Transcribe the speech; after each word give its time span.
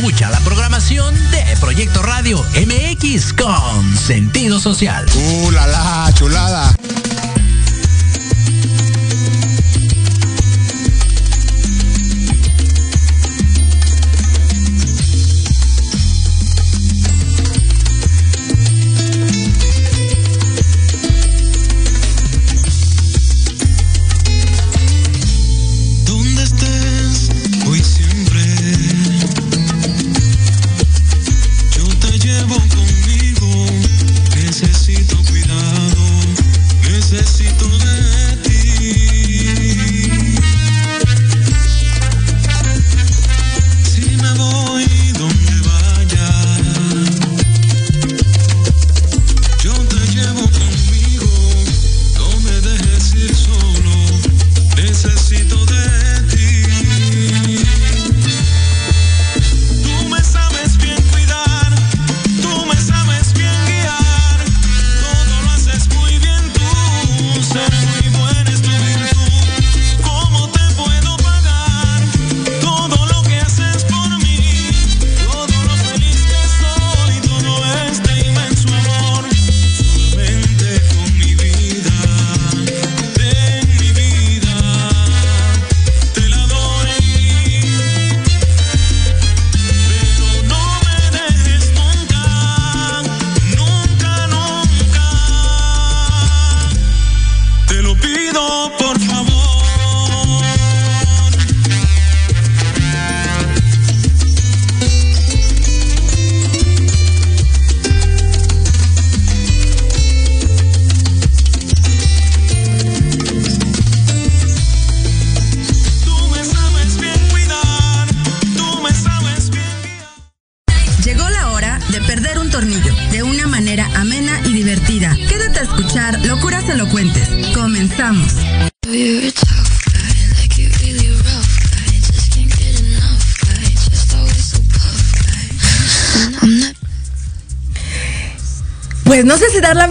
Escucha 0.00 0.30
la 0.30 0.40
programación 0.40 1.14
de 1.30 1.44
Proyecto 1.60 2.00
Radio 2.00 2.42
MX 2.54 3.34
con 3.34 3.94
sentido 3.94 4.58
social. 4.58 5.04
¡Uh, 5.14 5.50
la, 5.50 5.66
la 5.66 6.10
chulada! 6.14 6.74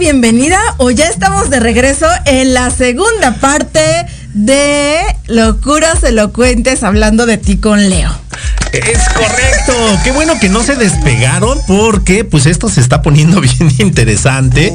Bienvenida 0.00 0.58
o 0.78 0.90
ya 0.90 1.04
estamos 1.08 1.50
de 1.50 1.60
regreso 1.60 2.06
en 2.24 2.54
la 2.54 2.70
segunda 2.70 3.34
parte 3.34 4.06
de 4.32 4.98
Locuras 5.26 6.02
Elocuentes 6.02 6.82
hablando 6.82 7.26
de 7.26 7.36
ti 7.36 7.58
con 7.58 7.90
Leo. 7.90 8.10
Es 8.72 8.98
correcto. 9.10 9.74
Qué 10.02 10.10
bueno 10.12 10.40
que 10.40 10.48
no 10.48 10.62
se 10.62 10.76
despegaron 10.76 11.58
porque 11.66 12.24
pues 12.24 12.46
esto 12.46 12.70
se 12.70 12.80
está 12.80 13.02
poniendo 13.02 13.40
bien 13.42 13.70
interesante. 13.78 14.72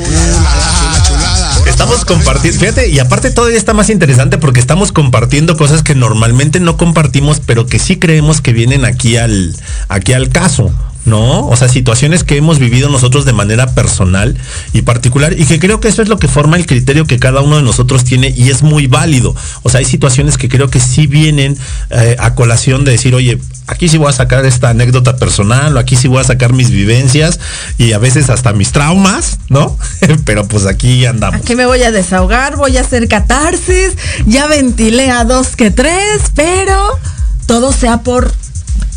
Estamos 1.65 2.05
compartiendo, 2.05 2.59
fíjate, 2.59 2.89
y 2.89 2.99
aparte 2.99 3.31
todavía 3.31 3.57
está 3.57 3.73
más 3.73 3.89
interesante 3.89 4.37
porque 4.37 4.59
estamos 4.59 4.91
compartiendo 4.91 5.57
cosas 5.57 5.81
que 5.81 5.95
normalmente 5.95 6.59
no 6.59 6.77
compartimos, 6.77 7.41
pero 7.43 7.65
que 7.65 7.79
sí 7.79 7.97
creemos 7.97 8.41
que 8.41 8.53
vienen 8.53 8.85
aquí 8.85 9.17
al, 9.17 9.55
aquí 9.89 10.13
al 10.13 10.29
caso. 10.29 10.71
¿No? 11.05 11.47
O 11.47 11.55
sea, 11.55 11.69
situaciones 11.69 12.23
que 12.23 12.37
hemos 12.37 12.59
vivido 12.59 12.89
nosotros 12.89 13.25
de 13.25 13.33
manera 13.33 13.73
personal 13.73 14.37
y 14.73 14.81
particular 14.81 15.33
y 15.37 15.45
que 15.45 15.59
creo 15.59 15.79
que 15.79 15.87
eso 15.87 16.01
es 16.01 16.09
lo 16.09 16.17
que 16.17 16.27
forma 16.27 16.57
el 16.57 16.65
criterio 16.65 17.05
que 17.05 17.19
cada 17.19 17.41
uno 17.41 17.57
de 17.57 17.63
nosotros 17.63 18.03
tiene 18.03 18.33
y 18.35 18.49
es 18.49 18.63
muy 18.63 18.87
válido. 18.87 19.35
O 19.63 19.69
sea, 19.69 19.79
hay 19.79 19.85
situaciones 19.85 20.37
que 20.37 20.49
creo 20.49 20.69
que 20.69 20.79
sí 20.79 21.07
vienen 21.07 21.57
eh, 21.91 22.15
a 22.19 22.35
colación 22.35 22.85
de 22.85 22.91
decir, 22.91 23.13
oye, 23.15 23.39
aquí 23.67 23.87
sí 23.87 23.97
voy 23.97 24.09
a 24.09 24.13
sacar 24.13 24.45
esta 24.45 24.69
anécdota 24.69 25.17
personal 25.17 25.75
o 25.75 25.79
aquí 25.79 25.95
sí 25.95 26.07
voy 26.07 26.19
a 26.19 26.23
sacar 26.23 26.53
mis 26.53 26.71
vivencias 26.71 27.39
y 27.77 27.93
a 27.93 27.99
veces 27.99 28.29
hasta 28.29 28.53
mis 28.53 28.71
traumas, 28.71 29.39
¿no? 29.49 29.77
Pero 30.25 30.47
pues 30.47 30.65
aquí 30.65 31.05
andamos. 31.05 31.41
Aquí 31.41 31.55
me 31.55 31.65
voy 31.65 31.83
a 31.83 31.91
desahogar, 31.91 32.55
voy 32.55 32.77
a 32.77 32.81
hacer 32.81 33.07
catarsis, 33.07 33.95
ya 34.25 34.47
ventilé 34.47 35.11
a 35.11 35.23
dos 35.23 35.55
que 35.55 35.71
tres, 35.71 36.31
pero 36.35 36.97
todo 37.45 37.71
sea 37.71 38.01
por 38.01 38.31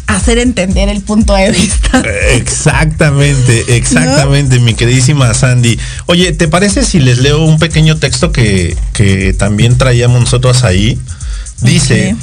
hacer 0.08 0.38
entender 0.38 0.88
el 0.88 1.02
punto 1.02 1.34
de 1.34 1.50
vista. 1.50 2.02
Exactamente, 2.32 3.64
exactamente, 3.76 4.58
mi 4.58 4.74
queridísima 4.74 5.32
Sandy. 5.34 5.78
Oye, 6.06 6.32
¿te 6.32 6.48
parece 6.48 6.84
si 6.84 6.98
les 6.98 7.18
leo 7.18 7.44
un 7.44 7.58
pequeño 7.58 7.96
texto 7.98 8.32
que, 8.32 8.74
también 9.38 9.76
traíamos 9.78 10.20
nosotros 10.20 10.64
ahí? 10.64 10.98
Dice, 11.60 12.16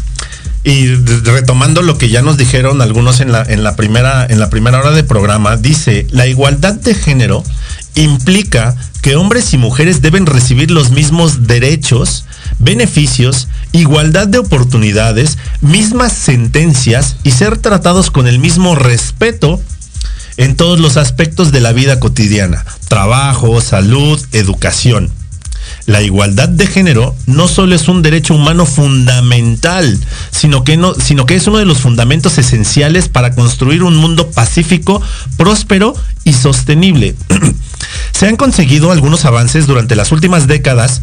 y 0.64 0.94
retomando 0.94 1.80
lo 1.80 1.96
que 1.96 2.10
ya 2.10 2.20
nos 2.20 2.36
dijeron 2.36 2.82
algunos 2.82 3.20
en 3.20 3.32
la, 3.32 3.42
en 3.42 3.64
la, 3.64 3.76
primera, 3.76 4.26
en 4.28 4.38
la 4.38 4.50
primera 4.50 4.78
hora 4.78 4.92
de 4.92 5.02
programa, 5.02 5.56
dice, 5.56 6.06
la 6.10 6.26
igualdad 6.26 6.74
de 6.74 6.94
género 6.94 7.42
implica 7.94 8.76
que 9.00 9.16
hombres 9.16 9.54
y 9.54 9.58
mujeres 9.58 10.02
deben 10.02 10.26
recibir 10.26 10.70
los 10.70 10.90
mismos 10.90 11.46
derechos, 11.46 12.26
beneficios, 12.58 13.48
igualdad 13.72 14.28
de 14.28 14.38
oportunidades, 14.38 15.38
mismas 15.60 16.12
sentencias 16.12 17.16
y 17.22 17.32
ser 17.32 17.58
tratados 17.58 18.10
con 18.10 18.26
el 18.26 18.38
mismo 18.38 18.74
respeto 18.74 19.60
en 20.36 20.56
todos 20.56 20.80
los 20.80 20.96
aspectos 20.96 21.52
de 21.52 21.60
la 21.60 21.72
vida 21.72 22.00
cotidiana, 22.00 22.64
trabajo, 22.88 23.60
salud, 23.60 24.20
educación. 24.32 25.10
La 25.86 26.02
igualdad 26.02 26.48
de 26.48 26.66
género 26.66 27.14
no 27.26 27.48
solo 27.48 27.74
es 27.74 27.88
un 27.88 28.02
derecho 28.02 28.34
humano 28.34 28.66
fundamental, 28.66 29.98
sino 30.30 30.64
que, 30.64 30.76
no, 30.76 30.94
sino 30.94 31.26
que 31.26 31.34
es 31.34 31.46
uno 31.46 31.58
de 31.58 31.64
los 31.64 31.78
fundamentos 31.78 32.38
esenciales 32.38 33.08
para 33.08 33.34
construir 33.34 33.82
un 33.82 33.96
mundo 33.96 34.30
pacífico, 34.30 35.02
próspero 35.36 35.94
y 36.24 36.34
sostenible. 36.34 37.16
Se 38.12 38.28
han 38.28 38.36
conseguido 38.36 38.92
algunos 38.92 39.24
avances 39.24 39.66
durante 39.66 39.96
las 39.96 40.12
últimas 40.12 40.46
décadas 40.46 41.02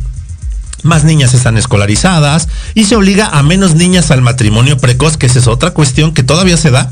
más 0.84 1.04
niñas 1.04 1.34
están 1.34 1.58
escolarizadas 1.58 2.48
y 2.74 2.86
se 2.86 2.96
obliga 2.96 3.28
a 3.28 3.44
menos 3.44 3.76
niñas 3.76 4.12
al 4.12 4.22
matrimonio 4.22 4.78
precoz, 4.78 5.18
que 5.18 5.26
esa 5.26 5.40
es 5.40 5.48
otra 5.48 5.72
cuestión 5.72 6.14
que 6.14 6.24
todavía 6.24 6.58
se 6.58 6.72
da. 6.72 6.90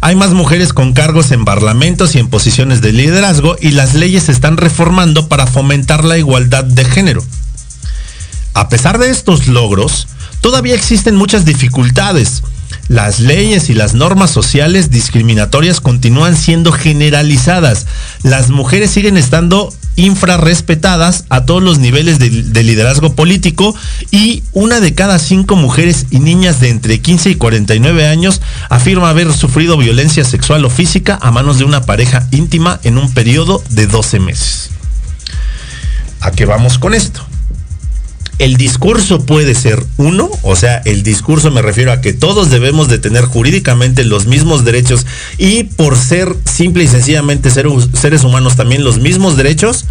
Hay 0.00 0.16
más 0.16 0.30
mujeres 0.30 0.72
con 0.72 0.94
cargos 0.94 1.30
en 1.30 1.44
parlamentos 1.44 2.14
y 2.14 2.18
en 2.18 2.28
posiciones 2.28 2.80
de 2.80 2.92
liderazgo 2.92 3.56
y 3.60 3.72
las 3.72 3.94
leyes 3.94 4.24
se 4.24 4.32
están 4.32 4.56
reformando 4.56 5.28
para 5.28 5.46
fomentar 5.46 6.04
la 6.04 6.16
igualdad 6.16 6.64
de 6.64 6.84
género. 6.84 7.22
A 8.54 8.68
pesar 8.68 8.98
de 8.98 9.10
estos 9.10 9.46
logros, 9.46 10.08
todavía 10.40 10.74
existen 10.74 11.16
muchas 11.16 11.44
dificultades. 11.44 12.42
Las 12.88 13.20
leyes 13.20 13.70
y 13.70 13.74
las 13.74 13.94
normas 13.94 14.30
sociales 14.30 14.90
discriminatorias 14.90 15.80
continúan 15.80 16.36
siendo 16.36 16.72
generalizadas. 16.72 17.86
Las 18.22 18.48
mujeres 18.48 18.90
siguen 18.90 19.16
estando 19.16 19.72
infrarrespetadas 19.96 21.24
a 21.28 21.44
todos 21.44 21.62
los 21.62 21.78
niveles 21.78 22.18
de, 22.18 22.62
liderazgo 22.62 23.14
político 23.14 23.74
y 24.10 24.42
una 24.52 24.80
de 24.80 24.94
cada 24.94 25.18
cinco 25.18 25.56
mujeres 25.56 26.06
y 26.10 26.20
niñas 26.20 26.60
de 26.60 26.70
entre 26.70 27.00
15 27.00 27.30
y 27.30 27.34
49 27.34 28.06
años 28.06 28.40
afirma 28.68 29.10
haber 29.10 29.32
sufrido 29.32 29.76
violencia 29.76 30.24
sexual 30.24 30.64
o 30.64 30.70
física 30.70 31.18
a 31.20 31.30
manos 31.30 31.58
de 31.58 31.64
una 31.64 31.82
pareja 31.82 32.26
íntima 32.30 32.80
en 32.82 32.98
un 32.98 33.12
periodo 33.12 33.62
de 33.70 33.86
12 33.86 34.20
meses. 34.20 34.70
¿A 36.20 36.30
qué 36.30 36.44
vamos 36.44 36.78
con 36.78 36.94
esto? 36.94 37.24
El 38.40 38.56
discurso 38.56 39.26
puede 39.26 39.54
ser 39.54 39.84
uno, 39.98 40.30
o 40.40 40.56
sea, 40.56 40.78
el 40.86 41.02
discurso 41.02 41.50
me 41.50 41.60
refiero 41.60 41.92
a 41.92 42.00
que 42.00 42.14
todos 42.14 42.48
debemos 42.48 42.88
de 42.88 42.98
tener 42.98 43.26
jurídicamente 43.26 44.02
los 44.02 44.26
mismos 44.26 44.64
derechos 44.64 45.06
y 45.36 45.64
por 45.64 45.94
ser 45.98 46.34
simple 46.46 46.84
y 46.84 46.88
sencillamente 46.88 47.50
seres 47.50 48.24
humanos 48.24 48.56
también 48.56 48.82
los 48.82 48.98
mismos 48.98 49.36
derechos, 49.36 49.84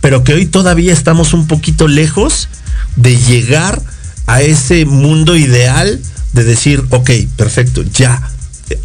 pero 0.00 0.22
que 0.22 0.34
hoy 0.34 0.46
todavía 0.46 0.92
estamos 0.92 1.34
un 1.34 1.48
poquito 1.48 1.88
lejos 1.88 2.48
de 2.94 3.16
llegar 3.16 3.82
a 4.26 4.40
ese 4.42 4.84
mundo 4.84 5.34
ideal 5.34 6.00
de 6.32 6.44
decir, 6.44 6.84
ok, 6.90 7.10
perfecto, 7.36 7.82
ya, 7.82 8.30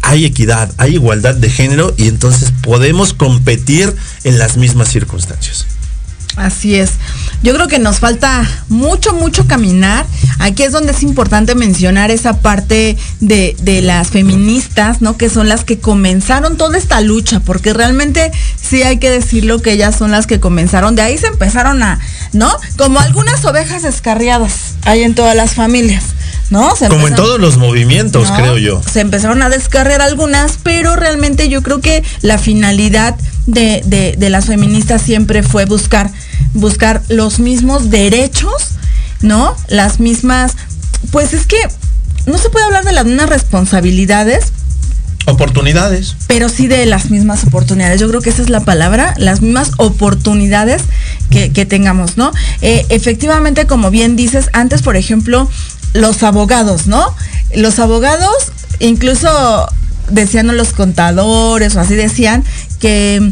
hay 0.02 0.24
equidad, 0.24 0.68
hay 0.78 0.94
igualdad 0.94 1.36
de 1.36 1.48
género 1.48 1.94
y 1.96 2.08
entonces 2.08 2.52
podemos 2.60 3.14
competir 3.14 3.94
en 4.24 4.40
las 4.40 4.56
mismas 4.56 4.88
circunstancias. 4.88 5.66
Así 6.40 6.74
es. 6.74 6.92
Yo 7.42 7.54
creo 7.54 7.68
que 7.68 7.78
nos 7.78 7.98
falta 7.98 8.48
mucho, 8.68 9.12
mucho 9.12 9.46
caminar. 9.46 10.06
Aquí 10.38 10.62
es 10.62 10.72
donde 10.72 10.92
es 10.92 11.02
importante 11.02 11.54
mencionar 11.54 12.10
esa 12.10 12.40
parte 12.40 12.96
de, 13.20 13.54
de, 13.60 13.82
las 13.82 14.08
feministas, 14.08 15.02
¿no? 15.02 15.18
Que 15.18 15.28
son 15.28 15.48
las 15.48 15.64
que 15.64 15.78
comenzaron 15.78 16.56
toda 16.56 16.78
esta 16.78 17.02
lucha, 17.02 17.40
porque 17.40 17.74
realmente 17.74 18.32
sí 18.60 18.82
hay 18.82 18.98
que 18.98 19.10
decirlo 19.10 19.60
que 19.60 19.72
ellas 19.72 19.96
son 19.96 20.10
las 20.12 20.26
que 20.26 20.40
comenzaron. 20.40 20.96
De 20.96 21.02
ahí 21.02 21.18
se 21.18 21.26
empezaron 21.26 21.82
a, 21.82 22.00
¿no? 22.32 22.50
Como 22.78 23.00
algunas 23.00 23.44
ovejas 23.44 23.82
descarriadas 23.82 24.76
hay 24.82 25.02
en 25.02 25.14
todas 25.14 25.36
las 25.36 25.54
familias. 25.54 26.04
¿no? 26.50 26.68
Como 26.88 27.06
en 27.06 27.14
todos 27.14 27.40
los 27.40 27.58
movimientos, 27.58 28.28
creo 28.32 28.58
yo. 28.58 28.82
Se 28.82 29.00
empezaron 29.00 29.40
a 29.42 29.48
descargar 29.48 30.02
algunas, 30.02 30.58
pero 30.62 30.96
realmente 30.96 31.48
yo 31.48 31.62
creo 31.62 31.80
que 31.80 32.02
la 32.22 32.38
finalidad 32.38 33.14
de, 33.46 34.16
las 34.30 34.46
feministas 34.46 35.02
siempre 35.02 35.42
fue 35.42 35.64
buscar, 35.64 36.10
buscar 36.54 37.02
los 37.08 37.38
mismos 37.38 37.90
derechos, 37.90 38.52
¿no? 39.22 39.54
Las 39.68 40.00
mismas, 40.00 40.52
pues 41.10 41.32
es 41.32 41.46
que 41.46 41.58
no 42.26 42.38
se 42.38 42.50
puede 42.50 42.66
hablar 42.66 42.84
de 42.84 42.92
las 42.92 43.04
mismas 43.06 43.28
responsabilidades, 43.28 44.52
Oportunidades. 45.26 46.16
Pero 46.26 46.48
sí 46.48 46.66
de 46.66 46.86
las 46.86 47.10
mismas 47.10 47.44
oportunidades. 47.44 48.00
Yo 48.00 48.08
creo 48.08 48.20
que 48.20 48.30
esa 48.30 48.42
es 48.42 48.48
la 48.48 48.60
palabra, 48.60 49.14
las 49.18 49.42
mismas 49.42 49.72
oportunidades 49.76 50.82
que, 51.30 51.66
tengamos, 51.66 52.16
¿no? 52.16 52.32
Eh, 52.62 52.86
efectivamente, 52.88 53.66
como 53.66 53.90
bien 53.90 54.16
dices, 54.16 54.48
antes, 54.52 54.82
por 54.82 54.96
ejemplo, 54.96 55.48
los 55.92 56.22
abogados, 56.22 56.86
¿no? 56.86 57.14
Los 57.54 57.78
abogados, 57.78 58.34
incluso 58.80 59.68
decían 60.10 60.56
los 60.56 60.72
contadores 60.72 61.76
o 61.76 61.80
así 61.80 61.94
decían 61.94 62.42
que 62.80 63.30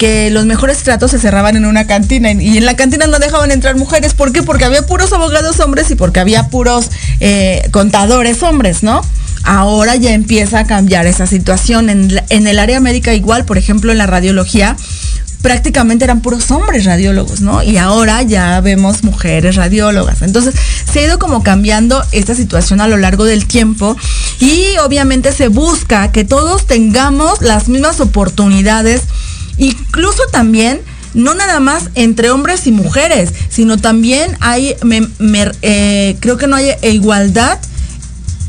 que 0.00 0.30
los 0.30 0.46
mejores 0.46 0.78
tratos 0.78 1.10
se 1.10 1.18
cerraban 1.18 1.56
en 1.56 1.66
una 1.66 1.86
cantina 1.86 2.32
y 2.32 2.56
en 2.56 2.64
la 2.64 2.74
cantina 2.74 3.06
no 3.06 3.18
dejaban 3.18 3.50
entrar 3.50 3.76
mujeres. 3.76 4.14
¿Por 4.14 4.32
qué? 4.32 4.42
Porque 4.42 4.64
había 4.64 4.86
puros 4.86 5.12
abogados 5.12 5.60
hombres 5.60 5.90
y 5.90 5.94
porque 5.94 6.20
había 6.20 6.48
puros 6.48 6.90
eh, 7.20 7.68
contadores 7.70 8.42
hombres, 8.42 8.82
¿no? 8.82 9.02
Ahora 9.42 9.96
ya 9.96 10.14
empieza 10.14 10.60
a 10.60 10.66
cambiar 10.66 11.06
esa 11.06 11.26
situación. 11.26 11.90
En, 11.90 12.18
en 12.30 12.46
el 12.46 12.58
área 12.58 12.80
médica 12.80 13.12
igual, 13.12 13.44
por 13.44 13.58
ejemplo, 13.58 13.92
en 13.92 13.98
la 13.98 14.06
radiología, 14.06 14.74
prácticamente 15.42 16.04
eran 16.04 16.22
puros 16.22 16.50
hombres 16.50 16.86
radiólogos, 16.86 17.42
¿no? 17.42 17.62
Y 17.62 17.76
ahora 17.76 18.22
ya 18.22 18.58
vemos 18.62 19.04
mujeres 19.04 19.56
radiólogas. 19.56 20.22
Entonces, 20.22 20.54
se 20.90 21.00
ha 21.00 21.02
ido 21.04 21.18
como 21.18 21.42
cambiando 21.42 22.02
esta 22.12 22.34
situación 22.34 22.80
a 22.80 22.88
lo 22.88 22.96
largo 22.96 23.24
del 23.24 23.46
tiempo 23.46 23.98
y 24.38 24.78
obviamente 24.82 25.32
se 25.32 25.48
busca 25.48 26.10
que 26.10 26.24
todos 26.24 26.66
tengamos 26.66 27.42
las 27.42 27.68
mismas 27.68 28.00
oportunidades, 28.00 29.02
incluso 29.60 30.22
también 30.32 30.80
no 31.14 31.34
nada 31.34 31.60
más 31.60 31.90
entre 31.94 32.30
hombres 32.30 32.66
y 32.66 32.72
mujeres, 32.72 33.30
sino 33.48 33.78
también 33.78 34.36
hay, 34.40 34.76
eh, 35.62 36.16
creo 36.20 36.36
que 36.36 36.46
no 36.46 36.56
hay 36.56 36.70
igualdad 36.82 37.58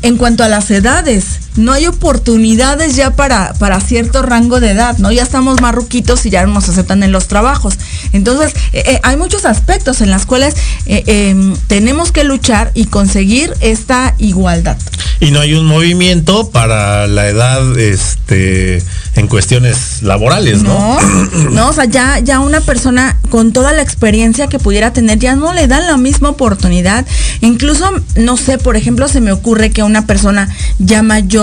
en 0.02 0.16
cuanto 0.16 0.44
a 0.44 0.48
las 0.48 0.70
edades 0.70 1.24
no 1.56 1.72
hay 1.72 1.86
oportunidades 1.86 2.96
ya 2.96 3.14
para, 3.14 3.52
para 3.54 3.80
cierto 3.80 4.22
rango 4.22 4.60
de 4.60 4.70
edad, 4.70 4.96
¿no? 4.98 5.12
Ya 5.12 5.22
estamos 5.22 5.60
marruquitos 5.60 6.24
y 6.24 6.30
ya 6.30 6.46
nos 6.46 6.68
aceptan 6.68 7.02
en 7.02 7.12
los 7.12 7.28
trabajos. 7.28 7.74
Entonces, 8.12 8.54
eh, 8.72 8.82
eh, 8.86 9.00
hay 9.02 9.16
muchos 9.16 9.44
aspectos 9.44 10.00
en 10.00 10.10
los 10.10 10.24
cuales 10.24 10.54
eh, 10.86 11.02
em, 11.06 11.54
tenemos 11.66 12.10
que 12.12 12.24
luchar 12.24 12.70
y 12.74 12.86
conseguir 12.86 13.52
esta 13.60 14.14
igualdad. 14.18 14.78
Y 15.20 15.30
no 15.30 15.40
hay 15.40 15.54
un 15.54 15.66
movimiento 15.66 16.50
para 16.50 17.06
la 17.06 17.28
edad 17.28 17.78
este, 17.78 18.82
en 19.14 19.28
cuestiones 19.28 20.02
laborales, 20.02 20.62
¿no? 20.62 20.98
No, 21.00 21.50
no 21.50 21.68
o 21.68 21.72
sea, 21.72 21.84
ya, 21.84 22.18
ya 22.18 22.40
una 22.40 22.60
persona 22.60 23.18
con 23.28 23.52
toda 23.52 23.72
la 23.72 23.82
experiencia 23.82 24.48
que 24.48 24.58
pudiera 24.58 24.92
tener 24.92 25.18
ya 25.18 25.36
no 25.36 25.52
le 25.52 25.68
dan 25.68 25.86
la 25.86 25.96
misma 25.96 26.30
oportunidad. 26.30 27.06
Incluso, 27.40 27.88
no 28.16 28.36
sé, 28.36 28.58
por 28.58 28.76
ejemplo, 28.76 29.06
se 29.06 29.20
me 29.20 29.32
ocurre 29.32 29.70
que 29.70 29.82
una 29.82 30.06
persona 30.06 30.48
ya 30.78 31.02
mayor 31.02 31.41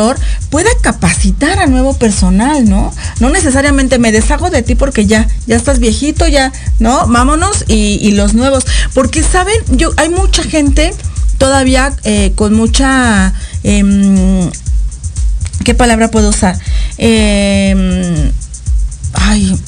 pueda 0.49 0.69
capacitar 0.81 1.59
a 1.59 1.67
nuevo 1.67 1.93
personal, 1.93 2.67
¿no? 2.69 2.93
No 3.19 3.29
necesariamente 3.29 3.99
me 3.99 4.11
deshago 4.11 4.49
de 4.49 4.61
ti 4.61 4.75
porque 4.75 5.05
ya, 5.05 5.27
ya 5.47 5.55
estás 5.55 5.79
viejito, 5.79 6.27
ya, 6.27 6.51
¿no? 6.79 7.07
Vámonos 7.07 7.65
y, 7.67 8.11
los 8.11 8.33
nuevos. 8.33 8.65
Porque, 8.93 9.23
¿saben? 9.23 9.55
Yo, 9.69 9.91
hay 9.97 10.09
mucha 10.09 10.43
gente 10.43 10.93
todavía 11.37 11.93
eh, 12.03 12.33
con 12.35 12.53
mucha... 12.53 13.33
Em, 13.63 14.49
¿Qué 15.63 15.73
palabra 15.75 16.09
puedo 16.09 16.29
usar? 16.29 16.57
Em, 16.97 18.31
ay, 19.13 19.59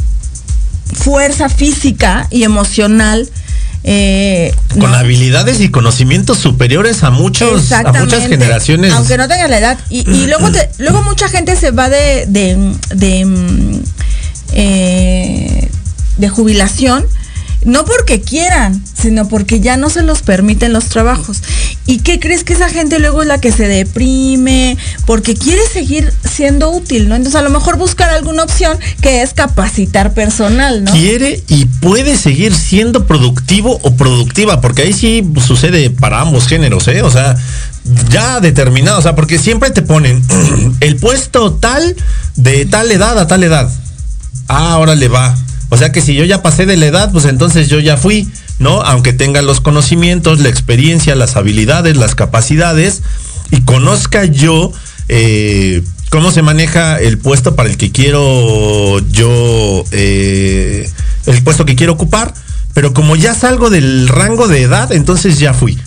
fuerza 0.94 1.50
física 1.50 2.28
y 2.32 2.44
emocional 2.44 3.30
eh, 3.84 4.54
con 4.80 4.94
habilidades 4.94 5.60
y 5.60 5.70
conocimientos 5.70 6.38
superiores 6.38 7.04
a 7.04 7.10
muchos 7.10 7.72
a 7.72 7.92
muchas 7.94 8.28
generaciones. 8.28 8.94
Aunque 8.94 9.18
no 9.18 9.28
tenga 9.28 9.48
la 9.48 9.58
edad. 9.58 9.80
Y, 9.90 10.04
luego 10.28 10.50
luego 10.78 11.02
mucha 11.04 11.28
gente 11.30 11.56
se 11.56 11.72
va 11.72 11.90
de 11.90 12.26
de, 12.28 12.76
de, 12.96 13.82
eh, 14.54 15.70
de 16.18 16.30
jubilación 16.30 17.06
no 17.64 17.86
porque 17.86 18.22
quieran, 18.22 18.84
sino 19.00 19.28
porque 19.28 19.60
ya 19.60 19.78
no 19.78 19.90
se 19.90 20.02
los 20.02 20.22
permiten 20.24 20.74
los 20.74 20.86
trabajos. 20.86 21.42
¿Y 21.92 21.98
qué 22.00 22.22
crees 22.22 22.46
que 22.46 22.54
esa 22.54 22.70
gente 22.70 23.00
luego 23.00 23.22
es 23.22 23.28
la 23.28 23.42
que 23.42 23.52
se 23.52 23.68
deprime? 23.68 24.78
Porque 25.06 25.36
quiere 25.36 25.62
seguir 25.68 26.14
siendo 26.24 26.72
útil, 26.72 27.10
¿no? 27.10 27.16
Entonces 27.16 27.38
a 27.38 27.44
lo 27.44 27.50
mejor 27.50 27.76
buscar 27.78 28.10
alguna 28.12 28.44
opción 28.44 28.80
que 29.02 29.22
es 29.22 29.34
capacitar 29.34 30.14
personal, 30.14 30.86
¿no? 30.86 30.94
Quiere 30.94 31.44
y 31.50 31.66
puede 31.66 32.16
seguir 32.16 32.56
siendo 32.56 33.06
productivo 33.08 33.78
o 33.84 33.94
productiva, 33.98 34.62
porque 34.62 34.84
ahí 34.84 34.94
sí 34.94 35.22
sucede 35.46 35.90
para 35.90 36.22
ambos 36.22 36.48
géneros, 36.48 36.88
¿eh? 36.88 37.02
O 37.02 37.12
sea, 37.12 37.36
ya 38.10 38.40
determinado, 38.40 38.98
o 38.98 39.02
sea, 39.02 39.14
porque 39.14 39.38
siempre 39.38 39.70
te 39.72 39.82
ponen 39.82 40.24
el 40.80 40.96
puesto 40.96 41.56
tal 41.56 41.98
de 42.38 42.66
tal 42.68 42.90
edad 42.90 43.20
a 43.20 43.28
tal 43.28 43.44
edad. 43.44 43.70
Ah, 44.48 44.72
ahora 44.72 44.96
le 44.96 45.10
va 45.10 45.36
o 45.72 45.78
sea 45.78 45.94
que 45.94 46.02
si 46.02 46.14
yo 46.14 46.26
ya 46.26 46.42
pasé 46.42 46.66
de 46.66 46.76
la 46.76 46.88
edad, 46.88 47.14
pues 47.14 47.24
entonces 47.24 47.70
yo 47.70 47.80
ya 47.80 47.96
fui, 47.96 48.28
¿no? 48.62 48.82
Aunque 48.84 49.12
tenga 49.12 49.42
los 49.42 49.60
conocimientos, 49.60 50.40
la 50.40 50.50
experiencia, 50.50 51.16
las 51.16 51.36
habilidades, 51.36 51.98
las 51.98 52.14
capacidades 52.14 53.02
y 53.50 53.62
conozca 53.62 54.24
yo 54.26 54.72
eh, 55.10 55.82
cómo 56.10 56.32
se 56.32 56.44
maneja 56.44 57.00
el 57.00 57.18
puesto 57.18 57.56
para 57.56 57.70
el 57.70 57.78
que 57.78 57.92
quiero 57.92 59.00
yo, 59.10 59.84
eh, 59.92 60.88
el 61.26 61.44
puesto 61.44 61.66
que 61.66 61.76
quiero 61.76 61.94
ocupar, 61.94 62.36
pero 62.76 62.94
como 62.94 63.16
ya 63.16 63.34
salgo 63.34 63.72
del 63.72 64.08
rango 64.08 64.48
de 64.48 64.62
edad, 64.62 64.92
entonces 64.92 65.40
ya 65.40 65.54
fui. 65.54 65.78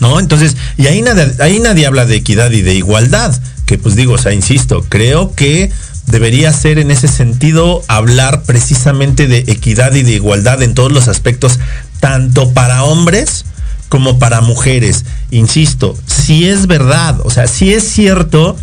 ¿No? 0.00 0.18
Entonces, 0.18 0.56
y 0.78 0.86
ahí 0.86 1.02
nadie, 1.02 1.34
ahí 1.40 1.60
nadie 1.60 1.84
habla 1.84 2.06
de 2.06 2.16
equidad 2.16 2.50
y 2.50 2.62
de 2.62 2.74
igualdad, 2.74 3.38
que 3.66 3.76
pues 3.76 3.94
digo, 3.94 4.14
o 4.14 4.18
sea, 4.18 4.32
insisto, 4.32 4.86
creo 4.88 5.34
que 5.34 5.70
debería 6.10 6.52
ser 6.52 6.78
en 6.78 6.90
ese 6.90 7.08
sentido 7.08 7.82
hablar 7.88 8.42
precisamente 8.42 9.26
de 9.26 9.38
equidad 9.46 9.94
y 9.94 10.02
de 10.02 10.12
igualdad 10.12 10.62
en 10.62 10.74
todos 10.74 10.92
los 10.92 11.08
aspectos, 11.08 11.58
tanto 12.00 12.52
para 12.52 12.84
hombres 12.84 13.44
como 13.88 14.18
para 14.18 14.40
mujeres. 14.40 15.04
Insisto, 15.30 15.98
si 16.06 16.48
es 16.48 16.66
verdad, 16.66 17.20
o 17.24 17.30
sea, 17.30 17.46
si 17.46 17.72
es 17.72 17.84
cierto 17.84 18.56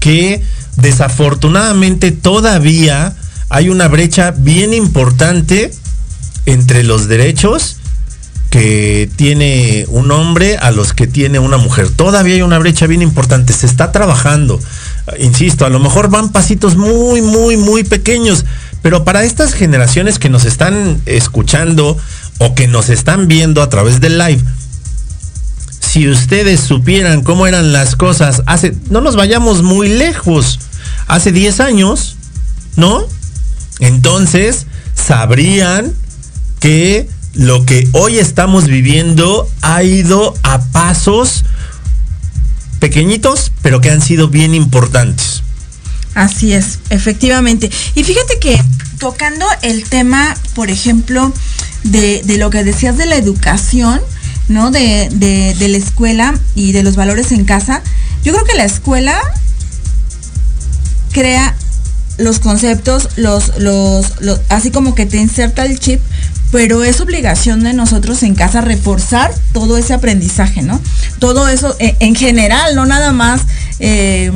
que 0.00 0.42
desafortunadamente 0.76 2.12
todavía 2.12 3.14
hay 3.48 3.68
una 3.68 3.88
brecha 3.88 4.30
bien 4.30 4.74
importante 4.74 5.72
entre 6.46 6.82
los 6.82 7.08
derechos 7.08 7.77
que 8.50 9.10
tiene 9.16 9.84
un 9.88 10.10
hombre 10.10 10.56
a 10.56 10.70
los 10.70 10.92
que 10.92 11.06
tiene 11.06 11.38
una 11.38 11.58
mujer. 11.58 11.90
Todavía 11.90 12.34
hay 12.34 12.42
una 12.42 12.58
brecha 12.58 12.86
bien 12.86 13.02
importante, 13.02 13.52
se 13.52 13.66
está 13.66 13.92
trabajando 13.92 14.58
insisto, 15.18 15.64
a 15.64 15.70
lo 15.70 15.78
mejor 15.78 16.10
van 16.10 16.30
pasitos 16.30 16.76
muy, 16.76 17.22
muy, 17.22 17.56
muy 17.56 17.84
pequeños, 17.84 18.44
pero 18.82 19.04
para 19.04 19.24
estas 19.24 19.54
generaciones 19.54 20.18
que 20.18 20.28
nos 20.28 20.44
están 20.44 21.00
escuchando 21.06 21.96
o 22.38 22.54
que 22.54 22.68
nos 22.68 22.88
están 22.88 23.28
viendo 23.28 23.62
a 23.62 23.68
través 23.68 24.00
del 24.00 24.18
live, 24.18 24.42
si 25.80 26.08
ustedes 26.08 26.60
supieran 26.60 27.22
cómo 27.22 27.46
eran 27.46 27.72
las 27.72 27.96
cosas 27.96 28.42
hace, 28.46 28.74
no 28.90 29.00
nos 29.00 29.16
vayamos 29.16 29.62
muy 29.62 29.88
lejos, 29.88 30.60
hace 31.06 31.32
10 31.32 31.60
años, 31.60 32.16
¿no? 32.76 33.04
Entonces 33.80 34.66
sabrían 34.94 35.92
que 36.60 37.08
lo 37.38 37.64
que 37.64 37.88
hoy 37.92 38.18
estamos 38.18 38.66
viviendo 38.66 39.48
ha 39.62 39.84
ido 39.84 40.34
a 40.42 40.60
pasos 40.72 41.44
pequeñitos, 42.80 43.52
pero 43.62 43.80
que 43.80 43.90
han 43.90 44.02
sido 44.02 44.28
bien 44.28 44.54
importantes. 44.54 45.42
Así 46.14 46.52
es, 46.52 46.80
efectivamente. 46.90 47.70
Y 47.94 48.02
fíjate 48.02 48.40
que 48.40 48.60
tocando 48.98 49.46
el 49.62 49.84
tema, 49.84 50.36
por 50.56 50.68
ejemplo, 50.68 51.32
de, 51.84 52.22
lo 52.38 52.50
que 52.50 52.64
decías 52.64 52.98
de 52.98 53.06
la 53.06 53.14
educación, 53.14 54.00
¿no? 54.48 54.72
De, 54.72 55.08
de, 55.12 55.68
la 55.68 55.76
escuela 55.76 56.36
y 56.56 56.72
de 56.72 56.82
los 56.82 56.96
valores 56.96 57.30
en 57.30 57.44
casa, 57.44 57.82
yo 58.24 58.32
creo 58.32 58.44
que 58.46 58.56
la 58.56 58.64
escuela 58.64 59.16
crea 61.12 61.56
los 62.16 62.40
conceptos, 62.40 63.10
los, 63.14 63.58
los, 63.58 64.12
así 64.48 64.72
como 64.72 64.96
que 64.96 65.06
te 65.06 65.18
inserta 65.18 65.64
el 65.64 65.78
chip, 65.78 66.00
pero 66.50 66.84
es 66.84 67.00
obligación 67.00 67.62
de 67.62 67.72
nosotros 67.72 68.22
en 68.22 68.34
casa 68.34 68.60
reforzar 68.60 69.32
todo 69.52 69.76
ese 69.76 69.94
aprendizaje, 69.94 70.62
¿no? 70.62 70.80
Todo 71.18 71.48
eso 71.48 71.76
eh, 71.78 71.96
en, 72.00 72.14
general, 72.14 72.74
no 72.74 72.86
nada 72.86 73.12
más 73.12 73.42
eh, 73.80 74.32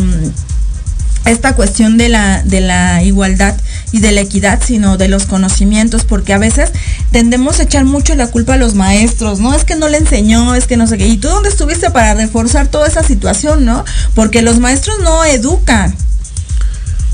esta 1.24 1.54
cuestión 1.54 1.98
de 1.98 2.08
la, 2.08 2.42
de 2.42 2.60
la 2.60 3.02
igualdad 3.02 3.54
y 3.92 4.00
de 4.00 4.12
la 4.12 4.22
equidad, 4.22 4.60
sino 4.64 4.96
de 4.96 5.08
los 5.08 5.26
conocimientos, 5.26 6.04
porque 6.04 6.32
a 6.32 6.38
veces 6.38 6.70
tendemos 7.10 7.60
a 7.60 7.64
echar 7.64 7.84
mucho 7.84 8.14
la 8.14 8.26
culpa 8.26 8.54
a 8.54 8.56
los 8.56 8.74
maestros, 8.74 9.38
¿no? 9.38 9.54
Es 9.54 9.64
que 9.64 9.76
no 9.76 9.88
le 9.88 9.98
enseñó, 9.98 10.54
es 10.54 10.66
que 10.66 10.76
no 10.76 10.86
sé 10.86 10.98
qué. 10.98 11.06
¿Y 11.06 11.18
tú 11.18 11.28
dónde 11.28 11.48
estuviste 11.48 11.90
para 11.90 12.14
reforzar 12.14 12.68
toda 12.68 12.88
esa 12.88 13.02
situación, 13.02 13.64
no? 13.64 13.84
Porque 14.14 14.42
los 14.42 14.58
maestros 14.58 14.96
no 15.00 15.24
educan, 15.24 15.94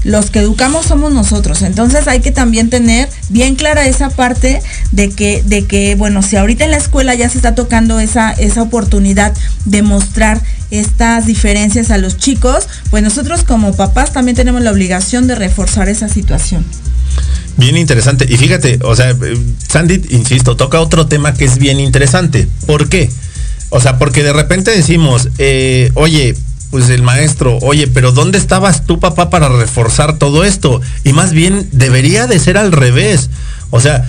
los 0.04 0.30
que 0.30 0.40
educamos 0.40 0.86
somos 0.86 1.12
nosotros. 1.12 1.62
Entonces 1.62 2.06
hay 2.08 2.20
que 2.20 2.30
también 2.30 2.70
tener 2.70 3.08
bien 3.28 3.56
clara 3.56 3.86
esa 3.86 4.10
parte 4.10 4.62
de 4.92 5.10
que, 5.10 5.42
de 5.44 5.66
que, 5.66 5.94
bueno, 5.94 6.22
si 6.22 6.36
ahorita 6.36 6.64
en 6.64 6.70
la 6.70 6.76
escuela 6.76 7.14
ya 7.14 7.28
se 7.28 7.38
está 7.38 7.54
tocando 7.54 7.98
esa, 8.00 8.32
esa 8.32 8.62
oportunidad 8.62 9.34
de 9.64 9.82
mostrar 9.82 10.40
estas 10.70 11.26
diferencias 11.26 11.90
a 11.90 11.98
los 11.98 12.16
chicos, 12.16 12.68
pues 12.90 13.02
nosotros 13.02 13.42
como 13.42 13.74
papás 13.74 14.12
también 14.12 14.36
tenemos 14.36 14.62
la 14.62 14.70
obligación 14.70 15.26
de 15.26 15.34
reforzar 15.34 15.88
esa 15.88 16.08
situación. 16.08 16.64
Bien 17.56 17.76
interesante. 17.76 18.24
Y 18.28 18.36
fíjate, 18.36 18.78
o 18.82 18.94
sea, 18.94 19.16
Sandy, 19.68 20.00
insisto, 20.10 20.56
toca 20.56 20.80
otro 20.80 21.06
tema 21.06 21.34
que 21.34 21.44
es 21.44 21.58
bien 21.58 21.80
interesante. 21.80 22.46
¿Por 22.66 22.88
qué? 22.88 23.10
O 23.70 23.80
sea, 23.80 23.98
porque 23.98 24.22
de 24.22 24.32
repente 24.32 24.70
decimos, 24.70 25.28
eh, 25.38 25.90
oye, 25.94 26.36
pues 26.70 26.90
el 26.90 27.02
maestro, 27.02 27.58
oye, 27.62 27.86
pero 27.86 28.12
¿dónde 28.12 28.38
estabas 28.38 28.84
tú, 28.84 29.00
papá, 29.00 29.30
para 29.30 29.48
reforzar 29.48 30.18
todo 30.18 30.44
esto? 30.44 30.80
Y 31.04 31.12
más 31.12 31.32
bien 31.32 31.68
debería 31.72 32.26
de 32.26 32.38
ser 32.38 32.58
al 32.58 32.72
revés. 32.72 33.30
O 33.70 33.80
sea, 33.80 34.08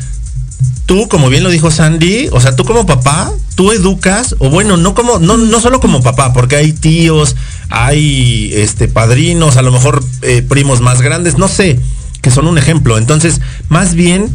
tú, 0.85 1.07
como 1.07 1.29
bien 1.29 1.43
lo 1.43 1.49
dijo 1.49 1.71
Sandy, 1.71 2.29
o 2.31 2.41
sea, 2.41 2.55
tú 2.55 2.65
como 2.65 2.85
papá, 2.85 3.31
tú 3.55 3.71
educas, 3.71 4.35
o 4.39 4.49
bueno, 4.49 4.75
no 4.75 4.93
como, 4.93 5.19
no, 5.19 5.37
no 5.37 5.59
solo 5.59 5.79
como 5.79 6.01
papá, 6.01 6.33
porque 6.33 6.55
hay 6.55 6.73
tíos, 6.73 7.35
hay 7.69 8.51
este 8.53 8.87
padrinos, 8.87 9.57
a 9.57 9.61
lo 9.61 9.71
mejor 9.71 10.03
eh, 10.21 10.41
primos 10.41 10.81
más 10.81 11.01
grandes, 11.01 11.37
no 11.37 11.47
sé, 11.47 11.79
que 12.21 12.31
son 12.31 12.47
un 12.47 12.57
ejemplo. 12.57 12.97
Entonces, 12.97 13.39
más 13.69 13.93
bien, 13.93 14.29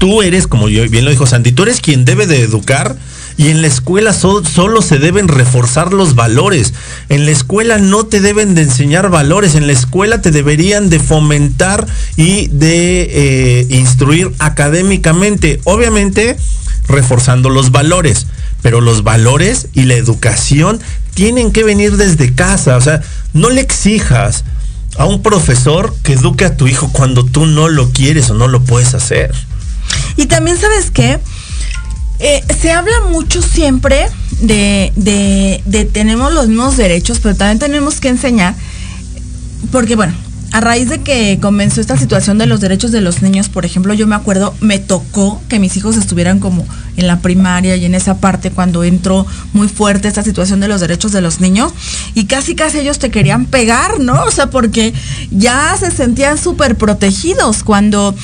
tú 0.00 0.22
eres, 0.22 0.46
como 0.46 0.64
bien 0.64 1.04
lo 1.04 1.10
dijo 1.10 1.26
Sandy, 1.26 1.52
tú 1.52 1.64
eres 1.64 1.82
quien 1.82 2.06
debe 2.06 2.26
de 2.26 2.40
educar 2.40 2.96
y 3.36 3.48
en 3.48 3.60
la 3.60 3.68
escuela 3.68 4.14
solo 4.14 4.80
se 4.80 4.98
deben 4.98 5.28
reforzar 5.28 5.92
los 5.92 6.14
valores. 6.14 6.72
En 7.10 7.26
la 7.26 7.32
escuela 7.32 7.76
no 7.76 8.06
te 8.06 8.20
deben 8.20 8.54
de 8.54 8.62
enseñar 8.62 9.10
valores. 9.10 9.54
En 9.54 9.66
la 9.66 9.74
escuela 9.74 10.22
te 10.22 10.30
deberían 10.30 10.88
de 10.88 11.00
fomentar 11.00 11.86
y 12.16 12.48
de 12.48 13.08
eh, 13.10 13.66
instruir 13.68 14.32
académicamente. 14.38 15.60
Obviamente 15.64 16.38
reforzando 16.88 17.50
los 17.50 17.70
valores. 17.70 18.26
Pero 18.62 18.80
los 18.80 19.04
valores 19.04 19.68
y 19.74 19.84
la 19.84 19.94
educación 19.94 20.80
tienen 21.12 21.52
que 21.52 21.62
venir 21.62 21.98
desde 21.98 22.34
casa. 22.34 22.76
O 22.76 22.80
sea, 22.80 23.02
no 23.34 23.50
le 23.50 23.60
exijas 23.60 24.44
a 24.96 25.04
un 25.04 25.22
profesor 25.22 25.94
que 26.02 26.14
eduque 26.14 26.46
a 26.46 26.56
tu 26.56 26.68
hijo 26.68 26.90
cuando 26.90 27.24
tú 27.24 27.44
no 27.44 27.68
lo 27.68 27.90
quieres 27.90 28.30
o 28.30 28.34
no 28.34 28.48
lo 28.48 28.62
puedes 28.62 28.94
hacer. 28.94 29.34
Y 30.20 30.26
también 30.26 30.58
sabes 30.58 30.90
qué, 30.90 31.18
eh, 32.18 32.44
se 32.60 32.70
habla 32.72 33.00
mucho 33.10 33.40
siempre 33.40 34.06
de, 34.42 34.92
de, 34.94 35.62
de 35.64 35.86
tenemos 35.86 36.30
los 36.30 36.46
mismos 36.46 36.76
derechos, 36.76 37.20
pero 37.20 37.34
también 37.34 37.58
tenemos 37.58 38.00
que 38.00 38.08
enseñar, 38.08 38.54
porque 39.72 39.96
bueno, 39.96 40.12
a 40.52 40.60
raíz 40.60 40.90
de 40.90 41.00
que 41.00 41.38
comenzó 41.40 41.80
esta 41.80 41.96
situación 41.96 42.36
de 42.36 42.44
los 42.44 42.60
derechos 42.60 42.92
de 42.92 43.00
los 43.00 43.22
niños, 43.22 43.48
por 43.48 43.64
ejemplo, 43.64 43.94
yo 43.94 44.06
me 44.06 44.14
acuerdo, 44.14 44.54
me 44.60 44.78
tocó 44.78 45.40
que 45.48 45.58
mis 45.58 45.74
hijos 45.78 45.96
estuvieran 45.96 46.38
como 46.38 46.66
en 47.00 47.06
la 47.06 47.20
primaria 47.20 47.76
y 47.76 47.84
en 47.84 47.94
esa 47.94 48.18
parte 48.18 48.50
cuando 48.50 48.84
entró 48.84 49.26
muy 49.52 49.68
fuerte 49.68 50.08
esta 50.08 50.22
situación 50.22 50.60
de 50.60 50.68
los 50.68 50.80
derechos 50.80 51.12
de 51.12 51.20
los 51.20 51.40
niños 51.40 51.72
y 52.14 52.26
casi 52.26 52.54
casi 52.54 52.78
ellos 52.78 52.98
te 52.98 53.10
querían 53.10 53.46
pegar, 53.46 53.98
¿no? 53.98 54.22
O 54.24 54.30
sea, 54.30 54.48
porque 54.50 54.94
ya 55.30 55.76
se 55.78 55.90
sentían 55.90 56.38
súper 56.38 56.76
protegidos 56.76 57.62
cuando 57.64 58.14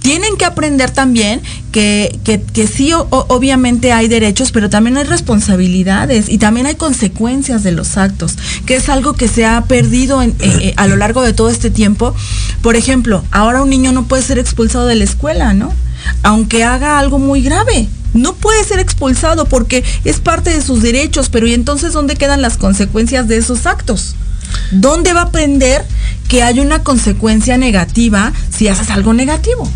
tienen 0.00 0.36
que 0.36 0.44
aprender 0.44 0.90
también 0.90 1.40
que, 1.72 2.18
que, 2.24 2.66
sí, 2.66 2.92
obviamente 2.94 3.92
hay 3.92 4.08
derechos, 4.08 4.50
pero 4.50 4.68
también 4.68 4.96
hay 4.96 5.04
responsabilidades 5.04 6.28
y 6.28 6.38
también 6.38 6.66
hay 6.66 6.74
consecuencias 6.74 7.62
de 7.62 7.72
los 7.72 7.96
actos, 7.96 8.36
que 8.66 8.76
es 8.76 8.88
algo 8.88 9.12
que 9.12 9.28
se 9.28 9.46
ha 9.46 9.62
perdido 9.62 10.22
eh, 10.22 10.34
eh, 10.40 10.74
a 10.76 10.86
lo 10.88 10.96
largo 10.96 11.22
de 11.22 11.32
todo 11.32 11.48
este 11.48 11.70
tiempo. 11.70 12.14
Por 12.62 12.76
ejemplo, 12.76 13.22
ahora 13.30 13.62
un 13.62 13.70
niño 13.70 13.92
no 13.92 14.06
puede 14.06 14.22
ser 14.22 14.38
expulsado 14.38 14.86
de 14.86 14.96
la 14.96 15.04
escuela, 15.04 15.54
¿no? 15.54 15.72
Aunque 16.22 16.64
haga 16.64 16.98
algo 16.98 17.18
muy 17.18 17.42
grave. 17.42 17.88
No 18.12 18.34
puede 18.34 18.64
ser 18.64 18.80
expulsado 18.80 19.44
porque 19.44 19.84
es 20.04 20.20
parte 20.20 20.50
de 20.50 20.62
sus 20.62 20.82
derechos, 20.82 21.28
pero 21.28 21.46
¿y 21.46 21.54
entonces 21.54 21.92
dónde 21.92 22.16
quedan 22.16 22.42
las 22.42 22.56
consecuencias 22.56 23.28
de 23.28 23.36
esos 23.36 23.66
actos? 23.66 24.16
¿Dónde 24.72 25.12
va 25.12 25.20
a 25.20 25.24
aprender 25.24 25.84
que 26.28 26.42
hay 26.42 26.60
una 26.60 26.82
consecuencia 26.82 27.56
negativa 27.56 28.32
si 28.50 28.68
haces 28.68 28.90
algo 28.90 29.12
negativo? 29.12 29.70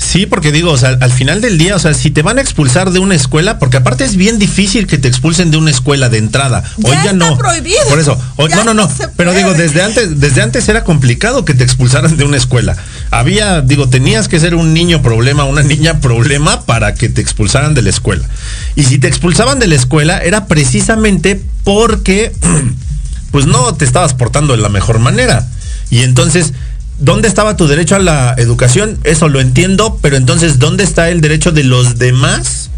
Sí, 0.00 0.24
porque 0.24 0.50
digo, 0.50 0.72
o 0.72 0.78
sea, 0.78 0.96
al 0.98 1.12
final 1.12 1.42
del 1.42 1.58
día, 1.58 1.76
o 1.76 1.78
sea, 1.78 1.92
si 1.92 2.10
te 2.10 2.22
van 2.22 2.38
a 2.38 2.40
expulsar 2.40 2.90
de 2.90 2.98
una 3.00 3.14
escuela, 3.14 3.58
porque 3.58 3.76
aparte 3.76 4.02
es 4.02 4.16
bien 4.16 4.38
difícil 4.38 4.86
que 4.86 4.96
te 4.96 5.08
expulsen 5.08 5.50
de 5.50 5.58
una 5.58 5.70
escuela 5.70 6.08
de 6.08 6.16
entrada. 6.16 6.64
Hoy 6.82 6.96
ya, 7.04 7.12
no. 7.12 7.36
Prohibido. 7.36 7.86
Por 7.86 7.98
eso, 7.98 8.18
no, 8.38 8.64
no, 8.64 8.72
no. 8.72 8.90
pero 9.16 9.34
digo, 9.34 9.52
desde 9.52 9.82
antes, 9.82 10.18
desde 10.18 10.40
antes 10.40 10.66
era 10.70 10.84
complicado 10.84 11.44
que 11.44 11.52
te 11.52 11.64
expulsaran 11.64 12.16
de 12.16 12.24
una 12.24 12.38
escuela. 12.38 12.76
Había, 13.10 13.60
digo, 13.60 13.90
tenías 13.90 14.26
que 14.26 14.40
ser 14.40 14.54
un 14.54 14.72
niño 14.72 15.02
problema, 15.02 15.44
una 15.44 15.62
niña 15.62 16.00
problema 16.00 16.62
para 16.62 16.94
que 16.94 17.10
te 17.10 17.20
expulsaran 17.20 17.74
de 17.74 17.82
la 17.82 17.90
escuela. 17.90 18.26
Y 18.76 18.84
si 18.84 18.98
te 18.98 19.06
expulsaban 19.06 19.58
de 19.58 19.66
la 19.66 19.74
escuela 19.74 20.18
era 20.18 20.46
precisamente 20.46 21.42
porque, 21.62 22.32
pues 23.32 23.44
no 23.44 23.74
te 23.74 23.84
estabas 23.84 24.14
portando 24.14 24.56
de 24.56 24.62
la 24.62 24.70
mejor 24.70 24.98
manera. 24.98 25.46
Y 25.90 26.04
entonces 26.04 26.54
¿dónde 27.00 27.28
estaba 27.28 27.56
tu 27.56 27.66
derecho 27.66 27.96
a 27.96 27.98
la 27.98 28.34
educación? 28.38 28.98
Eso 29.04 29.28
lo 29.28 29.40
entiendo, 29.40 29.98
pero 30.00 30.16
entonces, 30.16 30.58
¿dónde 30.58 30.84
está 30.84 31.10
el 31.10 31.20
derecho 31.20 31.50
de 31.50 31.64
los 31.64 31.98
demás? 31.98 32.69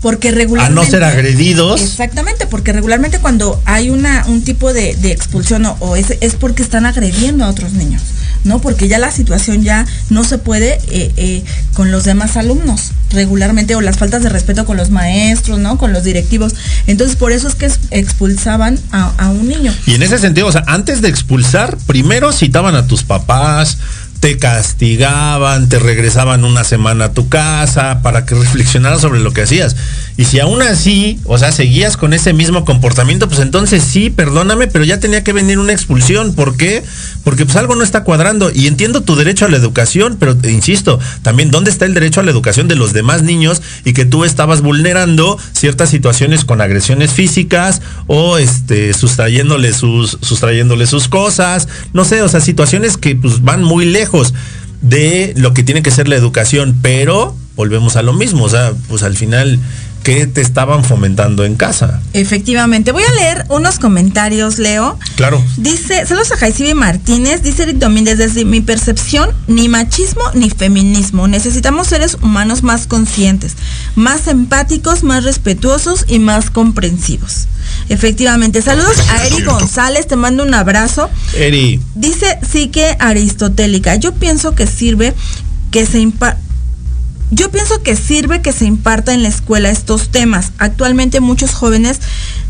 Porque 0.00 0.30
regularmente... 0.30 0.80
A 0.80 0.84
no 0.84 0.88
ser 0.88 1.04
agredidos. 1.04 1.80
Exactamente, 1.80 2.46
porque 2.46 2.72
regularmente 2.72 3.18
cuando 3.18 3.60
hay 3.64 3.90
una, 3.90 4.24
un 4.26 4.42
tipo 4.42 4.72
de, 4.72 4.90
expulsión 5.10 5.66
o, 5.66 5.96
es, 5.96 6.14
es 6.20 6.34
porque 6.34 6.62
están 6.62 6.86
agrediendo 6.86 7.44
a 7.44 7.48
otros 7.48 7.72
niños. 7.72 8.02
¿no? 8.44 8.60
Porque 8.60 8.88
ya 8.88 8.98
la 8.98 9.10
situación 9.10 9.62
ya 9.62 9.86
no 10.10 10.24
se 10.24 10.38
puede 10.38 10.78
eh, 10.88 11.12
eh, 11.16 11.44
con 11.74 11.90
los 11.90 12.04
demás 12.04 12.36
alumnos 12.36 12.92
regularmente 13.10 13.74
o 13.74 13.80
las 13.80 13.96
faltas 13.96 14.22
de 14.22 14.28
respeto 14.28 14.64
con 14.64 14.76
los 14.76 14.90
maestros, 14.90 15.58
¿no? 15.58 15.78
Con 15.78 15.92
los 15.92 16.04
directivos. 16.04 16.54
Entonces, 16.86 17.16
por 17.16 17.32
eso 17.32 17.48
es 17.48 17.54
que 17.54 17.70
expulsaban 17.90 18.78
a, 18.92 19.12
a 19.16 19.30
un 19.30 19.48
niño. 19.48 19.74
Y 19.86 19.94
en 19.94 20.02
ese 20.02 20.18
sentido, 20.18 20.46
o 20.46 20.52
sea, 20.52 20.64
antes 20.66 21.00
de 21.00 21.08
expulsar, 21.08 21.76
primero 21.86 22.32
citaban 22.32 22.74
a 22.74 22.86
tus 22.86 23.04
papás, 23.04 23.78
te 24.20 24.36
castigaban, 24.36 25.68
te 25.68 25.78
regresaban 25.78 26.44
una 26.44 26.64
semana 26.64 27.06
a 27.06 27.12
tu 27.12 27.28
casa 27.28 28.02
para 28.02 28.26
que 28.26 28.34
reflexionaras 28.34 29.00
sobre 29.00 29.20
lo 29.20 29.32
que 29.32 29.42
hacías. 29.42 29.76
Y 30.16 30.24
si 30.24 30.40
aún 30.40 30.60
así, 30.62 31.20
o 31.24 31.38
sea, 31.38 31.52
seguías 31.52 31.96
con 31.96 32.12
ese 32.12 32.32
mismo 32.32 32.64
comportamiento, 32.64 33.28
pues 33.28 33.38
entonces 33.38 33.84
sí, 33.84 34.10
perdóname, 34.10 34.66
pero 34.66 34.84
ya 34.84 34.98
tenía 34.98 35.22
que 35.22 35.32
venir 35.32 35.60
una 35.60 35.72
expulsión. 35.72 36.34
¿Por 36.34 36.56
qué? 36.56 36.82
Porque 37.22 37.44
pues 37.44 37.56
algo 37.56 37.76
no 37.76 37.84
está 37.84 38.02
cuadrando. 38.02 38.50
Y 38.52 38.66
entiendo 38.66 39.02
tu 39.02 39.14
derecho 39.14 39.44
a 39.44 39.48
la 39.48 39.56
educación, 39.56 40.16
pero 40.18 40.36
insisto, 40.42 40.98
también 41.22 41.52
dónde 41.52 41.70
está 41.70 41.84
el 41.84 41.94
derecho 41.94 42.20
a 42.20 42.24
la 42.24 42.32
educación 42.32 42.66
de 42.66 42.74
los 42.74 42.92
demás 42.92 43.22
niños 43.22 43.62
y 43.84 43.92
que 43.92 44.04
tú 44.04 44.24
estabas 44.24 44.60
vulnerando 44.60 45.38
ciertas 45.52 45.90
situaciones 45.90 46.44
con 46.44 46.60
agresiones 46.60 47.12
físicas 47.12 47.80
o 48.08 48.38
este 48.38 48.94
sustrayéndole 48.94 49.72
sus, 49.72 50.18
sustrayéndole 50.20 50.88
sus 50.88 51.06
cosas. 51.06 51.68
No 51.92 52.04
sé, 52.04 52.22
o 52.22 52.28
sea, 52.28 52.40
situaciones 52.40 52.96
que 52.96 53.14
pues 53.14 53.44
van 53.44 53.62
muy 53.62 53.84
lejos 53.84 54.07
de 54.80 55.32
lo 55.36 55.54
que 55.54 55.62
tiene 55.62 55.82
que 55.82 55.90
ser 55.90 56.08
la 56.08 56.16
educación, 56.16 56.76
pero 56.82 57.36
volvemos 57.56 57.96
a 57.96 58.02
lo 58.02 58.12
mismo, 58.12 58.44
o 58.44 58.48
sea, 58.48 58.72
pues 58.88 59.02
al 59.02 59.16
final 59.16 59.58
qué 60.08 60.26
te 60.26 60.40
estaban 60.40 60.84
fomentando 60.84 61.44
en 61.44 61.54
casa. 61.54 62.00
Efectivamente. 62.14 62.92
Voy 62.92 63.02
a 63.02 63.12
leer 63.12 63.44
unos 63.50 63.78
comentarios, 63.78 64.58
Leo. 64.58 64.98
Claro. 65.16 65.44
Dice, 65.58 66.06
saludos 66.06 66.32
a 66.32 66.38
Jaicibe 66.38 66.72
Martínez, 66.72 67.42
dice 67.42 67.64
Eric 67.64 67.76
Domínguez, 67.76 68.16
desde 68.16 68.46
mi 68.46 68.62
percepción, 68.62 69.28
ni 69.48 69.68
machismo 69.68 70.22
ni 70.32 70.48
feminismo. 70.48 71.28
Necesitamos 71.28 71.88
seres 71.88 72.16
humanos 72.22 72.62
más 72.62 72.86
conscientes, 72.86 73.56
más 73.96 74.28
empáticos, 74.28 75.02
más 75.02 75.24
respetuosos 75.24 76.06
y 76.08 76.20
más 76.20 76.48
comprensivos. 76.48 77.46
Efectivamente. 77.90 78.62
Saludos 78.62 78.96
a 79.10 79.26
Eri 79.26 79.42
González, 79.42 80.06
te 80.06 80.16
mando 80.16 80.42
un 80.42 80.54
abrazo. 80.54 81.10
Eri. 81.34 81.82
Dice 81.94 82.38
psique 82.50 82.96
aristotélica. 82.98 83.96
Yo 83.96 84.14
pienso 84.14 84.54
que 84.54 84.66
sirve 84.66 85.12
que 85.70 85.84
se 85.84 86.00
impa 86.00 86.38
yo 87.30 87.50
pienso 87.50 87.82
que 87.82 87.96
sirve 87.96 88.40
que 88.40 88.52
se 88.52 88.64
imparta 88.64 89.12
en 89.12 89.22
la 89.22 89.28
escuela 89.28 89.70
estos 89.70 90.08
temas. 90.08 90.52
Actualmente 90.58 91.20
muchos 91.20 91.52
jóvenes 91.52 92.00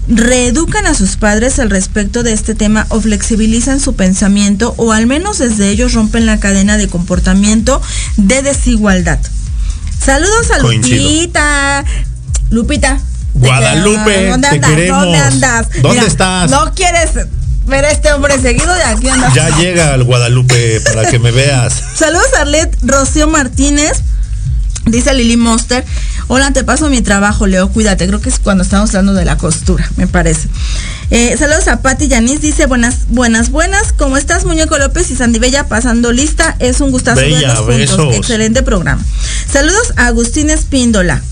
reeducan 0.06 0.87
a 0.87 0.94
sus 0.94 1.16
padres 1.16 1.58
al 1.58 1.70
respecto 1.70 2.23
de 2.23 2.32
este 2.32 2.54
tema 2.54 2.87
o 2.88 3.00
flexibilizan 3.00 3.80
su 3.80 3.94
pensamiento 3.94 4.75
o 4.76 4.92
al 4.92 5.06
menos 5.06 5.38
desde 5.38 5.68
ellos 5.68 5.92
rompen 5.94 6.26
la 6.26 6.40
cadena 6.40 6.76
de 6.76 6.88
comportamiento 6.88 7.82
de 8.16 8.42
desigualdad. 8.42 9.18
Saludos 10.04 10.50
a 10.52 10.58
Lupita. 10.58 11.85
Lupita. 12.50 13.00
Guadalupe, 13.35 14.28
¿dónde 14.30 14.49
andas? 14.49 14.88
¿Dónde 14.88 15.18
andas? 15.18 15.68
¿Dónde 15.82 16.06
estás? 16.06 16.50
No 16.50 16.73
quieres 16.75 17.11
ver 17.66 17.85
a 17.85 17.90
este 17.90 18.12
hombre 18.12 18.40
seguido 18.40 18.73
de 18.75 18.82
aquí 18.82 19.08
andas. 19.08 19.35
Ya 19.35 19.56
llega 19.58 19.92
al 19.92 20.04
Guadalupe 20.04 20.80
para 20.80 21.11
que 21.11 21.18
me 21.18 21.30
veas. 21.30 21.75
Saludos 21.94 22.26
a 22.38 22.42
Arlet 22.42 22.76
Rocío 22.82 23.28
Martínez. 23.28 24.02
Dice 24.90 25.12
Lili 25.14 25.37
Monster, 25.37 25.85
hola, 26.28 26.52
te 26.52 26.64
paso 26.64 26.88
mi 26.88 27.02
trabajo, 27.02 27.47
Leo, 27.47 27.68
cuídate. 27.68 28.07
Creo 28.07 28.21
que 28.21 28.28
es 28.28 28.38
cuando 28.38 28.62
estamos 28.62 28.90
hablando 28.90 29.14
de 29.14 29.25
la 29.25 29.37
costura, 29.37 29.90
me 29.97 30.07
parece. 30.07 30.49
Eh, 31.11 31.37
saludos 31.38 31.68
a 31.68 31.80
Patti 31.80 32.09
Yanis, 32.09 32.40
dice 32.40 32.66
buenas, 32.66 33.09
buenas, 33.09 33.50
buenas. 33.50 33.92
¿Cómo 33.92 34.16
estás, 34.16 34.45
Muñeco 34.45 34.78
López 34.78 35.11
y 35.11 35.16
Sandy 35.16 35.38
Bella? 35.38 35.68
Pasando 35.68 36.12
lista. 36.12 36.57
Es 36.59 36.80
un 36.80 36.90
gustazo 36.90 37.21
Bella, 37.21 37.61
verlos 37.62 37.90
juntos. 37.90 38.16
Excelente 38.16 38.62
programa. 38.62 39.02
Saludos 39.50 39.92
a 39.97 40.07
Agustín 40.07 40.50
Espíndola. 40.50 41.23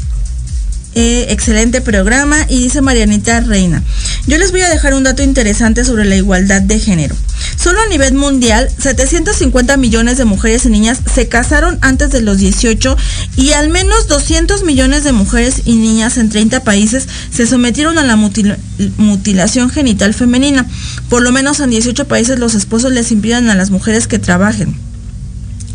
Eh, 0.99 1.27
excelente 1.29 1.83
programa. 1.83 2.47
Y 2.49 2.59
dice 2.59 2.81
Marianita 2.81 3.41
Reina, 3.41 3.83
yo 4.27 4.39
les 4.39 4.51
voy 4.51 4.63
a 4.63 4.71
dejar 4.71 4.95
un 4.95 5.05
dato 5.05 5.23
interesante 5.23 5.85
sobre 5.85 6.07
la 6.07 6.17
igualdad 6.17 6.63
de 6.63 6.81
género. 6.81 7.15
Solo 7.55 7.83
a 7.83 7.89
nivel 7.89 8.15
mundial, 8.15 8.71
750 8.79 9.77
millones 9.77 10.17
de 10.17 10.25
mujeres 10.25 10.65
y 10.65 10.71
niñas 10.71 11.01
se 11.15 11.29
casaron 11.29 11.79
antes 11.83 12.11
de 12.13 12.23
los 12.23 12.39
18 12.39 12.97
y 13.37 13.51
al 13.51 13.69
menos 13.69 14.09
200 14.09 14.65
millones 14.65 15.05
de 15.05 15.13
mujeres 15.13 15.61
y 15.67 15.77
niñas 15.77 16.17
en 16.17 16.31
30 16.31 16.65
países 16.65 17.07
se 17.31 17.47
sometieron 17.47 17.99
a 17.99 18.03
la 18.03 18.17
mutil 18.17 18.57
mutilación 18.97 19.69
genital 19.69 20.15
femenina. 20.15 20.67
Por 21.11 21.21
lo 21.21 21.31
menos 21.31 21.61
en 21.61 21.69
18 21.69 22.09
países 22.09 22.39
los 22.39 22.55
esposos 22.55 22.91
les 22.93 23.13
impiden 23.13 23.51
a 23.51 23.55
las 23.55 23.69
mujeres 23.69 24.07
que 24.07 24.19
trabajen. 24.19 24.75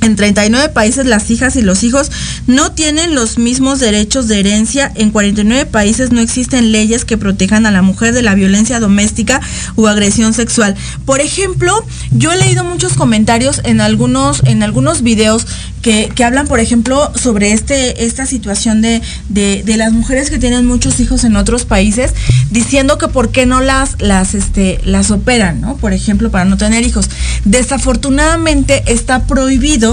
En 0.01 0.15
39 0.15 0.69
países 0.69 1.05
las 1.05 1.29
hijas 1.29 1.55
y 1.55 1.61
los 1.61 1.83
hijos 1.83 2.11
no 2.47 2.71
tienen 2.71 3.13
los 3.13 3.37
mismos 3.37 3.79
derechos 3.79 4.27
de 4.27 4.39
herencia. 4.39 4.91
En 4.95 5.11
49 5.11 5.67
países 5.67 6.11
no 6.11 6.19
existen 6.21 6.71
leyes 6.71 7.05
que 7.05 7.17
protejan 7.17 7.67
a 7.67 7.71
la 7.71 7.83
mujer 7.83 8.13
de 8.13 8.23
la 8.23 8.33
violencia 8.33 8.79
doméstica 8.79 9.41
o 9.75 9.87
agresión 9.87 10.33
sexual. 10.33 10.75
Por 11.05 11.21
ejemplo, 11.21 11.85
yo 12.11 12.31
he 12.31 12.37
leído 12.37 12.63
muchos 12.63 12.93
comentarios 12.93 13.61
en 13.63 13.79
algunos, 13.79 14.41
en 14.45 14.63
algunos 14.63 15.03
videos 15.03 15.45
que, 15.81 16.11
que 16.15 16.23
hablan, 16.23 16.47
por 16.47 16.59
ejemplo, 16.59 17.11
sobre 17.15 17.51
este, 17.51 18.05
esta 18.05 18.25
situación 18.25 18.81
de, 18.81 19.01
de, 19.29 19.63
de, 19.63 19.77
las 19.77 19.91
mujeres 19.93 20.29
que 20.29 20.37
tienen 20.37 20.65
muchos 20.65 20.99
hijos 20.99 21.23
en 21.23 21.35
otros 21.35 21.65
países, 21.65 22.13
diciendo 22.51 22.97
que 22.97 23.07
por 23.07 23.31
qué 23.31 23.45
no 23.45 23.61
las, 23.61 23.99
las, 23.99 24.35
este, 24.35 24.79
las 24.83 25.09
operan, 25.09 25.59
¿no? 25.59 25.77
Por 25.77 25.93
ejemplo, 25.93 26.29
para 26.29 26.45
no 26.45 26.57
tener 26.57 26.85
hijos. 26.85 27.09
Desafortunadamente 27.45 28.83
está 28.87 29.25
prohibido 29.25 29.90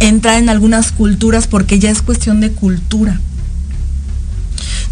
entrar 0.00 0.38
en 0.38 0.48
algunas 0.48 0.92
culturas 0.92 1.46
porque 1.46 1.78
ya 1.78 1.90
es 1.90 2.02
cuestión 2.02 2.40
de 2.40 2.50
cultura. 2.50 3.20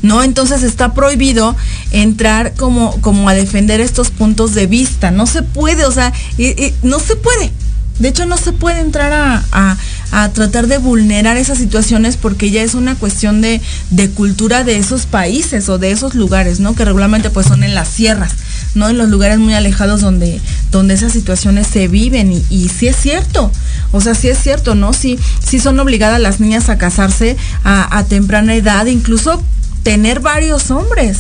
¿no? 0.02 0.22
Entonces 0.22 0.62
está 0.62 0.94
prohibido 0.94 1.56
entrar 1.90 2.54
como, 2.54 2.92
como 3.00 3.28
a 3.28 3.34
defender 3.34 3.80
estos 3.80 4.10
puntos 4.10 4.54
de 4.54 4.66
vista. 4.66 5.10
No 5.10 5.26
se 5.26 5.42
puede, 5.42 5.84
o 5.84 5.92
sea, 5.92 6.12
no 6.82 7.00
se 7.00 7.16
puede. 7.16 7.50
De 7.98 8.08
hecho, 8.08 8.26
no 8.26 8.36
se 8.36 8.52
puede 8.52 8.78
entrar 8.78 9.12
a, 9.12 9.44
a, 9.50 9.76
a, 10.12 10.28
tratar 10.28 10.68
de 10.68 10.78
vulnerar 10.78 11.36
esas 11.36 11.58
situaciones 11.58 12.16
porque 12.16 12.52
ya 12.52 12.62
es 12.62 12.74
una 12.74 12.94
cuestión 12.94 13.40
de, 13.40 13.60
de, 13.90 14.10
cultura 14.10 14.62
de 14.62 14.78
esos 14.78 15.06
países 15.06 15.68
o 15.68 15.78
de 15.78 15.90
esos 15.90 16.14
lugares, 16.14 16.60
¿no? 16.60 16.76
Que 16.76 16.84
regularmente 16.84 17.28
pues 17.30 17.48
son 17.48 17.64
en 17.64 17.74
las 17.74 17.88
sierras, 17.88 18.34
¿no? 18.74 18.88
En 18.88 18.98
los 18.98 19.08
lugares 19.08 19.38
muy 19.38 19.54
alejados 19.54 20.00
donde, 20.00 20.40
donde 20.70 20.94
esas 20.94 21.12
situaciones 21.12 21.66
se 21.66 21.88
viven. 21.88 22.32
Y, 22.50 22.68
sí 22.68 22.88
es 22.88 22.96
cierto, 22.96 23.50
o 23.92 24.00
sea, 24.00 24.14
sí 24.14 24.28
es 24.28 24.38
cierto, 24.38 24.74
¿no? 24.74 24.92
Sí, 24.92 25.18
son 25.60 25.78
obligadas 25.80 26.20
las 26.20 26.40
niñas 26.40 26.68
a 26.68 26.78
casarse 26.78 27.36
a 27.64 28.04
temprana 28.08 28.54
edad, 28.54 28.86
incluso 28.86 29.42
tener 29.82 30.20
varios 30.20 30.70
hombres. 30.70 31.18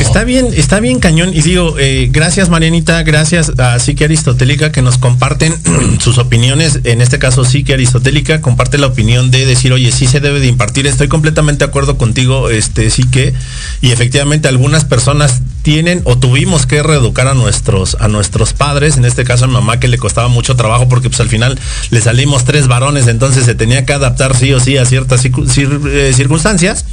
Está 0.00 0.24
bien, 0.24 0.48
está 0.54 0.80
bien 0.80 1.00
cañón. 1.00 1.34
Y 1.34 1.42
digo, 1.42 1.76
eh, 1.78 2.08
gracias 2.10 2.48
Marianita, 2.48 3.02
gracias 3.02 3.52
a 3.58 3.78
Psique 3.78 4.04
Aristotélica 4.04 4.72
que 4.72 4.80
nos 4.80 4.96
comparten 4.96 5.54
sus 6.00 6.18
opiniones. 6.18 6.80
En 6.84 7.00
este 7.00 7.18
caso, 7.18 7.44
Psique 7.44 7.74
Aristotélica 7.74 8.40
comparte 8.40 8.78
la 8.78 8.86
opinión 8.86 9.30
de 9.30 9.44
decir, 9.44 9.72
oye, 9.72 9.92
sí 9.92 10.06
se 10.06 10.20
debe 10.20 10.40
de 10.40 10.46
impartir. 10.46 10.86
Estoy 10.86 11.08
completamente 11.08 11.64
de 11.64 11.68
acuerdo 11.68 11.98
contigo, 11.98 12.48
este, 12.48 12.90
Psique. 12.90 13.34
Y 13.80 13.90
efectivamente 13.90 14.48
algunas 14.48 14.84
personas 14.84 15.42
tienen 15.68 16.00
o 16.04 16.16
tuvimos 16.16 16.64
que 16.64 16.82
reeducar 16.82 17.28
a 17.28 17.34
nuestros, 17.34 17.98
a 18.00 18.08
nuestros 18.08 18.54
padres. 18.54 18.96
En 18.96 19.04
este 19.04 19.24
caso 19.24 19.44
a 19.44 19.48
mi 19.48 19.52
mamá 19.52 19.78
que 19.78 19.86
le 19.86 19.98
costaba 19.98 20.28
mucho 20.28 20.56
trabajo 20.56 20.88
porque 20.88 21.10
pues 21.10 21.20
al 21.20 21.28
final 21.28 21.60
le 21.90 22.00
salimos 22.00 22.46
tres 22.46 22.68
varones, 22.68 23.06
entonces 23.06 23.44
se 23.44 23.54
tenía 23.54 23.84
que 23.84 23.92
adaptar 23.92 24.34
sí 24.34 24.50
o 24.54 24.60
sí 24.60 24.78
a 24.78 24.86
ciertas 24.86 25.26
eh, 25.26 26.12
circunstancias. 26.14 26.86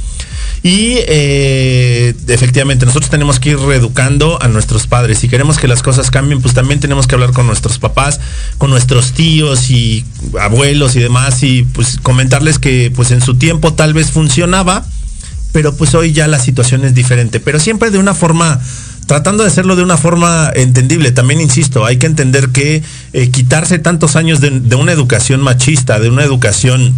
Y 0.62 0.96
eh, 1.08 2.14
efectivamente, 2.28 2.84
nosotros 2.84 3.08
tenemos 3.08 3.40
que 3.40 3.50
ir 3.50 3.58
reeducando 3.58 4.38
a 4.42 4.48
nuestros 4.48 4.86
padres. 4.86 5.20
Si 5.20 5.28
queremos 5.30 5.56
que 5.56 5.68
las 5.68 5.82
cosas 5.82 6.10
cambien, 6.10 6.42
pues 6.42 6.52
también 6.52 6.78
tenemos 6.78 7.06
que 7.06 7.14
hablar 7.14 7.32
con 7.32 7.46
nuestros 7.46 7.78
papás, 7.78 8.20
con 8.58 8.68
nuestros 8.68 9.12
tíos 9.12 9.70
y 9.70 10.04
abuelos 10.38 10.96
y 10.96 11.00
demás, 11.00 11.42
y 11.42 11.62
pues 11.62 11.98
comentarles 12.02 12.58
que 12.58 12.92
pues 12.94 13.10
en 13.10 13.22
su 13.22 13.36
tiempo 13.36 13.72
tal 13.72 13.94
vez 13.94 14.10
funcionaba, 14.10 14.84
pero 15.52 15.74
pues 15.76 15.94
hoy 15.94 16.12
ya 16.12 16.26
la 16.26 16.38
situación 16.38 16.84
es 16.84 16.94
diferente. 16.94 17.40
Pero 17.40 17.58
siempre 17.60 17.90
de 17.90 17.98
una 17.98 18.14
forma 18.14 18.60
tratando 19.06 19.44
de 19.44 19.48
hacerlo 19.48 19.76
de 19.76 19.82
una 19.82 19.96
forma 19.96 20.50
entendible. 20.54 21.12
También 21.12 21.40
insisto, 21.40 21.84
hay 21.84 21.96
que 21.96 22.06
entender 22.06 22.48
que 22.50 22.82
eh, 23.12 23.30
quitarse 23.30 23.78
tantos 23.78 24.16
años 24.16 24.40
de, 24.40 24.50
una 24.76 24.92
educación 24.92 25.40
machista, 25.40 26.00
de 26.00 26.10
una 26.10 26.24
educación 26.24 26.94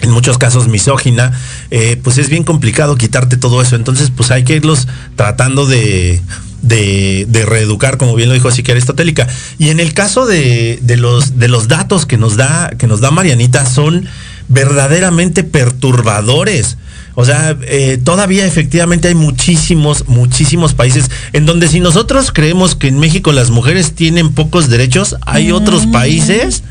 en 0.00 0.10
muchos 0.10 0.38
casos 0.38 0.68
misógina, 0.68 1.32
eh, 1.70 1.98
pues 2.02 2.18
es 2.18 2.28
bien 2.28 2.44
complicado 2.44 2.96
quitarte 2.96 3.36
todo 3.36 3.62
eso. 3.62 3.76
Entonces, 3.76 4.10
pues 4.14 4.30
hay 4.30 4.44
que 4.44 4.54
irlos 4.54 4.86
tratando 5.16 5.66
de, 5.66 6.20
de, 6.62 7.44
reeducar, 7.46 7.96
como 7.96 8.14
bien 8.14 8.28
lo 8.28 8.34
dijo 8.34 8.50
Psique 8.50 8.72
Aristotélica. 8.72 9.26
Y 9.58 9.70
en 9.70 9.80
el 9.80 9.94
caso 9.94 10.26
de, 10.26 10.78
de, 10.82 10.96
los, 10.96 11.38
de 11.38 11.48
los 11.48 11.68
datos 11.68 12.06
que 12.06 12.18
nos 12.18 12.36
da, 12.36 12.70
que 12.78 12.86
nos 12.86 13.00
da 13.00 13.10
Marianita, 13.10 13.66
son 13.66 14.06
verdaderamente 14.48 15.42
perturbadores. 15.42 16.76
O 17.16 17.24
sea, 17.24 17.56
eh, 17.62 17.98
todavía 18.02 18.44
efectivamente 18.44 19.08
hay 19.08 19.14
muchísimos, 19.14 20.08
muchísimos 20.08 20.74
países 20.74 21.10
en 21.32 21.46
donde 21.46 21.68
si 21.68 21.80
nosotros 21.80 22.32
creemos 22.32 22.74
que 22.74 22.88
en 22.88 22.98
México 22.98 23.32
las 23.32 23.50
mujeres 23.50 23.94
tienen 23.94 24.32
pocos 24.32 24.68
derechos, 24.68 25.16
hay 25.24 25.52
mm. 25.52 25.54
otros 25.54 25.86
países 25.86 26.64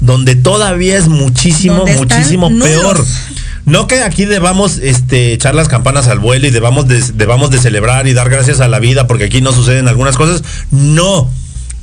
donde 0.00 0.36
todavía 0.36 0.96
es 0.96 1.08
muchísimo, 1.08 1.84
muchísimo 1.84 2.50
peor. 2.58 3.04
No 3.66 3.86
que 3.86 4.02
aquí 4.02 4.24
debamos 4.24 4.78
este, 4.78 5.34
echar 5.34 5.54
las 5.54 5.68
campanas 5.68 6.08
al 6.08 6.18
vuelo 6.18 6.46
y 6.46 6.50
debamos 6.50 6.88
de, 6.88 7.02
debamos 7.14 7.50
de 7.50 7.58
celebrar 7.58 8.08
y 8.08 8.14
dar 8.14 8.30
gracias 8.30 8.60
a 8.60 8.68
la 8.68 8.78
vida 8.78 9.06
porque 9.06 9.24
aquí 9.24 9.42
no 9.42 9.52
suceden 9.52 9.86
algunas 9.86 10.16
cosas. 10.16 10.42
No 10.70 11.30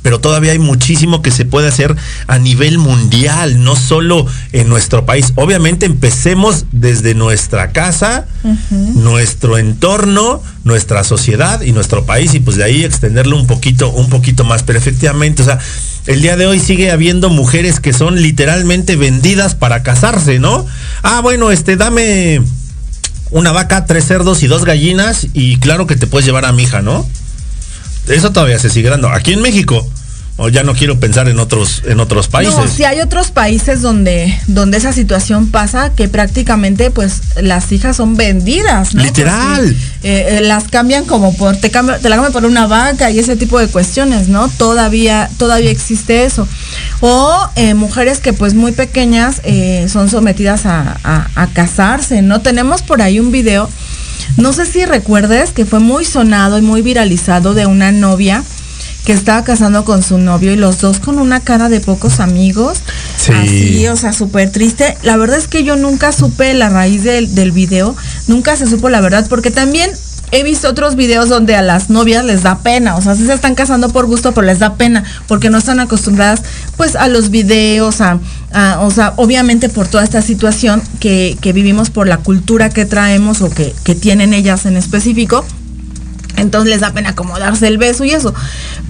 pero 0.02 0.20
todavía 0.20 0.52
hay 0.52 0.58
muchísimo 0.58 1.22
que 1.22 1.30
se 1.30 1.44
puede 1.44 1.68
hacer 1.68 1.96
a 2.26 2.38
nivel 2.38 2.78
mundial, 2.78 3.62
no 3.62 3.76
solo 3.76 4.26
en 4.52 4.68
nuestro 4.68 5.04
país. 5.04 5.32
Obviamente 5.34 5.86
empecemos 5.86 6.66
desde 6.72 7.14
nuestra 7.14 7.72
casa, 7.72 8.26
uh 8.44 8.48
-huh. 8.48 8.94
nuestro 8.94 9.58
entorno, 9.58 10.42
nuestra 10.64 11.04
sociedad 11.04 11.60
y 11.62 11.72
nuestro 11.72 12.04
país 12.04 12.34
y 12.34 12.40
pues 12.40 12.56
de 12.56 12.64
ahí 12.64 12.84
extenderlo 12.84 13.36
un 13.36 13.46
poquito, 13.46 13.90
un 13.90 14.08
poquito 14.08 14.44
más. 14.44 14.62
Pero 14.62 14.78
efectivamente, 14.78 15.42
o 15.42 15.44
sea, 15.44 15.58
el 16.06 16.22
día 16.22 16.36
de 16.36 16.46
hoy 16.46 16.60
sigue 16.60 16.90
habiendo 16.90 17.28
mujeres 17.28 17.80
que 17.80 17.92
son 17.92 18.20
literalmente 18.22 18.96
vendidas 18.96 19.54
para 19.54 19.82
casarse, 19.82 20.38
¿no? 20.38 20.66
Ah, 21.02 21.20
bueno, 21.20 21.50
este, 21.50 21.76
dame 21.76 22.40
una 23.30 23.52
vaca, 23.52 23.84
tres 23.84 24.06
cerdos 24.06 24.42
y 24.42 24.46
dos 24.46 24.64
gallinas 24.64 25.26
y 25.34 25.58
claro 25.58 25.86
que 25.86 25.96
te 25.96 26.06
puedes 26.06 26.26
llevar 26.26 26.44
a 26.44 26.52
mi 26.52 26.62
hija, 26.62 26.80
¿no? 26.82 27.06
Eso 28.08 28.32
todavía 28.32 28.58
se 28.58 28.70
sigue 28.70 28.88
dando. 28.90 29.08
Aquí 29.08 29.32
en 29.32 29.42
México, 29.42 29.86
o 30.38 30.48
ya 30.48 30.62
no 30.62 30.72
quiero 30.72 31.00
pensar 31.00 31.28
en 31.28 31.40
otros 31.40 31.82
en 31.84 31.98
otros 31.98 32.28
países. 32.28 32.56
No, 32.56 32.68
sí 32.68 32.84
hay 32.84 33.00
otros 33.00 33.32
países 33.32 33.82
donde 33.82 34.32
donde 34.46 34.78
esa 34.78 34.92
situación 34.92 35.50
pasa 35.50 35.92
que 35.94 36.08
prácticamente 36.08 36.92
pues 36.92 37.20
las 37.42 37.72
hijas 37.72 37.96
son 37.96 38.16
vendidas, 38.16 38.94
¿no? 38.94 39.02
Literal. 39.02 39.58
Pues, 39.60 39.76
eh, 40.04 40.40
las 40.42 40.68
cambian 40.68 41.06
como 41.06 41.36
por 41.36 41.56
te, 41.56 41.70
te 41.70 42.08
la 42.08 42.16
cambian 42.16 42.32
por 42.32 42.44
una 42.44 42.68
vaca 42.68 43.10
y 43.10 43.18
ese 43.18 43.34
tipo 43.34 43.58
de 43.58 43.66
cuestiones, 43.66 44.28
¿no? 44.28 44.48
Todavía 44.48 45.28
todavía 45.38 45.72
existe 45.72 46.24
eso. 46.24 46.46
O 47.00 47.36
eh, 47.56 47.74
mujeres 47.74 48.20
que 48.20 48.32
pues 48.32 48.54
muy 48.54 48.70
pequeñas 48.70 49.40
eh, 49.42 49.88
son 49.92 50.08
sometidas 50.08 50.66
a, 50.66 50.98
a 51.34 51.46
casarse, 51.48 52.22
¿no? 52.22 52.42
Tenemos 52.42 52.82
por 52.82 53.02
ahí 53.02 53.18
un 53.18 53.32
video 53.32 53.68
no 54.36 54.52
sé 54.52 54.66
si 54.66 54.84
recuerdes 54.84 55.52
que 55.52 55.64
fue 55.64 55.80
muy 55.80 56.04
sonado 56.04 56.58
y 56.58 56.62
muy 56.62 56.82
viralizado 56.82 57.54
de 57.54 57.66
una 57.66 57.92
novia 57.92 58.42
que 59.04 59.12
estaba 59.12 59.42
casando 59.42 59.84
con 59.84 60.02
su 60.02 60.18
novio 60.18 60.52
y 60.52 60.56
los 60.56 60.80
dos 60.80 61.00
con 61.00 61.18
una 61.18 61.40
cara 61.40 61.68
de 61.70 61.80
pocos 61.80 62.20
amigos. 62.20 62.82
Sí. 63.16 63.32
Así, 63.32 63.88
o 63.88 63.96
sea, 63.96 64.12
súper 64.12 64.50
triste. 64.52 64.98
La 65.02 65.16
verdad 65.16 65.38
es 65.38 65.48
que 65.48 65.64
yo 65.64 65.76
nunca 65.76 66.12
supe 66.12 66.52
la 66.52 66.68
raíz 66.68 67.04
del, 67.04 67.34
del 67.34 67.52
video, 67.52 67.96
nunca 68.26 68.56
se 68.56 68.66
supo 68.66 68.90
la 68.90 69.00
verdad, 69.00 69.26
porque 69.28 69.50
también 69.50 69.90
he 70.30 70.42
visto 70.42 70.68
otros 70.68 70.94
videos 70.94 71.28
donde 71.28 71.54
a 71.54 71.62
las 71.62 71.90
novias 71.90 72.24
les 72.24 72.42
da 72.42 72.58
pena, 72.58 72.96
o 72.96 73.02
sea, 73.02 73.14
sí 73.14 73.26
se 73.26 73.32
están 73.32 73.54
casando 73.54 73.88
por 73.88 74.06
gusto, 74.06 74.32
pero 74.32 74.46
les 74.46 74.58
da 74.58 74.74
pena, 74.74 75.04
porque 75.26 75.50
no 75.50 75.58
están 75.58 75.80
acostumbradas 75.80 76.42
pues 76.76 76.96
a 76.96 77.08
los 77.08 77.30
videos, 77.30 78.00
a, 78.00 78.18
o 78.80 78.90
sea, 78.90 79.12
obviamente 79.16 79.68
por 79.68 79.88
toda 79.88 80.04
esta 80.04 80.22
situación 80.22 80.82
que, 81.00 81.36
que, 81.40 81.52
vivimos, 81.52 81.90
por 81.90 82.06
la 82.06 82.18
cultura 82.18 82.70
que 82.70 82.86
traemos 82.86 83.42
o 83.42 83.50
que, 83.50 83.74
que 83.84 83.94
tienen 83.94 84.34
ellas 84.34 84.66
en 84.66 84.76
específico. 84.76 85.44
Entonces 86.36 86.70
les 86.70 86.80
da 86.80 86.92
pena 86.92 87.14
como 87.14 87.38
darse 87.38 87.66
el 87.66 87.78
beso 87.78 88.04
y 88.04 88.10
eso. 88.10 88.32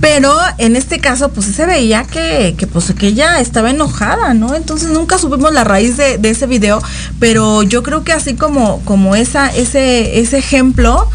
Pero 0.01 0.37
en 0.59 0.77
este 0.77 0.99
caso, 0.99 1.31
pues 1.31 1.47
se 1.47 1.67
veía 1.67 2.05
que, 2.05 2.55
que, 2.59 2.67
pues, 2.67 2.93
que 2.93 3.09
ella 3.09 3.41
estaba 3.41 3.71
enojada, 3.71 4.35
¿no? 4.35 4.55
Entonces 4.55 4.91
nunca 4.91 5.19
supimos 5.19 5.53
la 5.53 5.65
raíz 5.65 5.97
de, 5.97 6.19
de, 6.19 6.31
ese 6.31 6.47
video, 6.47 6.83
pero 7.19 7.63
yo 7.63 7.83
creo 7.83 8.05
que 8.05 8.13
así 8.13 8.35
como, 8.35 8.81
como 8.85 9.17
esa, 9.17 9.49
ese, 9.49 10.21
ese 10.21 10.39
ejemplo, 10.39 11.09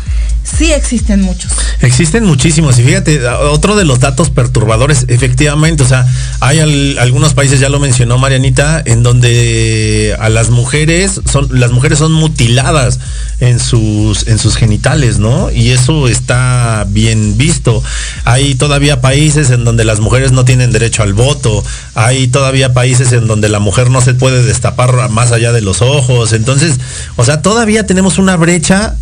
Sí 0.43 0.71
existen 0.71 1.21
muchos. 1.21 1.51
Existen 1.82 2.25
muchísimos. 2.25 2.77
Y 2.77 2.84
fíjate, 2.84 3.25
otro 3.27 3.75
de 3.75 3.86
los 3.86 3.99
datos 3.99 4.29
perturbadores, 4.29 5.06
efectivamente, 5.08 5.84
o 5.84 5.88
sea, 5.88 6.06
hay 6.41 6.60
algunos 6.60 7.34
países, 7.34 7.60
ya 7.60 7.69
lo 7.69 7.79
mencionó 7.79 8.17
Marianita, 8.17 8.82
en 8.86 9.03
donde 9.03 10.15
a 10.19 10.29
las 10.29 10.49
mujeres 10.49 11.21
son, 11.32 11.47
las 11.51 11.71
mujeres 11.71 11.99
son 11.99 12.12
mutiladas 12.12 12.99
en 13.39 13.60
sus, 13.60 14.27
en 14.27 14.38
sus 14.38 14.56
genitales, 14.56 15.17
¿no? 15.17 15.49
Y 15.49 15.71
eso 15.71 16.08
está 16.08 16.86
bien 16.89 17.38
visto. 17.38 17.82
Hay 18.25 18.56
todavía 18.56 19.01
países 19.01 19.49
en 19.49 19.63
donde 19.63 19.86
las 19.86 20.01
mujeres 20.01 20.34
no 20.34 20.45
tienen 20.45 20.71
derecho 20.71 21.03
al 21.03 21.13
voto. 21.13 21.63
Hay 21.95 22.27
todavía 22.27 22.73
países 22.73 23.12
en 23.13 23.27
donde 23.27 23.49
la 23.49 23.60
mujer 23.60 23.89
no 23.89 24.01
se 24.01 24.13
puede 24.13 24.43
destapar 24.43 25.10
más 25.10 25.32
allá 25.32 25.51
de 25.51 25.62
los 25.62 25.82
ojos. 25.82 26.34
Entonces, 26.34 26.79
o 27.15 27.23
sea, 27.23 27.41
todavía 27.41 27.86
tenemos 27.86 28.17
una 28.17 28.36
brecha 28.36 28.95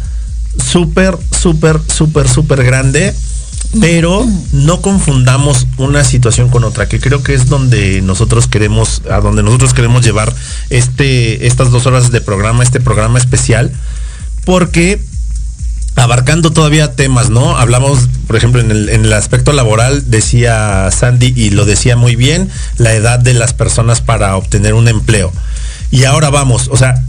súper, 0.58 1.18
súper, 1.32 1.80
súper, 1.88 2.28
súper 2.28 2.64
grande. 2.64 3.14
Pero 3.80 4.26
no 4.52 4.82
confundamos 4.82 5.66
una 5.78 6.04
situación 6.04 6.50
con 6.50 6.66
otra, 6.66 6.90
que 6.90 7.00
creo 7.00 7.24
que 7.24 7.34
es 7.34 7.48
donde 7.48 8.02
nosotros 8.02 8.48
queremos, 8.48 9.02
a 9.10 9.22
donde 9.22 9.44
nosotros 9.44 9.74
queremos 9.74 10.04
llevar 10.04 10.34
este, 10.70 11.48
estas 11.48 11.72
dos 11.72 11.86
horas 11.86 12.12
de 12.12 12.20
programa, 12.20 12.64
este 12.64 12.82
programa 12.82 13.18
especial, 13.18 13.72
porque 14.44 15.02
abarcando 15.96 16.52
todavía 16.52 16.96
temas, 16.96 17.30
¿no? 17.30 17.58
Hablamos, 17.58 18.10
por 18.28 18.36
ejemplo, 18.36 18.62
en 18.62 18.72
el, 18.72 18.90
en 18.90 19.06
el, 19.06 19.14
aspecto 19.14 19.54
laboral, 19.54 20.10
decía 20.10 20.90
Sandy, 20.92 21.34
y 21.36 21.52
lo 21.52 21.66
decía 21.66 21.96
muy 21.96 22.16
bien, 22.16 22.50
la 22.78 22.94
edad 22.94 23.20
de 23.20 23.34
las 23.34 23.54
personas 23.54 24.02
para 24.02 24.36
obtener 24.36 24.74
un 24.74 24.88
empleo. 24.88 25.32
Y 25.92 26.06
ahora 26.06 26.30
vamos, 26.30 26.70
o 26.72 26.78
sea, 26.78 27.04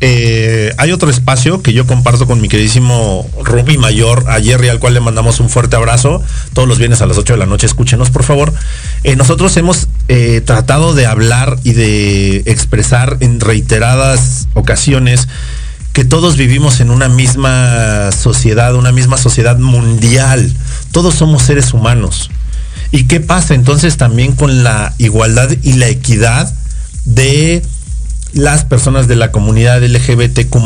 eh, 0.00 0.72
hay 0.78 0.92
otro 0.92 1.10
espacio 1.10 1.60
que 1.60 1.72
yo 1.72 1.86
comparto 1.86 2.26
con 2.26 2.40
mi 2.40 2.48
queridísimo 2.48 3.28
Ruby 3.42 3.78
Mayor, 3.78 4.24
a 4.28 4.40
Jerry, 4.40 4.68
al 4.68 4.78
cual 4.78 4.94
le 4.94 5.00
mandamos 5.00 5.40
un 5.40 5.50
fuerte 5.50 5.76
abrazo. 5.76 6.22
Todos 6.52 6.68
los 6.68 6.78
viernes 6.78 7.02
a 7.02 7.06
las 7.06 7.18
8 7.18 7.32
de 7.32 7.38
la 7.38 7.46
noche, 7.46 7.66
escúchenos 7.66 8.10
por 8.10 8.22
favor. 8.22 8.52
Eh, 9.02 9.16
nosotros 9.16 9.56
hemos 9.56 9.88
eh, 10.08 10.40
tratado 10.44 10.94
de 10.94 11.06
hablar 11.06 11.58
y 11.64 11.72
de 11.72 12.36
expresar 12.46 13.16
en 13.20 13.40
reiteradas 13.40 14.46
ocasiones 14.54 15.28
que 15.92 16.04
todos 16.04 16.36
vivimos 16.36 16.78
en 16.78 16.90
una 16.90 17.08
misma 17.08 18.12
sociedad, 18.12 18.76
una 18.76 18.92
misma 18.92 19.16
sociedad 19.16 19.58
mundial. 19.58 20.54
Todos 20.92 21.14
somos 21.14 21.42
seres 21.42 21.74
humanos. 21.74 22.30
¿Y 22.92 23.04
qué 23.04 23.18
pasa 23.18 23.54
entonces 23.54 23.96
también 23.96 24.32
con 24.32 24.62
la 24.62 24.94
igualdad 24.98 25.50
y 25.62 25.72
la 25.72 25.88
equidad 25.88 26.54
de 27.04 27.62
las 28.32 28.64
personas 28.64 29.08
de 29.08 29.16
la 29.16 29.32
comunidad 29.32 29.82
LGBTQ 29.82 30.56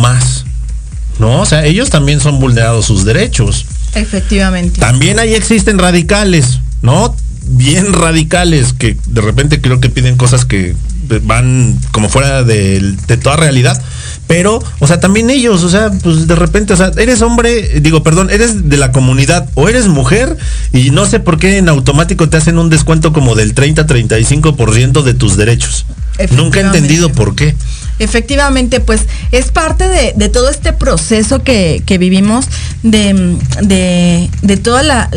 ¿no? 1.18 1.40
O 1.40 1.46
sea, 1.46 1.64
ellos 1.64 1.90
también 1.90 2.20
son 2.20 2.40
vulnerados 2.40 2.86
sus 2.86 3.04
derechos. 3.04 3.66
Efectivamente. 3.94 4.80
También 4.80 5.18
ahí 5.18 5.34
existen 5.34 5.78
radicales, 5.78 6.60
¿no? 6.80 7.14
Bien 7.44 7.92
radicales, 7.92 8.72
que 8.72 8.96
de 9.06 9.20
repente 9.20 9.60
creo 9.60 9.80
que 9.80 9.90
piden 9.90 10.16
cosas 10.16 10.44
que 10.44 10.74
van 11.22 11.78
como 11.90 12.08
fuera 12.08 12.42
de, 12.44 12.94
de, 13.06 13.16
toda 13.16 13.36
realidad. 13.36 13.80
Pero, 14.26 14.62
o 14.78 14.86
sea, 14.86 15.00
también 15.00 15.28
ellos, 15.28 15.62
o 15.62 15.68
sea, 15.68 15.90
pues 15.90 16.26
de 16.26 16.34
repente, 16.34 16.72
o 16.72 16.76
sea, 16.76 16.92
eres 16.96 17.20
hombre, 17.20 17.80
digo, 17.80 18.02
perdón, 18.02 18.30
eres 18.30 18.68
de 18.68 18.76
la 18.76 18.92
comunidad 18.92 19.48
o 19.54 19.68
eres 19.68 19.88
mujer 19.88 20.36
y 20.72 20.90
no 20.90 21.04
sé 21.04 21.20
por 21.20 21.38
qué 21.38 21.58
en 21.58 21.68
automático 21.68 22.28
te 22.28 22.36
hacen 22.38 22.58
un 22.58 22.70
descuento 22.70 23.12
como 23.12 23.34
del 23.34 23.54
30-35% 23.54 25.02
de 25.02 25.14
tus 25.14 25.36
derechos. 25.36 25.84
Nunca 26.32 26.60
he 26.60 26.62
entendido 26.62 27.10
por 27.10 27.34
qué. 27.34 27.54
Efectivamente, 27.98 28.80
pues 28.80 29.02
es 29.30 29.52
parte 29.52 29.86
de, 29.86 30.28
todo 30.28 30.48
este 30.48 30.72
proceso 30.72 31.42
que, 31.42 31.82
vivimos, 32.00 32.46
de, 32.82 33.38
de, 33.60 34.56
toda 34.56 34.82
la, 34.82 35.08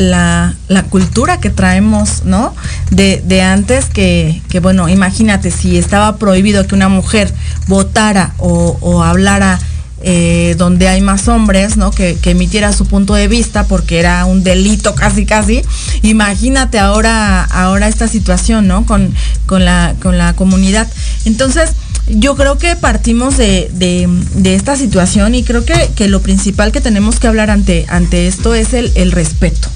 la, 0.67 0.83
cultura 0.83 1.39
que 1.39 1.49
traemos, 1.49 2.25
¿no? 2.25 2.53
De, 2.91 3.41
antes 3.41 3.85
que, 3.85 4.41
que, 4.49 4.59
bueno, 4.59 4.87
imagínate, 4.89 5.51
si 5.51 5.77
estaba 5.77 6.17
prohibido 6.17 6.67
que 6.67 6.75
una 6.75 6.89
mujer 6.89 7.33
votara 7.67 8.33
o, 8.37 8.77
o 8.81 9.03
hablara 9.03 9.59
eh, 10.07 10.53
donde 10.59 10.87
hay 10.87 11.01
más 11.01 11.27
hombres, 11.27 11.77
¿no? 11.77 11.89
Que, 11.89 12.15
que, 12.21 12.29
emitiera 12.29 12.71
su 12.73 12.85
punto 12.85 13.15
de 13.15 13.27
vista 13.27 13.65
porque 13.65 13.97
era 13.97 14.23
un 14.25 14.43
delito 14.43 14.93
casi 14.93 15.25
casi. 15.25 15.63
Imagínate 16.03 16.77
ahora, 16.77 17.43
ahora 17.43 17.87
esta 17.87 18.07
situación, 18.07 18.67
¿no? 18.67 18.85
Con, 18.85 19.15
con, 19.47 19.65
la, 19.65 19.95
con 20.03 20.19
la 20.19 20.33
comunidad. 20.33 20.87
Entonces, 21.25 21.71
yo 22.07 22.35
creo 22.35 22.59
que 22.59 22.75
partimos 22.75 23.35
de, 23.37 23.71
de, 23.73 24.55
esta 24.55 24.75
situación 24.75 25.33
y 25.33 25.43
creo 25.43 25.65
que, 25.65 25.89
que, 25.95 26.07
lo 26.07 26.21
principal 26.21 26.71
que 26.71 26.81
tenemos 26.81 27.19
que 27.19 27.25
hablar 27.25 27.49
ante, 27.49 27.87
ante 27.89 28.27
esto 28.27 28.53
es 28.53 28.75
el, 28.75 28.91
el 28.93 29.11
respeto. 29.11 29.69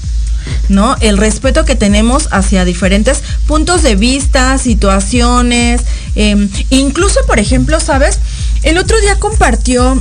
¿no? 0.68 0.96
El 1.00 1.18
respeto 1.18 1.64
que 1.64 1.74
tenemos 1.74 2.28
hacia 2.30 2.64
diferentes 2.64 3.22
puntos 3.48 3.82
de 3.82 3.96
vista, 3.96 4.58
situaciones, 4.58 5.82
eh, 6.14 6.48
incluso, 6.70 7.18
por 7.26 7.40
ejemplo, 7.40 7.80
¿sabes? 7.80 8.20
El 8.62 8.78
otro 8.78 8.98
día 9.00 9.16
compartió 9.16 9.98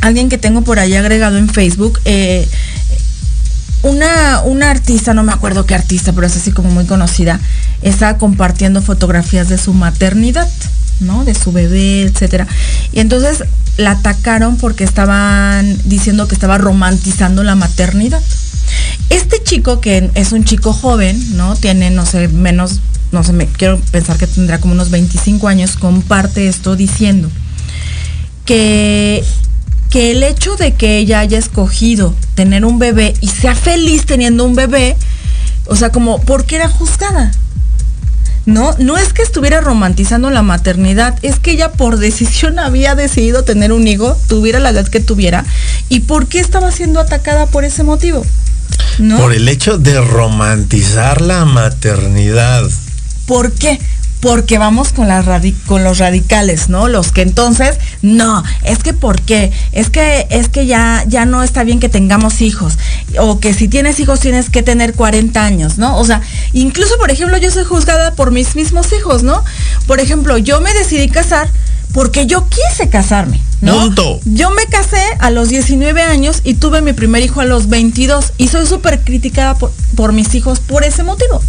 alguien 0.00 0.28
que 0.28 0.38
tengo 0.38 0.62
por 0.62 0.78
ahí 0.78 0.94
agregado 0.94 1.36
en 1.36 1.48
Facebook, 1.48 2.00
eh, 2.04 2.46
una, 3.82 4.42
una 4.42 4.70
artista, 4.70 5.14
no 5.14 5.22
me 5.22 5.32
acuerdo 5.32 5.66
qué 5.66 5.74
artista, 5.74 6.12
pero 6.12 6.26
es 6.26 6.36
así 6.36 6.52
como 6.52 6.70
muy 6.70 6.84
conocida, 6.84 7.40
está 7.82 8.18
compartiendo 8.18 8.82
fotografías 8.82 9.48
de 9.48 9.58
su 9.58 9.72
maternidad, 9.72 10.48
¿no? 11.00 11.24
De 11.24 11.34
su 11.34 11.50
bebé, 11.52 12.02
etcétera. 12.02 12.46
Y 12.92 13.00
entonces 13.00 13.44
la 13.78 13.92
atacaron 13.92 14.56
porque 14.56 14.84
estaban 14.84 15.78
diciendo 15.84 16.28
que 16.28 16.34
estaba 16.34 16.58
romantizando 16.58 17.42
la 17.42 17.54
maternidad. 17.54 18.22
Este 19.08 19.42
chico, 19.42 19.80
que 19.80 20.10
es 20.14 20.32
un 20.32 20.44
chico 20.44 20.72
joven, 20.72 21.36
¿no? 21.36 21.56
Tiene, 21.56 21.90
no 21.90 22.04
sé, 22.04 22.28
menos, 22.28 22.80
no 23.12 23.24
sé, 23.24 23.32
me 23.32 23.46
quiero 23.46 23.80
pensar 23.90 24.18
que 24.18 24.26
tendrá 24.26 24.60
como 24.60 24.74
unos 24.74 24.90
25 24.90 25.48
años, 25.48 25.76
comparte 25.76 26.48
esto 26.48 26.76
diciendo 26.76 27.30
que 28.44 29.24
que 29.90 30.12
el 30.12 30.22
hecho 30.22 30.56
de 30.56 30.72
que 30.74 30.98
ella 30.98 31.18
haya 31.18 31.38
escogido 31.38 32.14
tener 32.34 32.64
un 32.64 32.78
bebé 32.78 33.12
y 33.20 33.28
sea 33.28 33.54
feliz 33.54 34.06
teniendo 34.06 34.44
un 34.44 34.54
bebé, 34.54 34.96
o 35.66 35.76
sea, 35.76 35.90
como, 35.90 36.20
¿por 36.20 36.46
qué 36.46 36.56
era 36.56 36.68
juzgada? 36.68 37.32
No, 38.46 38.74
no 38.78 38.96
es 38.96 39.12
que 39.12 39.22
estuviera 39.22 39.60
romantizando 39.60 40.30
la 40.30 40.42
maternidad, 40.42 41.18
es 41.22 41.38
que 41.38 41.52
ella 41.52 41.72
por 41.72 41.98
decisión 41.98 42.58
había 42.60 42.94
decidido 42.94 43.42
tener 43.42 43.72
un 43.72 43.86
hijo, 43.86 44.16
tuviera 44.28 44.60
la 44.60 44.70
edad 44.70 44.88
que 44.88 45.00
tuviera, 45.00 45.44
y 45.88 46.00
por 46.00 46.28
qué 46.28 46.38
estaba 46.38 46.70
siendo 46.70 47.00
atacada 47.00 47.46
por 47.46 47.64
ese 47.64 47.82
motivo. 47.82 48.24
¿No? 48.98 49.18
Por 49.18 49.32
el 49.32 49.48
hecho 49.48 49.76
de 49.78 50.00
romantizar 50.00 51.20
la 51.20 51.44
maternidad. 51.44 52.62
¿Por 53.26 53.52
qué? 53.52 53.80
Porque 54.20 54.58
vamos 54.58 54.92
con, 54.92 55.08
los 55.08 55.98
radicales, 55.98 56.68
¿no? 56.68 56.88
Los 56.88 57.10
que 57.10 57.22
entonces, 57.22 57.78
no, 58.02 58.44
es 58.62 58.78
que 58.78 58.92
¿por 58.92 59.20
qué? 59.22 59.50
Es 59.72 59.88
que, 59.88 60.26
es 60.30 60.48
que 60.48 60.66
ya, 60.66 61.04
ya 61.06 61.24
no 61.24 61.42
está 61.42 61.64
bien 61.64 61.80
que 61.80 61.88
tengamos 61.88 62.42
hijos. 62.42 62.78
O 63.18 63.40
que 63.40 63.54
si 63.54 63.66
tienes 63.66 63.98
hijos 63.98 64.20
tienes 64.20 64.50
que 64.50 64.62
tener 64.62 64.94
40 64.94 65.42
años, 65.42 65.78
¿no? 65.78 65.96
O 65.98 66.04
sea, 66.04 66.20
incluso, 66.52 66.96
por 66.98 67.10
ejemplo, 67.10 67.38
yo 67.38 67.50
soy 67.50 67.64
juzgada 67.64 68.14
por 68.14 68.30
mis 68.30 68.54
mismos 68.56 68.92
hijos, 68.92 69.22
¿no? 69.22 69.42
Por 69.86 70.00
ejemplo, 70.00 70.36
yo 70.38 70.60
me 70.60 70.72
decidí 70.74 71.08
casar 71.08 71.48
porque 71.92 72.26
yo 72.26 72.46
quise 72.48 72.88
casarme, 72.88 73.42
¿no? 73.60 73.92
Yo 74.24 74.50
me 74.50 74.66
casé 74.66 75.02
a 75.18 75.30
los 75.30 75.48
19 75.48 76.02
años 76.02 76.40
y 76.44 76.54
tuve 76.54 76.82
mi 76.82 76.92
primer 76.92 77.22
hijo 77.22 77.40
a 77.40 77.44
los 77.44 77.68
22 77.68 78.32
y 78.38 78.48
soy 78.48 78.66
súper 78.66 79.00
criticada 79.00 79.54
por, 79.56 79.72
por 79.96 80.12
mis 80.12 80.34
hijos 80.34 80.60
por 80.60 80.84
ese 80.84 81.02
motivo. 81.02 81.40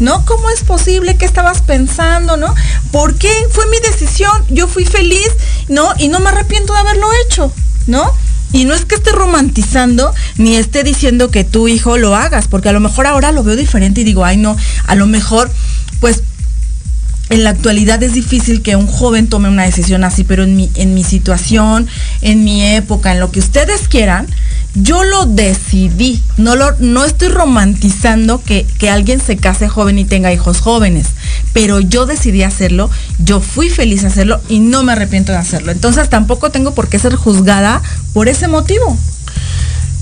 ¿no? 0.00 0.24
¿Cómo 0.26 0.50
es 0.50 0.64
posible? 0.64 1.16
¿Qué 1.16 1.24
estabas 1.24 1.62
pensando, 1.62 2.36
no? 2.36 2.52
¿Por 2.90 3.14
qué? 3.16 3.32
Fue 3.50 3.64
mi 3.68 3.78
decisión, 3.78 4.32
yo 4.50 4.66
fui 4.66 4.84
feliz, 4.84 5.28
¿no? 5.68 5.88
Y 5.98 6.08
no 6.08 6.18
me 6.18 6.30
arrepiento 6.30 6.72
de 6.72 6.80
haberlo 6.80 7.06
hecho, 7.24 7.52
¿no? 7.86 8.12
Y 8.52 8.64
no 8.64 8.74
es 8.74 8.84
que 8.84 8.96
esté 8.96 9.12
romantizando 9.12 10.12
ni 10.36 10.56
esté 10.56 10.84
diciendo 10.84 11.30
que 11.30 11.44
tu 11.44 11.68
hijo 11.68 11.96
lo 11.96 12.14
hagas, 12.14 12.48
porque 12.48 12.68
a 12.68 12.72
lo 12.72 12.80
mejor 12.80 13.06
ahora 13.06 13.32
lo 13.32 13.42
veo 13.42 13.56
diferente 13.56 14.00
y 14.00 14.04
digo, 14.04 14.24
ay 14.24 14.36
no, 14.36 14.56
a 14.86 14.94
lo 14.94 15.06
mejor, 15.06 15.50
pues 16.00 16.22
en 17.30 17.42
la 17.42 17.50
actualidad 17.50 18.02
es 18.02 18.12
difícil 18.12 18.60
que 18.60 18.76
un 18.76 18.86
joven 18.86 19.28
tome 19.28 19.48
una 19.48 19.64
decisión 19.64 20.04
así, 20.04 20.24
pero 20.24 20.44
en 20.44 20.56
mi, 20.56 21.04
situación, 21.04 21.86
en 22.20 22.44
mi 22.44 22.62
época, 22.62 23.12
en 23.12 23.20
lo 23.20 23.30
que 23.30 23.40
ustedes 23.40 23.88
quieran, 23.88 24.26
yo 24.74 25.04
lo 25.04 25.24
decidí. 25.24 26.20
No, 26.36 26.54
lo, 26.54 26.76
no 26.80 27.04
estoy 27.04 27.28
romantizando 27.28 28.42
que, 28.42 28.66
que, 28.78 28.90
alguien 28.90 29.20
se 29.20 29.38
case 29.38 29.68
joven 29.68 29.98
y 29.98 30.04
tenga 30.04 30.32
hijos 30.32 30.60
jóvenes, 30.60 31.06
pero 31.54 31.80
yo 31.80 32.04
decidí 32.04 32.42
hacerlo, 32.42 32.90
yo 33.18 33.40
fui 33.40 33.70
feliz 33.70 34.04
a 34.04 34.08
hacerlo 34.08 34.40
y 34.50 34.58
no 34.58 34.82
me 34.82 34.92
arrepiento 34.92 35.32
de 35.32 35.38
hacerlo. 35.38 35.72
Entonces 35.72 36.10
tampoco 36.10 36.50
tengo 36.50 36.74
por 36.74 36.88
qué 36.88 36.98
ser 36.98 37.14
juzgada 37.14 37.80
por 38.12 38.28
ese 38.28 38.48
motivo. 38.48 38.98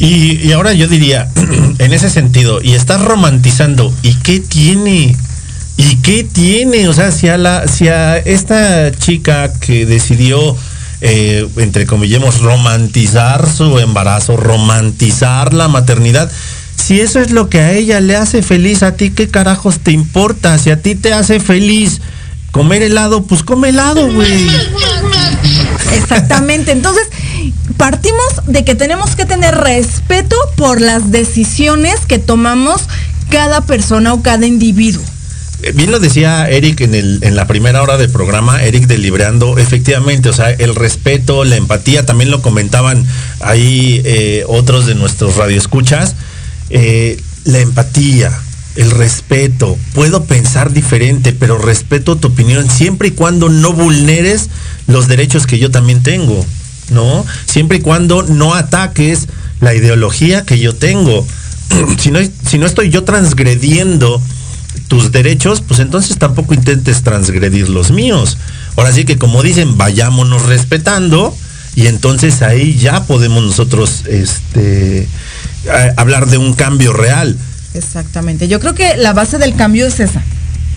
Y, 0.00 0.40
y 0.44 0.50
ahora 0.50 0.72
yo 0.72 0.88
diría, 0.88 1.30
en 1.78 1.92
ese 1.92 2.11
sentido, 2.11 2.61
y 2.61 2.72
estás 2.72 3.00
romantizando, 3.00 3.94
¿y 4.02 4.14
qué 4.14 4.40
tiene? 4.40 5.16
¿Y 5.76 5.96
qué 5.96 6.24
tiene? 6.24 6.88
O 6.88 6.92
sea, 6.92 7.12
si 7.12 7.28
a, 7.28 7.38
la, 7.38 7.66
si 7.66 7.88
a 7.88 8.18
esta 8.18 8.92
chica 8.92 9.52
que 9.61 9.87
decidió 9.87 10.56
eh, 11.04 11.48
entre 11.56 11.85
comillas, 11.85 12.38
romantizar 12.38 13.50
su 13.50 13.80
embarazo, 13.80 14.37
romantizar 14.37 15.52
la 15.52 15.66
maternidad. 15.66 16.30
Si 16.76 17.00
eso 17.00 17.18
es 17.18 17.32
lo 17.32 17.48
que 17.48 17.58
a 17.58 17.72
ella 17.72 17.98
le 17.98 18.14
hace 18.14 18.40
feliz, 18.40 18.85
a 18.85 18.94
ti 18.94 19.11
qué 19.11 19.28
carajos 19.28 19.80
te 19.80 19.90
importa? 19.90 20.56
Si 20.58 20.70
a 20.70 20.80
ti 20.80 20.94
te 20.94 21.12
hace 21.12 21.40
feliz 21.40 22.00
comer 22.52 22.82
helado, 22.82 23.24
pues 23.24 23.42
come 23.42 23.70
helado, 23.70 24.12
güey. 24.12 24.46
Exactamente. 25.96 26.70
Entonces, 26.70 27.08
partimos 27.76 28.46
de 28.46 28.64
que 28.64 28.76
tenemos 28.76 29.16
que 29.16 29.26
tener 29.26 29.56
respeto 29.56 30.37
por 30.56 30.80
las 30.80 31.11
decisiones 31.11 31.98
que 32.06 32.20
tomamos 32.20 32.82
cada 33.28 33.62
persona 33.62 34.14
o 34.14 34.22
cada 34.22 34.46
individuo 34.46 35.02
bien 35.75 35.90
lo 35.90 36.01
decía 36.01 36.48
Eric 36.48 36.81
en, 36.81 36.94
el, 36.94 37.18
en 37.22 37.37
la 37.37 37.46
primera 37.46 37.83
hora 37.83 37.96
del 37.96 38.11
programa, 38.11 38.62
Eric 38.62 38.87
delibreando, 38.87 39.59
efectivamente, 39.59 40.29
o 40.29 40.33
sea, 40.33 40.51
el 40.51 40.75
respeto, 40.75 41.44
la 41.44 41.57
empatía, 41.57 42.05
también 42.05 42.31
lo 42.31 42.42
comentaban 42.42 43.07
ahí 43.40 44.03
eh, 44.05 44.44
otros 44.48 44.87
de 44.87 44.94
nuestros 44.94 45.37
radioescuchas, 45.37 46.16
eh, 46.70 47.20
la 47.44 47.61
empatía, 47.61 48.33
el 48.77 48.90
respeto, 48.90 49.79
puedo 49.94 50.25
pensar 50.25 50.72
diferente, 50.72 51.33
pero 51.33 51.59
respeto 51.59 52.16
tu 52.16 52.29
opinión 52.29 52.70
siempre 52.70 53.09
y 53.09 53.12
cuando 53.12 53.48
no 53.48 53.72
vulneres 53.72 54.48
los 54.87 55.09
derechos 55.09 55.46
que 55.46 55.59
yo 55.59 55.70
también 55.70 56.03
tengo, 56.03 56.44
¿no? 56.90 57.25
Siempre 57.46 57.79
y 57.79 57.81
cuando 57.81 58.22
no 58.22 58.55
ataques 58.55 59.29
la 59.61 59.75
ideología 59.75 60.44
que 60.44 60.59
yo 60.59 60.75
tengo. 60.75 61.27
si, 61.98 62.11
no, 62.11 62.20
si 62.46 62.59
no 62.59 62.66
estoy 62.66 62.90
yo 62.90 63.05
transgrediendo 63.05 64.20
tus 64.92 65.11
derechos, 65.11 65.62
pues 65.62 65.81
entonces 65.81 66.18
tampoco 66.18 66.52
intentes 66.52 67.02
transgredir 67.02 67.70
los 67.70 67.90
míos. 67.90 68.37
Ahora 68.76 68.92
sí 68.92 69.07
que 69.07 69.16
como 69.16 69.42
dicen, 69.42 69.78
vayámonos 69.78 70.42
respetando 70.42 71.35
y 71.74 71.87
entonces 71.87 72.42
ahí 72.42 72.76
ya 72.76 73.05
podemos 73.05 73.42
nosotros 73.42 74.05
este, 74.07 75.09
hablar 75.96 76.26
de 76.26 76.37
un 76.37 76.52
cambio 76.52 76.92
real. 76.92 77.38
Exactamente. 77.72 78.48
Yo 78.48 78.61
creo 78.61 78.74
que 78.74 78.98
la 78.98 79.14
base 79.14 79.38
del 79.38 79.55
cambio 79.55 79.87
es 79.87 79.98
esa, 79.98 80.22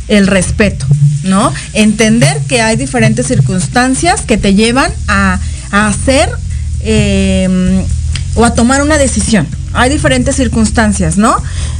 el 0.08 0.28
respeto, 0.28 0.86
¿no? 1.24 1.54
Entender 1.74 2.40
que 2.48 2.62
hay 2.62 2.78
diferentes 2.78 3.28
circunstancias 3.28 4.22
que 4.22 4.38
te 4.38 4.54
llevan 4.54 4.94
a, 5.10 5.42
hacer 5.72 6.30
eh, 6.80 7.86
o 8.36 8.46
a 8.46 8.54
tomar 8.54 8.82
una 8.82 8.98
decisión 8.98 9.46
hay 9.76 9.90
diferentes 9.90 10.36
circunstancias, 10.36 11.18
¿no? 11.18 11.36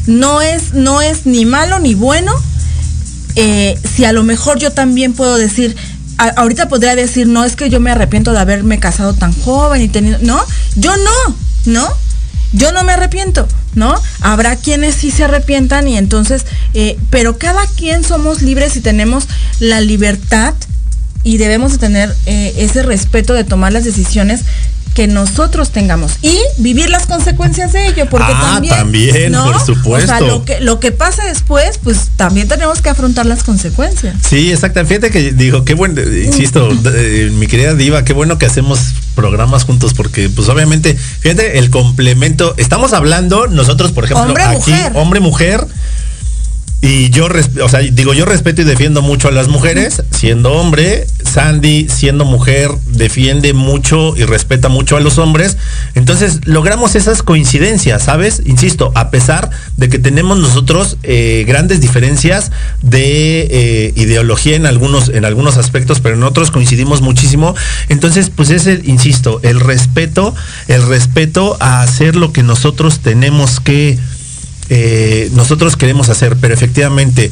No 0.08 0.42
es, 0.42 0.74
no 0.74 1.02
es 1.02 1.26
ni 1.26 1.46
malo 1.46 1.80
ni 1.80 1.96
bueno. 1.96 2.34
Eh, 3.36 3.78
si 3.96 4.06
a 4.06 4.14
lo 4.14 4.24
mejor 4.24 4.60
yo 4.60 4.72
también 4.72 5.14
puedo 5.14 5.38
decir, 5.38 5.76
ahorita 6.18 6.70
podría 6.70 6.96
decir, 6.96 7.28
no, 7.28 7.44
es 7.44 7.56
que 7.56 7.70
yo 7.70 7.80
me 7.80 7.92
arrepiento 7.92 8.32
de 8.32 8.40
haberme 8.40 8.80
casado 8.80 9.14
tan 9.14 9.34
joven 9.34 9.82
y 9.82 9.88
tenido, 9.88 10.20
no, 10.22 10.42
yo 10.76 10.96
no, 10.98 11.36
¿no? 11.66 11.88
Yo 12.54 12.72
no 12.72 12.84
me 12.84 12.94
arrepiento, 12.94 13.48
¿no? 13.74 13.94
Habrá 14.22 14.56
quienes 14.56 14.96
sí 14.96 15.12
se 15.12 15.26
arrepientan 15.26 15.88
y 15.88 15.98
entonces, 15.98 16.46
eh, 16.74 16.98
pero 17.10 17.38
cada 17.38 17.66
quien 17.68 18.04
somos 18.04 18.42
libres 18.42 18.78
y 18.78 18.82
tenemos 18.82 19.28
la 19.60 19.82
libertad 19.82 20.54
y 21.24 21.38
debemos 21.38 21.74
de 21.74 21.78
tener 21.80 22.16
eh, 22.28 22.54
ese 22.58 22.84
respeto 22.84 23.34
de 23.34 23.44
tomar 23.44 23.74
las 23.74 23.84
decisiones 23.84 24.42
que 24.96 25.08
nosotros 25.08 25.72
tengamos 25.72 26.14
y 26.22 26.40
vivir 26.58 26.90
las 26.90 27.06
consecuencias 27.06 27.74
de 27.74 27.88
ello, 27.88 28.08
porque 28.10 28.32
ah, 28.34 28.62
también, 28.68 29.34
por 29.34 29.60
supuesto. 29.60 30.14
O 30.14 30.18
sea, 30.18 30.22
lo 30.22 30.46
que, 30.46 30.62
lo 30.62 30.80
que 30.80 30.94
pasa 30.94 31.26
después, 31.26 31.78
pues 31.84 32.12
también 32.16 32.48
tenemos 32.48 32.82
que 32.82 32.90
afrontar 32.90 33.26
las 33.26 33.44
consecuencias. 33.44 34.16
Sí, 34.28 34.52
exacto. 34.52 34.84
Fíjate 34.86 35.12
que 35.12 35.34
digo, 35.34 35.66
qué 35.66 35.74
bueno, 35.74 36.02
insisto, 36.02 36.70
eh, 36.96 37.30
mi 37.34 37.46
querida 37.48 37.74
Diva, 37.74 38.06
qué 38.06 38.14
bueno 38.14 38.38
que 38.38 38.46
hacemos 38.46 38.80
programas 39.16 39.66
juntos, 39.66 39.94
porque 39.94 40.30
pues 40.30 40.48
obviamente, 40.48 40.96
fíjate, 40.96 41.60
el 41.60 41.70
complemento, 41.70 42.56
estamos 42.58 42.94
hablando 42.94 43.48
nosotros, 43.48 43.92
por 43.92 44.06
ejemplo, 44.06 44.28
hombre, 44.28 44.44
aquí, 44.44 44.72
mujer. 44.72 44.92
hombre, 44.96 45.20
mujer 45.20 45.68
y 46.86 47.10
yo, 47.10 47.28
o 47.64 47.68
sea, 47.68 47.80
digo, 47.80 48.14
yo 48.14 48.26
respeto 48.26 48.62
y 48.62 48.64
defiendo 48.64 49.02
mucho 49.02 49.28
a 49.28 49.32
las 49.32 49.48
mujeres, 49.48 50.04
siendo 50.12 50.52
hombre. 50.52 51.08
Sandy, 51.24 51.88
siendo 51.90 52.26
mujer, 52.26 52.70
defiende 52.86 53.54
mucho 53.54 54.16
y 54.16 54.24
respeta 54.24 54.70
mucho 54.70 54.96
a 54.96 55.00
los 55.00 55.18
hombres. 55.18 55.58
Entonces, 55.96 56.42
logramos 56.46 56.94
esas 56.96 57.24
coincidencias, 57.24 58.04
¿sabes? 58.04 58.44
Insisto, 58.46 58.92
a 58.94 59.10
pesar 59.10 59.50
de 59.78 59.90
que 59.90 59.98
tenemos 59.98 60.38
nosotros 60.38 60.98
eh, 61.02 61.44
grandes 61.48 61.82
diferencias 61.82 62.52
de 62.84 63.48
eh, 63.50 63.94
ideología 63.96 64.56
en 64.56 64.68
algunos, 64.68 65.10
en 65.10 65.26
algunos 65.26 65.58
aspectos, 65.58 66.02
pero 66.02 66.16
en 66.16 66.24
otros 66.24 66.52
coincidimos 66.52 67.02
muchísimo. 67.02 67.56
Entonces, 67.90 68.30
pues 68.30 68.52
es 68.52 68.68
el, 68.68 68.88
insisto, 68.88 69.40
el 69.42 69.60
respeto, 69.60 70.36
el 70.68 70.88
respeto 70.88 71.58
a 71.60 71.82
hacer 71.82 72.16
lo 72.16 72.32
que 72.32 72.44
nosotros 72.44 73.00
tenemos 73.00 73.60
que 73.60 73.98
eh, 74.70 75.30
nosotros 75.34 75.76
queremos 75.76 76.10
hacer, 76.10 76.38
pero 76.38 76.54
efectivamente 76.54 77.32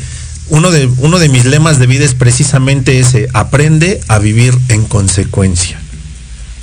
uno 0.49 0.71
de, 0.71 0.87
uno 0.97 1.19
de 1.19 1.29
mis 1.29 1.45
lemas 1.45 1.79
de 1.79 1.87
vida 1.87 2.05
es 2.05 2.13
precisamente 2.13 2.99
ese, 2.99 3.27
aprende 3.33 4.01
a 4.07 4.19
vivir 4.19 4.57
en 4.69 4.85
consecuencia. 4.85 5.79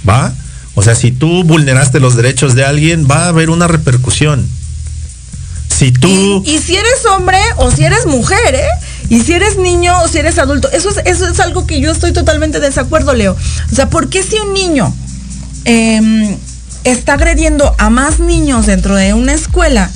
¿Va? 0.08 0.32
O 0.74 0.82
sea, 0.82 0.94
si 0.94 1.12
tú 1.12 1.44
vulneraste 1.44 2.00
los 2.00 2.16
derechos 2.16 2.54
de 2.54 2.64
alguien, 2.64 3.06
va 3.10 3.24
a 3.24 3.28
haber 3.28 3.50
una 3.50 3.66
repercusión. 3.66 4.48
Si 5.68 5.92
tú... 5.92 6.42
Y, 6.44 6.58
si 6.58 6.76
eres 6.76 7.06
hombre 7.10 7.38
o 7.56 7.70
si 7.70 7.84
eres 7.84 8.06
mujer, 8.06 8.54
¿eh? 8.54 8.68
Y 9.08 9.20
si 9.20 9.32
eres 9.32 9.56
niño 9.56 9.92
o 10.02 10.08
si 10.08 10.18
eres 10.18 10.38
adulto, 10.38 10.70
eso 10.70 10.90
es, 10.90 10.98
eso 11.04 11.26
es 11.26 11.40
algo 11.40 11.66
que 11.66 11.80
yo 11.80 11.90
estoy 11.90 12.12
totalmente 12.12 12.60
de 12.60 12.66
desacuerdo, 12.66 13.14
Leo. 13.14 13.36
O 13.72 13.74
sea, 13.74 13.88
¿por 13.88 14.08
qué 14.08 14.22
si 14.22 14.36
un 14.38 14.52
niño 14.52 14.94
em, 15.64 16.36
está 16.84 17.14
agrediendo 17.14 17.74
a 17.78 17.90
más 17.90 18.20
niños 18.20 18.66
dentro 18.66 18.94
de 18.94 19.14
una 19.14 19.32
escuela, 19.32 19.90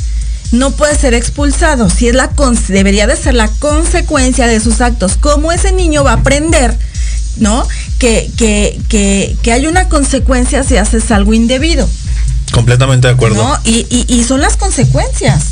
no 0.52 0.70
puede 0.70 0.96
ser 0.96 1.14
expulsado. 1.14 1.90
Si 1.90 2.08
es 2.08 2.14
la 2.14 2.30
debería 2.68 3.06
de 3.06 3.16
ser 3.16 3.34
la 3.34 3.48
consecuencia 3.48 4.46
de 4.46 4.60
sus 4.60 4.80
actos. 4.80 5.16
¿Cómo 5.18 5.52
ese 5.52 5.72
niño 5.72 6.04
va 6.04 6.12
a 6.12 6.14
aprender, 6.14 6.76
no? 7.38 7.66
Que, 7.98 8.30
que, 8.36 9.52
hay 9.52 9.66
una 9.66 9.88
consecuencia 9.88 10.62
si 10.62 10.76
haces 10.76 11.10
algo 11.10 11.34
indebido. 11.34 11.88
Completamente 12.52 13.08
de 13.08 13.14
acuerdo. 13.14 13.58
Y, 13.64 14.24
son 14.26 14.40
las 14.40 14.56
consecuencias 14.56 15.44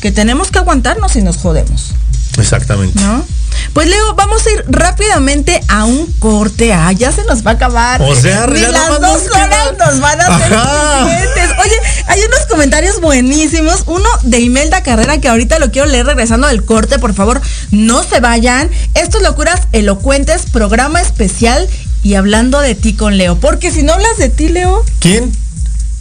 que 0.00 0.12
tenemos 0.12 0.50
que 0.50 0.58
aguantarnos 0.58 1.12
si 1.12 1.22
nos 1.22 1.38
jodemos. 1.38 1.94
Exactamente. 2.38 3.00
¿No? 3.02 3.24
Pues 3.72 3.88
Leo, 3.88 4.14
vamos 4.14 4.46
a 4.46 4.50
ir 4.50 4.64
rápidamente 4.68 5.60
a 5.68 5.84
un 5.84 6.06
corte. 6.18 6.72
Ah, 6.72 6.92
ya 6.92 7.12
se 7.12 7.24
nos 7.24 7.46
va 7.46 7.52
a 7.52 7.54
acabar. 7.54 8.00
O 8.02 8.14
sea, 8.14 8.46
Ni 8.46 8.60
las 8.60 9.00
dos 9.00 9.22
horas 9.34 9.74
nos 9.78 10.00
van 10.00 10.20
a 10.20 10.26
hacer 10.26 10.52
suficientes. 10.52 11.50
Oye, 11.62 11.76
hay 12.06 12.20
unos 12.20 12.46
comentarios 12.48 13.00
buenísimos. 13.00 13.82
Uno 13.86 14.08
de 14.22 14.40
Imelda 14.40 14.82
Carrera 14.82 15.20
que 15.20 15.28
ahorita 15.28 15.58
lo 15.58 15.70
quiero 15.70 15.88
leer 15.88 16.06
regresando 16.06 16.46
del 16.46 16.64
corte. 16.64 16.98
Por 16.98 17.14
favor, 17.14 17.40
no 17.70 18.02
se 18.02 18.20
vayan. 18.20 18.70
Estos 18.94 19.22
locuras 19.22 19.60
elocuentes, 19.72 20.42
programa 20.50 21.00
especial 21.00 21.68
y 22.02 22.14
hablando 22.14 22.60
de 22.60 22.74
ti 22.74 22.94
con 22.94 23.18
Leo. 23.18 23.36
Porque 23.36 23.70
si 23.70 23.82
no 23.82 23.94
hablas 23.94 24.16
de 24.18 24.28
ti, 24.28 24.48
Leo, 24.48 24.84
¿Quién? 25.00 25.32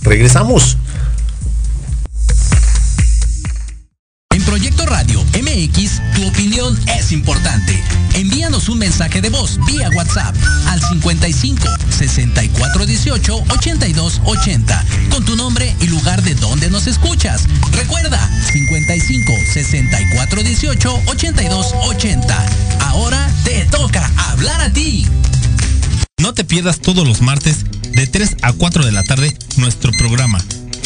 Regresamos. 0.01 0.77
Proyecto 4.45 4.85
Radio 4.85 5.23
MX, 5.33 6.01
tu 6.13 6.27
opinión 6.27 6.79
es 6.97 7.11
importante. 7.11 7.83
Envíanos 8.13 8.69
un 8.69 8.77
mensaje 8.77 9.19
de 9.19 9.29
voz 9.29 9.59
vía 9.65 9.89
WhatsApp 9.95 10.35
al 10.67 10.79
55 10.79 11.67
64 11.89 12.85
18 12.85 13.43
82 13.49 14.21
80 14.23 14.85
con 15.09 15.25
tu 15.25 15.35
nombre 15.35 15.75
y 15.81 15.87
lugar 15.87 16.21
de 16.21 16.35
donde 16.35 16.69
nos 16.69 16.87
escuchas. 16.87 17.45
Recuerda 17.71 18.19
55 18.53 19.33
64 19.51 20.43
18 20.43 21.01
82 21.07 21.73
80. 21.73 22.45
Ahora 22.81 23.29
te 23.43 23.65
toca 23.65 24.09
hablar 24.29 24.61
a 24.61 24.71
ti. 24.71 25.07
No 26.19 26.33
te 26.33 26.43
pierdas 26.43 26.79
todos 26.79 27.07
los 27.07 27.21
martes 27.21 27.65
de 27.91 28.07
3 28.07 28.37
a 28.41 28.53
4 28.53 28.85
de 28.85 28.91
la 28.91 29.03
tarde 29.03 29.37
nuestro 29.57 29.91
programa 29.93 30.39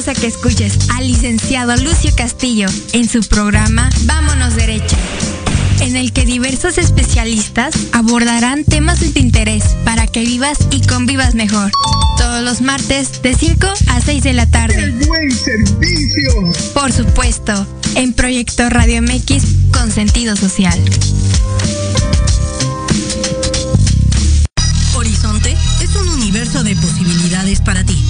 Invitamos 0.00 0.08
a 0.08 0.14
que 0.14 0.26
escuches 0.26 0.78
al 0.96 1.06
licenciado 1.06 1.76
Lucio 1.76 2.10
Castillo 2.16 2.68
en 2.92 3.08
su 3.08 3.20
programa 3.20 3.90
Vámonos 4.04 4.54
Derecho, 4.54 4.96
en 5.80 5.96
el 5.96 6.12
que 6.12 6.24
diversos 6.24 6.78
especialistas 6.78 7.74
abordarán 7.92 8.64
temas 8.64 9.00
de 9.00 9.10
tu 9.10 9.18
interés 9.18 9.64
para 9.84 10.06
que 10.06 10.20
vivas 10.20 10.58
y 10.70 10.80
convivas 10.86 11.34
mejor. 11.34 11.70
Todos 12.16 12.42
los 12.42 12.60
martes 12.62 13.20
de 13.22 13.34
5 13.34 13.66
a 13.88 14.00
6 14.00 14.22
de 14.22 14.32
la 14.32 14.46
tarde. 14.46 14.90
¡Buen 15.06 15.30
servicio! 15.32 16.52
Por 16.72 16.92
supuesto, 16.92 17.66
en 17.94 18.12
Proyecto 18.12 18.68
Radio 18.70 19.02
MX 19.02 19.44
con 19.72 19.90
sentido 19.90 20.36
social. 20.36 20.78
Horizonte 24.94 25.56
es 25.82 25.94
un 25.96 26.08
universo 26.08 26.62
de 26.62 26.74
posibilidades 26.76 27.60
para 27.60 27.84
ti. 27.84 28.09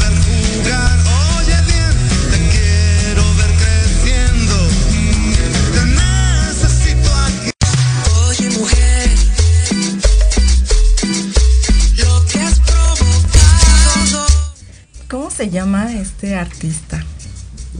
Se 15.41 15.49
llama 15.49 15.91
este 15.93 16.35
artista? 16.35 17.03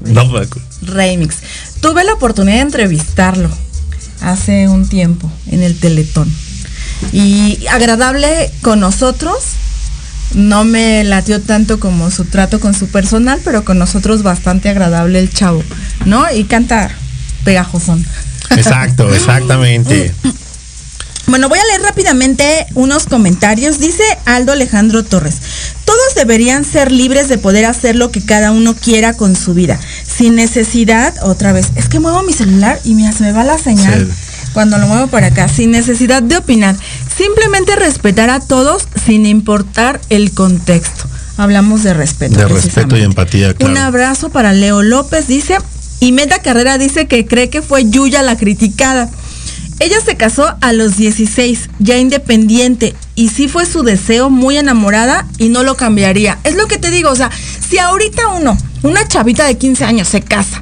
No 0.03 0.25
me 0.25 0.39
acuerdo. 0.39 0.61
Remix. 0.81 1.35
Tuve 1.79 2.03
la 2.03 2.13
oportunidad 2.13 2.55
de 2.55 2.61
entrevistarlo 2.61 3.51
hace 4.21 4.67
un 4.67 4.89
tiempo 4.89 5.31
en 5.45 5.61
el 5.61 5.79
Teletón. 5.79 6.33
Y 7.13 7.59
agradable 7.69 8.51
con 8.63 8.79
nosotros. 8.79 9.43
No 10.33 10.63
me 10.63 11.03
latió 11.03 11.39
tanto 11.39 11.79
como 11.79 12.09
su 12.09 12.25
trato 12.25 12.59
con 12.59 12.73
su 12.73 12.87
personal, 12.87 13.39
pero 13.43 13.63
con 13.63 13.77
nosotros 13.77 14.23
bastante 14.23 14.69
agradable 14.69 15.19
el 15.19 15.31
chavo, 15.31 15.61
¿no? 16.05 16.23
Y 16.33 16.45
canta 16.45 16.89
pegajosón. 17.43 18.03
Exacto, 18.49 19.07
exactamente. 19.13 20.15
Bueno, 21.31 21.47
voy 21.47 21.59
a 21.59 21.63
leer 21.65 21.81
rápidamente 21.81 22.65
unos 22.75 23.05
comentarios. 23.05 23.79
Dice 23.79 24.03
Aldo 24.25 24.51
Alejandro 24.51 25.05
Torres. 25.05 25.35
Todos 25.85 26.13
deberían 26.13 26.65
ser 26.65 26.91
libres 26.91 27.29
de 27.29 27.37
poder 27.37 27.63
hacer 27.63 27.95
lo 27.95 28.11
que 28.11 28.23
cada 28.23 28.51
uno 28.51 28.75
quiera 28.75 29.13
con 29.13 29.37
su 29.37 29.53
vida. 29.53 29.79
Sin 30.05 30.35
necesidad, 30.35 31.13
otra 31.23 31.53
vez, 31.53 31.67
es 31.77 31.87
que 31.87 32.01
muevo 32.01 32.21
mi 32.23 32.33
celular 32.33 32.81
y 32.83 32.95
mira, 32.95 33.13
se 33.13 33.23
me 33.23 33.31
va 33.31 33.45
la 33.45 33.57
señal 33.57 34.07
Sí. 34.07 34.49
cuando 34.51 34.77
lo 34.77 34.87
muevo 34.87 35.07
para 35.07 35.27
acá. 35.27 35.47
Sin 35.47 35.71
necesidad 35.71 36.21
de 36.21 36.35
opinar. 36.35 36.75
Simplemente 37.17 37.77
respetar 37.77 38.29
a 38.29 38.41
todos 38.41 38.89
sin 39.05 39.25
importar 39.25 40.01
el 40.09 40.33
contexto. 40.33 41.05
Hablamos 41.37 41.83
de 41.83 41.93
respeto. 41.93 42.39
De 42.39 42.47
respeto 42.49 42.97
y 42.97 43.03
empatía, 43.03 43.53
claro. 43.53 43.71
Un 43.71 43.77
abrazo 43.77 44.31
para 44.31 44.51
Leo 44.51 44.83
López, 44.83 45.27
dice. 45.27 45.59
Y 46.01 46.11
Meta 46.11 46.39
Carrera 46.41 46.77
dice 46.77 47.07
que 47.07 47.25
cree 47.25 47.49
que 47.49 47.61
fue 47.61 47.89
Yuya 47.89 48.21
la 48.21 48.35
criticada. 48.35 49.09
Ella 49.81 49.99
se 49.99 50.15
casó 50.15 50.55
a 50.61 50.73
los 50.73 50.95
16, 50.95 51.71
ya 51.79 51.97
independiente, 51.97 52.95
y 53.15 53.29
sí 53.29 53.47
fue 53.47 53.65
su 53.65 53.81
deseo, 53.81 54.29
muy 54.29 54.55
enamorada, 54.57 55.25
y 55.39 55.49
no 55.49 55.63
lo 55.63 55.75
cambiaría. 55.75 56.37
Es 56.43 56.53
lo 56.53 56.67
que 56.67 56.77
te 56.77 56.91
digo, 56.91 57.09
o 57.09 57.15
sea, 57.15 57.31
si 57.67 57.79
ahorita 57.79 58.27
uno, 58.27 58.55
una 58.83 59.07
chavita 59.07 59.43
de 59.43 59.57
15 59.57 59.83
años, 59.83 60.07
se 60.07 60.21
casa 60.21 60.61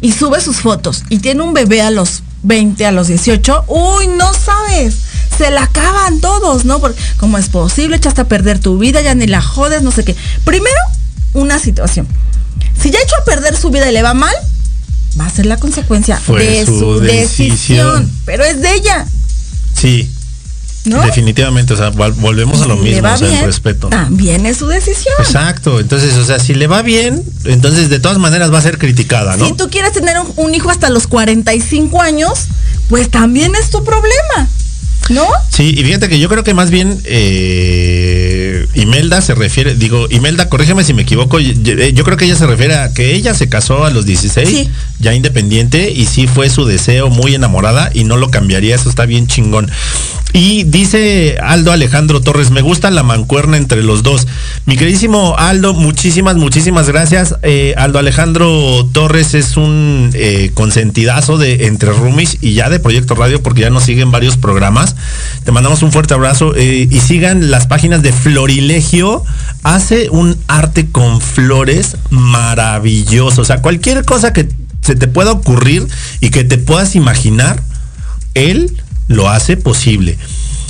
y 0.00 0.12
sube 0.12 0.40
sus 0.40 0.58
fotos 0.58 1.02
y 1.08 1.18
tiene 1.18 1.42
un 1.42 1.52
bebé 1.52 1.82
a 1.82 1.90
los 1.90 2.22
20, 2.44 2.86
a 2.86 2.92
los 2.92 3.08
18, 3.08 3.64
uy, 3.66 4.06
no 4.06 4.32
sabes, 4.32 4.98
se 5.36 5.50
la 5.50 5.64
acaban 5.64 6.20
todos, 6.20 6.64
¿no? 6.64 6.78
Porque, 6.78 7.00
¿cómo 7.16 7.38
es 7.38 7.48
posible? 7.48 7.96
Echaste 7.96 8.20
a 8.20 8.28
perder 8.28 8.60
tu 8.60 8.78
vida, 8.78 9.02
ya 9.02 9.16
ni 9.16 9.26
la 9.26 9.42
jodes, 9.42 9.82
no 9.82 9.90
sé 9.90 10.04
qué. 10.04 10.14
Primero, 10.44 10.80
una 11.34 11.58
situación. 11.58 12.06
Si 12.80 12.92
ya 12.92 13.00
echó 13.00 13.16
a 13.20 13.24
perder 13.24 13.56
su 13.56 13.70
vida 13.70 13.90
y 13.90 13.92
le 13.92 14.04
va 14.04 14.14
mal, 14.14 14.34
va 15.18 15.26
a 15.26 15.30
ser 15.30 15.46
la 15.46 15.56
consecuencia 15.56 16.16
Fue 16.18 16.44
de 16.44 16.66
su 16.66 16.78
su, 16.78 17.00
decisión. 17.00 17.26
decisión. 18.06 18.10
Pero 18.26 18.44
es 18.44 18.60
de 18.60 18.74
ella, 18.74 19.06
Sí, 19.74 20.10
¿no? 20.84 21.02
definitivamente. 21.02 21.74
O 21.74 21.76
sea, 21.76 21.90
vol- 21.92 22.14
volvemos 22.16 22.60
a 22.62 22.66
lo 22.66 22.76
mismo, 22.76 23.08
o 23.08 23.16
sea, 23.16 23.26
el 23.26 23.32
bien, 23.34 23.46
respeto. 23.46 23.88
También 23.88 24.46
es 24.46 24.58
su 24.58 24.66
decisión. 24.66 25.14
Exacto. 25.18 25.80
Entonces, 25.80 26.14
o 26.16 26.24
sea, 26.24 26.38
si 26.38 26.54
le 26.54 26.66
va 26.66 26.82
bien, 26.82 27.22
entonces 27.44 27.88
de 27.88 27.98
todas 27.98 28.18
maneras 28.18 28.52
va 28.52 28.58
a 28.58 28.62
ser 28.62 28.78
criticada, 28.78 29.36
¿no? 29.36 29.46
Si 29.46 29.52
tú 29.54 29.68
quieres 29.70 29.92
tener 29.92 30.16
un, 30.18 30.32
un 30.36 30.54
hijo 30.54 30.70
hasta 30.70 30.90
los 30.90 31.06
45 31.06 32.00
años, 32.02 32.46
pues 32.88 33.10
también 33.10 33.52
es 33.54 33.70
tu 33.70 33.82
problema, 33.84 34.48
¿no? 35.10 35.26
Sí, 35.50 35.74
y 35.76 35.84
fíjate 35.84 36.08
que 36.08 36.18
yo 36.18 36.28
creo 36.28 36.44
que 36.44 36.54
más 36.54 36.70
bien 36.70 36.98
eh, 37.04 38.66
Imelda 38.74 39.20
se 39.20 39.34
refiere, 39.34 39.74
digo, 39.74 40.06
Imelda, 40.10 40.48
corrígeme 40.48 40.84
si 40.84 40.94
me 40.94 41.02
equivoco, 41.02 41.38
yo 41.38 42.04
creo 42.04 42.16
que 42.16 42.24
ella 42.24 42.36
se 42.36 42.46
refiere 42.46 42.76
a 42.76 42.92
que 42.92 43.14
ella 43.14 43.34
se 43.34 43.48
casó 43.48 43.84
a 43.84 43.90
los 43.90 44.06
16, 44.06 44.68
ya 45.00 45.14
independiente, 45.14 45.90
y 45.90 46.06
sí 46.06 46.26
fue 46.26 46.48
su 46.48 46.64
deseo 46.64 47.10
muy 47.10 47.34
enamorada 47.34 47.90
y 47.92 48.04
no 48.04 48.16
lo 48.16 48.30
cambiaría, 48.30 48.74
eso 48.74 48.88
está 48.88 49.06
bien 49.06 49.26
chingón. 49.26 49.70
Y 50.32 50.62
dice 50.64 51.38
Aldo 51.42 51.72
Alejandro 51.72 52.20
Torres, 52.20 52.50
me 52.50 52.62
gusta 52.62 52.90
la 52.90 53.02
mancuerna 53.02 53.56
entre 53.56 53.82
los 53.82 54.04
dos. 54.04 54.28
Mi 54.64 54.76
queridísimo 54.76 55.34
Aldo, 55.36 55.74
muchísimas, 55.74 56.36
muchísimas 56.36 56.88
gracias. 56.88 57.34
Eh, 57.42 57.74
Aldo 57.76 57.98
Alejandro 57.98 58.88
Torres 58.92 59.34
es 59.34 59.56
un 59.56 60.10
eh, 60.14 60.52
consentidazo 60.54 61.36
de 61.36 61.66
Entre 61.66 61.90
Rumis 61.90 62.38
y 62.40 62.54
ya 62.54 62.70
de 62.70 62.78
Proyecto 62.78 63.16
Radio 63.16 63.42
porque 63.42 63.62
ya 63.62 63.70
nos 63.70 63.84
siguen 63.84 64.12
varios 64.12 64.36
programas. 64.36 64.94
Te 65.44 65.52
mandamos 65.52 65.82
un 65.82 65.92
fuerte 65.92 66.14
abrazo 66.14 66.54
eh, 66.56 66.88
y 66.90 67.00
sigan 67.00 67.50
las 67.50 67.66
páginas 67.66 68.02
de 68.02 68.12
Florilegio. 68.12 69.24
Hace 69.62 70.10
un 70.10 70.36
arte 70.48 70.88
con 70.90 71.20
flores 71.20 71.96
maravilloso. 72.10 73.42
O 73.42 73.44
sea, 73.44 73.62
cualquier 73.62 74.04
cosa 74.04 74.32
que 74.32 74.48
se 74.82 74.96
te 74.96 75.08
pueda 75.08 75.32
ocurrir 75.32 75.86
y 76.20 76.30
que 76.30 76.44
te 76.44 76.58
puedas 76.58 76.96
imaginar, 76.96 77.62
él 78.34 78.76
lo 79.08 79.28
hace 79.28 79.56
posible. 79.56 80.18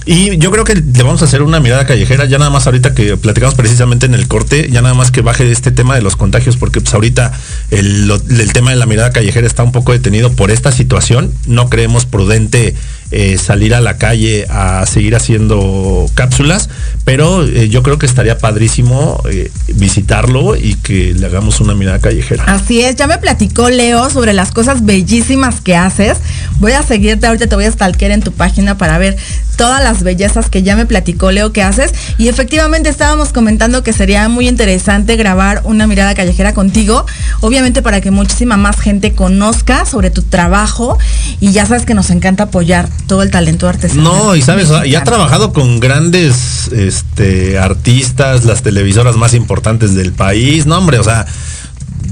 Y 0.06 0.38
yo 0.38 0.50
creo 0.50 0.64
que 0.64 0.74
le 0.74 1.02
vamos 1.02 1.20
a 1.22 1.26
hacer 1.26 1.42
una 1.42 1.60
mirada 1.60 1.86
callejera, 1.86 2.24
ya 2.24 2.38
nada 2.38 2.50
más 2.50 2.66
ahorita 2.66 2.94
que 2.94 3.16
platicamos 3.16 3.54
precisamente 3.54 4.06
en 4.06 4.14
el 4.14 4.28
corte, 4.28 4.68
ya 4.70 4.80
nada 4.80 4.94
más 4.94 5.10
que 5.10 5.20
baje 5.20 5.50
este 5.50 5.72
tema 5.72 5.94
de 5.94 6.02
los 6.02 6.16
contagios, 6.16 6.56
porque 6.56 6.80
pues 6.80 6.94
ahorita 6.94 7.32
el, 7.70 8.10
el 8.10 8.52
tema 8.52 8.70
de 8.70 8.76
la 8.76 8.86
mirada 8.86 9.10
callejera 9.10 9.46
está 9.46 9.62
un 9.62 9.72
poco 9.72 9.92
detenido 9.92 10.32
por 10.32 10.50
esta 10.50 10.72
situación. 10.72 11.32
No 11.46 11.68
creemos 11.68 12.06
prudente 12.06 12.74
eh, 13.12 13.38
salir 13.38 13.74
a 13.74 13.80
la 13.80 13.96
calle 13.96 14.46
a 14.50 14.86
seguir 14.86 15.16
haciendo 15.16 16.06
cápsulas, 16.14 16.68
pero 17.04 17.44
eh, 17.44 17.68
yo 17.68 17.82
creo 17.82 17.98
que 17.98 18.06
estaría 18.06 18.38
padrísimo 18.38 19.20
eh, 19.28 19.50
visitarlo 19.74 20.54
y 20.54 20.74
que 20.76 21.12
le 21.14 21.26
hagamos 21.26 21.60
una 21.60 21.74
mirada 21.74 21.98
callejera. 21.98 22.44
Así 22.44 22.82
es, 22.82 22.94
ya 22.94 23.08
me 23.08 23.18
platicó 23.18 23.68
Leo 23.68 24.10
sobre 24.10 24.32
las 24.32 24.52
cosas 24.52 24.84
bellísimas 24.84 25.60
que 25.60 25.74
haces. 25.74 26.18
Voy 26.60 26.72
a 26.72 26.84
seguirte, 26.84 27.26
ahorita 27.26 27.48
te 27.48 27.54
voy 27.56 27.64
a 27.64 27.72
stalkear 27.72 28.12
en 28.12 28.22
tu 28.22 28.30
página 28.30 28.78
para 28.78 28.96
ver 28.98 29.16
todas 29.56 29.82
las 29.82 30.02
bellezas 30.02 30.48
que 30.48 30.62
ya 30.62 30.76
me 30.76 30.86
platicó 30.86 31.32
Leo 31.32 31.52
que 31.52 31.62
haces. 31.62 31.92
Y 32.16 32.28
efectivamente 32.28 32.88
estábamos 32.88 33.32
comentando 33.32 33.82
que 33.82 33.92
sería 33.92 34.28
muy 34.28 34.48
interesante 34.48 35.16
grabar 35.16 35.62
una 35.64 35.86
mirada 35.86 36.14
callejera 36.14 36.54
contigo, 36.54 37.04
obviamente 37.40 37.82
para 37.82 38.00
que 38.00 38.10
muchísima 38.10 38.56
más 38.56 38.78
gente 38.80 39.12
conozca 39.12 39.84
sobre 39.84 40.10
tu 40.10 40.22
trabajo 40.22 40.96
y 41.40 41.52
ya 41.52 41.66
sabes 41.66 41.84
que 41.84 41.94
nos 41.94 42.10
encanta 42.10 42.44
apoyar 42.44 42.88
todo 43.06 43.22
el 43.22 43.30
talento 43.30 43.68
artesanal. 43.68 44.04
No, 44.04 44.36
y 44.36 44.42
sabes, 44.42 44.68
y 44.84 44.94
ha 44.94 45.04
trabajado 45.04 45.52
con 45.52 45.80
grandes 45.80 46.68
este, 46.68 47.58
artistas, 47.58 48.44
las 48.44 48.62
televisoras 48.62 49.16
más 49.16 49.34
importantes 49.34 49.94
del 49.94 50.12
país. 50.12 50.66
No, 50.66 50.78
hombre, 50.78 50.98
o 50.98 51.04
sea, 51.04 51.26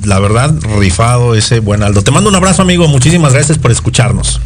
la 0.05 0.19
verdad, 0.19 0.55
rifado 0.79 1.35
ese 1.35 1.61
buen 1.61 1.83
Aldo. 1.83 2.03
Te 2.03 2.11
mando 2.11 2.31
un 2.31 2.37
abrazo, 2.37 2.63
amigo. 2.63 2.89
Muchísimas 2.89 3.33
gracias 3.33 3.59
por 3.59 3.71
escucharnos. 3.71 4.41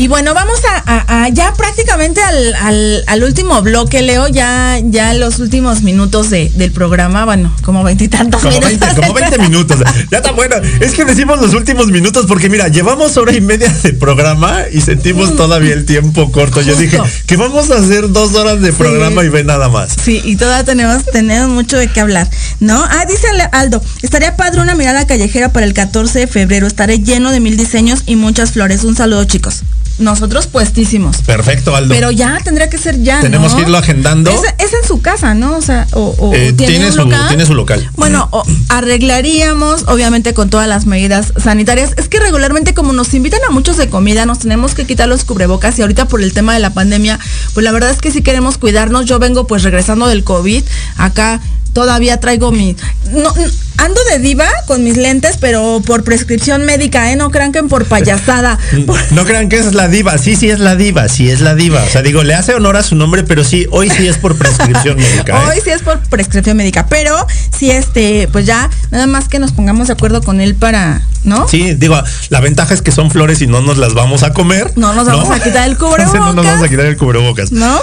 Y 0.00 0.06
bueno, 0.06 0.32
vamos 0.32 0.60
a, 0.86 1.28
ya 1.30 1.52
prácticamente 1.54 2.20
al, 2.22 3.22
último 3.24 3.60
bloque, 3.62 4.00
Leo, 4.00 4.28
ya, 4.28 4.78
ya 4.80 5.12
los 5.12 5.40
últimos 5.40 5.82
minutos 5.82 6.30
del 6.30 6.70
programa, 6.70 7.24
bueno, 7.24 7.52
como 7.64 7.82
veintitantos 7.82 8.44
minutos. 8.44 8.68
20, 8.68 8.86
como 8.94 9.12
20 9.12 9.38
minutos. 9.38 9.78
Ya 10.12 10.18
está 10.18 10.30
bueno. 10.30 10.54
Es 10.78 10.92
que 10.92 11.04
decimos 11.04 11.40
los 11.40 11.52
últimos 11.52 11.88
minutos 11.88 12.26
porque 12.26 12.48
mira, 12.48 12.68
llevamos 12.68 13.16
hora 13.16 13.32
y 13.32 13.40
media 13.40 13.68
de 13.82 13.92
programa 13.92 14.62
y 14.72 14.80
sentimos 14.82 15.34
todavía 15.36 15.74
el 15.74 15.84
tiempo 15.84 16.30
corto. 16.30 16.62
Yo 16.62 16.76
dije 16.76 17.00
que 17.26 17.36
vamos 17.36 17.68
a 17.72 17.78
hacer 17.78 18.12
dos 18.12 18.34
horas 18.36 18.60
de 18.60 18.72
programa 18.72 19.24
y 19.24 19.28
ve 19.30 19.42
nada 19.42 19.68
más. 19.68 19.96
Sí, 20.00 20.20
y 20.24 20.36
todavía 20.36 20.64
tenemos, 20.64 21.06
tenemos 21.06 21.50
mucho 21.50 21.76
de 21.76 21.88
qué 21.88 22.00
hablar, 22.00 22.30
¿no? 22.60 22.84
Ah, 22.84 23.04
dice 23.08 23.26
Aldo, 23.50 23.82
estaría 24.02 24.36
padre 24.36 24.60
una 24.60 24.76
mirada 24.76 25.08
callejera 25.08 25.52
para 25.52 25.66
el 25.66 25.74
14 25.74 26.20
de 26.20 26.26
febrero. 26.28 26.68
Estaré 26.68 27.00
lleno 27.00 27.32
de 27.32 27.40
mil 27.40 27.56
diseños 27.56 28.04
y 28.06 28.14
muchas 28.14 28.52
flores. 28.52 28.84
Un 28.84 28.94
saludo, 28.94 29.24
chicos 29.24 29.64
nosotros 29.98 30.46
puestísimos. 30.46 31.18
Perfecto, 31.18 31.74
Aldo. 31.74 31.94
Pero 31.94 32.10
ya 32.10 32.38
tendría 32.42 32.70
que 32.70 32.78
ser 32.78 33.02
ya. 33.02 33.20
Tenemos 33.20 33.54
que 33.54 33.62
irlo 33.62 33.78
agendando. 33.78 34.30
Es, 34.30 34.72
en 34.72 34.86
su 34.86 35.00
casa, 35.00 35.34
¿no? 35.34 35.56
O 35.56 35.62
sea, 35.62 35.86
o, 35.92 36.32
eh, 36.34 36.52
¿tiene, 36.52 36.92
su, 36.92 36.98
local? 36.98 37.28
tiene 37.28 37.46
su 37.46 37.54
local. 37.54 37.90
Bueno, 37.96 38.28
arreglaríamos, 38.68 39.84
obviamente, 39.88 40.34
con 40.34 40.50
todas 40.50 40.68
las 40.68 40.86
medidas 40.86 41.32
sanitarias. 41.42 41.92
Es 41.96 42.08
que 42.08 42.20
regularmente, 42.20 42.74
como 42.74 42.92
nos 42.92 43.12
invitan 43.14 43.40
a 43.48 43.50
muchos 43.50 43.76
de 43.76 43.88
comida, 43.88 44.26
nos 44.26 44.40
tenemos 44.40 44.74
que 44.74 44.86
quitar 44.86 45.08
los 45.08 45.24
cubrebocas 45.24 45.78
y 45.78 45.82
ahorita 45.82 46.06
por 46.06 46.22
el 46.22 46.32
tema 46.32 46.54
de 46.54 46.60
la 46.60 46.74
pandemia, 46.74 47.18
pues 47.54 47.64
la 47.64 47.72
verdad 47.72 47.90
es 47.90 47.98
que 47.98 48.10
si 48.10 48.22
queremos 48.22 48.58
cuidarnos, 48.58 49.06
yo 49.06 49.18
vengo 49.18 49.46
pues 49.46 49.62
regresando 49.62 50.06
del 50.06 50.24
COVID 50.24 50.64
acá 50.96 51.40
todavía 51.72 52.18
traigo 52.20 52.50
mi. 52.50 52.76
No, 53.12 53.32
ando 53.78 54.00
de 54.10 54.18
diva 54.18 54.48
con 54.66 54.84
mis 54.84 54.96
lentes, 54.96 55.38
pero 55.40 55.82
por 55.84 56.04
prescripción 56.04 56.64
médica, 56.64 57.10
¿eh? 57.10 57.16
No 57.16 57.30
crean 57.30 57.52
que 57.52 57.62
por 57.62 57.84
payasada. 57.86 58.58
No 59.10 59.24
crean 59.24 59.48
que 59.48 59.56
es 59.56 59.74
la 59.74 59.88
diva. 59.88 60.18
Sí, 60.18 60.36
sí 60.36 60.50
es 60.50 60.60
la 60.60 60.76
diva. 60.76 61.08
Sí 61.08 61.30
es 61.30 61.40
la 61.40 61.54
diva. 61.54 61.82
O 61.82 61.88
sea, 61.88 62.02
digo, 62.02 62.22
le 62.22 62.34
hace 62.34 62.54
honor 62.54 62.76
a 62.76 62.82
su 62.82 62.94
nombre, 62.94 63.24
pero 63.24 63.42
sí, 63.42 63.66
hoy 63.70 63.90
sí 63.90 64.06
es 64.06 64.16
por 64.18 64.36
prescripción 64.36 64.96
médica. 64.98 65.34
¿eh? 65.34 65.46
Hoy 65.48 65.60
sí 65.62 65.70
es 65.70 65.82
por 65.82 65.98
prescripción 66.00 66.56
médica. 66.56 66.86
Pero 66.86 67.14
sí, 67.56 67.70
este, 67.70 68.28
pues 68.30 68.46
ya, 68.46 68.70
nada 68.90 69.06
más 69.06 69.28
que 69.28 69.38
nos 69.38 69.52
pongamos 69.52 69.88
de 69.88 69.94
acuerdo 69.94 70.22
con 70.22 70.40
él 70.40 70.54
para, 70.54 71.02
¿no? 71.24 71.48
Sí, 71.48 71.74
digo, 71.74 72.00
la 72.28 72.40
ventaja 72.40 72.74
es 72.74 72.82
que 72.82 72.92
son 72.92 73.10
flores 73.10 73.40
y 73.42 73.46
no 73.46 73.60
nos 73.60 73.78
las 73.78 73.94
vamos 73.94 74.22
a 74.22 74.32
comer. 74.32 74.72
No 74.76 74.92
nos 74.92 75.06
vamos 75.06 75.30
a 75.30 75.42
quitar 75.42 75.68
el 75.68 75.76
cubrebocas. 75.78 76.14
no 76.14 76.32
nos 76.34 76.44
vamos 76.44 76.64
a 76.64 76.68
quitar 76.68 76.86
el 76.86 76.96
cubrebocas. 76.96 77.52
¿No? 77.52 77.78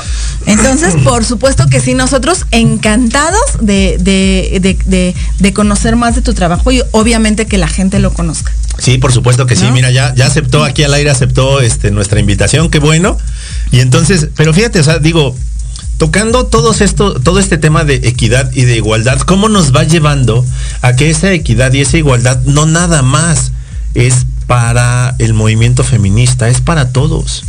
Entonces, 0.45 0.95
por 1.03 1.25
supuesto 1.25 1.67
que 1.67 1.79
sí, 1.79 1.93
nosotros 1.93 2.45
encantados 2.51 3.41
de, 3.61 3.97
de, 3.99 5.53
conocer 5.53 5.84
más 5.95 6.15
de 6.15 6.21
tu 6.21 6.33
trabajo 6.33 6.71
y 6.71 6.81
obviamente 6.91 7.45
que 7.45 7.59
la 7.59 7.67
gente 7.67 7.99
lo 7.99 8.11
conozca. 8.11 8.51
Sí, 8.79 8.97
por 8.97 9.13
supuesto 9.13 9.45
que 9.45 9.55
sí. 9.55 9.65
Mira, 9.71 9.91
ya, 9.91 10.13
ya 10.15 10.25
aceptó 10.25 10.63
aquí 10.63 10.83
al 10.83 10.93
aire, 10.95 11.11
aceptó 11.11 11.61
este, 11.61 11.91
nuestra 11.91 12.19
invitación, 12.19 12.69
qué 12.69 12.79
bueno. 12.79 13.17
Y 13.71 13.79
entonces, 13.79 14.29
pero 14.35 14.53
fíjate, 14.53 14.79
o 14.79 14.83
sea, 14.83 14.97
digo, 14.97 15.35
tocando 15.97 16.47
todo 16.47 16.73
esto, 16.73 17.19
todo 17.21 17.39
este 17.39 17.57
tema 17.57 17.83
de 17.83 17.95
equidad 17.95 18.51
y 18.53 18.63
de 18.63 18.75
igualdad, 18.75 19.19
¿cómo 19.19 19.47
nos 19.47 19.73
va 19.75 19.83
llevando 19.83 20.43
a 20.81 20.95
que 20.95 21.09
esa 21.09 21.31
equidad 21.31 21.71
y 21.73 21.81
esa 21.81 21.97
igualdad 21.97 22.41
no 22.45 22.65
nada 22.65 23.01
más 23.01 23.51
es 23.93 24.25
para 24.47 25.15
el 25.19 25.33
movimiento 25.33 25.83
feminista, 25.83 26.49
es 26.49 26.61
para 26.61 26.89
todos? 26.89 27.43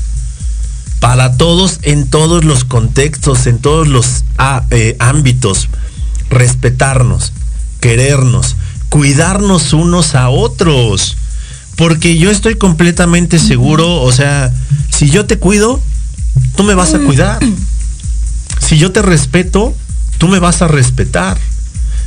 Para 1.01 1.37
todos 1.37 1.81
en 1.83 2.09
todos 2.09 2.45
los 2.45 2.65
contextos, 2.65 3.47
en 3.47 3.59
todos 3.59 3.89
los 3.89 4.25
ah, 4.39 4.65
eh, 4.71 4.97
ámbitos 4.99 5.69
respetarnos, 6.31 7.33
querernos, 7.81 8.57
cuidarnos 8.89 9.73
unos 9.73 10.15
a 10.15 10.29
otros. 10.29 11.17
Porque 11.77 12.17
yo 12.17 12.31
estoy 12.31 12.57
completamente 12.57 13.39
seguro, 13.39 14.01
o 14.01 14.11
sea, 14.11 14.53
si 14.91 15.11
yo 15.11 15.27
te 15.27 15.39
cuido, 15.39 15.81
tú 16.57 16.63
me 16.63 16.75
vas 16.75 16.95
a 16.95 16.99
cuidar. 16.99 17.39
Si 18.59 18.79
yo 18.79 18.93
te 18.93 19.03
respeto, 19.03 19.75
tú 20.19 20.29
me 20.29 20.39
vas 20.39 20.63
a 20.63 20.69
respetar. 20.69 21.39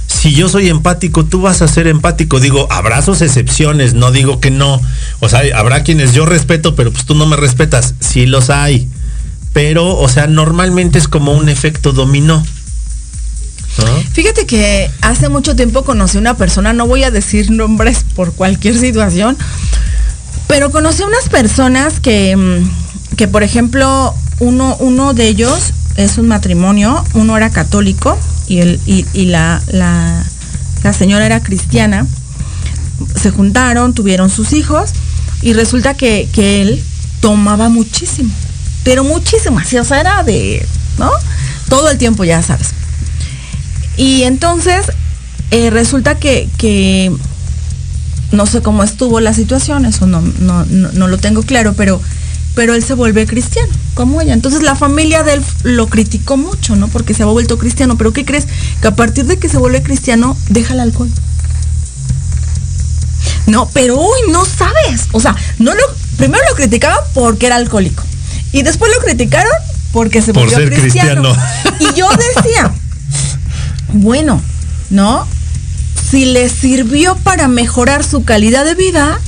Si 0.08 0.34
yo 0.34 0.50
soy 0.50 0.70
empático, 0.70 1.24
tú 1.26 1.42
vas 1.42 1.62
a 1.62 1.68
ser 1.68 1.88
empático. 1.88 2.40
Digo, 2.40 2.68
habrá 2.72 3.02
sus 3.04 3.22
excepciones, 3.22 3.94
no 3.94 4.12
digo 4.12 4.40
que 4.40 4.50
no. 4.50 4.82
O 5.20 5.30
sea, 5.30 5.42
habrá 5.56 5.84
quienes 5.84 6.14
yo 6.14 6.26
respeto, 6.26 6.76
pero 6.76 6.92
pues 6.92 7.06
tú 7.06 7.14
no 7.14 7.28
me 7.28 7.38
respetas. 7.38 7.94
Sí 8.00 8.26
los 8.26 8.50
hay. 8.50 8.90
Pero, 9.54 9.96
o 9.98 10.10
sea, 10.10 10.28
normalmente 10.28 10.98
es 10.98 11.08
como 11.08 11.34
un 11.34 11.48
efecto 11.48 11.92
dominó. 11.92 12.44
Fíjate 14.14 14.46
que 14.46 14.90
hace 15.02 15.30
mucho 15.30 15.56
tiempo 15.56 15.84
conocí 15.84 16.18
una 16.18 16.36
persona, 16.36 16.74
no 16.74 16.88
voy 16.88 17.04
a 17.04 17.12
decir 17.12 17.52
nombres 17.52 18.06
por 18.16 18.34
cualquier 18.34 18.78
situación, 18.78 19.38
pero 20.48 20.72
conocí 20.72 21.04
unas 21.04 21.30
personas 21.30 22.00
que, 22.00 22.36
mm, 22.36 23.16
que 23.16 23.28
por 23.28 23.44
ejemplo, 23.44 24.14
uno, 24.40 24.76
uno 24.80 25.14
de 25.14 25.28
ellos 25.28 25.74
es 25.96 26.18
un 26.18 26.28
matrimonio, 26.28 27.04
uno 27.14 27.38
era 27.38 27.50
católico 27.50 28.18
y, 28.48 28.60
el, 28.60 28.80
y, 28.86 29.26
la, 29.26 29.62
la, 29.72 30.94
señora 30.94 31.26
era 31.26 31.44
cristiana. 31.44 32.08
Se 33.16 33.32
juntaron, 33.32 33.94
tuvieron 33.94 34.30
sus 34.30 34.54
hijos 34.54 34.92
y 35.42 35.54
resulta 35.54 35.94
que, 35.94 36.28
que 36.34 36.62
él 36.62 36.84
tomaba 37.22 37.70
muchísimo, 37.70 38.34
pero 38.84 39.04
muchísimo, 39.04 39.60
así, 39.60 39.78
o 39.78 39.84
sea, 39.84 40.00
era 40.00 40.24
de, 40.24 40.66
¿no? 40.98 41.12
Todo 41.70 41.90
el 41.90 41.98
tiempo, 41.98 42.24
ya 42.24 42.42
sabes. 42.42 42.74
Y 44.00 44.24
entonces 44.24 44.94
eh, 45.52 45.70
resulta 45.72 46.18
que, 46.18 47.12
no 48.32 48.46
sé 48.46 48.62
cómo 48.62 48.82
estuvo 48.82 49.20
la 49.20 49.34
situación, 49.34 49.86
eso 49.86 50.08
no, 50.08 50.22
no, 50.22 51.08
lo 51.10 51.18
tengo 51.18 51.44
claro, 51.44 51.74
pero, 51.74 52.02
pero 52.56 52.76
él 52.76 52.82
se 52.82 52.94
vuelve 52.94 53.28
cristiano, 53.28 53.68
como 53.96 54.22
ella. 54.22 54.32
Entonces 54.32 54.62
la 54.62 54.76
familia 54.76 55.24
de 55.24 55.34
él 55.34 55.44
lo 55.64 55.88
criticó 55.88 56.38
mucho, 56.38 56.78
¿no? 56.78 56.88
Porque 56.88 57.14
se 57.14 57.24
ha 57.24 57.26
vuelto 57.26 57.58
cristiano. 57.58 57.98
Pero 57.98 58.14
¿qué 58.14 58.24
crees? 58.24 58.48
Que 58.82 58.88
a 58.88 58.96
partir 58.96 59.26
de 59.26 59.38
que 59.38 59.50
se 59.50 59.58
vuelve 59.58 59.84
cristiano, 59.84 60.38
deja 60.48 60.76
el 60.76 60.80
alcohol. 60.80 61.10
No, 63.48 63.70
pero 63.74 64.00
uy, 64.00 64.32
no 64.32 64.46
sabes. 64.46 65.10
O 65.12 65.20
sea, 65.20 65.36
no 65.58 65.76
lo, 65.76 65.82
primero 66.16 66.42
lo 66.50 66.56
criticaban 66.56 67.00
porque 67.14 67.48
era 67.48 67.58
alcohólico. 67.58 68.02
Y 68.54 68.62
después 68.62 68.94
lo 68.96 69.02
criticaron 69.02 69.52
porque 69.92 70.22
se 70.22 70.32
volvió 70.32 70.56
cristiano. 70.56 71.34
cristiano. 71.34 71.36
Y 71.82 72.00
yo 72.00 72.08
decía, 72.36 72.72
bueno, 73.94 74.42
¿no? 74.90 75.28
Si 76.10 76.26
le 76.26 76.50
sirvió 76.50 77.16
para 77.18 77.48
mejorar 77.48 78.04
su 78.04 78.24
calidad 78.24 78.66
de 78.66 78.76
vida, 78.76 79.20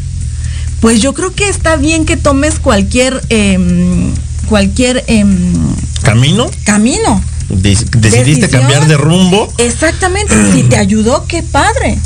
pues 0.80 1.01
yo 1.01 1.14
creo 1.14 1.34
que 1.34 1.47
está 1.47 1.76
bien 1.76 2.05
que 2.05 2.18
tomes 2.18 2.59
cualquier, 2.59 3.22
em, 3.30 4.12
cualquier 4.47 5.03
em, 5.07 5.53
¿Camino? 6.01 6.49
camino. 6.66 7.24
Dec- 7.49 7.89
Decidiste 7.97 8.41
Decisión. 8.47 8.62
cambiar 8.62 8.88
de 8.88 8.97
rumbo. 8.97 9.53
Exactamente, 9.57 10.34
si 10.53 10.64
te 10.64 10.78
ayudó, 10.78 11.26
qué 11.28 11.43
padre. 11.43 11.99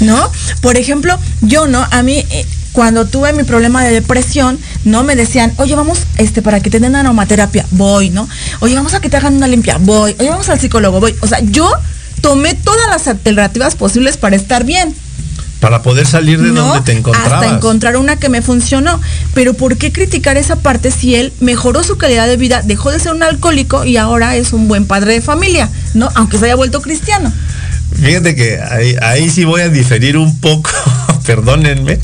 ¿No? 0.00 0.30
Por 0.60 0.76
ejemplo, 0.76 1.18
yo, 1.40 1.66
¿no? 1.66 1.84
A 1.90 2.02
mí, 2.02 2.24
eh, 2.30 2.46
cuando 2.72 3.06
tuve 3.06 3.32
mi 3.32 3.44
problema 3.44 3.84
de 3.84 3.92
depresión, 3.92 4.58
¿no? 4.84 5.04
Me 5.04 5.16
decían, 5.16 5.52
oye, 5.56 5.74
vamos, 5.74 6.00
este, 6.16 6.42
para 6.42 6.60
que 6.60 6.70
te 6.70 6.80
den 6.80 6.96
aromaterapia, 6.96 7.66
voy, 7.72 8.10
¿no? 8.10 8.28
Oye, 8.60 8.74
vamos 8.74 8.94
a 8.94 9.00
que 9.00 9.08
te 9.08 9.16
hagan 9.16 9.36
una 9.36 9.48
limpia, 9.48 9.78
voy. 9.78 10.14
Oye, 10.18 10.30
vamos 10.30 10.48
al 10.48 10.60
psicólogo, 10.60 11.00
voy. 11.00 11.14
O 11.20 11.26
sea, 11.26 11.40
yo 11.40 11.70
tomé 12.20 12.54
todas 12.54 12.88
las 12.88 13.08
alternativas 13.08 13.74
posibles 13.76 14.16
para 14.16 14.36
estar 14.36 14.64
bien. 14.64 14.94
Para 15.60 15.82
poder 15.82 16.06
salir 16.06 16.40
de 16.40 16.50
¿no? 16.50 16.66
donde 16.66 16.84
te 16.84 16.92
encontrabas. 16.96 17.42
Hasta 17.42 17.56
encontrar 17.56 17.96
una 17.96 18.16
que 18.16 18.28
me 18.28 18.42
funcionó. 18.42 19.00
Pero 19.34 19.54
¿por 19.54 19.76
qué 19.76 19.90
criticar 19.90 20.36
esa 20.36 20.56
parte 20.56 20.92
si 20.92 21.16
él 21.16 21.32
mejoró 21.40 21.82
su 21.82 21.98
calidad 21.98 22.28
de 22.28 22.36
vida, 22.36 22.62
dejó 22.62 22.92
de 22.92 23.00
ser 23.00 23.12
un 23.12 23.24
alcohólico 23.24 23.84
y 23.84 23.96
ahora 23.96 24.36
es 24.36 24.52
un 24.52 24.68
buen 24.68 24.86
padre 24.86 25.14
de 25.14 25.20
familia, 25.20 25.68
¿no? 25.94 26.10
Aunque 26.14 26.38
se 26.38 26.44
haya 26.44 26.54
vuelto 26.54 26.80
cristiano. 26.80 27.32
Fíjate 28.00 28.36
que 28.36 28.60
ahí, 28.60 28.94
ahí 29.02 29.30
sí 29.30 29.44
voy 29.44 29.62
a 29.62 29.68
diferir 29.68 30.16
un 30.16 30.38
poco, 30.38 30.70
perdónenme, 31.28 32.00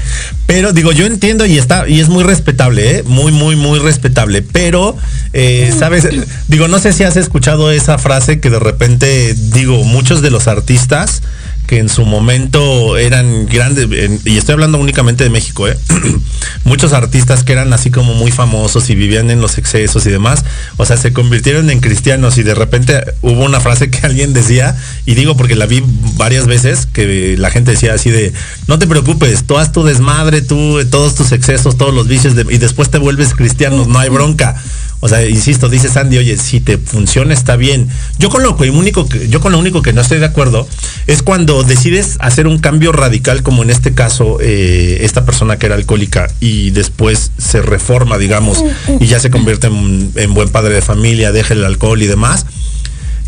pero 0.47 0.75
digo, 0.75 0.93
yo 0.93 1.07
entiendo 1.07 1.47
y 1.47 1.57
está, 1.57 1.89
y 1.89 1.99
es 1.99 2.11
muy 2.11 2.23
respetable, 2.25 2.99
¿eh? 2.99 3.03
muy, 3.05 3.33
muy, 3.33 3.57
muy 3.57 3.79
respetable, 3.79 4.43
pero, 4.43 4.99
eh, 5.33 5.73
sabes, 5.79 6.07
digo, 6.47 6.69
no 6.69 6.79
sé 6.79 6.93
si 6.93 7.05
has 7.05 7.17
escuchado 7.17 7.71
esa 7.71 7.97
frase 7.97 8.39
que 8.39 8.51
de 8.51 8.59
repente, 8.59 9.35
digo, 9.35 9.83
muchos 9.83 10.21
de 10.21 10.31
los 10.31 10.47
artistas 10.47 11.23
que 11.67 11.79
en 11.79 11.89
su 11.89 12.05
momento 12.05 12.97
eran 12.97 13.47
grandes, 13.47 13.89
y 14.25 14.37
estoy 14.37 14.53
hablando 14.55 14.79
únicamente 14.79 15.25
de 15.25 15.31
México, 15.31 15.67
¿eh? 15.67 15.79
muchos 16.65 16.93
artistas 16.93 17.43
que 17.43 17.53
eran 17.53 17.73
así 17.73 17.91
como 17.91 18.15
muy 18.15 18.31
famosos 18.31 18.91
y 18.91 18.95
vivían 18.95 19.31
en 19.31 19.41
los 19.41 19.59
excesos 19.59 20.07
y 20.07 20.11
demás, 20.11 20.45
o 20.77 20.85
sea, 20.85 20.97
se 20.97 21.13
convirtieron 21.13 21.71
en 21.71 21.81
cristianos 21.81 22.39
y 22.39 22.43
de 22.43 22.55
repente 22.55 23.03
hubo 23.23 23.45
una 23.45 23.61
frase 23.61 23.91
que 23.91 23.99
alguien 24.07 24.33
decía, 24.33 24.77
y 25.07 25.15
digo 25.15 25.37
porque 25.37 25.57
la 25.57 25.67
vi 25.67 25.83
varias 26.17 26.47
veces, 26.47 26.87
que 26.87 27.37
la 27.39 27.51
gente 27.51 27.73
decía 27.73 27.95
así 27.95 28.11
de, 28.11 28.33
no 28.67 28.79
te 28.79 28.87
preocupes, 28.87 29.45
tú 29.45 29.59
haz 29.59 29.73
tu 29.73 29.85
desmadre, 29.85 30.43
tú, 30.43 30.85
todos 30.91 31.15
tus 31.15 31.33
excesos, 31.33 31.77
todos 31.79 31.95
los 31.95 32.09
vicios, 32.09 32.35
y 32.51 32.59
después 32.59 32.91
te 32.91 32.99
vuelves 32.99 33.35
cristiano, 33.35 33.87
no 33.87 33.99
hay 33.99 34.11
bronca. 34.11 34.57
O 35.05 35.09
sea, 35.11 35.23
insisto, 35.29 35.69
dice 35.69 35.91
Sandy, 35.91 36.17
oye, 36.17 36.39
si 36.39 36.61
te 36.61 36.79
funciona 36.79 37.35
está 37.35 37.57
bien. 37.57 37.91
Yo 38.19 38.31
con 38.31 38.43
lo 38.43 38.57
único 38.57 39.07
que 39.07 39.29
yo 39.29 39.39
con 39.39 39.53
lo 39.53 39.59
único 39.59 39.83
que 39.83 39.93
no 39.93 40.01
estoy 40.01 40.19
de 40.19 40.25
acuerdo 40.25 40.67
es 41.07 41.23
cuando 41.23 41.63
decides 41.63 42.17
hacer 42.21 42.47
un 42.47 42.59
cambio 42.59 42.91
radical, 42.91 43.43
como 43.43 43.63
en 43.63 43.69
este 43.69 43.93
caso 43.93 44.39
eh, 44.41 45.01
esta 45.03 45.27
persona 45.27 45.59
que 45.59 45.67
era 45.67 45.75
alcohólica 45.75 46.29
y 46.41 46.71
después 46.71 47.33
se 47.37 47.61
reforma, 47.61 48.17
digamos, 48.17 48.65
y 48.99 49.05
ya 49.05 49.21
se 49.21 49.29
convierte 49.29 49.67
en, 49.67 50.11
en 50.15 50.33
buen 50.33 50.49
padre 50.49 50.73
de 50.73 50.81
familia, 50.81 51.33
deja 51.33 51.53
el 51.53 51.67
alcohol 51.67 52.01
y 52.01 52.07
demás. 52.07 52.47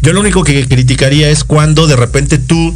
Yo 0.00 0.14
lo 0.14 0.20
único 0.20 0.44
que 0.44 0.66
criticaría 0.66 1.28
es 1.28 1.44
cuando 1.44 1.86
de 1.86 1.96
repente 1.96 2.38
tú 2.38 2.72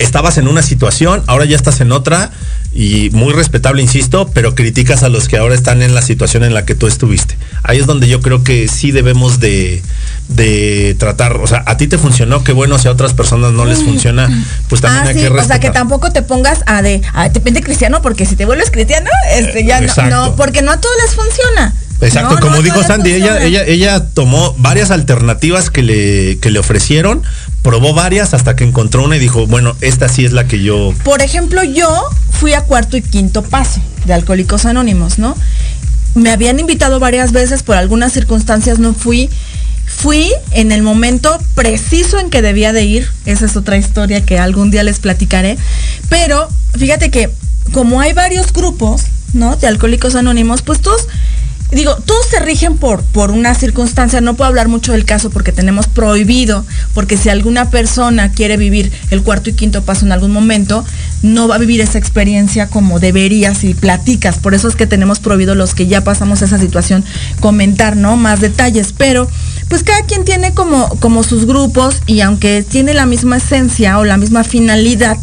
estabas 0.00 0.36
en 0.36 0.48
una 0.48 0.62
situación, 0.62 1.22
ahora 1.28 1.44
ya 1.44 1.54
estás 1.54 1.80
en 1.80 1.92
otra 1.92 2.32
y 2.74 3.10
muy 3.10 3.32
respetable, 3.32 3.80
insisto, 3.80 4.28
pero 4.34 4.56
criticas 4.56 5.04
a 5.04 5.08
los 5.08 5.28
que 5.28 5.36
ahora 5.36 5.54
están 5.54 5.80
en 5.82 5.94
la 5.94 6.02
situación 6.02 6.42
en 6.42 6.54
la 6.54 6.64
que 6.64 6.74
tú 6.74 6.88
estuviste. 6.88 7.36
Ahí 7.62 7.78
es 7.78 7.86
donde 7.86 8.08
yo 8.08 8.20
creo 8.20 8.42
que 8.42 8.66
sí 8.66 8.90
debemos 8.90 9.38
de, 9.38 9.80
de 10.28 10.96
tratar, 10.98 11.36
o 11.36 11.46
sea, 11.46 11.62
a 11.66 11.76
ti 11.76 11.86
te 11.86 11.98
funcionó, 11.98 12.42
qué 12.42 12.52
bueno, 12.52 12.78
si 12.78 12.88
a 12.88 12.90
otras 12.90 13.14
personas 13.14 13.52
no 13.52 13.64
les 13.64 13.78
funciona, 13.82 14.28
pues 14.68 14.80
también 14.80 15.04
ah, 15.04 15.08
hay 15.08 15.14
sí, 15.14 15.20
que 15.20 15.26
o 15.26 15.30
sea 15.30 15.36
respetar. 15.36 15.60
que 15.60 15.70
tampoco 15.70 16.10
te 16.10 16.22
pongas 16.22 16.64
a 16.66 16.82
de, 16.82 17.00
a 17.12 17.30
te 17.30 17.40
pende 17.40 17.62
cristiano, 17.62 18.02
porque 18.02 18.26
si 18.26 18.34
te 18.34 18.44
vuelves 18.44 18.72
cristiano, 18.72 19.08
este 19.30 19.64
ya 19.64 19.80
no, 19.80 20.10
no, 20.10 20.36
porque 20.36 20.60
no 20.60 20.72
a 20.72 20.80
todos 20.80 20.94
les 21.04 21.14
funciona. 21.14 21.74
Exacto, 22.00 22.34
No, 22.34 22.40
como 22.40 22.56
no 22.56 22.62
dijo 22.62 22.82
Sandy, 22.82 23.12
ella, 23.12 23.42
ella, 23.42 23.62
ella 23.64 24.04
tomó 24.04 24.54
varias 24.58 24.90
alternativas 24.90 25.70
que 25.70 25.82
le, 25.82 26.38
que 26.38 26.50
le 26.50 26.58
ofrecieron, 26.58 27.22
probó 27.64 27.94
varias 27.94 28.34
hasta 28.34 28.54
que 28.54 28.62
encontró 28.62 29.02
una 29.02 29.16
y 29.16 29.18
dijo, 29.18 29.46
bueno, 29.46 29.74
esta 29.80 30.08
sí 30.08 30.24
es 30.24 30.32
la 30.32 30.46
que 30.46 30.62
yo 30.62 30.92
Por 31.02 31.22
ejemplo, 31.22 31.64
yo 31.64 31.88
fui 32.30 32.52
a 32.52 32.60
cuarto 32.60 32.98
y 32.98 33.02
quinto 33.02 33.42
paso 33.42 33.80
de 34.04 34.12
Alcohólicos 34.12 34.66
Anónimos, 34.66 35.18
¿no? 35.18 35.34
Me 36.14 36.30
habían 36.30 36.60
invitado 36.60 37.00
varias 37.00 37.32
veces, 37.32 37.62
por 37.62 37.76
algunas 37.76 38.12
circunstancias 38.12 38.78
no 38.78 38.92
fui. 38.92 39.30
Fui 39.86 40.30
en 40.50 40.72
el 40.72 40.82
momento 40.82 41.36
preciso 41.54 42.18
en 42.18 42.28
que 42.28 42.42
debía 42.42 42.74
de 42.74 42.84
ir. 42.84 43.08
Esa 43.24 43.46
es 43.46 43.56
otra 43.56 43.78
historia 43.78 44.24
que 44.24 44.38
algún 44.38 44.70
día 44.70 44.82
les 44.82 44.98
platicaré. 44.98 45.56
Pero 46.10 46.48
fíjate 46.78 47.10
que 47.10 47.30
como 47.72 48.00
hay 48.00 48.12
varios 48.12 48.52
grupos, 48.52 49.04
¿no? 49.32 49.56
De 49.56 49.66
Alcohólicos 49.66 50.14
Anónimos, 50.14 50.60
pues 50.60 50.80
todos 50.80 51.08
digo, 51.74 51.96
todos 51.96 52.26
se 52.26 52.40
rigen 52.40 52.76
por, 52.76 53.02
por 53.02 53.30
una 53.30 53.54
circunstancia, 53.54 54.20
no 54.20 54.34
puedo 54.34 54.48
hablar 54.48 54.68
mucho 54.68 54.92
del 54.92 55.04
caso 55.04 55.30
porque 55.30 55.52
tenemos 55.52 55.86
prohibido, 55.86 56.64
porque 56.94 57.16
si 57.16 57.28
alguna 57.28 57.70
persona 57.70 58.30
quiere 58.32 58.56
vivir 58.56 58.92
el 59.10 59.22
cuarto 59.22 59.50
y 59.50 59.54
quinto 59.54 59.82
paso 59.82 60.06
en 60.06 60.12
algún 60.12 60.32
momento, 60.32 60.84
no 61.22 61.48
va 61.48 61.56
a 61.56 61.58
vivir 61.58 61.80
esa 61.80 61.98
experiencia 61.98 62.68
como 62.68 63.00
debería 63.00 63.54
si 63.54 63.74
platicas, 63.74 64.38
por 64.38 64.54
eso 64.54 64.68
es 64.68 64.76
que 64.76 64.86
tenemos 64.86 65.20
prohibido 65.20 65.54
los 65.54 65.74
que 65.74 65.86
ya 65.86 66.04
pasamos 66.04 66.42
esa 66.42 66.58
situación 66.58 67.04
comentar, 67.40 67.96
¿no? 67.96 68.16
Más 68.16 68.40
detalles, 68.40 68.94
pero 68.96 69.28
pues 69.68 69.82
cada 69.82 70.02
quien 70.02 70.24
tiene 70.24 70.54
como, 70.54 70.88
como 71.00 71.22
sus 71.22 71.46
grupos 71.46 72.02
y 72.06 72.20
aunque 72.20 72.62
tiene 72.62 72.94
la 72.94 73.06
misma 73.06 73.38
esencia 73.38 73.98
o 73.98 74.04
la 74.04 74.16
misma 74.16 74.44
finalidad, 74.44 75.18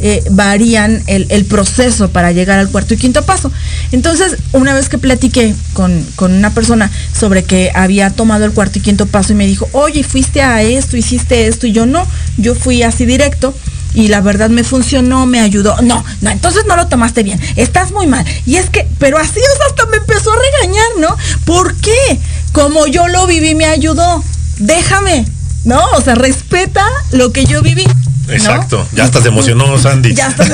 eh, 0.00 0.22
varían 0.30 1.02
el, 1.06 1.26
el 1.30 1.44
proceso 1.44 2.10
para 2.10 2.32
llegar 2.32 2.58
al 2.58 2.70
cuarto 2.70 2.94
y 2.94 2.96
quinto 2.96 3.22
paso. 3.22 3.50
Entonces, 3.92 4.36
una 4.52 4.74
vez 4.74 4.88
que 4.88 4.98
platiqué 4.98 5.54
con, 5.72 6.04
con 6.16 6.32
una 6.32 6.54
persona 6.54 6.90
sobre 7.18 7.44
que 7.44 7.70
había 7.74 8.10
tomado 8.10 8.44
el 8.44 8.52
cuarto 8.52 8.78
y 8.78 8.82
quinto 8.82 9.06
paso 9.06 9.32
y 9.32 9.36
me 9.36 9.46
dijo, 9.46 9.68
oye, 9.72 10.02
fuiste 10.02 10.42
a 10.42 10.62
esto, 10.62 10.96
hiciste 10.96 11.46
esto, 11.46 11.66
y 11.66 11.72
yo 11.72 11.86
no, 11.86 12.06
yo 12.36 12.54
fui 12.54 12.82
así 12.82 13.06
directo. 13.06 13.54
Y 13.94 14.08
la 14.08 14.20
verdad 14.20 14.50
me 14.50 14.64
funcionó, 14.64 15.24
me 15.24 15.40
ayudó. 15.40 15.80
No, 15.80 16.04
no, 16.20 16.30
entonces 16.30 16.64
no 16.68 16.76
lo 16.76 16.88
tomaste 16.88 17.22
bien. 17.22 17.40
Estás 17.56 17.90
muy 17.90 18.06
mal. 18.06 18.24
Y 18.44 18.56
es 18.56 18.68
que, 18.68 18.86
pero 18.98 19.18
así 19.18 19.40
hasta 19.66 19.86
me 19.86 19.96
empezó 19.96 20.30
a 20.30 20.36
regañar, 20.36 20.86
¿no? 21.00 21.16
¿Por 21.46 21.74
qué? 21.76 22.20
Como 22.52 22.86
yo 22.86 23.08
lo 23.08 23.26
viví, 23.26 23.54
me 23.54 23.64
ayudó. 23.64 24.22
Déjame, 24.58 25.26
¿no? 25.64 25.82
O 25.96 26.02
sea, 26.02 26.14
respeta 26.14 26.86
lo 27.12 27.32
que 27.32 27.46
yo 27.46 27.62
viví. 27.62 27.86
¿No? 28.28 28.34
Exacto, 28.34 28.86
ya 28.94 29.04
hasta 29.04 29.20
se 29.20 29.28
emocionó 29.28 29.78
Sandy. 29.82 30.14
Ya 30.14 30.28
está. 30.28 30.46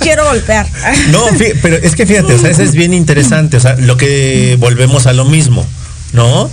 Quiero 0.00 0.24
golpear. 0.24 0.66
No, 1.10 1.20
pero 1.62 1.76
es 1.76 1.94
que 1.94 2.06
fíjate, 2.06 2.34
o 2.34 2.38
sea, 2.38 2.50
eso 2.50 2.62
es 2.62 2.72
bien 2.72 2.92
interesante, 2.92 3.56
o 3.56 3.60
sea, 3.60 3.76
lo 3.76 3.96
que 3.96 4.56
volvemos 4.60 5.06
a 5.06 5.12
lo 5.12 5.24
mismo, 5.24 5.66
¿no? 6.12 6.50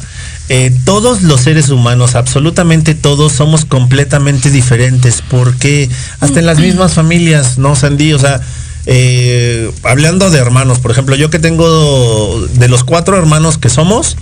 Eh, 0.53 0.75
todos 0.83 1.21
los 1.21 1.39
seres 1.39 1.69
humanos, 1.69 2.15
absolutamente 2.15 2.93
todos, 2.93 3.31
somos 3.31 3.63
completamente 3.63 4.49
diferentes, 4.49 5.23
porque 5.29 5.89
hasta 6.19 6.39
en 6.39 6.45
las 6.45 6.59
mismas 6.59 6.93
familias, 6.93 7.57
¿no, 7.57 7.73
Sandy? 7.75 8.11
O 8.11 8.19
sea, 8.19 8.41
eh, 8.85 9.71
hablando 9.83 10.29
de 10.29 10.39
hermanos, 10.39 10.79
por 10.79 10.91
ejemplo, 10.91 11.15
yo 11.15 11.29
que 11.29 11.39
tengo 11.39 12.45
de 12.53 12.67
los 12.67 12.83
cuatro 12.83 13.17
hermanos 13.17 13.57
que 13.57 13.69
somos, 13.69 14.17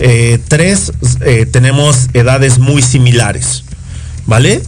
eh, 0.00 0.38
tres 0.48 0.92
tenemos 1.50 2.08
edades 2.12 2.58
muy 2.58 2.82
similares, 2.82 3.64
¿vale? 4.26 4.62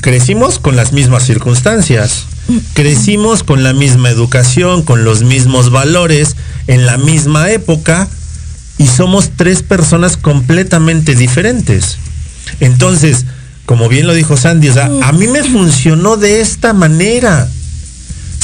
Crecimos 0.00 0.58
con 0.58 0.76
las 0.76 0.92
mismas 0.92 1.24
circunstancias, 1.24 2.24
crecimos 2.72 3.42
con 3.42 3.62
la 3.62 3.74
misma 3.74 4.08
educación, 4.08 4.82
con 4.82 5.04
los 5.04 5.22
mismos 5.22 5.70
valores, 5.70 6.36
en 6.66 6.86
la 6.86 6.96
misma 6.96 7.50
época, 7.50 8.08
y 8.78 8.86
somos 8.86 9.32
tres 9.36 9.62
personas 9.62 10.16
completamente 10.16 11.14
diferentes. 11.14 11.98
Entonces, 12.60 13.26
como 13.66 13.88
bien 13.88 14.06
lo 14.06 14.14
dijo 14.14 14.38
Sandy, 14.38 14.70
a 14.70 15.12
mí 15.12 15.28
me 15.28 15.44
funcionó 15.44 16.16
de 16.16 16.40
esta 16.40 16.72
manera. 16.72 17.46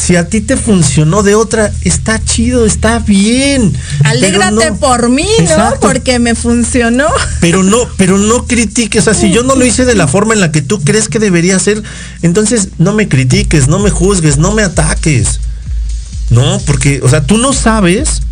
Si 0.06 0.14
a 0.14 0.28
ti 0.28 0.40
te 0.40 0.56
funcionó 0.56 1.24
de 1.24 1.34
otra, 1.34 1.72
está 1.82 2.22
chido, 2.24 2.64
está 2.64 3.00
bien. 3.00 3.76
Alégrate 4.04 4.70
no- 4.70 4.76
por 4.76 5.08
mí, 5.08 5.26
¿no? 5.58 5.74
Porque 5.80 6.20
me 6.20 6.36
funcionó. 6.36 7.08
Pero 7.40 7.64
no, 7.64 7.78
pero 7.96 8.16
no 8.16 8.46
critiques. 8.46 9.00
O 9.00 9.04
sea, 9.04 9.14
si 9.14 9.32
yo 9.32 9.42
no 9.42 9.56
lo 9.56 9.66
hice 9.66 9.84
de 9.84 9.96
la 9.96 10.06
forma 10.06 10.32
en 10.32 10.38
la 10.38 10.52
que 10.52 10.62
tú 10.62 10.80
crees 10.80 11.08
que 11.08 11.18
debería 11.18 11.58
ser, 11.58 11.82
entonces 12.22 12.68
no 12.78 12.92
me 12.92 13.08
critiques, 13.08 13.66
no 13.66 13.80
me 13.80 13.90
juzgues, 13.90 14.38
no 14.38 14.52
me 14.52 14.62
ataques. 14.62 15.40
No, 16.30 16.60
porque, 16.66 17.00
o 17.02 17.08
sea, 17.08 17.26
tú 17.26 17.36
no 17.38 17.52
sabes 17.52 18.22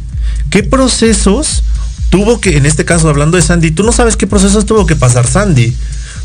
qué 0.51 0.62
procesos 0.62 1.64
tuvo 2.09 2.41
que, 2.41 2.57
en 2.57 2.66
este 2.66 2.85
caso 2.85 3.09
hablando 3.09 3.37
de 3.37 3.43
Sandy, 3.43 3.72
tú 3.72 3.83
no 3.83 3.91
sabes 3.91 4.16
qué 4.16 4.29
procesos 4.29 4.64
tuvo 4.64 4.87
que 4.87 4.95
pasar 4.95 5.27
Sandy. 5.27 5.75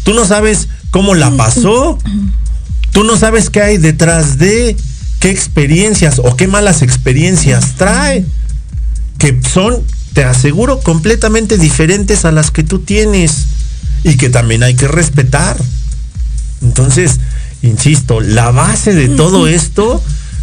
Tú 0.03 0.13
no 0.13 0.25
sabes 0.25 0.67
cómo 0.91 1.15
la 1.15 1.31
pasó. 1.31 1.97
Tú 2.91 3.03
no 3.03 3.17
sabes 3.17 3.51
qué 3.51 3.61
hay 3.61 3.77
detrás 3.77 4.39
de 4.39 4.75
qué 5.19 5.29
experiencias 5.29 6.19
o 6.19 6.35
qué 6.35 6.47
malas 6.47 6.81
experiencias 6.81 7.75
trae. 7.75 8.25
Que 9.17 9.39
son, 9.41 9.83
te 10.13 10.23
aseguro, 10.23 10.79
completamente 10.79 11.57
diferentes 11.57 12.25
a 12.25 12.31
las 12.31 12.51
que 12.51 12.63
tú 12.63 12.79
tienes. 12.79 13.45
y 14.03 14.15
que 14.15 14.29
también 14.29 14.63
hay 14.63 14.75
que 14.75 14.87
respetar. 14.87 15.57
Entonces, 16.61 17.19
insisto, 17.61 18.21
la 18.21 18.51
base 18.51 18.93
de 18.93 19.09
todo 19.09 19.47
esto, 19.47 20.01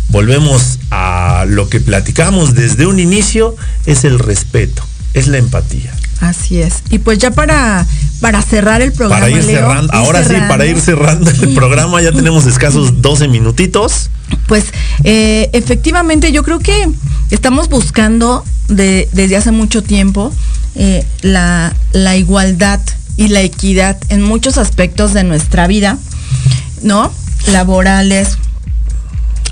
volvemos 0.08 0.78
a 0.90 1.44
lo 1.48 1.68
que 1.68 1.80
platicamos 1.80 2.54
desde 2.54 2.86
un 2.86 2.98
inicio, 2.98 3.56
es 3.86 4.04
el 4.04 4.18
respeto, 4.18 4.82
es 5.14 5.26
la 5.28 5.38
empatía. 5.38 5.92
Así 6.20 6.60
es. 6.60 6.82
Y 6.90 6.98
pues 6.98 7.18
ya 7.18 7.30
para, 7.30 7.86
para 8.20 8.40
cerrar 8.42 8.80
el 8.82 8.92
programa. 8.92 9.20
Para 9.20 9.30
ir 9.30 9.44
Leo, 9.44 9.60
cerrando, 9.60 9.92
ahora 9.92 10.24
sí, 10.24 10.34
para 10.48 10.66
ir 10.66 10.80
cerrando 10.80 11.30
el 11.30 11.54
programa, 11.54 12.00
ya 12.02 12.12
tenemos 12.12 12.46
escasos 12.46 13.02
12 13.02 13.28
minutitos. 13.28 14.10
Pues 14.46 14.64
eh, 15.04 15.50
efectivamente 15.52 16.32
yo 16.32 16.42
creo 16.42 16.58
que 16.58 16.88
estamos 17.30 17.68
buscando 17.68 18.44
de- 18.68 19.08
desde 19.12 19.36
hace 19.36 19.52
mucho 19.52 19.82
tiempo 19.82 20.32
eh, 20.74 21.04
la, 21.22 21.74
la 21.92 22.16
igualdad 22.16 22.80
y 23.16 23.28
la 23.28 23.40
equidad 23.42 23.98
en 24.08 24.22
muchos 24.22 24.58
aspectos 24.58 25.12
de 25.14 25.24
nuestra 25.24 25.66
vida, 25.66 25.98
¿no? 26.82 27.12
Laborales, 27.52 28.38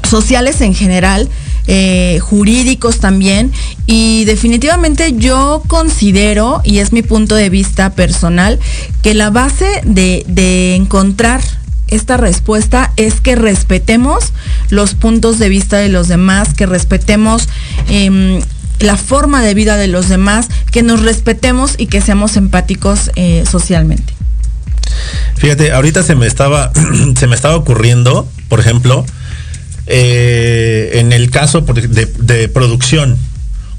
sociales 0.09 0.61
en 0.61 0.75
general, 0.75 1.29
eh, 1.67 2.19
jurídicos 2.21 3.01
también. 3.01 3.53
Y 3.87 4.25
definitivamente 4.25 5.15
yo 5.17 5.63
considero, 5.67 6.61
y 6.65 6.79
es 6.79 6.93
mi 6.93 7.03
punto 7.03 7.35
de 7.35 7.51
vista 7.51 7.91
personal, 7.91 8.59
que 9.03 9.15
la 9.15 9.31
base 9.31 9.81
de, 9.85 10.25
de 10.29 10.75
encontrar 10.75 11.41
esta 11.89 12.17
respuesta 12.17 12.93
es 12.97 13.21
que 13.21 13.37
respetemos 13.37 14.33
los 14.71 14.95
puntos 14.95 15.39
de 15.39 15.49
vista 15.49 15.77
de 15.79 15.89
los 15.89 16.09
demás, 16.09 16.55
que 16.55 16.67
respetemos 16.67 17.49
em, 17.89 18.41
la 18.81 18.97
forma 18.97 19.43
de 19.43 19.55
vida 19.55 19.77
de 19.77 19.89
los 19.89 20.09
demás, 20.09 20.49
que 20.71 20.83
nos 20.83 21.03
respetemos 21.03 21.75
y 21.79 21.87
que 21.87 22.01
seamos 22.01 22.37
empáticos 22.37 23.11
eh, 23.17 23.45
socialmente. 23.51 24.13
Fíjate, 25.37 25.73
ahorita 25.73 26.03
se 26.03 26.15
me 26.15 26.27
estaba, 26.27 26.73
se 27.17 27.27
me 27.27 27.35
estaba 27.35 27.57
ocurriendo, 27.57 28.29
por 28.49 28.61
ejemplo, 28.61 29.05
eh, 29.87 30.93
en 30.95 31.13
el 31.13 31.31
caso 31.31 31.61
de 31.63 32.49
producción, 32.49 33.19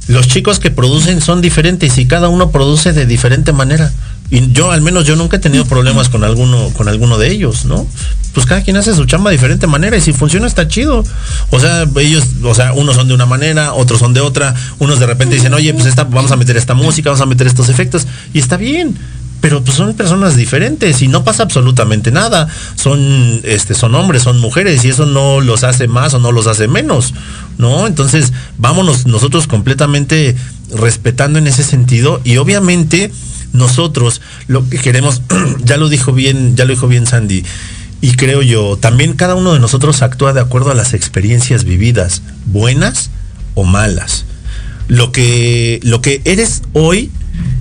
los 0.07 0.27
chicos 0.27 0.59
que 0.59 0.69
producen 0.69 1.19
son 1.21 1.41
diferentes 1.41 1.97
y 1.97 2.05
cada 2.05 2.29
uno 2.29 2.51
produce 2.51 2.93
de 2.93 3.05
diferente 3.05 3.53
manera. 3.53 3.91
Y 4.29 4.51
yo, 4.51 4.71
al 4.71 4.81
menos, 4.81 5.05
yo 5.05 5.15
nunca 5.15 5.37
he 5.37 5.39
tenido 5.39 5.65
problemas 5.65 6.09
con 6.09 6.23
alguno, 6.23 6.69
con 6.73 6.87
alguno 6.87 7.17
de 7.17 7.31
ellos, 7.31 7.65
¿no? 7.65 7.87
Pues 8.33 8.45
cada 8.45 8.63
quien 8.63 8.75
hace 8.75 8.93
su 8.95 9.05
chamba 9.05 9.29
de 9.29 9.37
diferente 9.37 9.67
manera 9.67 9.97
y 9.97 10.01
si 10.01 10.13
funciona 10.13 10.47
está 10.47 10.67
chido. 10.67 11.03
O 11.51 11.59
sea, 11.59 11.87
ellos, 11.97 12.23
o 12.43 12.53
sea, 12.53 12.73
unos 12.73 12.95
son 12.95 13.07
de 13.07 13.13
una 13.13 13.25
manera, 13.25 13.73
otros 13.73 13.99
son 13.99 14.13
de 14.13 14.21
otra, 14.21 14.55
unos 14.79 14.99
de 14.99 15.05
repente 15.05 15.35
dicen, 15.35 15.53
oye, 15.53 15.73
pues 15.73 15.85
esta, 15.85 16.05
vamos 16.05 16.31
a 16.31 16.37
meter 16.37 16.57
esta 16.57 16.73
música, 16.73 17.09
vamos 17.09 17.21
a 17.21 17.27
meter 17.27 17.45
estos 17.47 17.69
efectos, 17.69 18.07
y 18.33 18.39
está 18.39 18.57
bien. 18.57 18.97
Pero 19.45 19.63
pues 19.63 19.77
son 19.77 19.93
personas 19.93 20.35
diferentes 20.35 21.03
y 21.03 21.07
no 21.07 21.23
pasa 21.23 21.43
absolutamente 21.43 22.09
nada. 22.09 22.47
Son, 22.73 23.41
este, 23.43 23.75
son 23.75 23.93
hombres, 23.93 24.23
son 24.23 24.39
mujeres 24.39 24.83
y 24.83 24.89
eso 24.89 25.05
no 25.05 25.39
los 25.39 25.63
hace 25.63 25.87
más 25.87 26.15
o 26.15 26.19
no 26.19 26.31
los 26.31 26.47
hace 26.47 26.67
menos, 26.67 27.13
¿no? 27.59 27.85
Entonces, 27.85 28.33
vámonos 28.57 29.05
nosotros 29.05 29.45
completamente 29.45 30.35
respetando 30.73 31.37
en 31.37 31.45
ese 31.45 31.61
sentido 31.61 32.21
y 32.23 32.37
obviamente 32.37 33.11
nosotros 33.53 34.19
lo 34.47 34.67
que 34.67 34.79
queremos, 34.79 35.21
ya 35.63 35.77
lo 35.77 35.89
dijo 35.89 36.11
bien, 36.11 36.55
ya 36.55 36.65
lo 36.65 36.71
dijo 36.71 36.87
bien 36.87 37.05
Sandy, 37.05 37.43
y 38.01 38.15
creo 38.15 38.41
yo, 38.41 38.77
también 38.77 39.13
cada 39.13 39.35
uno 39.35 39.53
de 39.53 39.59
nosotros 39.59 40.01
actúa 40.01 40.33
de 40.33 40.41
acuerdo 40.41 40.71
a 40.71 40.73
las 40.73 40.95
experiencias 40.95 41.65
vividas, 41.65 42.23
buenas 42.47 43.11
o 43.53 43.63
malas. 43.63 44.25
Lo 44.87 45.11
que, 45.11 45.79
lo 45.83 46.01
que 46.01 46.23
eres 46.25 46.63
hoy 46.73 47.11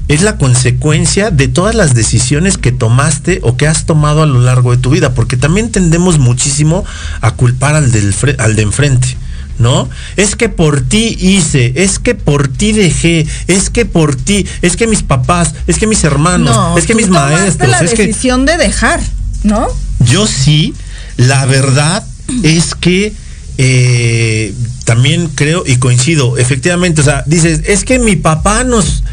es 0.08 0.22
la 0.22 0.36
consecuencia 0.36 1.30
de 1.30 1.48
todas 1.48 1.74
las 1.74 1.94
decisiones 1.94 2.58
que 2.58 2.72
tomaste 2.72 3.40
o 3.42 3.56
que 3.56 3.66
has 3.66 3.86
tomado 3.86 4.22
a 4.22 4.26
lo 4.26 4.40
largo 4.40 4.72
de 4.72 4.76
tu 4.76 4.90
vida, 4.90 5.14
porque 5.14 5.36
también 5.36 5.70
tendemos 5.70 6.18
muchísimo 6.18 6.84
a 7.20 7.30
culpar 7.32 7.74
al, 7.74 7.90
del 7.90 8.14
al 8.38 8.56
de 8.56 8.62
enfrente. 8.62 9.16
¿No? 9.56 9.88
Es 10.16 10.34
que 10.34 10.48
por 10.48 10.80
ti 10.80 11.16
hice, 11.20 11.74
es 11.76 12.00
que 12.00 12.16
por 12.16 12.48
ti 12.48 12.72
dejé, 12.72 13.24
es 13.46 13.70
que 13.70 13.86
por 13.86 14.16
ti, 14.16 14.44
es 14.62 14.76
que 14.76 14.88
mis 14.88 15.04
papás, 15.04 15.54
es 15.68 15.78
que 15.78 15.86
mis 15.86 16.02
hermanos, 16.02 16.56
No, 16.56 16.76
es 16.76 16.86
que 16.86 16.94
tú 16.94 16.98
mis 16.98 17.08
maestros, 17.08 17.70
la 17.70 17.78
es 17.78 17.94
que 17.94 18.04
decisión 18.04 18.46
de 18.46 18.56
dejar, 18.56 19.00
¿no? 19.44 19.68
yo 20.00 20.26
sí, 20.26 20.74
la 21.16 21.46
verdad 21.46 22.04
es 22.42 22.74
que 22.74 23.12
eh, 23.58 24.54
también 24.84 25.28
creo 25.28 25.62
y 25.66 25.76
coincido, 25.76 26.36
efectivamente, 26.36 27.00
o 27.00 27.04
sea, 27.04 27.22
dices, 27.26 27.62
es 27.66 27.84
que 27.84 27.98
mi 27.98 28.16
papá 28.16 28.64
nos, 28.64 29.04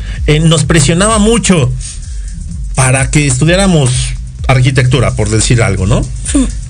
nos 0.44 0.64
presionaba 0.64 1.20
mucho 1.20 1.72
para 2.76 3.12
que 3.12 3.28
estudiáramos 3.28 3.92
arquitectura, 4.48 5.16
por 5.16 5.30
decir 5.30 5.62
algo, 5.62 5.88
¿no? 5.88 6.02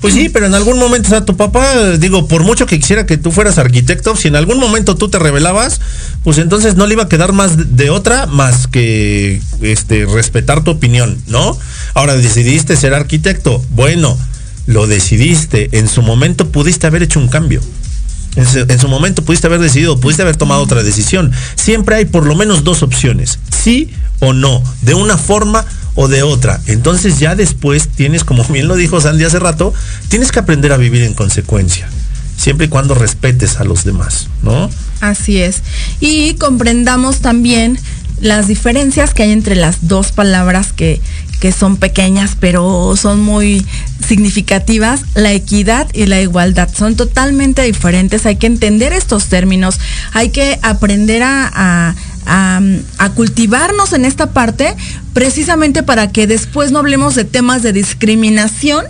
Pues 0.00 0.14
sí, 0.14 0.28
pero 0.28 0.46
en 0.46 0.54
algún 0.54 0.78
momento, 0.78 1.08
o 1.08 1.10
sea, 1.10 1.24
tu 1.24 1.36
papá, 1.36 1.96
digo, 1.98 2.28
por 2.28 2.42
mucho 2.42 2.66
que 2.66 2.78
quisiera 2.78 3.06
que 3.06 3.16
tú 3.16 3.30
fueras 3.30 3.58
arquitecto, 3.58 4.16
si 4.16 4.28
en 4.28 4.36
algún 4.36 4.58
momento 4.58 4.96
tú 4.96 5.08
te 5.08 5.18
rebelabas, 5.18 5.80
pues 6.22 6.38
entonces 6.38 6.76
no 6.76 6.86
le 6.86 6.94
iba 6.94 7.04
a 7.04 7.08
quedar 7.08 7.32
más 7.32 7.76
de 7.76 7.90
otra 7.90 8.26
más 8.26 8.66
que 8.66 9.40
este 9.60 10.06
respetar 10.06 10.64
tu 10.64 10.72
opinión, 10.72 11.20
¿no? 11.26 11.58
Ahora 11.94 12.16
decidiste 12.16 12.76
ser 12.76 12.94
arquitecto, 12.94 13.62
bueno, 13.70 14.18
lo 14.66 14.86
decidiste, 14.86 15.68
en 15.72 15.88
su 15.88 16.02
momento 16.02 16.50
pudiste 16.50 16.86
haber 16.86 17.02
hecho 17.02 17.20
un 17.20 17.28
cambio. 17.28 17.60
En 18.34 18.46
su, 18.46 18.60
en 18.60 18.78
su 18.78 18.88
momento 18.88 19.22
pudiste 19.24 19.46
haber 19.46 19.60
decidido, 19.60 20.00
pudiste 20.00 20.22
haber 20.22 20.36
tomado 20.36 20.62
otra 20.62 20.82
decisión. 20.82 21.32
Siempre 21.54 21.96
hay 21.96 22.04
por 22.06 22.26
lo 22.26 22.34
menos 22.34 22.64
dos 22.64 22.82
opciones, 22.82 23.38
sí 23.50 23.90
o 24.20 24.32
no, 24.32 24.62
de 24.82 24.94
una 24.94 25.18
forma 25.18 25.64
o 25.94 26.08
de 26.08 26.22
otra. 26.22 26.60
Entonces 26.66 27.18
ya 27.18 27.34
después 27.34 27.88
tienes, 27.88 28.24
como 28.24 28.44
bien 28.44 28.68
lo 28.68 28.76
dijo 28.76 29.00
Sandy 29.00 29.24
hace 29.24 29.38
rato, 29.38 29.74
tienes 30.08 30.32
que 30.32 30.38
aprender 30.38 30.72
a 30.72 30.76
vivir 30.76 31.02
en 31.02 31.14
consecuencia, 31.14 31.88
siempre 32.36 32.66
y 32.66 32.68
cuando 32.68 32.94
respetes 32.94 33.56
a 33.56 33.64
los 33.64 33.84
demás, 33.84 34.28
¿no? 34.42 34.70
Así 35.00 35.42
es. 35.42 35.62
Y 36.00 36.34
comprendamos 36.34 37.20
también 37.20 37.78
las 38.20 38.46
diferencias 38.46 39.12
que 39.12 39.24
hay 39.24 39.32
entre 39.32 39.56
las 39.56 39.88
dos 39.88 40.12
palabras 40.12 40.72
que, 40.72 41.00
que 41.42 41.50
son 41.50 41.76
pequeñas 41.76 42.36
pero 42.38 42.94
son 42.96 43.20
muy 43.20 43.66
significativas, 44.06 45.02
la 45.16 45.32
equidad 45.32 45.88
y 45.92 46.06
la 46.06 46.20
igualdad. 46.20 46.68
Son 46.72 46.94
totalmente 46.94 47.62
diferentes, 47.62 48.26
hay 48.26 48.36
que 48.36 48.46
entender 48.46 48.92
estos 48.92 49.26
términos, 49.26 49.80
hay 50.12 50.28
que 50.28 50.60
aprender 50.62 51.24
a, 51.24 51.50
a- 51.52 51.94
a- 52.98 53.10
cultivarnos 53.16 53.92
en 53.92 54.04
esta 54.04 54.30
parte 54.30 54.76
precisamente 55.14 55.82
para 55.82 56.12
que 56.12 56.28
después 56.28 56.70
no 56.70 56.78
hablemos 56.78 57.16
de 57.16 57.24
temas 57.24 57.64
de 57.64 57.72
discriminación 57.72 58.84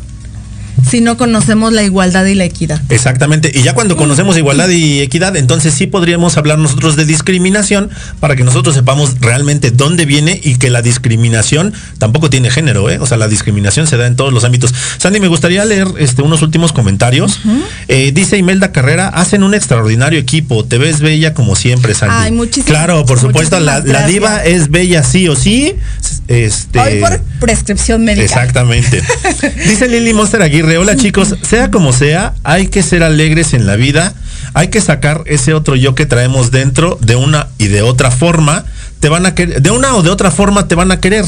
si 0.89 1.01
no 1.01 1.17
conocemos 1.17 1.73
la 1.73 1.83
igualdad 1.83 2.25
y 2.27 2.35
la 2.35 2.45
equidad. 2.45 2.81
Exactamente. 2.89 3.51
Y 3.55 3.63
ya 3.63 3.75
cuando 3.75 3.97
conocemos 3.97 4.37
igualdad 4.37 4.69
y 4.69 5.01
equidad, 5.01 5.37
entonces 5.37 5.75
sí 5.75 5.87
podríamos 5.87 6.37
hablar 6.37 6.59
nosotros 6.59 6.97
de 6.97 7.05
discriminación 7.05 7.91
para 8.21 8.37
que 8.37 8.45
nosotros 8.45 8.75
sepamos 8.75 9.17
realmente 9.21 9.71
dónde 9.71 10.05
viene 10.07 10.41
y 10.43 10.57
que 10.57 10.71
la 10.71 10.83
discriminación 10.83 11.73
tampoco 11.99 12.31
tiene 12.31 12.51
género, 12.51 12.91
¿eh? 12.91 12.99
O 13.01 13.07
sea, 13.07 13.17
la 13.17 13.29
discriminación 13.29 13.87
se 13.87 13.97
da 13.97 14.07
en 14.07 14.17
todos 14.17 14.33
los 14.33 14.45
ámbitos. 14.45 14.75
Sandy, 14.99 15.21
me 15.21 15.29
gustaría 15.29 15.65
leer 15.65 15.87
este, 15.99 16.23
unos 16.23 16.43
últimos 16.43 16.73
comentarios. 16.73 17.41
Eh, 17.89 18.13
dice 18.15 18.37
Imelda 18.37 18.73
Carrera, 18.73 19.09
hacen 19.09 19.43
un 19.43 19.55
extraordinario 19.55 20.19
equipo. 20.19 20.65
Te 20.65 20.79
ves 20.79 21.01
bella 21.01 21.35
como 21.35 21.57
siempre, 21.57 21.95
Sandy. 21.95 22.15
Ay, 22.19 22.33
muchísimas- 22.33 22.67
Claro, 22.69 23.05
por 23.07 23.19
supuesto, 23.19 23.61
la, 23.61 23.81
diva 24.07 24.45
es 24.45 24.71
bella 24.71 25.03
sí 25.03 25.29
o 25.29 25.37
sí. 25.37 25.75
Este, 26.29 26.79
Hoy 26.79 27.01
por 27.01 27.21
prescripción 27.41 28.05
médica. 28.05 28.25
Exactamente. 28.25 29.03
Dice 29.69 29.89
Lili 29.89 30.15
Monster 30.15 30.43
Aguirre, 30.43 30.79
hola 30.79 30.97
chicos, 30.97 31.37
sea 31.43 31.71
como 31.71 31.93
sea, 31.93 32.35
hay 32.45 32.69
que 32.69 32.83
ser 32.83 33.03
alegres 33.03 33.55
en 33.55 33.67
la 33.67 33.77
vida, 33.77 34.15
hay 34.55 34.69
que 34.69 34.81
sacar 34.81 35.23
ese 35.27 35.53
otro 35.53 35.77
yo 35.77 35.95
que 35.95 36.07
traemos 36.07 36.51
dentro 36.51 36.99
de 37.01 37.17
una 37.17 37.49
y 37.59 37.69
de 37.69 37.83
otra 37.83 38.11
forma, 38.11 38.65
te 39.01 39.09
van 39.09 39.27
a 39.27 39.35
querer, 39.35 39.61
de 39.61 39.71
una 39.71 39.95
o 39.97 40.03
de 40.03 40.11
otra 40.11 40.31
forma 40.31 40.69
te 40.69 40.75
van 40.75 40.93
a 40.93 41.01
querer. 41.01 41.25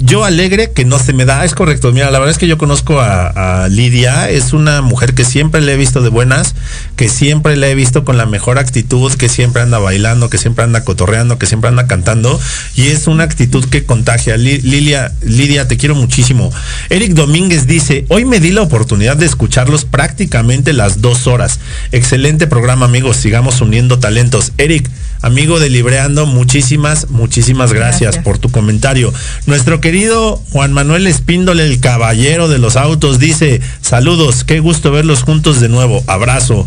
Yo 0.00 0.24
alegre 0.24 0.70
que 0.70 0.84
no 0.84 0.96
se 1.00 1.12
me 1.12 1.24
da, 1.24 1.44
es 1.44 1.54
correcto. 1.54 1.90
Mira, 1.90 2.12
la 2.12 2.20
verdad 2.20 2.30
es 2.30 2.38
que 2.38 2.46
yo 2.46 2.56
conozco 2.56 3.00
a, 3.00 3.64
a 3.64 3.68
Lidia, 3.68 4.30
es 4.30 4.52
una 4.52 4.80
mujer 4.80 5.12
que 5.12 5.24
siempre 5.24 5.60
le 5.60 5.72
he 5.72 5.76
visto 5.76 6.00
de 6.02 6.08
buenas, 6.08 6.54
que 6.94 7.08
siempre 7.08 7.56
le 7.56 7.72
he 7.72 7.74
visto 7.74 8.04
con 8.04 8.16
la 8.16 8.24
mejor 8.24 8.58
actitud, 8.60 9.12
que 9.14 9.28
siempre 9.28 9.60
anda 9.60 9.80
bailando, 9.80 10.30
que 10.30 10.38
siempre 10.38 10.62
anda 10.62 10.84
cotorreando, 10.84 11.36
que 11.36 11.46
siempre 11.46 11.68
anda 11.68 11.88
cantando, 11.88 12.40
y 12.76 12.88
es 12.88 13.08
una 13.08 13.24
actitud 13.24 13.64
que 13.64 13.84
contagia. 13.86 14.36
Li- 14.36 14.60
Lilia, 14.60 15.12
Lidia, 15.20 15.66
te 15.66 15.76
quiero 15.76 15.96
muchísimo. 15.96 16.52
Eric 16.90 17.14
Domínguez 17.14 17.66
dice, 17.66 18.04
hoy 18.08 18.24
me 18.24 18.38
di 18.38 18.52
la 18.52 18.62
oportunidad 18.62 19.16
de 19.16 19.26
escucharlos 19.26 19.84
prácticamente 19.84 20.74
las 20.74 21.00
dos 21.02 21.26
horas. 21.26 21.58
Excelente 21.90 22.46
programa, 22.46 22.86
amigos, 22.86 23.16
sigamos 23.16 23.60
uniendo 23.60 23.98
talentos. 23.98 24.52
Eric, 24.58 24.88
amigo 25.22 25.60
de 25.60 25.70
Libreando, 25.70 26.26
muchísimas, 26.26 27.10
muchísimas 27.10 27.72
gracias, 27.72 28.14
Gracias. 28.14 28.24
por 28.24 28.38
tu 28.38 28.50
comentario. 28.50 29.12
Nuestro 29.46 29.80
querido 29.80 30.42
Juan 30.50 30.72
Manuel 30.72 31.06
Espíndole, 31.06 31.64
el 31.64 31.80
caballero 31.80 32.48
de 32.48 32.58
los 32.58 32.76
autos, 32.76 33.18
dice, 33.18 33.60
saludos, 33.80 34.44
qué 34.44 34.60
gusto 34.60 34.90
verlos 34.90 35.22
juntos 35.22 35.60
de 35.60 35.68
nuevo, 35.68 36.02
abrazo. 36.06 36.66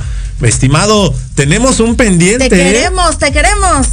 Estimado, 0.50 1.14
tenemos 1.36 1.80
un 1.80 1.96
pendiente. 1.96 2.50
Te 2.50 2.56
queremos, 2.56 3.18
te 3.18 3.32
queremos. 3.32 3.88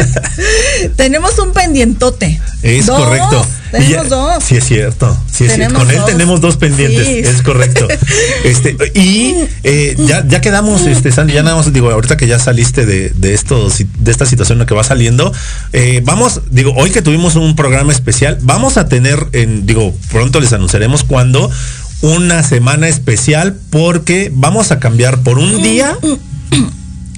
tenemos 0.96 1.38
un 1.38 1.52
pendientote. 1.52 2.40
Es 2.62 2.86
Dos, 2.86 2.98
correcto. 2.98 3.46
Tenemos 3.70 4.08
ya- 4.08 4.16
dos. 4.16 4.44
Sí, 4.44 4.56
es 4.56 4.64
cierto. 4.64 5.16
Sí, 5.32 5.44
es 5.44 5.54
cierto. 5.54 5.74
Tenemos 5.78 5.82
Con 5.84 5.90
él 5.90 6.02
tenemos 6.06 6.40
dos 6.40 6.56
pendientes. 6.56 7.06
Sí. 7.06 7.18
Es 7.20 7.42
correcto. 7.42 7.86
Este, 8.44 8.74
y 8.94 9.34
eh, 9.64 9.94
ya, 9.98 10.24
ya 10.26 10.40
quedamos, 10.40 10.86
este, 10.86 11.12
Sandy, 11.12 11.34
ya 11.34 11.42
nada 11.42 11.56
más, 11.56 11.70
digo, 11.72 11.90
ahorita 11.90 12.16
que 12.16 12.26
ya 12.26 12.38
saliste 12.38 12.86
de, 12.86 13.10
de 13.10 13.34
esto, 13.34 13.68
de 13.98 14.10
esta 14.10 14.24
situación 14.24 14.56
en 14.56 14.60
la 14.60 14.66
que 14.66 14.74
va 14.74 14.82
saliendo, 14.82 15.30
eh, 15.74 16.00
vamos, 16.04 16.40
digo, 16.50 16.72
hoy 16.74 16.90
que 16.90 17.02
tuvimos 17.02 17.36
un 17.36 17.54
programa 17.54 17.92
especial, 17.92 18.38
vamos 18.40 18.78
a 18.78 18.88
tener, 18.88 19.26
en, 19.32 19.66
digo, 19.66 19.94
pronto 20.10 20.40
les 20.40 20.52
anunciaremos 20.54 21.04
cuándo, 21.04 21.50
una 22.02 22.42
semana 22.42 22.88
especial 22.88 23.58
porque 23.70 24.30
vamos 24.34 24.70
a 24.72 24.78
cambiar 24.78 25.18
por 25.22 25.38
un 25.38 25.62
día 25.62 25.96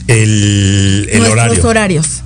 el, 0.09 1.09
el 1.11 1.19
Nuestros 1.21 1.33
horario 1.33 1.69
horarios. 1.69 2.23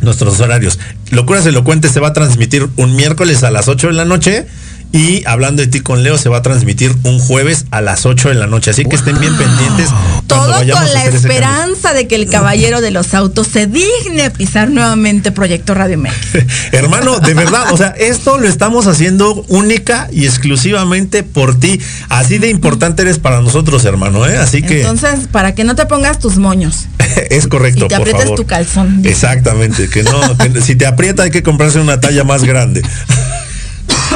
nuestros 0.00 0.40
horarios. 0.40 0.78
Locuras 1.10 1.46
Elocuentes 1.46 1.92
se 1.92 2.00
va 2.00 2.08
a 2.08 2.12
transmitir 2.12 2.68
un 2.76 2.96
miércoles 2.96 3.42
a 3.42 3.50
las 3.50 3.68
8 3.68 3.88
de 3.88 3.92
la 3.92 4.04
noche 4.04 4.46
y 4.92 5.22
hablando 5.26 5.62
de 5.62 5.68
ti 5.68 5.80
con 5.80 6.02
Leo 6.02 6.18
se 6.18 6.28
va 6.28 6.38
a 6.38 6.42
transmitir 6.42 6.94
un 7.04 7.18
jueves 7.18 7.66
a 7.70 7.80
las 7.80 8.06
8 8.06 8.30
de 8.30 8.34
la 8.34 8.46
noche. 8.46 8.70
Así 8.70 8.84
que 8.84 8.96
estén 8.96 9.18
bien 9.20 9.36
pendientes. 9.36 9.88
Todo 10.26 10.52
con 10.52 10.70
a 10.70 10.84
la 10.84 11.04
esperanza 11.04 11.92
de 11.92 12.08
que 12.08 12.16
el 12.16 12.28
caballero 12.28 12.80
de 12.80 12.90
los 12.90 13.14
autos 13.14 13.46
se 13.46 13.66
digne 13.66 14.30
pisar 14.30 14.70
nuevamente 14.70 15.32
Proyecto 15.32 15.74
Radio 15.74 15.98
MX. 15.98 16.12
Hermano, 16.72 17.20
de 17.20 17.34
verdad, 17.34 17.72
o 17.72 17.76
sea, 17.76 17.88
esto 17.98 18.38
lo 18.38 18.48
estamos 18.48 18.86
haciendo 18.86 19.44
única 19.48 20.08
y 20.12 20.24
exclusivamente 20.24 21.22
por 21.22 21.58
ti. 21.58 21.80
Así 22.08 22.38
de 22.38 22.48
importante 22.48 23.02
eres 23.02 23.18
para 23.18 23.40
nosotros, 23.40 23.84
hermano, 23.84 24.26
¿eh? 24.26 24.38
Así 24.38 24.62
que 24.62 24.80
Entonces, 24.80 25.28
para 25.30 25.54
que 25.54 25.64
no 25.64 25.76
te 25.76 25.86
pongas 25.86 26.18
tus 26.18 26.36
moños 26.36 26.86
es 27.30 27.46
correcto, 27.46 27.86
y 27.86 27.88
te 27.88 27.96
por 27.96 28.02
aprietes 28.02 28.22
favor. 28.24 28.36
tu 28.36 28.46
calzón. 28.46 29.02
Exactamente, 29.04 29.88
que 29.88 30.02
no, 30.02 30.36
que 30.36 30.60
si 30.62 30.76
te 30.76 30.86
aprieta 30.86 31.24
hay 31.24 31.30
que 31.30 31.42
comprarse 31.42 31.78
una 31.80 32.00
talla 32.00 32.24
más 32.24 32.44
grande. 32.44 32.82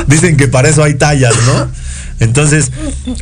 Dicen 0.06 0.36
que 0.36 0.48
para 0.48 0.68
eso 0.68 0.82
hay 0.82 0.94
tallas, 0.94 1.34
¿no? 1.46 1.70
Entonces, 2.20 2.70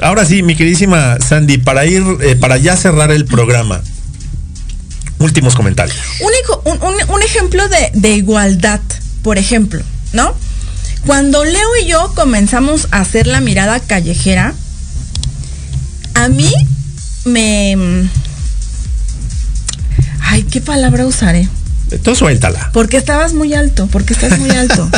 ahora 0.03 0.24
sí, 0.24 0.43
mi 0.43 0.55
queridísima 0.55 1.18
Sandy, 1.20 1.59
para 1.59 1.87
ir, 1.87 2.03
eh, 2.22 2.37
para 2.37 2.59
ya 2.59 2.76
cerrar 2.76 3.11
el 3.11 3.24
programa, 3.24 3.80
últimos 5.18 5.55
comentarios. 5.55 5.97
Un, 6.64 6.72
un- 6.83 7.11
un- 7.14 7.22
ejemplo 7.22 7.66
de, 7.68 7.91
de 7.95 8.11
igualdad, 8.16 8.80
por 9.22 9.39
ejemplo, 9.39 9.83
¿no? 10.12 10.35
Cuando 11.07 11.45
Leo 11.45 11.68
y 11.83 11.87
yo 11.87 12.12
comenzamos 12.14 12.89
a 12.91 13.01
hacer 13.01 13.26
la 13.26 13.41
mirada 13.41 13.80
callejera, 13.80 14.53
a 16.14 16.28
mí 16.28 16.51
me... 17.24 18.09
Ay, 20.20 20.45
¿qué 20.45 20.61
palabra 20.61 21.07
usaré? 21.07 21.49
Entonces 21.93 22.18
suéltala. 22.18 22.70
Porque 22.72 22.97
estabas 22.97 23.34
muy 23.34 23.55
alto, 23.55 23.86
porque 23.90 24.14
estás 24.14 24.38
muy 24.38 24.51
alto. 24.51 24.88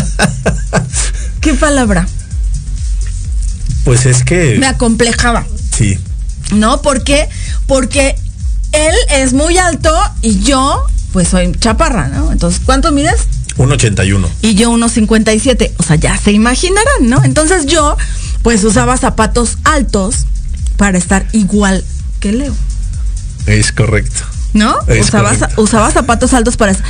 ¿Qué 1.41 1.55
palabra? 1.55 2.07
Pues 3.85 4.07
es 4.07 4.25
que 4.25 4.57
Me 4.59 4.67
acomplejaba. 4.67 5.47
sí. 5.77 5.99
¿No? 6.53 6.83
¿Por 6.83 7.05
qué? 7.05 7.27
Porque 7.67 8.15
él 8.73 8.95
es 9.11 9.33
muy 9.33 9.57
alto 9.57 9.91
y 10.21 10.41
yo, 10.41 10.85
pues 11.13 11.29
soy 11.29 11.51
chaparra, 11.59 12.09
¿no? 12.09 12.33
Entonces, 12.33 12.61
¿cuánto 12.65 12.93
mides? 12.93 13.23
Un 13.57 13.73
81. 13.73 14.29
Y 14.43 14.55
yo 14.57 14.71
unos 14.71 14.93
57. 14.93 15.73
O 15.79 15.83
sea, 15.83 15.97
ya 15.97 16.19
se 16.19 16.33
imaginarán, 16.33 17.09
¿no? 17.09 17.25
Entonces 17.25 17.65
yo, 17.65 17.97
pues 18.43 18.63
usaba 18.63 18.97
zapatos 18.99 19.57
altos 19.65 20.27
para 20.77 20.99
estar 20.99 21.27
igual 21.33 21.83
que 22.21 22.33
Leo. 22.33 22.55
Es 23.47 23.73
correcto. 23.73 24.23
¿No? 24.55 24.77
Es 24.87 25.09
Usaba, 25.09 25.35
correcto. 25.35 25.63
usaba 25.63 25.91
zapatos 25.91 26.33
altos 26.33 26.57
para 26.57 26.73
eso. 26.73 26.83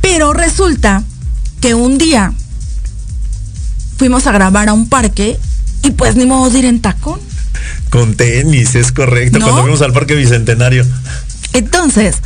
Pero 0.00 0.32
resulta 0.32 1.02
que 1.60 1.74
un 1.74 1.96
día 1.98 2.32
fuimos 3.96 4.26
a 4.26 4.32
grabar 4.32 4.68
a 4.68 4.72
un 4.72 4.88
parque 4.88 5.38
y 5.82 5.90
pues 5.92 6.16
ni 6.16 6.26
modo 6.26 6.50
de 6.50 6.58
ir 6.60 6.64
en 6.64 6.80
tacón. 6.80 7.20
Con 7.90 8.14
tenis, 8.14 8.74
es 8.74 8.90
correcto. 8.92 9.38
¿No? 9.38 9.44
Cuando 9.44 9.62
fuimos 9.62 9.82
al 9.82 9.92
Parque 9.92 10.14
Bicentenario. 10.14 10.86
Entonces, 11.52 12.16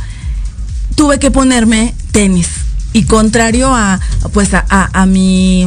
tuve 0.95 1.19
que 1.19 1.31
ponerme 1.31 1.93
tenis. 2.11 2.47
Y 2.93 3.03
contrario 3.03 3.73
a, 3.75 3.99
pues 4.31 4.53
a, 4.53 4.65
a- 4.69 4.89
a 5.01 5.05
mi... 5.05 5.63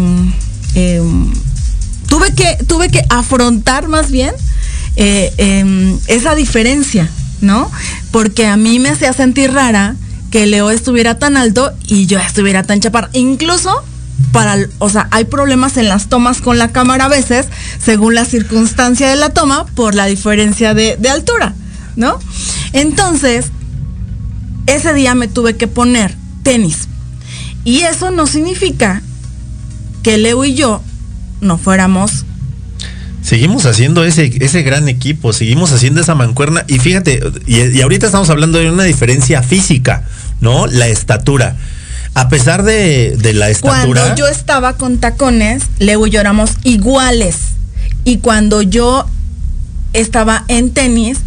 em, 0.75 1.33
tuve, 2.09 2.33
que, 2.33 2.57
tuve 2.67 2.89
que 2.91 3.05
afrontar 3.11 3.89
más 3.89 4.11
bien 4.11 4.33
eh, 4.97 5.33
em, 5.37 5.99
esa 6.07 6.35
diferencia, 6.35 7.11
¿no? 7.41 7.71
Porque 8.11 8.47
a 8.47 8.57
mí 8.57 8.79
me 8.79 8.91
hacía 8.91 9.13
sentir 9.13 9.53
rara 9.53 9.97
que 10.31 10.47
Leo 10.47 10.71
estuviera 10.71 11.19
tan 11.19 11.37
alto 11.37 11.73
y 11.87 12.07
yo 12.07 12.19
estuviera 12.19 12.63
tan 12.63 12.81
chaparra. 12.81 13.11
Incluso 13.13 13.83
para, 14.33 14.57
o 14.79 14.89
sea, 14.91 15.09
hay 15.11 15.25
problemas 15.25 15.77
en 15.77 15.89
las 15.89 16.09
tomas 16.09 16.41
con 16.41 16.59
la 16.59 16.69
cámara 16.69 17.07
a 17.07 17.09
veces, 17.09 17.47
según 17.79 18.15
la 18.15 18.25
circunstancia 18.25 19.09
de 19.09 19.17
la 19.17 19.31
toma, 19.31 19.67
por 19.67 19.95
la 19.95 20.07
diferencia 20.07 20.75
de, 20.75 20.97
de 20.99 21.09
altura, 21.09 21.55
¿no? 21.97 22.19
Entonces, 22.73 23.47
ese 24.67 24.93
día 24.93 25.15
me 25.15 25.29
tuve 25.29 25.57
que 25.57 25.67
poner 25.67 26.15
tenis. 26.43 26.89
Y 27.65 27.81
eso 27.81 28.11
no 28.11 28.27
significa 28.27 29.03
que 30.03 30.19
Leo 30.19 30.45
y 30.45 30.55
yo 30.55 30.83
no 31.41 31.59
fuéramos 31.59 32.25
Seguimos 33.29 33.67
haciendo 33.67 34.05
ese, 34.05 34.33
ese 34.41 34.63
gran 34.63 34.89
equipo, 34.89 35.35
seguimos 35.35 35.71
haciendo 35.73 36.01
esa 36.01 36.15
mancuerna. 36.15 36.65
Y 36.67 36.79
fíjate, 36.79 37.21
y, 37.47 37.61
y 37.77 37.83
ahorita 37.83 38.07
estamos 38.07 38.31
hablando 38.31 38.59
de 38.59 38.71
una 38.71 38.85
diferencia 38.85 39.43
física, 39.43 40.05
¿no? 40.41 40.67
La 40.67 40.89
estatura. 40.89 41.55
A 42.15 42.31
pesar 42.31 42.63
de, 42.63 43.19
de 43.19 43.35
la 43.35 43.51
estatura. 43.51 44.01
Cuando 44.01 44.17
yo 44.17 44.29
estaba 44.29 44.79
con 44.79 44.97
tacones, 44.97 45.65
Leo 45.79 46.07
y 46.07 46.11
yo 46.11 46.21
éramos 46.21 46.53
iguales. 46.65 47.37
Y 48.03 48.17
cuando 48.17 48.63
yo 48.63 49.05
estaba 49.93 50.47
en 50.49 50.71
tenis, 50.71 51.19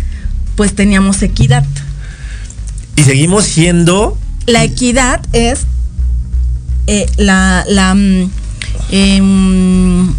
pues 0.55 0.73
teníamos 0.73 1.21
equidad. 1.21 1.63
Y 2.95 3.03
seguimos 3.03 3.45
siendo. 3.45 4.17
La 4.47 4.63
equidad 4.63 5.21
es 5.33 5.67
eh, 6.87 7.05
la, 7.17 7.63
la 7.67 7.93
mm, 7.93 8.31
em, 8.89 10.15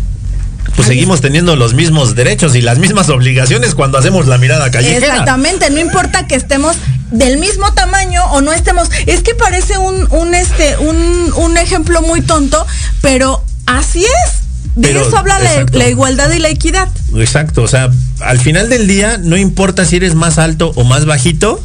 Pues 0.77 0.89
seguimos 0.89 1.21
teniendo 1.21 1.55
los 1.57 1.75
mismos 1.75 2.15
derechos 2.15 2.55
y 2.57 2.63
las 2.63 2.79
mismas 2.79 3.09
obligaciones 3.09 3.75
cuando 3.75 3.99
hacemos 3.99 4.27
la 4.27 4.39
mirada 4.39 4.71
callejera. 4.71 5.07
Exactamente, 5.07 5.71
no 5.71 5.81
importa 5.81 6.27
que 6.27 6.35
estemos 6.35 6.77
del 7.11 7.39
mismo 7.39 7.73
tamaño 7.75 8.25
o 8.33 8.41
no 8.41 8.53
estemos. 8.53 8.89
Es 9.07 9.23
que 9.23 9.35
parece 9.35 9.79
un, 9.79 10.07
un 10.11 10.35
este, 10.35 10.79
un, 10.79 11.33
un 11.37 11.59
ejemplo 11.59 12.01
muy 12.03 12.23
tonto, 12.23 12.67
pero 13.01 13.45
así 13.67 14.05
es. 14.05 14.43
De 14.75 14.89
Pero, 14.89 15.07
eso 15.07 15.19
habla 15.19 15.39
la, 15.39 15.67
la 15.71 15.89
igualdad 15.89 16.31
y 16.31 16.39
la 16.39 16.49
equidad. 16.49 16.89
Exacto, 17.15 17.63
o 17.63 17.69
sea, 17.69 17.91
al 18.21 18.41
final 18.41 18.71
del 18.71 18.87
día 18.87 19.19
no 19.19 19.37
importa 19.37 19.85
si 19.85 19.97
eres 19.97 20.15
más 20.15 20.39
alto 20.39 20.73
o 20.77 20.85
más 20.85 21.05
bajito, 21.05 21.63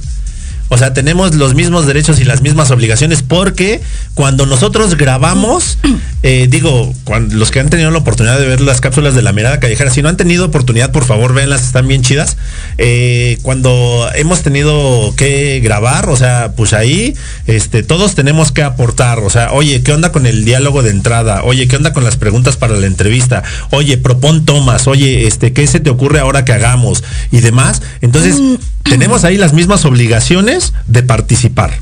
o 0.69 0.77
sea, 0.77 0.93
tenemos 0.93 1.35
los 1.35 1.55
mismos 1.55 1.85
derechos 1.85 2.19
y 2.19 2.25
las 2.25 2.41
mismas 2.41 2.71
obligaciones 2.71 3.23
porque 3.23 3.81
cuando 4.13 4.45
nosotros 4.45 4.97
grabamos, 4.97 5.77
eh, 6.23 6.47
digo, 6.49 6.93
cuando, 7.03 7.35
los 7.35 7.51
que 7.51 7.59
han 7.59 7.69
tenido 7.69 7.89
la 7.91 7.99
oportunidad 7.99 8.39
de 8.39 8.47
ver 8.47 8.61
las 8.61 8.81
cápsulas 8.81 9.15
de 9.15 9.21
la 9.21 9.31
mirada 9.31 9.59
callejera, 9.59 9.91
si 9.91 10.01
no 10.01 10.09
han 10.09 10.17
tenido 10.17 10.45
oportunidad, 10.45 10.91
por 10.91 11.05
favor, 11.05 11.33
véanlas, 11.33 11.63
están 11.63 11.87
bien 11.87 12.01
chidas. 12.01 12.37
Eh, 12.77 13.37
cuando 13.43 14.09
hemos 14.15 14.41
tenido 14.41 15.13
que 15.15 15.61
grabar, 15.63 16.09
o 16.09 16.17
sea, 16.17 16.51
pues 16.55 16.73
ahí, 16.73 17.15
este, 17.45 17.83
todos 17.83 18.15
tenemos 18.15 18.51
que 18.51 18.63
aportar, 18.63 19.19
o 19.19 19.29
sea, 19.29 19.53
oye, 19.53 19.81
¿qué 19.83 19.93
onda 19.93 20.11
con 20.11 20.25
el 20.25 20.43
diálogo 20.43 20.83
de 20.83 20.89
entrada? 20.89 21.43
Oye, 21.43 21.67
¿qué 21.67 21.77
onda 21.77 21.93
con 21.93 22.03
las 22.03 22.17
preguntas 22.17 22.57
para 22.57 22.75
la 22.75 22.87
entrevista? 22.87 23.43
Oye, 23.71 23.97
propon 23.97 24.43
tomas, 24.45 24.87
oye, 24.87 25.27
este, 25.27 25.53
¿qué 25.53 25.65
se 25.67 25.79
te 25.79 25.89
ocurre 25.89 26.19
ahora 26.19 26.43
que 26.43 26.53
hagamos? 26.53 27.03
Y 27.31 27.39
demás. 27.39 27.81
Entonces, 28.01 28.37
tenemos 28.83 29.23
ahí 29.23 29.37
las 29.37 29.53
mismas 29.53 29.85
obligaciones 29.85 30.56
de 30.87 31.03
participar. 31.03 31.79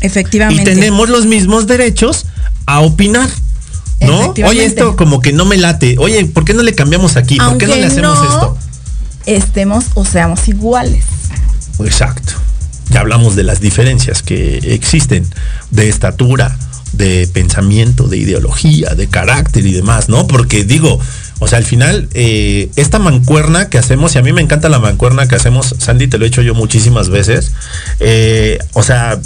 Y 0.00 0.06
Efectivamente. 0.06 0.64
tenemos 0.64 1.08
los 1.08 1.26
mismos 1.26 1.66
derechos 1.66 2.26
a 2.66 2.80
opinar. 2.80 3.28
¿No? 4.00 4.34
Oye, 4.46 4.64
esto 4.64 4.96
como 4.96 5.20
que 5.20 5.32
no 5.32 5.44
me 5.44 5.56
late. 5.56 5.94
Oye, 5.98 6.24
¿por 6.26 6.44
qué 6.44 6.54
no 6.54 6.64
le 6.64 6.74
cambiamos 6.74 7.16
aquí? 7.16 7.36
¿Por 7.36 7.56
qué 7.58 7.68
no 7.68 7.76
le 7.76 7.86
hacemos 7.86 8.18
no 8.18 8.24
esto? 8.24 8.58
estemos 9.26 9.84
o 9.94 10.04
seamos 10.04 10.48
iguales. 10.48 11.04
Exacto. 11.78 12.32
Ya 12.90 13.00
hablamos 13.00 13.36
de 13.36 13.44
las 13.44 13.60
diferencias 13.60 14.22
que 14.22 14.58
existen 14.74 15.26
de 15.70 15.88
estatura, 15.88 16.56
de 16.92 17.26
pensamiento, 17.32 18.08
de 18.08 18.18
ideología, 18.18 18.94
de 18.94 19.06
carácter 19.06 19.64
y 19.64 19.72
demás, 19.72 20.08
¿no? 20.08 20.26
Porque 20.26 20.64
digo, 20.64 21.00
o 21.42 21.48
sea, 21.48 21.58
al 21.58 21.64
final, 21.64 22.08
eh, 22.14 22.70
esta 22.76 23.00
mancuerna 23.00 23.68
que 23.68 23.76
hacemos, 23.76 24.14
y 24.14 24.18
a 24.18 24.22
mí 24.22 24.32
me 24.32 24.40
encanta 24.40 24.68
la 24.68 24.78
mancuerna 24.78 25.26
que 25.26 25.34
hacemos, 25.34 25.74
Sandy, 25.76 26.06
te 26.06 26.16
lo 26.16 26.24
he 26.24 26.28
hecho 26.28 26.40
yo 26.40 26.54
muchísimas 26.54 27.08
veces, 27.08 27.50
eh, 27.98 28.58
o 28.74 28.84
sea, 28.84 29.18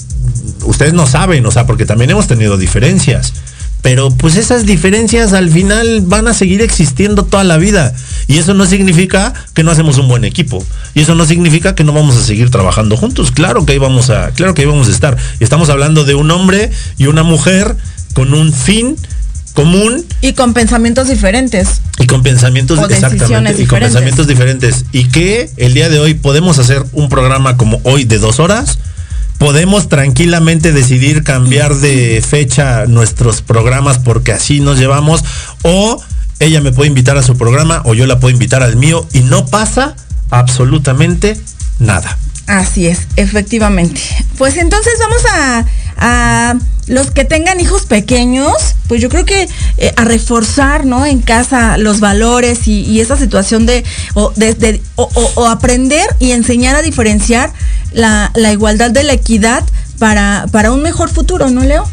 ustedes 0.65 0.95
no 0.95 1.07
saben, 1.07 1.45
o 1.45 1.51
sea, 1.51 1.67
porque 1.67 1.85
también 1.85 2.11
hemos 2.11 2.27
tenido 2.27 2.57
diferencias. 2.57 3.35
pero 3.83 4.11
pues 4.11 4.35
esas 4.35 4.67
diferencias 4.67 5.33
al 5.33 5.49
final 5.49 6.01
van 6.07 6.27
a 6.27 6.35
seguir 6.35 6.61
existiendo 6.61 7.25
toda 7.25 7.45
la 7.45 7.57
vida. 7.57 7.95
Y 8.27 8.39
eso 8.39 8.53
no 8.53 8.67
significa 8.67 9.33
que 9.55 9.63
no 9.63 9.71
hacemos 9.71 9.99
un 9.99 10.09
buen 10.09 10.25
equipo. 10.25 10.65
Y 10.95 11.03
eso 11.03 11.15
no 11.15 11.25
significa 11.25 11.77
que 11.77 11.85
no 11.85 11.93
vamos 11.93 12.17
a 12.17 12.23
seguir 12.23 12.51
trabajando 12.51 12.97
juntos. 12.97 13.31
Claro 13.31 13.65
que 13.65 13.75
ahí 13.75 13.79
vamos 13.79 14.11
a, 14.11 14.31
claro 14.31 14.55
que 14.55 14.63
ahí 14.63 14.67
vamos 14.67 14.89
a 14.89 14.91
estar. 14.91 15.17
Estamos 15.39 15.69
hablando 15.69 16.05
de 16.05 16.17
un 16.17 16.33
hombre 16.33 16.73
y 16.99 17.07
una 17.07 17.23
mujer 17.23 17.77
con 18.13 18.35
un 18.35 18.53
fin 18.53 18.97
común. 19.57 20.05
Y 20.21 20.35
con 20.35 20.53
pensamientos 20.55 21.09
diferentes. 21.09 21.81
y 21.99 22.07
con 22.07 22.23
pensamientos 22.23 22.79
O 22.79 22.87
exactamente 22.87 23.61
y 23.61 23.67
con 23.67 23.81
pensamientos 23.81 24.29
diferentes. 24.29 24.85
Y 24.93 25.09
que 25.09 25.51
el 25.57 25.75
día 25.75 25.89
de 25.89 25.99
hoy 25.99 26.15
podemos 26.15 26.61
hacer 26.61 26.85
un 26.93 27.09
programa 27.09 27.57
como 27.57 27.81
hoy 27.83 28.05
de 28.05 28.19
dos 28.19 28.39
horas. 28.39 28.79
Podemos 29.39 29.89
tranquilamente 29.89 30.73
decidir 30.73 31.25
cambiar 31.25 31.75
de 31.75 32.23
fecha 32.27 32.87
nuestros 32.87 33.43
programas 33.43 33.99
porque 33.99 34.33
así 34.33 34.61
nos 34.61 34.79
llevamos. 34.79 35.25
O 35.63 36.03
ella 36.39 36.61
me 36.61 36.71
puede 36.71 36.89
invitar 36.89 37.17
a 37.17 37.23
su 37.23 37.37
programa 37.37 37.83
o 37.87 37.95
yo 37.95 38.07
la 38.07 38.21
puedo 38.21 38.33
invitar 38.33 38.63
al 38.63 38.77
mío 38.77 39.09
y 39.13 39.21
no 39.21 39.47
pasa 39.47 39.97
absolutamente 40.31 41.41
nada. 41.79 42.19
Así 42.47 42.87
es, 42.87 43.09
efectivamente. 43.17 44.01
Pues 44.39 44.57
entonces 44.57 44.95
vamos 45.01 45.23
a, 45.33 45.65
a 45.97 46.55
los 46.87 47.11
que 47.11 47.25
tengan 47.25 47.59
hijos 47.59 47.85
pequeños, 47.87 48.53
pues 48.87 49.01
yo 49.01 49.09
creo 49.09 49.25
que 49.25 49.49
eh, 49.79 49.93
a 49.97 50.05
reforzar, 50.05 50.87
¿no? 50.87 51.05
En 51.05 51.21
casa 51.21 51.79
los 51.79 51.99
valores 52.01 52.69
y, 52.69 53.01
esa 53.01 53.17
situación 53.17 53.67
de, 53.67 53.85
o, 54.15 54.33
de- 54.37 54.81
o- 54.95 55.47
aprender 55.49 56.07
y 56.21 56.31
enseñar 56.31 56.77
a 56.77 56.83
diferenciar 56.83 57.53
la, 57.93 58.31
la 58.35 58.53
igualdad 58.53 58.91
de 58.91 59.03
la 59.03 59.15
equidad 59.15 59.65
para, 59.99 60.47
para 60.53 60.71
un 60.73 60.83
mejor 60.83 61.09
futuro, 61.11 61.49
¿no, 61.51 61.63
Leo? 61.63 61.89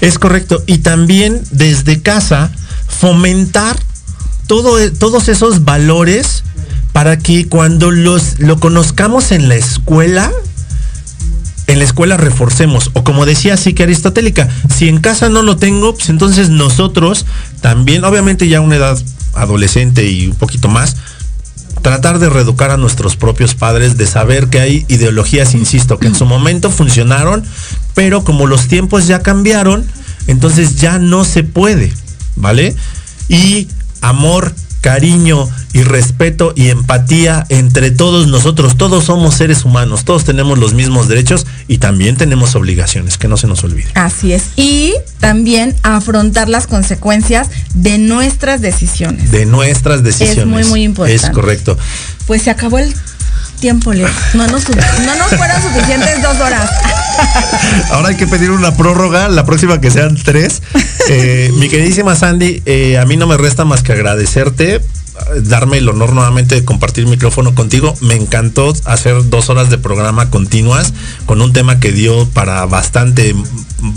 Es 0.00 0.18
correcto. 0.18 0.62
Y 0.66 0.78
también 0.78 1.42
desde 1.50 2.00
casa 2.02 2.52
fomentar 2.86 3.76
todo, 4.46 4.76
todos 4.92 5.28
esos 5.28 5.64
valores 5.64 6.44
para 6.92 7.18
que 7.18 7.48
cuando 7.48 7.90
los, 7.90 8.38
lo 8.38 8.58
conozcamos 8.60 9.32
en 9.32 9.48
la 9.48 9.56
escuela, 9.56 10.30
en 11.66 11.78
la 11.78 11.84
escuela 11.84 12.16
reforcemos. 12.16 12.90
O 12.94 13.04
como 13.04 13.26
decía 13.26 13.56
Psique 13.56 13.82
Aristotélica, 13.82 14.48
si 14.74 14.88
en 14.88 15.00
casa 15.00 15.28
no 15.28 15.42
lo 15.42 15.56
tengo, 15.56 15.94
pues 15.94 16.08
entonces 16.08 16.48
nosotros 16.48 17.26
también, 17.60 18.04
obviamente 18.04 18.48
ya 18.48 18.58
a 18.58 18.62
una 18.62 18.76
edad 18.76 18.98
adolescente 19.34 20.08
y 20.08 20.28
un 20.28 20.36
poquito 20.36 20.68
más, 20.68 20.96
tratar 21.82 22.18
de 22.18 22.28
reeducar 22.28 22.70
a 22.70 22.76
nuestros 22.76 23.16
propios 23.16 23.54
padres, 23.54 23.96
de 23.96 24.06
saber 24.06 24.48
que 24.48 24.60
hay 24.60 24.84
ideologías, 24.88 25.54
insisto, 25.54 25.98
que 25.98 26.06
en 26.06 26.14
su 26.14 26.24
momento 26.24 26.70
funcionaron, 26.70 27.44
pero 27.94 28.24
como 28.24 28.46
los 28.46 28.66
tiempos 28.66 29.06
ya 29.06 29.20
cambiaron, 29.20 29.84
entonces 30.26 30.76
ya 30.76 30.98
no 30.98 31.24
se 31.24 31.44
puede, 31.44 31.92
¿vale? 32.34 32.74
Y 33.28 33.68
amor, 34.00 34.54
cariño 34.86 35.48
y 35.72 35.82
respeto 35.82 36.52
y 36.54 36.68
empatía 36.68 37.44
entre 37.48 37.90
todos 37.90 38.28
nosotros, 38.28 38.78
todos 38.78 39.06
somos 39.06 39.34
seres 39.34 39.64
humanos, 39.64 40.04
todos 40.04 40.22
tenemos 40.22 40.60
los 40.60 40.74
mismos 40.74 41.08
derechos 41.08 41.44
y 41.66 41.78
también 41.78 42.16
tenemos 42.16 42.54
obligaciones, 42.54 43.18
que 43.18 43.26
no 43.26 43.36
se 43.36 43.48
nos 43.48 43.64
olvide. 43.64 43.88
Así 43.94 44.32
es. 44.32 44.44
Y 44.54 44.94
también 45.18 45.74
afrontar 45.82 46.48
las 46.48 46.68
consecuencias 46.68 47.48
de 47.74 47.98
nuestras 47.98 48.60
decisiones. 48.60 49.32
De 49.32 49.44
nuestras 49.44 50.04
decisiones. 50.04 50.46
muy, 50.46 50.62
muy 50.66 50.84
importante. 50.84 51.16
Es 51.16 51.30
correcto. 51.30 51.76
Pues 52.28 52.42
se 52.42 52.50
acabó 52.50 52.78
el 52.78 52.94
tiempo, 53.56 53.92
Leo. 53.92 54.08
No 54.34 54.46
nos, 54.46 54.68
no 54.68 55.16
nos 55.16 55.28
fueron 55.28 55.62
suficientes 55.62 56.22
dos 56.22 56.36
horas. 56.38 56.70
Ahora 57.90 58.08
hay 58.08 58.16
que 58.16 58.26
pedir 58.26 58.50
una 58.50 58.76
prórroga, 58.76 59.28
la 59.28 59.44
próxima 59.44 59.80
que 59.80 59.90
sean 59.90 60.16
tres. 60.16 60.62
Eh, 61.08 61.50
mi 61.54 61.68
queridísima 61.68 62.14
Sandy, 62.16 62.62
eh, 62.66 62.98
a 62.98 63.04
mí 63.04 63.16
no 63.16 63.26
me 63.26 63.36
resta 63.36 63.64
más 63.64 63.82
que 63.82 63.92
agradecerte, 63.92 64.80
darme 65.42 65.78
el 65.78 65.88
honor 65.88 66.12
nuevamente 66.12 66.54
de 66.54 66.64
compartir 66.64 67.06
micrófono 67.06 67.54
contigo. 67.54 67.94
Me 68.00 68.14
encantó 68.14 68.72
hacer 68.84 69.28
dos 69.28 69.48
horas 69.50 69.70
de 69.70 69.78
programa 69.78 70.30
continuas 70.30 70.92
con 71.26 71.40
un 71.42 71.52
tema 71.52 71.80
que 71.80 71.92
dio 71.92 72.28
para 72.30 72.64
bastante, 72.66 73.34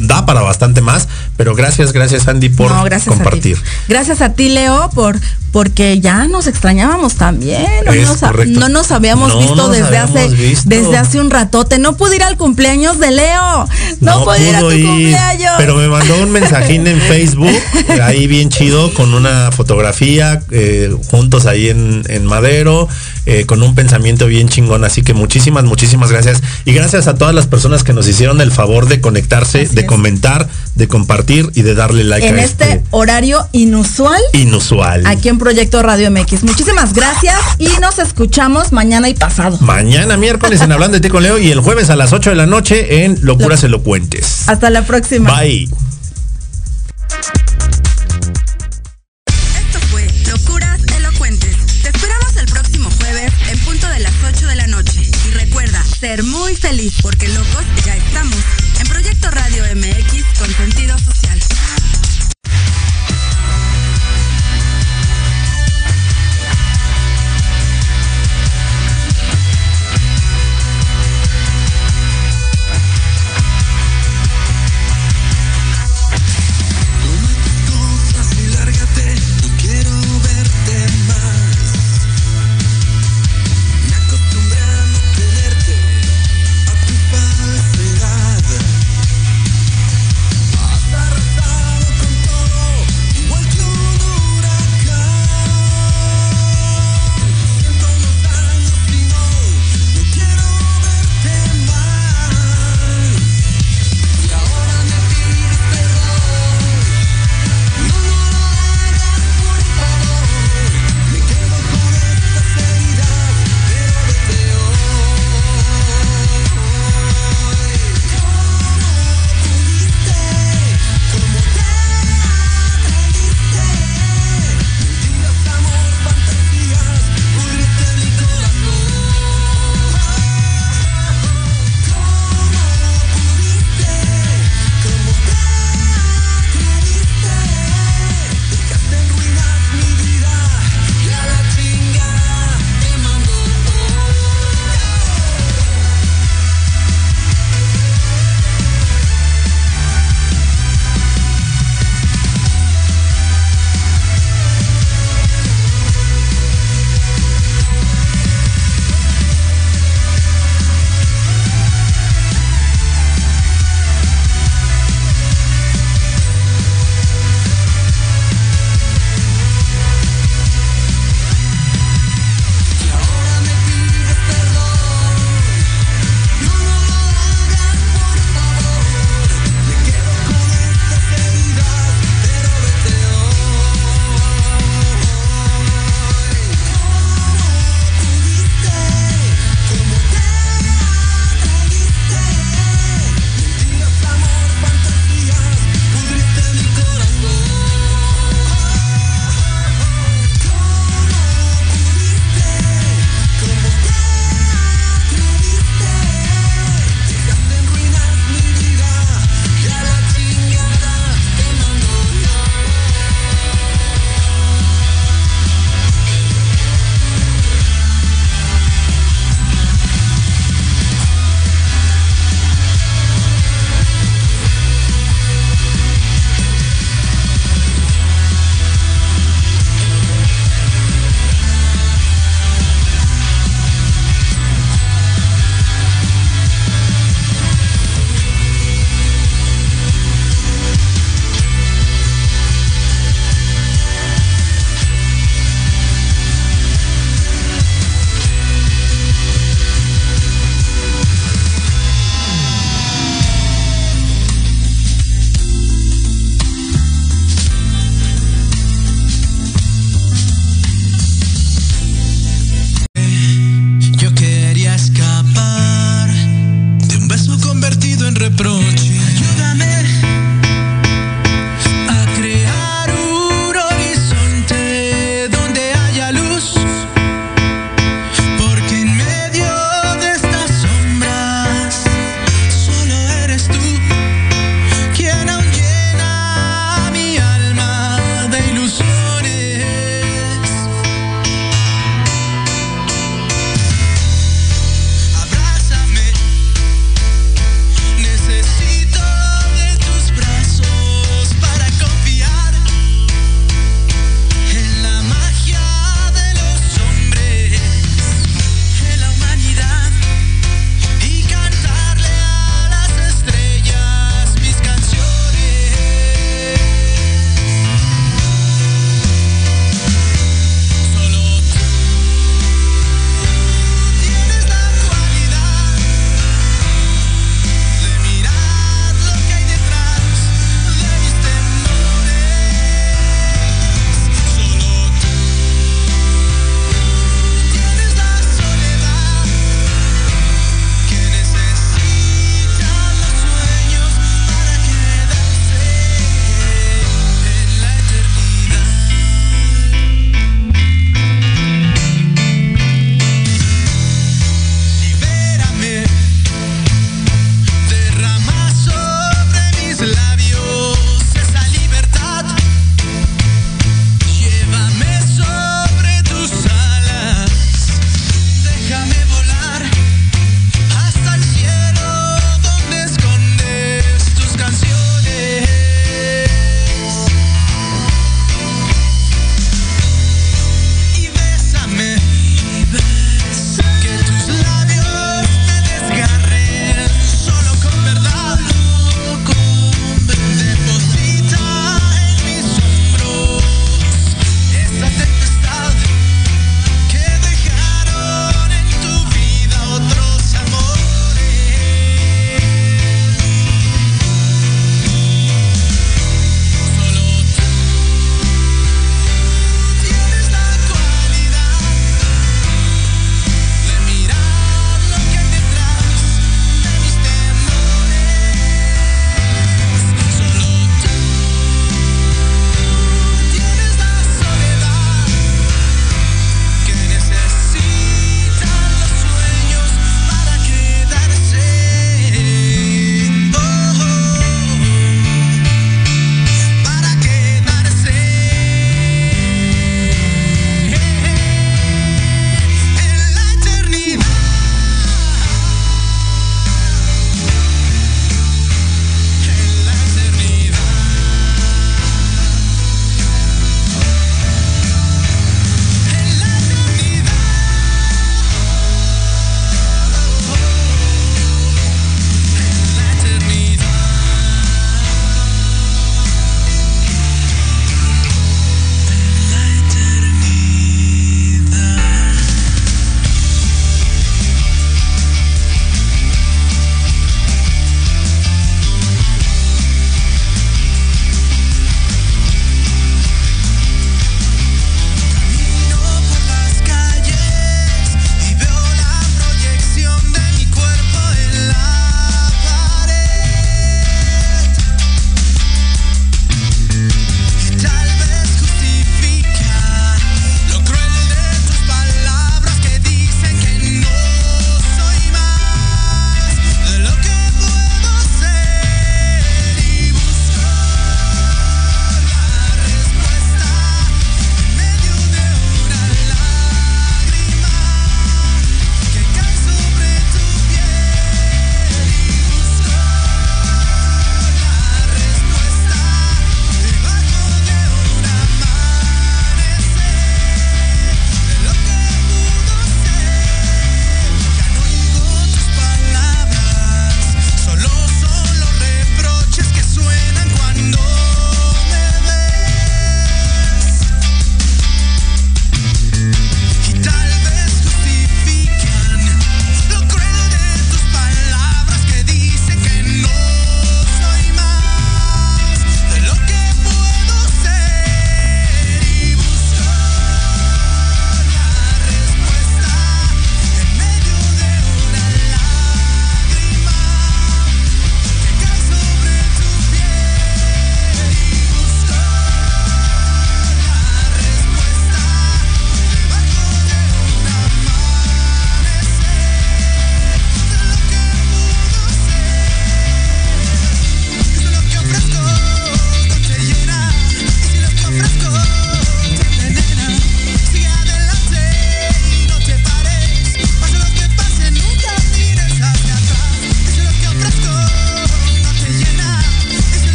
da 0.00 0.26
para 0.26 0.42
bastante 0.42 0.80
más, 0.80 1.08
pero 1.36 1.54
gracias, 1.54 1.92
gracias 1.92 2.24
Sandy 2.24 2.48
por 2.48 2.70
No, 2.70 2.84
gracias 2.84 3.14
compartir. 3.14 3.56
a. 3.56 3.60
Gracias 3.88 4.20
a 4.20 4.34
ti, 4.34 4.48
Leo, 4.48 4.90
por 4.94 5.18
porque 5.52 6.00
ya 6.00 6.26
nos 6.28 6.46
extrañábamos 6.46 7.16
también. 7.16 7.66
No, 7.84 7.92
nos, 7.94 8.16
correcto. 8.18 8.58
no 8.58 8.68
nos 8.70 8.90
habíamos 8.90 9.28
No 9.34 9.38
visto 9.38 9.54
nos 9.54 9.70
desde 9.70 9.86
habíamos 9.98 10.16
hace 10.16 10.28
visto. 10.34 10.68
desde 10.70 10.96
hace 10.96 11.20
un 11.20 11.30
ratote. 11.30 11.78
No 11.78 11.94
pude 11.98 12.16
ir 12.16 12.22
al 12.22 12.38
cumpleaños 12.38 12.98
de 12.98 13.10
Leo. 13.10 13.68
No, 14.00 14.24
pude 14.24 14.48
ir 14.48 14.56
a 14.56 14.60
tu 14.60 14.72
ir, 14.72 14.86
cumpleaños. 14.86 15.52
pero 15.58 15.76
me 15.76 15.88
mandó 15.88 16.16
un 16.22 16.30
mensajín 16.30 16.86
en 16.86 16.98
Facebook, 17.02 17.52
ahí 18.02 18.26
bien 18.26 18.48
chido, 18.48 18.94
con 18.94 19.12
una 19.12 19.52
fotografía, 19.52 20.42
eh, 20.50 20.96
juntos 21.10 21.46
ahí 21.46 21.68
en, 21.68 22.02
en 22.08 22.26
Madero, 22.26 22.88
eh, 23.26 23.46
con 23.46 23.62
un 23.62 23.74
pensamiento 23.74 24.26
bien 24.26 24.48
chingón. 24.48 24.84
Así 24.84 25.02
que 25.02 25.14
muchísimas, 25.14 25.64
muchísimas 25.64 26.10
gracias. 26.10 26.42
Y 26.64 26.72
gracias 26.72 27.06
a 27.06 27.14
todas 27.14 27.34
las 27.34 27.46
personas 27.46 27.84
que 27.84 27.92
nos 27.92 28.06
hicieron 28.08 28.40
el 28.40 28.52
favor 28.52 28.86
de 28.88 29.00
conectarse, 29.00 29.62
Así 29.62 29.74
de 29.74 29.82
es. 29.82 29.86
comentar, 29.86 30.48
de 30.74 30.88
compartir 30.88 31.50
y 31.54 31.62
de 31.62 31.74
darle 31.74 32.04
like 32.04 32.26
en 32.26 32.38
a 32.38 32.42
este 32.42 32.64
este 32.64 32.84
horario 32.90 33.46
inusual 33.52 34.20
inusual. 34.32 35.06
aquí 35.06 35.28
en 35.28 35.38
Proyecto 35.38 35.82
Radio 35.82 36.10
MX. 36.10 36.44
Muchísimas 36.44 36.92
gracias 36.92 37.38
y 37.58 37.68
nos 37.80 37.98
escuchamos 37.98 38.72
mañana 38.72 39.08
y 39.08 39.14
pasado. 39.14 39.58
Mañana 39.60 40.16
miércoles 40.16 40.60
en 40.60 40.72
Hablando 40.72 40.96
de 40.96 41.00
ti 41.00 41.08
con 41.08 41.22
Leo 41.22 41.38
y 41.38 41.50
el 41.50 41.60
jueves 41.60 41.90
a 41.90 41.96
las 41.96 42.12
8 42.12 42.30
de 42.30 42.36
la 42.36 42.46
noche 42.46 43.04
en 43.04 43.18
Locuras 43.22 43.62
Elocuentes. 43.64 44.48
Hasta 44.48 44.70
la 44.70 44.82
próxima. 44.84 45.38
Bye. 45.40 45.68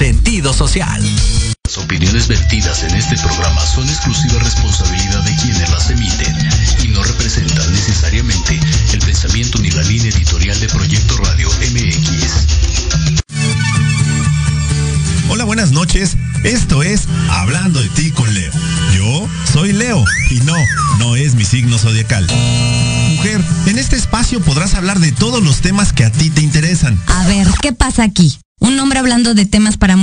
MX 0.00 0.29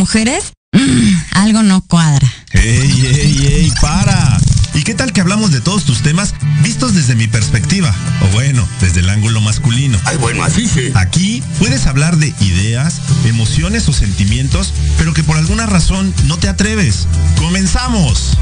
mujeres? 0.08 0.54
Mm, 0.72 1.16
algo 1.32 1.64
no 1.64 1.82
cuadra. 1.82 2.32
¡Ey, 2.54 3.08
ey, 3.08 3.46
ey! 3.46 3.74
¡Para! 3.82 4.38
¿Y 4.74 4.84
qué 4.84 4.94
tal 4.94 5.12
que 5.12 5.20
hablamos 5.20 5.52
de 5.52 5.60
todos 5.60 5.84
tus 5.84 6.02
temas 6.02 6.34
vistos 6.64 6.94
desde 6.96 7.14
mi 7.16 7.28
perspectiva? 7.28 7.94
O 8.22 8.28
bueno, 8.28 8.66
desde 8.80 9.02
el 9.02 9.10
ángulo 9.10 9.42
masculino. 9.42 10.00
Ay, 10.06 10.16
bueno, 10.16 10.46
así 10.46 10.66
sí. 10.66 10.92
Aquí 10.96 11.44
puedes 11.60 11.88
hablar 11.88 12.16
de 12.16 12.34
ideas, 12.40 13.02
emociones 13.26 13.90
o 13.90 13.94
sentimientos, 13.94 14.74
pero 14.98 15.14
que 15.14 15.24
por 15.24 15.36
alguna 15.36 15.66
razón 15.66 16.14
no 16.24 16.38
te 16.38 16.48
atreves. 16.48 17.06
¡Comenzamos! 17.36 18.38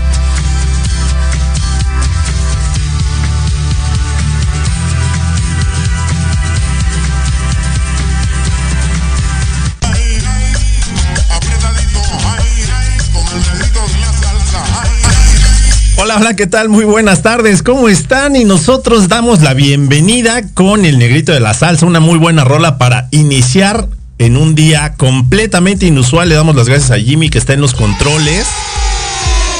Hola, 16.18 16.34
¿qué 16.34 16.48
tal? 16.48 16.70
Muy 16.70 16.86
buenas 16.86 17.24
tardes, 17.24 17.62
¿cómo 17.62 17.90
están? 17.90 18.38
Y 18.38 18.46
nosotros 18.46 19.10
damos 19.10 19.42
la 19.42 19.54
bienvenida 19.54 20.48
con 20.54 20.86
el 20.86 20.98
negrito 20.98 21.34
de 21.34 21.42
la 21.42 21.54
salsa, 21.54 21.86
una 21.86 22.00
muy 22.00 22.18
buena 22.18 22.46
rola 22.46 22.78
para 22.78 23.10
iniciar 23.12 23.90
en 24.18 24.38
un 24.38 24.56
día 24.56 24.94
completamente 24.96 25.88
inusual. 25.88 26.30
Le 26.30 26.36
damos 26.36 26.56
las 26.56 26.70
gracias 26.70 26.92
a 26.92 27.00
Jimmy 27.00 27.30
que 27.30 27.38
está 27.38 27.52
en 27.52 27.60
los 27.60 27.74
controles. 27.74 28.48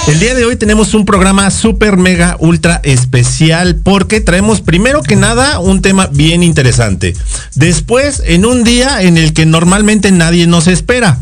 El 0.07 0.22
día 0.22 0.34
de 0.34 0.45
hoy 0.45 0.56
tenemos 0.56 0.94
un 0.94 1.03
programa 1.03 1.52
súper 1.52 1.98
mega 1.98 2.38
ultra 2.40 2.80
especial 2.86 3.76
porque 3.84 4.22
traemos 4.22 4.61
primero 4.61 5.03
que 5.03 5.18
nada 5.18 5.60
un 5.60 5.82
tema 5.82 6.07
bien 6.07 6.41
interesante. 6.41 7.15
Después 7.56 8.23
en 8.23 8.45
un 8.45 8.64
día 8.64 9.02
en 9.02 9.18
el 9.18 9.34
que 9.34 9.45
normalmente 9.45 10.10
nadie 10.14 10.48
nos 10.48 10.68
espera. 10.68 11.22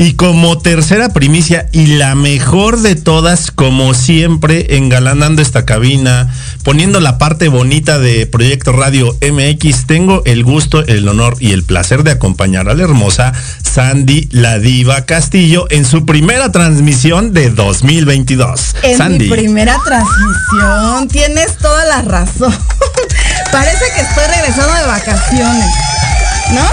Y 0.00 0.14
como 0.14 0.56
tercera 0.56 1.10
primicia 1.10 1.68
y 1.72 1.98
la 1.98 2.14
mejor 2.14 2.80
de 2.80 2.96
todas, 2.96 3.50
como 3.50 3.92
siempre, 3.92 4.78
engalanando 4.78 5.42
esta 5.42 5.66
cabina, 5.66 6.34
poniendo 6.62 7.00
la 7.00 7.18
parte 7.18 7.48
bonita 7.48 7.98
de 7.98 8.26
Proyecto 8.26 8.72
Radio 8.72 9.14
MX, 9.20 9.86
tengo 9.86 10.22
el 10.24 10.42
gusto, 10.42 10.82
el 10.86 11.06
honor 11.06 11.36
y 11.38 11.52
el 11.52 11.64
placer 11.64 12.02
de 12.02 12.12
acompañar 12.12 12.70
a 12.70 12.74
la 12.74 12.82
hermosa 12.82 13.34
Sandy 13.62 14.30
La 14.32 14.58
Diva 14.58 15.04
Castillo 15.04 15.66
en 15.68 15.84
su 15.84 16.06
primera 16.06 16.50
transmisión 16.50 17.34
de 17.34 17.50
2022. 17.50 18.76
En 18.82 18.96
Sandy. 18.96 19.28
mi 19.28 19.30
primera 19.30 19.76
transmisión, 19.84 21.08
tienes 21.08 21.58
toda 21.58 21.84
la 21.84 22.00
razón. 22.00 22.56
Parece 23.52 23.84
que 23.94 24.00
estoy 24.00 24.24
regresando 24.34 24.72
de 24.76 24.86
vacaciones, 24.86 25.70
¿no? 26.54 26.66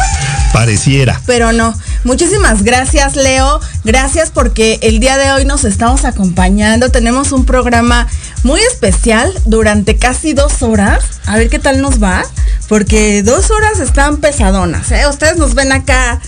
Pareciera. 0.53 1.21
Pero 1.25 1.51
no. 1.51 1.77
Muchísimas 2.03 2.63
gracias, 2.63 3.15
Leo. 3.15 3.59
Gracias 3.83 4.31
porque 4.31 4.79
el 4.81 4.99
día 4.99 5.17
de 5.17 5.31
hoy 5.31 5.45
nos 5.45 5.65
estamos 5.65 6.05
acompañando. 6.05 6.89
Tenemos 6.89 7.31
un 7.31 7.45
programa 7.45 8.07
muy 8.43 8.61
especial 8.61 9.33
durante 9.45 9.97
casi 9.97 10.33
dos 10.33 10.61
horas. 10.61 11.03
A 11.25 11.37
ver 11.37 11.49
qué 11.49 11.59
tal 11.59 11.81
nos 11.81 12.01
va. 12.01 12.23
Porque 12.67 13.23
dos 13.23 13.49
horas 13.51 13.79
están 13.79 14.17
pesadonas. 14.17 14.91
¿eh? 14.91 15.07
Ustedes 15.07 15.37
nos 15.37 15.53
ven 15.53 15.71
acá. 15.71 16.19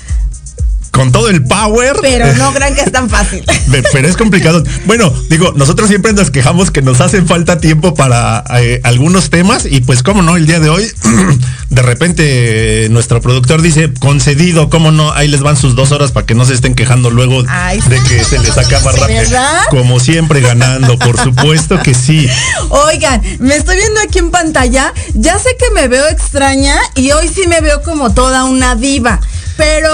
Con 0.91 1.11
todo 1.11 1.29
el 1.29 1.43
power. 1.43 1.97
Pero 2.01 2.33
no 2.33 2.53
crean 2.53 2.75
que 2.75 2.81
es 2.81 2.91
tan 2.91 3.09
fácil. 3.09 3.43
Pero 3.93 4.07
es 4.07 4.17
complicado. 4.17 4.63
Bueno, 4.85 5.13
digo, 5.29 5.53
nosotros 5.55 5.89
siempre 5.89 6.13
nos 6.13 6.31
quejamos 6.31 6.71
que 6.71 6.81
nos 6.81 6.99
hacen 7.01 7.27
falta 7.27 7.59
tiempo 7.59 7.93
para 7.93 8.43
eh, 8.59 8.81
algunos 8.83 9.29
temas 9.29 9.65
y 9.65 9.81
pues 9.81 10.03
cómo 10.03 10.21
no, 10.21 10.35
el 10.35 10.45
día 10.45 10.59
de 10.59 10.69
hoy, 10.69 10.91
de 11.69 11.81
repente 11.81 12.87
nuestro 12.89 13.21
productor 13.21 13.61
dice, 13.61 13.91
concedido, 13.99 14.69
cómo 14.69 14.91
no, 14.91 15.13
ahí 15.13 15.27
les 15.27 15.41
van 15.41 15.57
sus 15.57 15.75
dos 15.75 15.91
horas 15.91 16.11
para 16.11 16.25
que 16.25 16.35
no 16.35 16.45
se 16.45 16.53
estén 16.53 16.75
quejando 16.75 17.09
luego 17.09 17.43
Ay, 17.47 17.79
de 17.81 18.01
que 18.03 18.23
se 18.23 18.39
les 18.39 18.57
acaba 18.57 18.91
rápido. 18.91 19.19
¿Verdad? 19.19 19.61
Como 19.69 19.99
siempre 19.99 20.41
ganando, 20.41 20.97
por 20.97 21.19
supuesto 21.19 21.79
que 21.81 21.93
sí. 21.93 22.27
Oigan, 22.69 23.21
me 23.39 23.55
estoy 23.55 23.77
viendo 23.77 23.99
aquí 24.01 24.19
en 24.19 24.31
pantalla. 24.31 24.93
Ya 25.13 25.37
sé 25.39 25.49
que 25.57 25.71
me 25.71 25.87
veo 25.87 26.07
extraña 26.07 26.75
y 26.95 27.11
hoy 27.11 27.27
sí 27.27 27.47
me 27.47 27.61
veo 27.61 27.81
como 27.81 28.13
toda 28.13 28.45
una 28.45 28.75
diva. 28.75 29.19
Pero 29.57 29.91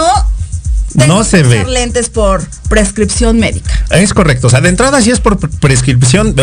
No 1.07 1.23
se 1.23 1.43
ve. 1.43 1.65
lentes 1.65 2.09
por 2.09 2.43
prescripción 2.69 3.37
médica. 3.39 3.85
Es 3.91 4.13
correcto, 4.13 4.47
o 4.47 4.49
sea, 4.49 4.61
de 4.61 4.69
entrada 4.69 5.01
sí 5.01 5.11
es 5.11 5.19
por 5.19 5.37
pre- 5.37 5.49
prescripción, 5.59 6.35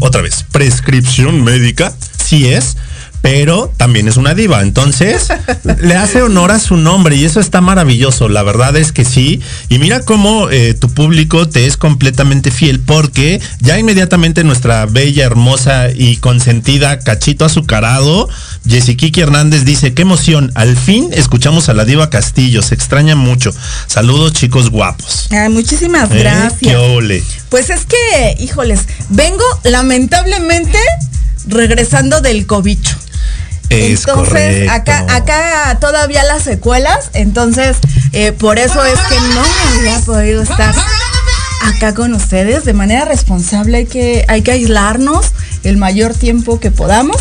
otra 0.00 0.20
vez, 0.20 0.44
prescripción 0.52 1.44
médica, 1.44 1.92
sí 2.24 2.48
es, 2.48 2.76
pero 3.24 3.72
también 3.78 4.06
es 4.06 4.18
una 4.18 4.34
diva, 4.34 4.60
entonces 4.60 5.28
le 5.80 5.96
hace 5.96 6.20
honor 6.20 6.50
a 6.52 6.58
su 6.58 6.76
nombre 6.76 7.16
y 7.16 7.24
eso 7.24 7.40
está 7.40 7.62
maravilloso, 7.62 8.28
la 8.28 8.42
verdad 8.42 8.76
es 8.76 8.92
que 8.92 9.06
sí, 9.06 9.40
y 9.70 9.78
mira 9.78 10.00
cómo 10.00 10.50
eh, 10.50 10.74
tu 10.74 10.90
público 10.90 11.48
te 11.48 11.64
es 11.64 11.78
completamente 11.78 12.50
fiel 12.50 12.80
porque 12.80 13.40
ya 13.60 13.78
inmediatamente 13.78 14.44
nuestra 14.44 14.84
bella, 14.84 15.24
hermosa 15.24 15.88
y 15.90 16.18
consentida 16.18 16.98
cachito 16.98 17.46
azucarado, 17.46 18.28
Jessiquiki 18.68 19.22
Hernández 19.22 19.64
dice, 19.64 19.94
qué 19.94 20.02
emoción, 20.02 20.52
al 20.54 20.76
fin 20.76 21.08
escuchamos 21.10 21.70
a 21.70 21.72
la 21.72 21.86
diva 21.86 22.10
Castillo, 22.10 22.60
se 22.60 22.74
extraña 22.74 23.16
mucho, 23.16 23.54
saludos 23.86 24.34
chicos 24.34 24.68
guapos. 24.68 25.28
Ay, 25.30 25.48
muchísimas 25.48 26.10
¿Eh? 26.10 26.18
gracias. 26.18 26.58
¿Qué 26.60 26.76
ole? 26.76 27.24
Pues 27.48 27.70
es 27.70 27.86
que, 27.86 28.36
híjoles, 28.38 28.80
vengo 29.08 29.44
lamentablemente 29.62 30.76
regresando 31.46 32.20
del 32.20 32.44
cobicho. 32.44 32.94
Es 33.70 34.00
entonces, 34.00 34.04
correcto. 34.28 34.72
acá, 34.72 35.06
acá 35.10 35.78
todavía 35.80 36.22
las 36.24 36.42
secuelas, 36.42 37.10
entonces 37.14 37.78
eh, 38.12 38.32
por 38.32 38.58
eso 38.58 38.84
es 38.84 38.98
que 39.00 39.18
no 39.20 39.42
había 39.78 40.00
podido 40.00 40.42
estar 40.42 40.74
acá 41.64 41.94
con 41.94 42.14
ustedes 42.14 42.64
de 42.64 42.72
manera 42.72 43.04
responsable. 43.04 43.78
Hay 43.78 43.86
que, 43.86 44.24
hay 44.28 44.42
que 44.42 44.52
aislarnos 44.52 45.32
el 45.62 45.76
mayor 45.76 46.14
tiempo 46.14 46.60
que 46.60 46.70
podamos. 46.70 47.16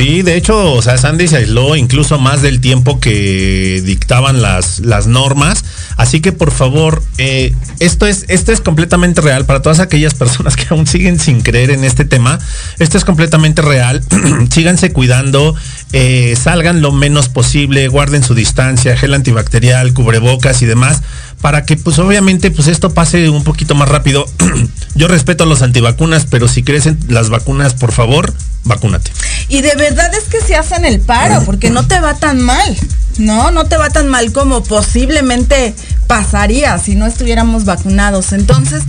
Sí, 0.00 0.22
de 0.22 0.34
hecho, 0.34 0.72
o 0.72 0.80
sea, 0.80 0.96
Sandy 0.96 1.28
se 1.28 1.36
aisló 1.36 1.76
incluso 1.76 2.18
más 2.18 2.40
del 2.40 2.62
tiempo 2.62 3.00
que 3.00 3.82
dictaban 3.84 4.40
las, 4.40 4.78
las 4.80 5.06
normas. 5.06 5.62
Así 5.98 6.22
que 6.22 6.32
por 6.32 6.52
favor, 6.52 7.02
eh, 7.18 7.54
esto 7.80 8.06
es, 8.06 8.24
esto 8.28 8.50
es 8.50 8.62
completamente 8.62 9.20
real 9.20 9.44
para 9.44 9.60
todas 9.60 9.78
aquellas 9.78 10.14
personas 10.14 10.56
que 10.56 10.68
aún 10.70 10.86
siguen 10.86 11.18
sin 11.18 11.42
creer 11.42 11.70
en 11.70 11.84
este 11.84 12.06
tema. 12.06 12.38
Esto 12.78 12.96
es 12.96 13.04
completamente 13.04 13.60
real. 13.60 14.02
Síganse 14.50 14.90
cuidando, 14.94 15.54
eh, 15.92 16.34
salgan 16.34 16.80
lo 16.80 16.92
menos 16.92 17.28
posible, 17.28 17.86
guarden 17.88 18.22
su 18.22 18.34
distancia, 18.34 18.96
gel 18.96 19.12
antibacterial, 19.12 19.92
cubrebocas 19.92 20.62
y 20.62 20.64
demás, 20.64 21.02
para 21.40 21.64
que 21.64 21.76
pues 21.76 21.98
obviamente 21.98 22.50
pues 22.50 22.68
esto 22.68 22.92
pase 22.92 23.28
un 23.28 23.44
poquito 23.44 23.74
más 23.74 23.88
rápido. 23.88 24.26
Yo 24.94 25.08
respeto 25.08 25.44
a 25.44 25.46
los 25.46 25.62
antivacunas, 25.62 26.26
pero 26.28 26.48
si 26.48 26.62
crecen 26.62 26.98
las 27.08 27.30
vacunas, 27.30 27.74
por 27.74 27.92
favor, 27.92 28.34
vacúnate. 28.64 29.10
Y 29.48 29.62
de 29.62 29.74
verdad 29.76 30.12
es 30.14 30.24
que 30.24 30.40
se 30.40 30.56
hacen 30.56 30.84
el 30.84 31.00
paro, 31.00 31.42
porque 31.44 31.70
no 31.70 31.86
te 31.86 31.98
va 32.00 32.14
tan 32.14 32.40
mal, 32.40 32.76
¿no? 33.18 33.50
No 33.50 33.64
te 33.64 33.76
va 33.76 33.90
tan 33.90 34.08
mal 34.08 34.32
como 34.32 34.62
posiblemente 34.62 35.74
pasaría 36.06 36.76
si 36.78 36.94
no 36.94 37.06
estuviéramos 37.06 37.64
vacunados. 37.64 38.32
Entonces, 38.32 38.82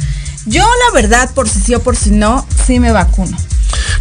yo 0.46 0.64
la 0.64 1.02
verdad, 1.02 1.30
por 1.34 1.48
si 1.48 1.62
sí 1.62 1.76
o 1.76 1.82
por 1.82 1.96
si 1.96 2.12
no, 2.12 2.46
sí 2.66 2.80
me 2.80 2.92
vacuno. 2.92 3.38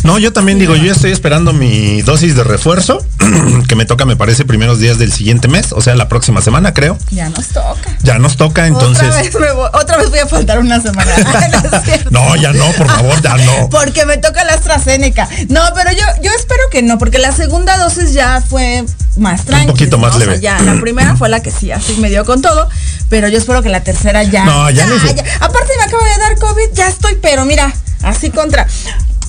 No, 0.02 0.18
yo 0.18 0.32
también 0.32 0.58
digo, 0.58 0.74
yo 0.76 0.84
ya 0.84 0.92
estoy 0.92 1.12
esperando 1.12 1.52
mi 1.52 2.02
dosis 2.02 2.34
de 2.34 2.44
refuerzo, 2.44 3.04
que 3.68 3.76
me 3.76 3.84
toca, 3.84 4.04
me 4.04 4.16
parece, 4.16 4.44
primeros 4.44 4.78
días 4.78 4.98
del 4.98 5.12
siguiente 5.12 5.48
mes, 5.48 5.72
o 5.72 5.80
sea, 5.80 5.94
la 5.94 6.08
próxima 6.08 6.40
semana, 6.40 6.72
creo. 6.74 6.96
Ya 7.10 7.28
nos 7.28 7.48
toca. 7.48 7.96
Ya 8.02 8.18
nos 8.18 8.36
toca, 8.36 8.66
entonces. 8.66 9.08
Otra 9.08 9.22
vez, 9.22 9.34
me 9.34 9.52
voy, 9.52 9.68
otra 9.72 9.96
vez 9.98 10.10
voy 10.10 10.18
a 10.20 10.26
faltar 10.26 10.58
una 10.58 10.80
semana. 10.80 11.10
No 12.10 12.34
ya 12.36 12.52
no, 12.52 12.64
por 12.72 12.86
favor, 12.86 13.20
ya 13.22 13.36
no. 13.36 13.68
Porque 13.70 14.04
me 14.06 14.16
toca 14.16 14.44
la 14.44 14.54
AstraZeneca. 14.54 15.28
No, 15.48 15.60
pero 15.74 15.90
yo, 15.92 16.04
yo 16.22 16.30
espero 16.38 16.62
que 16.70 16.82
no, 16.82 16.98
porque 16.98 17.18
la 17.18 17.32
segunda 17.32 17.76
dosis 17.78 18.12
ya 18.12 18.42
fue 18.46 18.84
más 19.16 19.44
tranquila. 19.44 19.72
poquito 19.72 19.98
más 19.98 20.16
leve. 20.18 20.40
ya, 20.40 20.60
la 20.60 20.74
primera 20.80 21.16
fue 21.16 21.28
la 21.28 21.40
que 21.42 21.50
sí, 21.50 21.70
así 21.72 21.96
me 21.96 22.08
dio 22.08 22.24
con 22.24 22.42
todo, 22.42 22.68
pero 23.08 23.28
yo 23.28 23.38
espero 23.38 23.62
que 23.62 23.68
la 23.68 23.82
tercera 23.82 24.22
ya. 24.22 24.44
No, 24.44 24.70
ya 24.70 24.86
no 24.86 24.98
sé. 24.98 25.10
Aparte 25.40 25.72
me 25.78 25.84
acaba 25.84 26.04
de 26.04 26.18
dar 26.18 26.38
COVID, 26.38 26.72
ya 26.72 26.88
estoy, 26.88 27.16
pero 27.20 27.44
mira, 27.44 27.72
así 28.02 28.30
contra. 28.30 28.66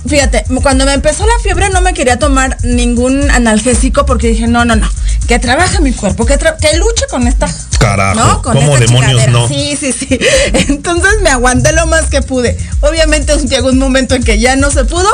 Fíjate, 0.08 0.46
cuando 0.64 0.86
me 0.86 0.94
empezó 0.94 1.26
la 1.26 1.40
fiebre 1.44 1.70
no 1.70 1.82
me 1.82 1.94
quería 1.94 2.18
tomar 2.18 2.58
ningún 2.64 3.30
analgésico 3.30 4.06
porque 4.06 4.30
dije, 4.30 4.48
no, 4.48 4.66
no, 4.66 4.76
no, 4.76 4.90
que 5.28 5.38
trabaje 5.40 5.80
mi 5.80 5.94
cuerpo, 5.94 6.26
que, 6.26 6.38
que 6.38 6.78
luche 6.78 7.06
con 7.10 7.28
esta 7.28 7.48
Carajo, 7.80 8.20
¿no? 8.20 8.42
Con 8.42 8.54
¿cómo 8.54 8.76
esa 8.76 8.86
demonios 8.86 9.28
no? 9.30 9.48
Sí, 9.48 9.78
sí, 9.80 9.92
sí. 9.92 10.20
Entonces 10.54 11.22
me 11.22 11.30
aguanté 11.30 11.72
lo 11.74 11.88
más 11.88 12.06
que 12.06 12.22
pude. 12.22 12.58
Obviamente 12.82 13.36
llegó 13.48 13.70
un 13.70 13.80
momento 13.80 14.16
en 14.16 14.24
que 14.24 14.40
ya 14.40 14.56
no 14.56 14.72
se 14.72 14.86
pudo, 14.86 15.10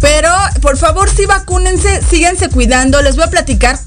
pero 0.00 0.30
por 0.60 0.76
favor 0.76 1.08
sí 1.14 1.26
vacúnense, 1.26 2.00
síganse 2.08 2.48
cuidando. 2.48 3.02
Les 3.02 3.16
voy 3.16 3.24
a 3.24 3.30
platicar 3.30 3.78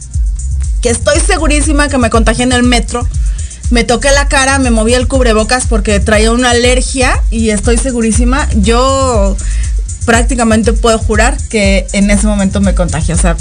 que 0.82 0.90
estoy 0.90 1.20
segurísima 1.20 1.88
que 1.88 1.98
me 1.98 2.10
contagié 2.10 2.44
en 2.44 2.52
el 2.52 2.64
metro. 2.64 3.08
Me 3.72 3.84
toqué 3.84 4.12
la 4.12 4.28
cara, 4.28 4.60
me 4.60 4.70
moví 4.70 4.94
el 4.94 5.08
cubrebocas 5.08 5.66
porque 5.68 6.00
traía 6.00 6.32
una 6.32 6.52
alergia 6.52 7.20
y 7.32 7.50
estoy 7.50 7.78
segurísima. 7.78 8.48
Yo 8.56 9.36
prácticamente 10.06 10.74
puedo 10.74 10.98
jurar 11.00 11.38
que 11.50 11.88
en 11.94 12.10
ese 12.10 12.28
momento 12.28 12.62
me 12.62 12.76
contagié. 12.76 13.16
O 13.16 13.18
sea, 13.18 13.36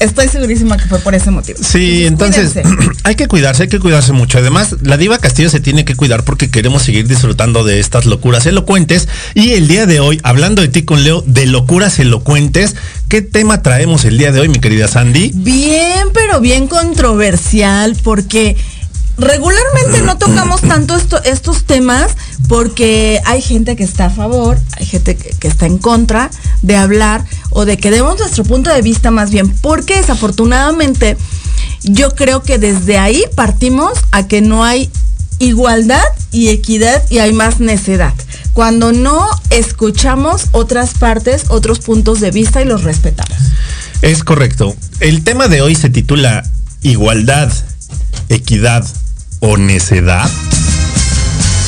estoy 0.00 0.28
segurísima 0.28 0.76
que 0.76 0.86
fue 0.86 0.98
por 1.00 1.14
ese 1.14 1.30
motivo. 1.30 1.58
Sí, 1.62 2.06
entonces 2.06 2.52
cuídense. 2.52 2.90
hay 3.04 3.14
que 3.14 3.26
cuidarse, 3.26 3.64
hay 3.64 3.68
que 3.68 3.80
cuidarse 3.80 4.12
mucho. 4.12 4.38
Además, 4.38 4.76
la 4.82 4.96
diva 4.96 5.18
Castillo 5.18 5.50
se 5.50 5.60
tiene 5.60 5.84
que 5.84 5.94
cuidar 5.94 6.24
porque 6.24 6.50
queremos 6.50 6.82
seguir 6.82 7.06
disfrutando 7.06 7.64
de 7.64 7.80
estas 7.80 8.06
locuras 8.06 8.46
elocuentes. 8.46 9.08
Y 9.34 9.52
el 9.52 9.68
día 9.68 9.86
de 9.86 10.00
hoy, 10.00 10.20
hablando 10.22 10.62
de 10.62 10.68
ti 10.68 10.82
con 10.82 11.04
Leo, 11.04 11.22
de 11.26 11.46
locuras 11.46 11.98
elocuentes, 11.98 12.76
¿qué 13.08 13.22
tema 13.22 13.62
traemos 13.62 14.04
el 14.04 14.18
día 14.18 14.32
de 14.32 14.40
hoy, 14.40 14.48
mi 14.48 14.60
querida 14.60 14.88
Sandy? 14.88 15.32
Bien, 15.34 16.08
pero 16.14 16.40
bien 16.40 16.68
controversial 16.68 17.96
porque 18.02 18.56
regularmente 19.18 20.00
no 20.02 20.16
tocamos 20.16 20.60
tanto 20.62 20.96
esto- 20.96 21.22
estos 21.24 21.64
temas 21.64 22.12
porque 22.48 23.20
hay 23.26 23.42
gente 23.42 23.76
que 23.76 23.84
está 23.84 24.06
a 24.06 24.10
favor, 24.10 24.58
hay 24.78 24.86
gente 24.86 25.16
que, 25.16 25.30
que 25.30 25.48
está 25.48 25.66
en 25.66 25.78
contra 25.78 26.30
de 26.62 26.76
hablar 26.76 27.24
o 27.50 27.64
de 27.64 27.76
que 27.76 27.90
demos 27.90 28.18
nuestro 28.18 28.44
punto 28.44 28.72
de 28.72 28.80
vista 28.80 29.10
más 29.10 29.30
bien, 29.30 29.50
porque 29.60 29.96
desafortunadamente 29.96 31.16
yo 31.82 32.14
creo 32.14 32.42
que 32.42 32.58
desde 32.58 32.98
ahí 32.98 33.24
partimos 33.34 33.92
a 34.12 34.26
que 34.26 34.40
no 34.40 34.64
hay 34.64 34.90
igualdad 35.40 36.02
y 36.32 36.48
equidad 36.48 37.02
y 37.10 37.18
hay 37.18 37.32
más 37.32 37.60
necedad. 37.60 38.14
Cuando 38.54 38.92
no 38.92 39.28
escuchamos 39.50 40.46
otras 40.52 40.94
partes, 40.94 41.44
otros 41.48 41.78
puntos 41.78 42.20
de 42.20 42.30
vista 42.30 42.60
y 42.60 42.64
los 42.64 42.82
respetamos. 42.82 43.36
Es 44.02 44.24
correcto. 44.24 44.74
El 45.00 45.22
tema 45.22 45.46
de 45.48 45.60
hoy 45.62 45.74
se 45.74 45.90
titula 45.90 46.44
Igualdad, 46.82 47.52
Equidad 48.28 48.84
o 49.40 49.56
Necedad. 49.56 50.28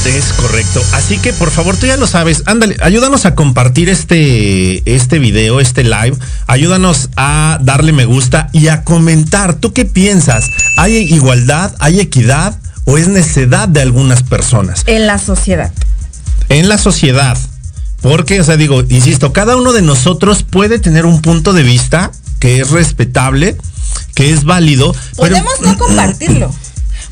Es 0.06 0.32
correcto. 0.32 0.82
Así 0.92 1.18
que 1.18 1.32
por 1.34 1.50
favor, 1.50 1.76
tú 1.76 1.86
ya 1.86 1.96
lo 1.98 2.06
sabes. 2.06 2.42
Ándale, 2.46 2.76
ayúdanos 2.82 3.26
a 3.26 3.34
compartir 3.34 3.90
este, 3.90 4.82
este 4.94 5.18
video, 5.18 5.60
este 5.60 5.84
live. 5.84 6.16
Ayúdanos 6.46 7.10
a 7.16 7.58
darle 7.60 7.92
me 7.92 8.06
gusta 8.06 8.48
y 8.52 8.68
a 8.68 8.82
comentar. 8.82 9.54
¿Tú 9.54 9.72
qué 9.74 9.84
piensas? 9.84 10.44
¿Hay 10.78 10.96
igualdad? 10.96 11.74
¿Hay 11.80 12.00
equidad? 12.00 12.58
¿O 12.86 12.96
es 12.96 13.08
necedad 13.08 13.68
de 13.68 13.82
algunas 13.82 14.22
personas? 14.22 14.82
En 14.86 15.06
la 15.06 15.18
sociedad. 15.18 15.70
en 16.48 16.68
la 16.68 16.78
sociedad. 16.78 17.36
Porque, 18.00 18.40
o 18.40 18.44
sea, 18.44 18.56
digo, 18.56 18.82
insisto, 18.88 19.32
cada 19.34 19.54
uno 19.56 19.72
de 19.74 19.82
nosotros 19.82 20.42
puede 20.42 20.78
tener 20.78 21.04
un 21.04 21.20
punto 21.20 21.52
de 21.52 21.62
vista 21.62 22.10
que 22.40 22.60
es 22.62 22.70
respetable, 22.70 23.56
que 24.14 24.32
es 24.32 24.44
válido. 24.44 24.92
pero- 25.20 25.36
Podemos 25.36 25.60
no 25.60 25.76
compartirlo. 25.78 26.52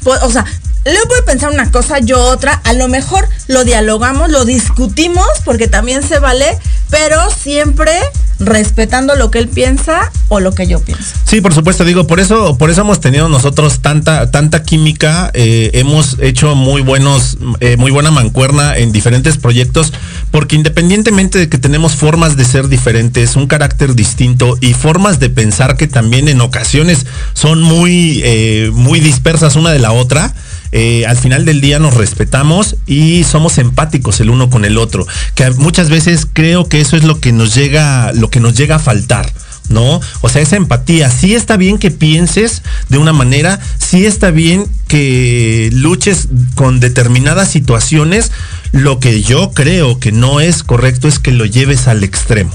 Po- 0.04 0.26
O 0.26 0.30
sea, 0.30 0.44
Leo 0.84 1.02
puede 1.06 1.22
pensar 1.22 1.50
una 1.50 1.70
cosa, 1.70 1.98
yo 1.98 2.20
otra. 2.20 2.60
A 2.64 2.72
lo 2.72 2.88
mejor 2.88 3.28
lo 3.46 3.64
dialogamos, 3.64 4.30
lo 4.30 4.44
discutimos, 4.44 5.26
porque 5.44 5.68
también 5.68 6.02
se 6.02 6.18
vale, 6.18 6.58
pero 6.90 7.30
siempre 7.30 7.92
respetando 8.40 9.16
lo 9.16 9.30
que 9.30 9.38
él 9.38 9.48
piensa 9.48 10.12
o 10.28 10.40
lo 10.40 10.54
que 10.54 10.66
yo 10.66 10.80
pienso. 10.80 11.04
Sí, 11.24 11.40
por 11.40 11.54
supuesto, 11.54 11.84
digo, 11.84 12.06
por 12.06 12.20
eso, 12.20 12.56
por 12.56 12.70
eso 12.70 12.82
hemos 12.82 13.00
tenido 13.00 13.28
nosotros 13.28 13.80
tanta, 13.80 14.30
tanta 14.30 14.62
química, 14.62 15.30
eh, 15.34 15.70
hemos 15.74 16.16
hecho 16.20 16.54
muy 16.54 16.82
buenos, 16.82 17.38
eh, 17.60 17.76
muy 17.76 17.90
buena 17.90 18.10
mancuerna 18.10 18.76
en 18.76 18.92
diferentes 18.92 19.38
proyectos, 19.38 19.92
porque 20.30 20.56
independientemente 20.56 21.38
de 21.38 21.48
que 21.48 21.58
tenemos 21.58 21.96
formas 21.96 22.36
de 22.36 22.44
ser 22.44 22.68
diferentes, 22.68 23.34
un 23.34 23.48
carácter 23.48 23.94
distinto 23.94 24.56
y 24.60 24.74
formas 24.74 25.18
de 25.18 25.30
pensar 25.30 25.76
que 25.76 25.88
también 25.88 26.28
en 26.28 26.40
ocasiones 26.40 27.06
son 27.34 27.60
muy, 27.60 28.20
eh, 28.24 28.70
muy 28.72 29.00
dispersas 29.00 29.56
una 29.56 29.70
de 29.70 29.80
la 29.80 29.92
otra. 29.92 30.34
Eh, 30.72 31.06
al 31.06 31.16
final 31.16 31.44
del 31.44 31.60
día 31.60 31.78
nos 31.78 31.94
respetamos 31.94 32.76
y 32.86 33.24
somos 33.24 33.58
empáticos 33.58 34.20
el 34.20 34.30
uno 34.30 34.50
con 34.50 34.64
el 34.64 34.78
otro, 34.78 35.06
que 35.34 35.50
muchas 35.52 35.90
veces 35.90 36.26
creo 36.32 36.68
que 36.68 36.80
eso 36.80 36.96
es 36.96 37.04
lo 37.04 37.20
que 37.20 37.32
nos 37.32 37.54
llega, 37.54 38.12
lo 38.12 38.30
que 38.30 38.40
nos 38.40 38.54
llega 38.54 38.76
a 38.76 38.80
faltar. 38.80 39.32
¿no? 39.68 40.00
O 40.22 40.28
sea, 40.28 40.40
esa 40.40 40.56
empatía. 40.56 41.10
Sí 41.10 41.34
está 41.34 41.56
bien 41.56 41.78
que 41.78 41.90
pienses 41.90 42.62
de 42.88 42.98
una 42.98 43.12
manera, 43.12 43.60
sí 43.78 44.06
está 44.06 44.30
bien 44.30 44.66
que 44.86 45.68
luches 45.72 46.28
con 46.54 46.80
determinadas 46.80 47.50
situaciones. 47.50 48.32
Lo 48.72 48.98
que 48.98 49.22
yo 49.22 49.52
creo 49.52 49.98
que 49.98 50.12
no 50.12 50.40
es 50.40 50.62
correcto 50.62 51.08
es 51.08 51.18
que 51.18 51.32
lo 51.32 51.44
lleves 51.44 51.86
al 51.86 52.02
extremo. 52.04 52.54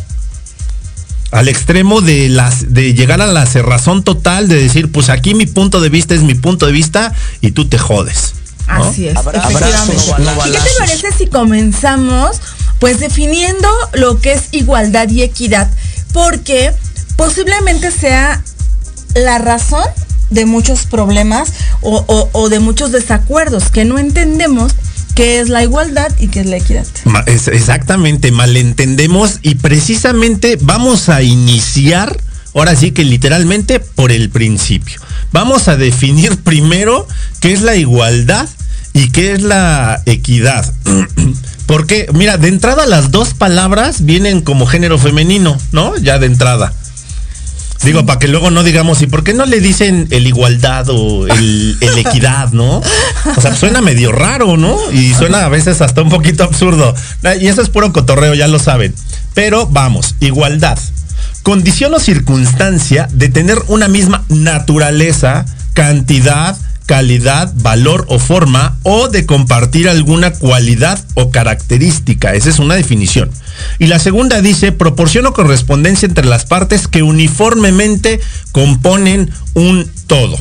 Al 1.34 1.48
extremo 1.48 2.02
de 2.02 2.30
las 2.30 2.74
de 2.74 2.94
llegar 2.94 3.22
a 3.22 3.28
la 3.28 3.46
cerrazón 3.46 4.04
total 4.04 4.48
de 4.48 4.56
decir, 4.62 4.92
pues 4.92 5.10
aquí 5.10 5.34
mi 5.34 5.46
punto 5.46 5.82
de 5.82 5.90
vista 5.90 6.14
es 6.14 6.22
mi 6.22 6.36
punto 6.36 6.66
de 6.68 6.72
vista 6.72 7.14
y 7.42 7.52
tú 7.52 7.66
te 7.68 7.78
jodes. 7.78 8.34
¿no? 8.68 8.74
Así 8.86 9.08
es, 9.08 9.16
efectivamente. 9.40 9.96
¿Y 10.48 10.52
qué 10.52 10.58
te 10.60 10.70
parece 10.80 11.12
si 11.18 11.28
comenzamos 11.28 12.38
pues 12.80 13.00
definiendo 13.00 13.68
lo 13.94 14.20
que 14.22 14.34
es 14.34 14.44
igualdad 14.52 15.10
y 15.10 15.22
equidad? 15.24 15.70
Porque 16.14 16.72
posiblemente 17.16 17.92
sea 17.92 18.44
la 19.16 19.38
razón 19.38 19.84
de 20.30 20.46
muchos 20.46 20.86
problemas 20.86 21.52
o, 21.82 22.04
o- 22.08 22.30
o 22.32 22.50
de 22.50 22.60
muchos 22.60 22.92
desacuerdos 22.92 23.70
que 23.70 23.86
no 23.86 24.00
entendemos 24.00 24.74
qué 25.16 25.40
es 25.40 25.50
la 25.50 25.64
igualdad 25.64 26.12
y 26.20 26.28
qué 26.28 26.42
es 26.42 26.46
la 26.48 26.58
equidad. 26.58 26.86
Exactamente, 27.28 28.32
malentendemos 28.32 29.40
y 29.42 29.56
precisamente 29.56 30.58
vamos 30.62 31.10
a 31.10 31.22
iniciar, 31.22 32.20
ahora 32.54 32.76
sí 32.76 32.92
que 32.92 33.04
literalmente 33.04 33.80
por 33.80 34.12
el 34.12 34.30
principio. 34.30 35.00
Vamos 35.32 35.68
a 35.68 35.78
definir 35.78 36.38
primero 36.44 37.08
qué 37.40 37.54
es 37.54 37.62
la 37.62 37.76
igualdad 37.76 38.48
y 38.94 39.10
qué 39.10 39.34
es 39.34 39.42
la 39.42 40.02
equidad. 40.06 40.72
Porque, 41.66 42.08
mira, 42.14 42.38
de 42.38 42.50
entrada 42.50 42.86
las 42.86 43.12
dos 43.12 43.34
palabras 43.34 44.06
vienen 44.06 44.42
como 44.42 44.66
género 44.66 45.00
femenino, 45.00 45.58
¿no? 45.72 45.96
Ya 45.98 46.20
de 46.20 46.28
entrada. 46.28 46.74
Digo, 47.84 48.06
para 48.06 48.20
que 48.20 48.28
luego 48.28 48.50
no 48.50 48.64
digamos, 48.64 49.02
¿y 49.02 49.08
por 49.08 49.24
qué 49.24 49.34
no 49.34 49.46
le 49.46 49.60
dicen 49.60 50.08
el 50.12 50.26
igualdad 50.26 50.90
o 50.90 51.28
el, 51.28 51.78
el 51.82 51.98
equidad, 51.98 52.52
no? 52.52 52.82
O 53.36 53.42
sea, 53.42 53.56
suena 53.56 53.82
medio 53.82 54.12
raro, 54.12 54.56
¿no? 54.56 54.78
Y 54.92 55.14
suena 55.14 55.46
a 55.46 55.50
veces 55.50 55.82
hasta 55.82 56.02
un 56.02 56.10
poquito 56.10 56.44
absurdo. 56.44 56.96
Y 57.42 57.48
eso 57.48 57.62
es 57.62 57.70
puro 57.70 57.92
cotorreo, 57.92 58.34
ya 58.34 58.48
lo 58.48 58.60
saben. 58.60 58.94
Pero 59.34 59.68
vamos, 59.68 60.16
igualdad. 60.20 60.80
Condición 61.42 61.94
o 61.94 62.00
circunstancia 62.00 63.10
de 63.12 63.28
tener 63.28 63.62
una 63.68 63.90
misma 63.90 64.24
naturaleza, 64.30 65.46
cantidad, 65.74 66.56
calidad, 66.86 67.54
valor 67.58 68.06
o 68.10 68.20
forma, 68.20 68.78
o 68.84 69.08
de 69.08 69.26
compartir 69.26 69.88
alguna 69.88 70.32
cualidad 70.32 71.04
o 71.14 71.32
característica. 71.32 72.34
Esa 72.34 72.50
es 72.50 72.60
una 72.60 72.76
definición. 72.76 73.30
Y 73.80 73.88
la 73.88 74.00
segunda 74.00 74.42
dice, 74.42 74.72
proporción 74.72 75.26
o 75.26 75.34
correspondencia 75.34 76.08
entre 76.08 76.26
las 76.26 76.46
partes 76.46 76.88
que 76.88 77.04
uniformemente 77.04 78.20
componen 78.52 79.32
un 79.54 79.90
todo. 80.08 80.38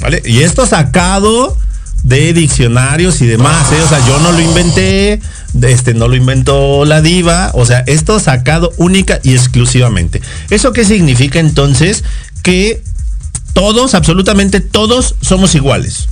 ¿Vale? 0.00 0.22
Y 0.24 0.40
esto 0.40 0.66
sacado 0.66 1.56
de 2.02 2.32
diccionarios 2.32 3.20
y 3.20 3.26
demás, 3.26 3.70
¿eh? 3.72 3.80
o 3.80 3.88
sea, 3.88 4.04
yo 4.06 4.18
no 4.18 4.32
lo 4.32 4.40
inventé, 4.40 5.20
este 5.62 5.94
no 5.94 6.08
lo 6.08 6.16
inventó 6.16 6.84
la 6.84 7.00
diva, 7.00 7.52
o 7.54 7.64
sea, 7.64 7.84
esto 7.86 8.18
sacado 8.18 8.72
única 8.76 9.20
y 9.22 9.34
exclusivamente. 9.34 10.20
¿Eso 10.50 10.72
qué 10.72 10.84
significa 10.84 11.38
entonces? 11.38 12.02
Que 12.42 12.82
todos, 13.52 13.94
absolutamente 13.94 14.60
todos 14.60 15.14
somos 15.20 15.54
iguales. 15.54 16.08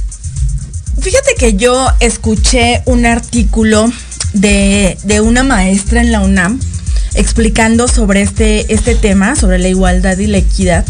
Fíjate 1.00 1.34
que 1.38 1.54
yo 1.54 1.86
escuché 2.00 2.82
un 2.84 3.06
artículo 3.06 3.90
de, 4.32 4.98
de 5.04 5.20
una 5.20 5.42
maestra 5.42 6.00
en 6.00 6.12
la 6.12 6.20
UNAM 6.20 6.60
explicando 7.14 7.88
sobre 7.88 8.22
este, 8.22 8.72
este 8.72 8.94
tema, 8.94 9.36
sobre 9.36 9.58
la 9.58 9.68
igualdad 9.68 10.18
y 10.18 10.26
la 10.26 10.38
equidad. 10.38 10.84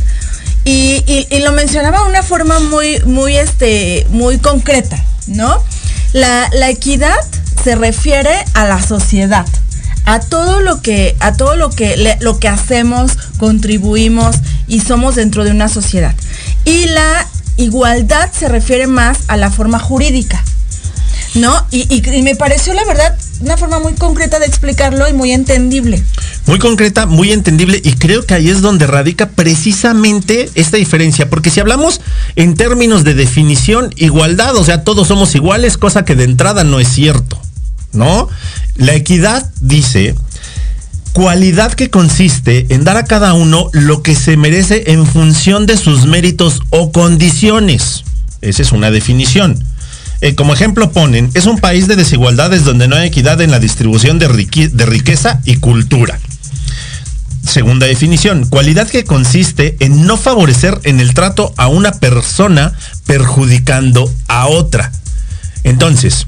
Y, 0.64 1.02
lo 1.42 1.52
mencionaba 1.52 2.02
de 2.02 2.10
una 2.10 2.22
forma 2.22 2.60
muy, 2.60 3.00
muy, 3.06 3.36
este, 3.36 4.06
muy 4.10 4.38
concreta, 4.38 5.02
¿no? 5.26 5.62
La 6.12 6.68
equidad 6.68 7.16
se 7.64 7.76
refiere 7.76 8.30
a 8.54 8.64
la 8.66 8.82
sociedad, 8.82 9.46
a 10.12 10.18
todo 10.20 10.60
lo 10.60 10.82
que, 10.82 11.14
a 11.20 11.34
todo 11.36 11.54
lo 11.54 11.70
que, 11.70 12.16
lo 12.20 12.38
que 12.40 12.48
hacemos, 12.48 13.12
contribuimos 13.38 14.36
y 14.66 14.80
somos 14.80 15.14
dentro 15.14 15.44
de 15.44 15.52
una 15.52 15.68
sociedad. 15.68 16.14
Y 16.64 16.86
la 16.86 17.28
igualdad 17.56 18.30
se 18.32 18.48
refiere 18.48 18.86
más 18.88 19.18
a 19.28 19.36
la 19.36 19.50
forma 19.50 19.78
jurídica. 19.78 20.42
¿No? 21.36 21.64
Y, 21.70 21.86
y- 21.94 22.02
y 22.16 22.22
me 22.22 22.34
pareció, 22.34 22.74
la 22.74 22.84
verdad, 22.84 23.16
una 23.40 23.56
forma 23.56 23.78
muy 23.78 23.92
concreta 23.92 24.40
de 24.40 24.46
explicarlo 24.46 25.08
y 25.08 25.12
muy 25.12 25.30
entendible. 25.30 26.02
muy 26.46 26.58
concreta, 26.58 27.06
muy 27.06 27.30
entendible 27.30 27.80
y 27.84 27.92
creo 27.92 28.26
que 28.26 28.34
ahí 28.34 28.50
es 28.50 28.62
donde 28.62 28.88
radica 28.88 29.28
precisamente 29.28 30.50
esta 30.56 30.76
diferencia, 30.76 31.30
porque 31.30 31.50
si 31.50 31.60
hablamos 31.60 32.00
en 32.34 32.56
términos 32.56 33.04
de 33.04 33.14
definición, 33.14 33.92
igualdad, 33.96 34.56
o 34.56 34.64
sea, 34.64 34.82
todos 34.82 35.06
somos 35.06 35.32
iguales, 35.36 35.76
cosa 35.76 36.04
que 36.04 36.16
de 36.16 36.24
entrada 36.24 36.64
no 36.64 36.80
es 36.80 36.88
cierto, 36.88 37.40
¿no? 37.92 38.28
La 38.76 38.94
equidad 38.94 39.50
dice 39.60 40.14
cualidad 41.12 41.72
que 41.72 41.90
consiste 41.90 42.66
en 42.70 42.84
dar 42.84 42.96
a 42.96 43.04
cada 43.04 43.34
uno 43.34 43.68
lo 43.72 44.02
que 44.02 44.14
se 44.14 44.36
merece 44.36 44.92
en 44.92 45.06
función 45.06 45.66
de 45.66 45.76
sus 45.76 46.06
méritos 46.06 46.60
o 46.70 46.92
condiciones. 46.92 48.04
Esa 48.40 48.62
es 48.62 48.72
una 48.72 48.90
definición. 48.90 49.62
Eh, 50.20 50.34
como 50.34 50.52
ejemplo 50.52 50.92
ponen, 50.92 51.30
es 51.34 51.46
un 51.46 51.58
país 51.58 51.88
de 51.88 51.96
desigualdades 51.96 52.64
donde 52.64 52.88
no 52.88 52.96
hay 52.96 53.08
equidad 53.08 53.40
en 53.40 53.50
la 53.50 53.58
distribución 53.58 54.18
de, 54.18 54.28
de 54.28 54.86
riqueza 54.86 55.40
y 55.44 55.56
cultura. 55.56 56.18
Segunda 57.46 57.86
definición, 57.86 58.46
cualidad 58.46 58.88
que 58.88 59.04
consiste 59.04 59.76
en 59.80 60.06
no 60.06 60.18
favorecer 60.18 60.78
en 60.84 61.00
el 61.00 61.14
trato 61.14 61.54
a 61.56 61.68
una 61.68 61.92
persona 61.92 62.74
perjudicando 63.06 64.12
a 64.28 64.46
otra. 64.46 64.92
Entonces, 65.64 66.26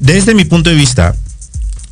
desde 0.00 0.34
mi 0.34 0.44
punto 0.44 0.70
de 0.70 0.76
vista, 0.76 1.14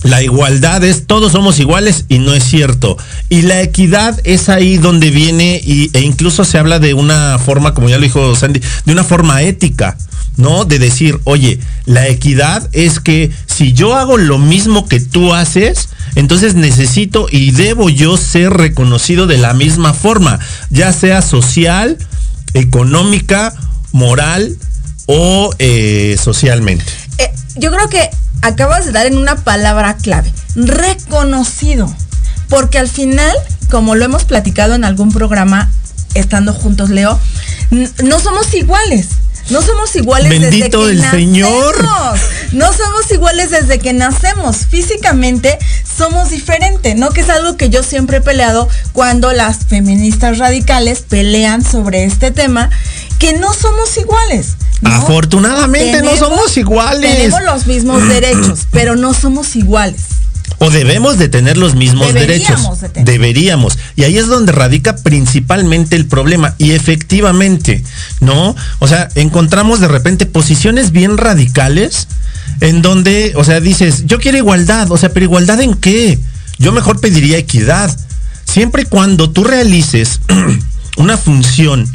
la 0.03 0.23
igualdad 0.23 0.85
es 0.85 1.07
todos 1.07 1.33
somos 1.33 1.59
iguales 1.59 2.05
y 2.09 2.19
no 2.19 2.35
es 2.35 2.45
cierto. 2.45 2.97
Y 3.29 3.43
la 3.43 3.63
equidad 3.63 4.21
es 4.25 4.49
ahí 4.49 4.77
donde 4.77 5.11
viene 5.11 5.61
y, 5.65 5.91
e 5.95 6.01
incluso 6.01 6.45
se 6.45 6.59
habla 6.59 6.79
de 6.79 6.95
una 6.95 7.39
forma, 7.39 7.75
como 7.75 7.89
ya 7.89 7.97
lo 7.97 8.05
dijo 8.05 8.37
Sandy, 8.37 8.61
de 8.85 8.93
una 8.93 9.05
forma 9.05 9.43
ética. 9.43 9.97
¿no? 10.37 10.65
De 10.65 10.79
decir, 10.79 11.19
oye, 11.25 11.59
la 11.87 12.09
equidad 12.09 12.69
es 12.73 13.01
que 13.01 13.31
si 13.47 13.73
yo 13.73 13.97
hago 13.97 14.19
lo 14.19 14.39
mismo 14.39 14.87
que 14.87 15.01
tú 15.01 15.33
haces, 15.33 15.89
entonces 16.15 16.55
necesito 16.55 17.27
y 17.31 17.53
debo 17.53 17.89
yo 17.89 18.17
ser 18.17 18.53
reconocido 18.53 19.27
de 19.27 19.39
la 19.39 19.55
misma 19.55 19.95
forma, 19.95 20.39
ya 20.71 20.93
sea 20.93 21.23
social, 21.23 21.97
económica, 22.55 23.55
moral 23.93 24.57
o 25.07 25.55
eh, 25.59 26.17
socialmente. 26.23 26.85
Yo 27.57 27.71
creo 27.71 27.89
que 27.89 28.11
acabas 28.43 28.87
de 28.87 28.93
dar 28.93 29.07
en 29.07 29.19
una 29.19 29.37
palabra 29.37 29.97
clave, 29.97 30.33
reconocido, 30.55 31.95
porque 32.49 32.79
al 32.79 32.89
final, 32.89 33.35
como 33.71 33.95
lo 33.95 34.05
hemos 34.05 34.25
platicado 34.25 34.75
en 34.75 34.85
algún 34.85 35.13
programa, 35.13 35.71
estando 36.15 36.53
juntos, 36.53 36.91
Leo, 36.91 37.19
no 37.71 38.21
somos 38.21 38.55
iguales 38.55 39.09
no 39.51 39.63
somos 39.63 39.95
iguales 39.95 40.41
desde 40.41 40.71
que 40.71 40.77
el 40.77 41.11
Señor. 41.11 41.77
No 42.53 42.73
somos 42.73 43.11
iguales 43.13 43.51
desde 43.51 43.79
que 43.79 43.93
nacemos. 43.93 44.67
Físicamente 44.69 45.59
somos 45.97 46.31
diferentes, 46.31 46.97
¿no? 46.97 47.11
Que 47.11 47.21
es 47.21 47.31
algo 47.31 47.57
que 47.57 47.71
yo 47.71 47.83
siempre 47.83 48.19
he 48.19 48.21
peleado 48.21 48.69
cuando 48.93 49.33
las 49.33 49.59
feministas 49.67 50.39
radicales 50.39 51.03
pelean 51.09 51.65
sobre 51.65 52.05
este 52.05 52.33
tema, 52.33 52.71
que 53.19 53.39
no 53.39 53.53
somos 53.55 53.97
iguales. 53.97 54.57
Afortunadamente 54.85 56.03
no 56.03 56.17
somos 56.17 56.57
iguales. 56.57 57.17
Tenemos 57.17 57.43
los 57.43 57.67
mismos 57.67 58.09
derechos, 58.09 58.67
pero 58.71 58.97
no 58.97 59.15
somos 59.15 59.57
iguales 59.57 60.03
o 60.59 60.71
debemos 60.71 61.19
de 61.19 61.29
tener 61.29 61.57
los 61.57 61.75
mismos 61.75 62.15
derechos. 62.15 62.63
Deberíamos. 62.95 63.79
Y 63.95 64.05
ahí 64.05 64.17
es 64.17 64.27
donde 64.27 64.53
radica 64.53 64.97
principalmente 64.97 65.97
el 65.97 66.07
problema. 66.07 66.55
Y 66.59 66.73
efectivamente, 66.73 67.85
¿no? 68.21 68.57
O 68.79 68.89
sea, 68.89 69.09
encontramos 69.15 69.81
de 69.81 69.89
repente 69.89 70.25
posiciones 70.25 70.93
bien 70.93 71.19
radicales 71.19 72.09
en 72.61 72.81
donde, 72.81 73.33
o 73.37 73.45
sea, 73.45 73.61
dices, 73.61 74.05
yo 74.07 74.19
quiero 74.19 74.39
igualdad, 74.39 74.91
o 74.91 74.97
sea, 74.97 75.11
pero 75.11 75.25
igualdad 75.25 75.61
en 75.61 75.75
qué? 75.75 76.19
Yo 76.59 76.73
mejor 76.73 77.01
pediría 77.01 77.37
equidad. 77.37 77.95
Siempre 78.45 78.83
y 78.83 78.87
cuando 78.87 79.31
tú 79.31 79.45
realices 79.45 80.21
una 80.97 81.19
función 81.19 81.87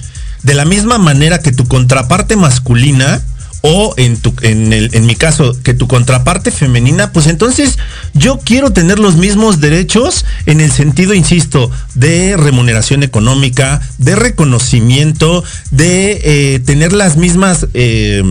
de 0.43 0.53
la 0.53 0.65
misma 0.65 0.97
manera 0.97 1.39
que 1.39 1.51
tu 1.51 1.68
contraparte 1.68 2.35
masculina, 2.35 3.22
o 3.63 3.93
en, 3.97 5.05
mi 5.05 5.15
caso, 5.15 5.55
que 5.61 5.76
tu 5.76 5.88
contraparte 5.88 6.49
femenina, 6.49 7.11
pues 7.11 7.27
entonces 7.27 7.77
yo 8.13 8.39
quiero 8.43 8.72
tener 8.72 8.97
los 8.97 9.18
mismos 9.18 9.61
derechos 9.61 10.26
en 10.47 10.61
el 10.61 10.72
sentido, 10.72 11.13
insisto, 11.13 11.69
de 11.93 12.38
remuneración 12.38 13.03
económica, 13.03 13.80
de 13.99 14.15
reconocimiento, 14.15 15.43
de 15.69 16.22
eh, 16.23 16.59
tener 16.59 16.91
las 16.91 17.18
mismas, 17.18 17.68
eh, 17.76 18.23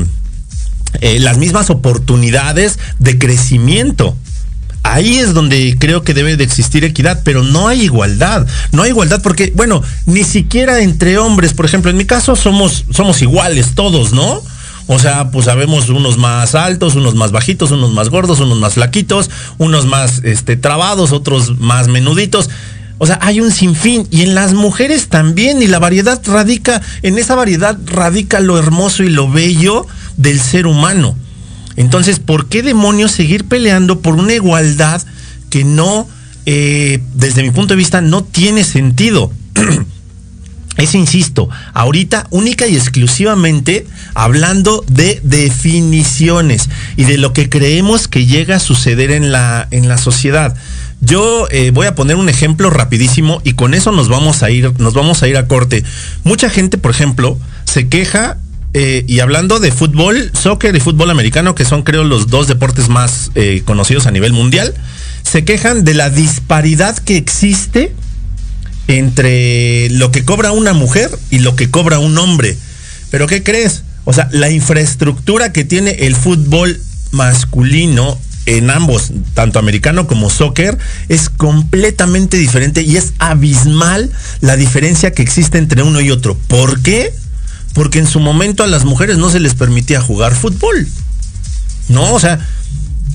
eh, 1.01 1.21
las 1.21 1.39
mismas 1.39 1.71
oportunidades 1.71 2.81
de 2.99 3.17
crecimiento. 3.17 4.17
Ahí 4.83 5.19
es 5.19 5.35
donde 5.35 5.77
creo 5.79 6.03
que 6.03 6.15
debe 6.15 6.37
de 6.37 6.45
existir 6.45 6.85
equidad, 6.85 7.21
pero 7.25 7.43
no 7.43 7.69
hay 7.69 7.83
igualdad. 7.83 8.47
No 8.73 8.83
hay 8.83 8.91
igualdad 8.91 9.21
porque, 9.23 9.53
bueno, 9.55 9.83
ni 10.07 10.25
siquiera 10.25 10.81
entre 10.81 11.19
hombres, 11.19 11.53
por 11.53 11.67
ejemplo, 11.67 11.91
en 11.91 11.97
mi 11.97 12.07
caso 12.07 12.35
somos, 12.35 12.85
somos 12.91 13.21
iguales 13.21 13.75
todos, 13.75 14.13
¿no? 14.13 14.43
O 14.87 14.99
sea, 14.99 15.31
pues 15.31 15.45
sabemos 15.45 15.89
unos 15.89 16.19
más 16.19 16.55
altos, 16.55 16.97
unos 16.97 17.15
más 17.15 17.31
bajitos, 17.31 17.71
unos 17.71 17.93
más 17.93 18.09
gordos, 18.09 18.41
unos 18.41 18.59
más 18.59 18.75
flaquitos, 18.75 19.31
unos 19.59 19.87
más 19.87 20.23
este, 20.25 20.57
trabados, 20.57 21.13
otros 21.13 21.61
más 21.61 21.87
menuditos. 21.87 22.51
O 22.99 23.07
sea, 23.07 23.19
hay 23.23 23.41
un 23.41 23.53
sinfín. 23.53 24.09
Y 24.11 24.23
en 24.23 24.35
las 24.35 24.53
mujeres 24.53 25.09
también. 25.09 25.63
Y 25.63 25.69
la 25.69 25.79
variedad 25.79 26.21
radica, 26.27 26.83
en 27.03 27.19
esa 27.19 27.35
variedad 27.35 27.79
radica 27.87 28.41
lo 28.41 28.59
hermoso 28.59 29.05
y 29.05 29.11
lo 29.11 29.31
bello 29.31 29.87
del 30.17 30.41
ser 30.41 30.67
humano. 30.67 31.17
Entonces, 31.77 32.19
¿por 32.19 32.49
qué 32.49 32.63
demonios 32.63 33.13
seguir 33.13 33.45
peleando 33.45 34.01
por 34.01 34.15
una 34.15 34.35
igualdad 34.35 35.03
que 35.49 35.65
no, 35.65 36.09
eh, 36.47 37.01
desde 37.15 37.43
mi 37.43 37.51
punto 37.51 37.75
de 37.75 37.79
vista, 37.79 38.01
no 38.01 38.25
tiene 38.25 38.65
sentido? 38.65 39.33
es, 40.77 40.95
insisto, 40.95 41.49
ahorita 41.73 42.27
única 42.31 42.67
y 42.67 42.77
exclusivamente 42.77 43.87
hablando 44.15 44.85
de 44.89 45.21
definiciones 45.23 46.69
y 46.97 47.05
de 47.05 47.19
lo 47.19 47.33
que 47.33 47.49
creemos 47.49 48.09
que 48.09 48.27
llega 48.27 48.57
a 48.57 48.61
suceder 48.61 49.11
en 49.11 49.33
la, 49.33 49.69
en 49.71 49.89
la 49.89 49.99
sociedad. 49.99 50.57
Yo 51.01 51.47
eh, 51.51 51.71
voy 51.71 51.87
a 51.87 51.95
poner 51.95 52.17
un 52.17 52.29
ejemplo 52.29 52.69
rapidísimo 52.69 53.41
y 53.43 53.55
con 53.55 53.73
eso 53.73 53.91
nos 53.91 54.09
vamos 54.09 54.43
a 54.43 54.51
ir, 54.51 54.79
nos 54.79 54.93
vamos 54.93 55.23
a 55.23 55.29
ir 55.29 55.39
a 55.39 55.47
corte. 55.47 55.83
Mucha 56.25 56.51
gente, 56.51 56.77
por 56.77 56.91
ejemplo, 56.91 57.39
se 57.65 57.89
queja 57.89 58.37
eh, 58.73 59.05
y 59.09 59.21
hablando 59.21 59.59
de 59.59 59.73
fútbol, 59.73 60.31
soccer 60.33 60.77
y 60.77 60.81
fútbol 60.81 61.11
americano, 61.11 61.55
que 61.55 61.65
son 61.65 61.83
creo 61.83 62.05
los 62.05 62.29
dos 62.29 62.47
deportes 62.47 62.89
más 62.89 63.31
eh, 63.35 63.63
conocidos 63.65 64.07
a 64.07 64.13
nivel 64.13 64.33
mundial, 64.33 64.75
se 65.23 65.45
quejan 65.45 65.85
de 65.85 65.95
la 65.95 66.09
disparidad 66.09 66.97
que 66.97 67.17
existe 67.17 67.93
entre 68.87 69.91
lo 69.91 70.11
que 70.13 70.25
cobra 70.25 70.53
una 70.53 70.73
mujer 70.73 71.11
y 71.31 71.41
lo 71.41 71.57
que 71.57 71.71
cobra 71.71 71.99
un 71.99 72.17
hombre. 72.19 72.57
Pero 73.11 73.27
¿qué 73.27 73.43
crees? 73.43 73.83
O 74.05 74.13
sea, 74.13 74.29
la 74.33 74.51
infraestructura 74.51 75.53
que 75.53 75.65
tiene 75.65 75.91
el 76.07 76.15
fútbol 76.15 76.81
masculino 77.11 78.19
en 78.47 78.71
ambos, 78.71 79.13
tanto 79.35 79.59
americano 79.59 80.07
como 80.07 80.31
soccer, 80.31 80.79
es 81.09 81.29
completamente 81.29 82.37
diferente 82.37 82.83
y 82.83 82.97
es 82.97 83.13
abismal 83.19 84.11
la 84.41 84.57
diferencia 84.57 85.13
que 85.13 85.23
existe 85.23 85.59
entre 85.59 85.83
uno 85.83 86.01
y 86.01 86.11
otro. 86.11 86.37
¿Por 86.49 86.81
qué? 86.83 87.13
Porque 87.73 87.99
en 87.99 88.07
su 88.07 88.21
momento 88.21 88.63
a 88.63 88.67
las 88.67 88.85
mujeres 88.85 89.19
no 89.19 89.31
se 89.31 89.41
les 89.41 89.55
permitía 89.55 90.01
jugar 90.01 90.35
fútbol. 90.35 90.89
No, 91.89 92.13
o 92.13 92.21
sea, 92.21 92.47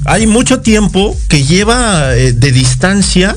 hay 0.06 0.28
mucho 0.28 0.62
tiempo 0.62 1.18
que 1.28 1.44
lleva 1.44 2.16
eh, 2.16 2.34
de 2.34 2.52
distancia 2.52 3.36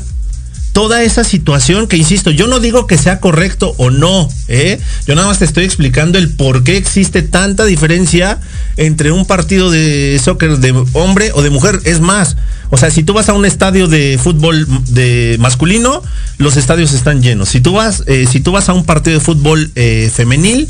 toda 0.78 1.03
esa 1.03 1.24
situación 1.24 1.89
que, 1.89 1.97
insisto, 1.97 2.31
yo 2.31 2.47
no 2.47 2.61
digo 2.61 2.86
que 2.86 2.97
sea 2.99 3.19
correcto 3.19 3.74
o 3.78 3.90
no, 3.90 4.28
¿eh? 4.47 4.78
yo 5.09 5.16
nada 5.16 5.27
más 5.27 5.40
te 5.40 5.45
estoy 5.45 5.65
explicando 5.65 6.19
el 6.19 6.31
por 6.31 6.62
qué 6.62 6.77
existe 6.77 7.23
tanta 7.23 7.65
diferencia 7.65 8.39
entre 8.77 9.11
un 9.11 9.27
partido 9.27 9.73
de 9.73 10.20
soccer 10.23 10.59
de 10.59 10.73
hombre 10.93 11.32
o 11.35 11.43
de 11.43 11.51
mujer. 11.51 11.81
Es 11.82 12.01
más, 12.01 12.36
o 12.70 12.77
sea, 12.77 12.93
si 12.93 13.03
tú 13.03 13.12
vas 13.12 13.28
a 13.28 13.32
un 13.32 13.45
estadio 13.45 13.89
de 13.89 14.20
fútbol 14.23 14.69
de 14.86 15.36
masculino, 15.40 16.01
los 16.36 16.57
estadios 16.57 16.93
están 16.93 17.23
llenos. 17.23 17.49
Si 17.49 17.61
tú 17.61 17.73
vas, 17.73 18.05
eh, 18.07 18.28
si 18.31 18.39
tú 18.39 18.53
vas 18.53 18.69
a 18.69 18.73
un 18.73 18.85
partido 18.85 19.19
de 19.19 19.24
fútbol 19.24 19.73
eh, 19.74 20.12
femenil, 20.15 20.69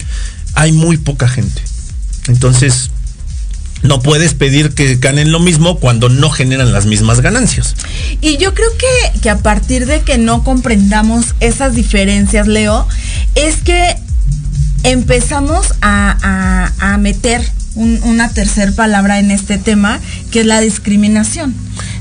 hay 0.59 0.72
muy 0.72 0.97
poca 0.97 1.28
gente. 1.28 1.62
Entonces, 2.26 2.90
no 3.82 4.01
puedes 4.01 4.35
pedir 4.35 4.74
que 4.74 4.97
ganen 4.97 5.30
lo 5.30 5.39
mismo 5.39 5.78
cuando 5.78 6.09
no 6.09 6.30
generan 6.30 6.72
las 6.72 6.85
mismas 6.85 7.20
ganancias. 7.20 7.76
Y 8.20 8.39
yo 8.39 8.55
creo 8.55 8.68
que, 8.76 9.20
que 9.20 9.30
a 9.30 9.39
partir 9.39 9.86
de 9.86 10.01
que 10.01 10.18
no 10.18 10.43
comprendamos 10.43 11.36
esas 11.39 11.76
diferencias, 11.76 12.48
Leo, 12.48 12.89
es 13.36 13.59
que 13.59 13.97
empezamos 14.82 15.74
a, 15.80 16.72
a, 16.80 16.98
meter 16.98 17.40
una 17.76 18.28
tercera 18.30 18.72
palabra 18.72 19.20
en 19.20 19.30
este 19.30 19.59
tema, 19.59 20.01
que 20.32 20.40
es 20.40 20.47
la 20.47 20.60
discriminación. 20.60 21.55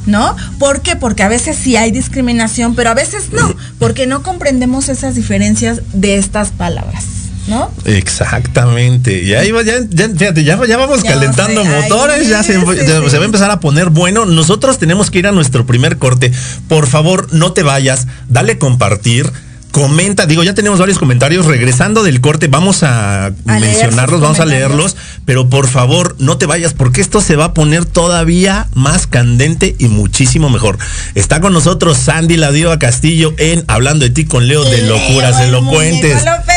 ¿No? 0.07 0.35
¿Por 0.57 0.81
qué? 0.81 0.95
Porque 0.95 1.21
a 1.21 1.27
veces 1.27 1.57
sí 1.57 1.75
hay 1.75 1.91
discriminación, 1.91 2.75
pero 2.75 2.89
a 2.89 2.93
veces 2.93 3.33
no, 3.33 3.53
porque 3.77 4.07
no 4.07 4.23
comprendemos 4.23 4.87
esas 4.87 5.15
diferencias 5.15 5.81
de 5.93 6.17
estas 6.17 6.49
palabras. 6.51 7.16
¿No? 7.47 7.71
Exactamente. 7.85 9.23
Y 9.23 9.33
ahí 9.33 9.51
va, 9.51 9.63
ya, 9.63 9.79
ya, 9.89 10.09
fíjate, 10.09 10.43
ya, 10.43 10.59
ya 10.65 10.77
vamos 10.77 11.03
Ya 11.03 11.13
calentando 11.13 11.63
sé, 11.63 11.67
ay, 11.67 11.81
motores, 11.81 12.29
ya, 12.29 12.43
se, 12.43 12.53
ya 12.53 12.99
va 12.99 13.21
a 13.21 13.25
empezar 13.25 13.51
a 13.51 13.59
poner 13.59 13.89
bueno. 13.89 14.25
Nosotros 14.25 14.77
tenemos 14.77 15.09
que 15.11 15.19
ir 15.19 15.27
a 15.27 15.31
nuestro 15.31 15.65
primer 15.65 15.97
corte. 15.97 16.31
Por 16.67 16.87
favor, 16.87 17.33
no 17.33 17.53
te 17.53 17.63
vayas, 17.63 18.07
dale 18.27 18.57
compartir. 18.57 19.31
Comenta, 19.71 20.25
digo, 20.25 20.43
ya 20.43 20.55
tenemos 20.55 20.79
varios 20.79 20.97
comentarios. 20.97 21.45
Regresando 21.45 22.01
del 22.01 22.19
corte, 22.19 22.47
vamos 22.47 22.81
a, 22.83 23.31
mencionarlos, 23.45 24.21
vamos 24.21 24.39
a 24.39 24.45
leerlos. 24.45 24.95
Pero 25.25 25.49
por 25.49 25.67
favor, 25.67 26.15
no 26.19 26.37
te 26.37 26.45
vayas, 26.47 26.73
porque 26.73 27.01
esto 27.01 27.21
se 27.21 27.35
va 27.35 27.45
a 27.45 27.53
poner 27.53 27.85
todavía 27.85 28.67
más 28.73 29.05
candente 29.07 29.75
y 29.77 29.87
muchísimo 29.87 30.49
mejor. 30.49 30.79
Está 31.15 31.41
con 31.41 31.53
nosotros 31.53 31.97
Sandy 31.97 32.37
La 32.37 32.51
Diva 32.51 32.79
Castillo 32.79 33.35
en 33.37 33.65
Hablando 33.67 34.05
de 34.05 34.11
ti 34.11 34.25
con 34.25 34.47
Leo 34.47 34.63
de 34.63 34.81
Locuras 34.83 35.35
Leo, 35.35 35.43
el 35.43 35.49
Elocuentes. 35.49 36.15
Muñeco 36.15 36.56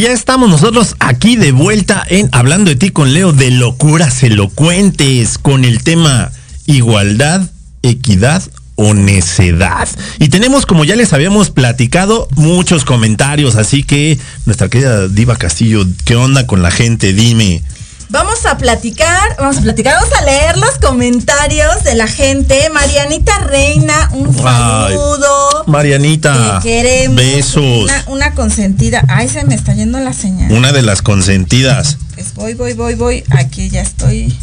Y 0.00 0.04
ya 0.04 0.12
estamos 0.12 0.48
nosotros 0.48 0.96
aquí 0.98 1.36
de 1.36 1.52
vuelta 1.52 2.02
en 2.08 2.30
Hablando 2.32 2.70
de 2.70 2.76
ti 2.76 2.88
con 2.88 3.12
Leo 3.12 3.32
de 3.34 3.50
locuras 3.50 4.22
elocuentes 4.22 5.36
con 5.36 5.62
el 5.66 5.82
tema 5.82 6.32
igualdad, 6.64 7.50
equidad 7.82 8.42
o 8.76 8.94
necedad. 8.94 9.86
Y 10.18 10.30
tenemos, 10.30 10.64
como 10.64 10.86
ya 10.86 10.96
les 10.96 11.12
habíamos 11.12 11.50
platicado, 11.50 12.28
muchos 12.34 12.86
comentarios, 12.86 13.56
así 13.56 13.82
que 13.82 14.18
nuestra 14.46 14.70
querida 14.70 15.06
Diva 15.06 15.36
Castillo, 15.36 15.84
¿qué 16.06 16.16
onda 16.16 16.46
con 16.46 16.62
la 16.62 16.70
gente? 16.70 17.12
Dime. 17.12 17.62
Vamos 18.10 18.44
a 18.44 18.58
platicar, 18.58 19.36
vamos 19.38 19.58
a 19.58 19.60
platicar, 19.60 19.94
vamos 19.94 20.10
a 20.18 20.22
leer 20.24 20.56
los 20.56 20.78
comentarios 20.78 21.84
de 21.84 21.94
la 21.94 22.08
gente. 22.08 22.68
Marianita 22.70 23.38
Reina, 23.38 24.10
un 24.12 24.26
Ay, 24.44 24.94
saludo. 24.94 25.64
Marianita, 25.68 26.58
Te 26.60 26.68
queremos. 26.68 27.16
besos. 27.16 27.84
Una, 27.84 28.04
una 28.08 28.34
consentida. 28.34 29.04
Ay, 29.08 29.28
se 29.28 29.44
me 29.44 29.54
está 29.54 29.74
yendo 29.74 30.00
la 30.00 30.12
señal. 30.12 30.50
Una 30.50 30.72
de 30.72 30.82
las 30.82 31.02
consentidas. 31.02 31.98
Pues 32.16 32.34
voy, 32.34 32.54
voy, 32.54 32.72
voy, 32.72 32.94
voy. 32.96 33.24
Aquí 33.30 33.70
ya 33.70 33.82
estoy. 33.82 34.36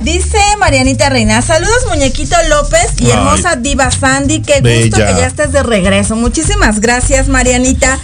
Dice 0.00 0.38
Marianita 0.58 1.08
Reina, 1.08 1.40
saludos 1.40 1.86
muñequito 1.88 2.36
López 2.50 2.88
y 2.98 3.06
Ay. 3.06 3.12
hermosa 3.12 3.56
diva 3.56 3.90
Sandy, 3.90 4.42
qué 4.42 4.60
gusto 4.60 4.98
que 4.98 5.14
ya 5.18 5.26
estés 5.26 5.50
de 5.52 5.62
regreso. 5.62 6.14
Muchísimas 6.16 6.80
gracias 6.80 7.28
Marianita. 7.28 7.98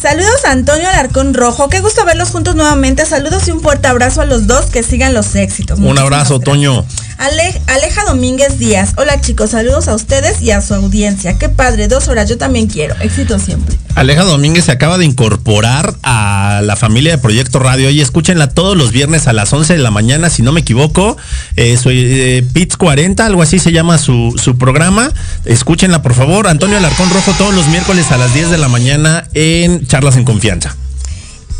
Saludos 0.00 0.46
a 0.46 0.52
Antonio 0.52 0.88
Alarcón 0.88 1.34
Rojo, 1.34 1.68
qué 1.68 1.80
gusto 1.80 2.06
verlos 2.06 2.30
juntos 2.30 2.54
nuevamente. 2.56 3.04
Saludos 3.04 3.46
y 3.48 3.50
un 3.50 3.60
fuerte 3.60 3.86
abrazo 3.86 4.22
a 4.22 4.24
los 4.24 4.46
dos, 4.46 4.66
que 4.66 4.82
sigan 4.82 5.12
los 5.12 5.34
éxitos. 5.34 5.78
Un 5.78 5.98
abrazo, 5.98 6.38
gracias. 6.38 6.40
Toño. 6.40 6.86
Ale- 7.20 7.60
Aleja 7.66 8.02
Domínguez 8.06 8.58
Díaz, 8.58 8.94
hola 8.96 9.20
chicos, 9.20 9.50
saludos 9.50 9.88
a 9.88 9.94
ustedes 9.94 10.40
y 10.40 10.52
a 10.52 10.62
su 10.62 10.72
audiencia. 10.72 11.36
Qué 11.36 11.50
padre, 11.50 11.86
dos 11.86 12.08
horas, 12.08 12.30
yo 12.30 12.38
también 12.38 12.66
quiero. 12.66 12.94
Éxito 13.02 13.38
siempre. 13.38 13.76
Aleja 13.94 14.22
Domínguez 14.24 14.64
se 14.64 14.72
acaba 14.72 14.96
de 14.96 15.04
incorporar 15.04 15.94
a 16.02 16.62
la 16.64 16.76
familia 16.76 17.12
de 17.12 17.18
Proyecto 17.18 17.58
Radio 17.58 17.90
y 17.90 18.00
escúchenla 18.00 18.48
todos 18.48 18.74
los 18.74 18.90
viernes 18.90 19.26
a 19.26 19.34
las 19.34 19.52
11 19.52 19.74
de 19.74 19.80
la 19.80 19.90
mañana, 19.90 20.30
si 20.30 20.40
no 20.42 20.50
me 20.52 20.60
equivoco. 20.60 21.18
Eh, 21.56 21.76
soy 21.76 21.98
eh, 22.00 22.42
Pits 22.54 22.78
40, 22.78 23.26
algo 23.26 23.42
así 23.42 23.58
se 23.58 23.70
llama 23.70 23.98
su, 23.98 24.34
su 24.42 24.56
programa. 24.56 25.12
Escúchenla, 25.44 26.00
por 26.00 26.14
favor. 26.14 26.48
Antonio 26.48 26.78
Alarcón 26.78 27.10
Rojo 27.10 27.32
todos 27.36 27.52
los 27.52 27.66
miércoles 27.68 28.10
a 28.12 28.16
las 28.16 28.32
10 28.32 28.48
de 28.50 28.56
la 28.56 28.68
mañana 28.68 29.28
en 29.34 29.86
Charlas 29.86 30.16
en 30.16 30.24
Confianza. 30.24 30.74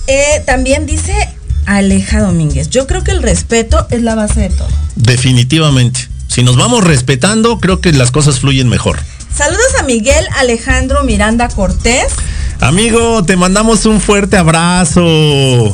Eh, 0.06 0.42
también 0.46 0.86
dice 0.86 1.12
Aleja 1.66 2.20
Domínguez, 2.20 2.70
yo 2.70 2.86
creo 2.86 3.04
que 3.04 3.10
el 3.12 3.22
respeto 3.22 3.86
es 3.90 4.02
la 4.02 4.14
base 4.14 4.40
de 4.40 4.50
todo. 4.50 4.68
Definitivamente. 4.96 6.08
Si 6.28 6.42
nos 6.42 6.56
vamos 6.56 6.84
respetando, 6.84 7.58
creo 7.58 7.80
que 7.80 7.92
las 7.92 8.10
cosas 8.10 8.38
fluyen 8.40 8.68
mejor. 8.68 9.00
Saludos 9.34 9.74
a 9.78 9.82
Miguel 9.84 10.24
Alejandro 10.38 11.02
Miranda 11.04 11.48
Cortés. 11.48 12.12
Amigo, 12.60 13.24
te 13.24 13.36
mandamos 13.36 13.86
un 13.86 14.00
fuerte 14.00 14.36
abrazo. 14.36 15.02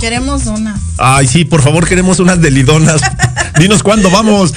Queremos 0.01 0.47
unas. 0.47 0.81
Ay, 0.99 1.27
sí, 1.27 1.45
por 1.45 1.63
favor, 1.63 1.87
queremos 1.87 2.21
unas 2.21 2.41
delidonas. 2.41 3.01
Dinos 3.59 3.83
cuándo 3.83 4.11
vamos. 4.11 4.53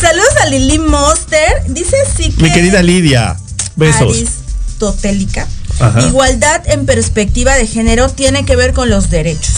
Saludos 0.00 0.36
a 0.42 0.46
Lili 0.46 0.78
Monster. 0.78 1.64
Dice 1.68 1.96
sí 2.16 2.30
que 2.30 2.42
Mi 2.42 2.52
querida 2.52 2.82
Lidia. 2.82 3.36
Besos. 3.76 4.16
aristotélica. 4.16 5.46
Ajá. 5.80 6.02
Igualdad 6.02 6.62
en 6.66 6.86
perspectiva 6.86 7.54
de 7.56 7.66
género 7.66 8.08
tiene 8.08 8.44
que 8.44 8.56
ver 8.56 8.72
con 8.72 8.88
los 8.88 9.10
derechos. 9.10 9.54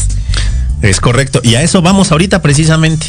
Es 0.83 1.01
correcto. 1.01 1.41
Y 1.43 1.55
a 1.57 1.63
eso 1.63 1.83
vamos 1.83 2.13
ahorita 2.13 2.43
precisamente. 2.43 3.07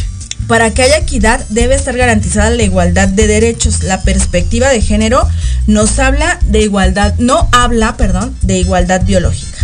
Para 0.48 0.72
que 0.72 0.84
haya 0.84 0.98
equidad 0.98 1.46
debe 1.50 1.76
estar 1.76 1.96
garantizada 1.96 2.50
la 2.50 2.64
igualdad 2.64 3.08
de 3.08 3.28
derechos. 3.28 3.84
La 3.84 4.02
perspectiva 4.02 4.70
de 4.70 4.82
género 4.82 5.28
nos 5.68 5.98
habla 6.00 6.40
de 6.46 6.62
igualdad, 6.62 7.16
no 7.20 7.48
habla, 7.52 7.96
perdón, 7.96 8.36
de 8.42 8.58
igualdad 8.58 9.04
biológica. 9.06 9.61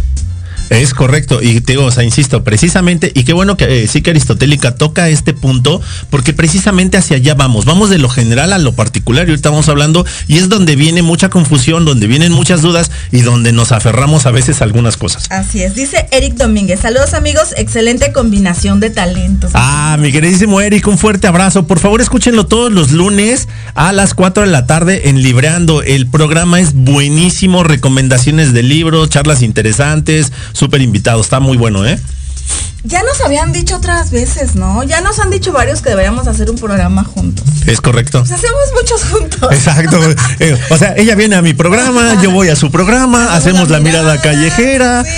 Es 0.70 0.94
correcto. 0.94 1.42
Y 1.42 1.62
te 1.62 1.74
digo, 1.74 1.86
o 1.86 1.92
sea, 1.92 2.04
insisto, 2.04 2.44
precisamente, 2.44 3.12
y 3.14 3.24
qué 3.24 3.34
bueno 3.34 3.58
que 3.58 3.84
eh, 3.84 3.88
sí 3.88 4.02
que 4.02 4.12
Aristotélica 4.12 4.76
toca 4.76 5.10
este 5.10 5.34
punto, 5.34 5.82
porque 6.10 6.34
precisamente 6.34 6.98
hacia 6.98 7.18
allá 7.18 7.36
vamos. 7.36 7.66
Vamos 7.66 7.90
de 7.90 7.98
lo 7.98 8.10
general 8.10 8.54
a 8.54 8.58
lo 8.58 8.74
particular 8.74 9.28
y 9.28 9.32
ahorita 9.32 9.50
vamos 9.50 9.70
hablando, 9.70 10.06
y 10.28 10.38
es 10.38 10.50
donde 10.50 10.76
viene 10.76 11.02
mucha 11.02 11.30
confusión, 11.30 11.86
donde 11.86 12.08
vienen 12.08 12.32
muchas 12.32 12.62
dudas 12.62 12.92
y 13.12 13.22
donde 13.22 13.52
nos 13.52 13.72
aferramos 13.72 14.26
a 14.26 14.32
veces 14.32 14.62
a 14.62 14.66
algunas 14.66 14.98
cosas. 14.98 15.26
Así 15.30 15.62
es, 15.62 15.76
dice 15.76 16.08
Eric 16.12 16.36
Domínguez. 16.36 16.82
Saludos 16.82 17.14
amigos, 17.14 17.54
excelente 17.58 18.12
combinación 18.12 18.80
de 18.80 18.90
talentos. 18.90 19.52
Ah, 19.54 19.98
mi 20.00 20.12
queridísimo 20.12 20.62
Eric, 20.62 20.88
un 20.88 20.98
fuerte 20.98 21.28
abrazo. 21.28 21.68
Por 21.68 21.80
favor, 21.80 22.02
escúchenlo 22.02 22.46
todos 22.46 22.72
los 22.72 22.92
lunes 22.92 23.48
a 23.76 23.94
las 23.94 24.14
4 24.14 24.44
de 24.44 24.50
la 24.50 24.66
tarde 24.66 25.10
en 25.10 25.22
Libreando. 25.22 25.82
El 25.82 26.08
programa 26.08 26.60
es 26.60 26.74
buenísimo, 26.74 27.64
recomendaciones 27.64 28.54
de 28.54 28.64
libros, 28.64 29.10
charlas 29.10 29.42
interesantes, 29.42 30.32
súper 30.58 30.82
invitado. 30.82 31.22
Está 31.22 31.40
muy 31.40 31.58
bueno, 31.58 31.86
¿eh? 31.86 32.00
Ya 32.84 33.02
nos 33.04 33.20
habían 33.22 33.52
dicho 33.52 33.76
otras 33.78 34.12
veces, 34.12 34.56
¿no? 34.56 34.82
Ya 34.84 35.02
nos 35.02 35.20
han 35.20 35.30
dicho 35.30 35.52
varios 35.52 35.82
que 35.82 35.90
deberíamos 35.90 36.26
hacer 36.28 36.50
un 36.50 36.58
programa 36.58 37.04
juntos. 37.04 37.44
Es 37.66 37.82
correcto. 37.82 38.20
Pues 38.20 38.32
hacemos 38.32 38.62
muchos 38.80 39.04
juntos. 39.06 39.52
Exacto. 39.52 40.00
Eh, 40.40 40.56
o 40.70 40.78
sea, 40.78 40.94
ella 40.96 41.16
viene 41.16 41.36
a 41.36 41.42
mi 41.42 41.54
programa, 41.56 42.22
yo 42.22 42.30
voy 42.32 42.50
a 42.50 42.56
su 42.56 42.70
programa, 42.70 43.36
hacemos 43.36 43.70
la 43.70 43.80
mirada 43.80 44.22
callejera. 44.22 45.04
Sí, 45.04 45.10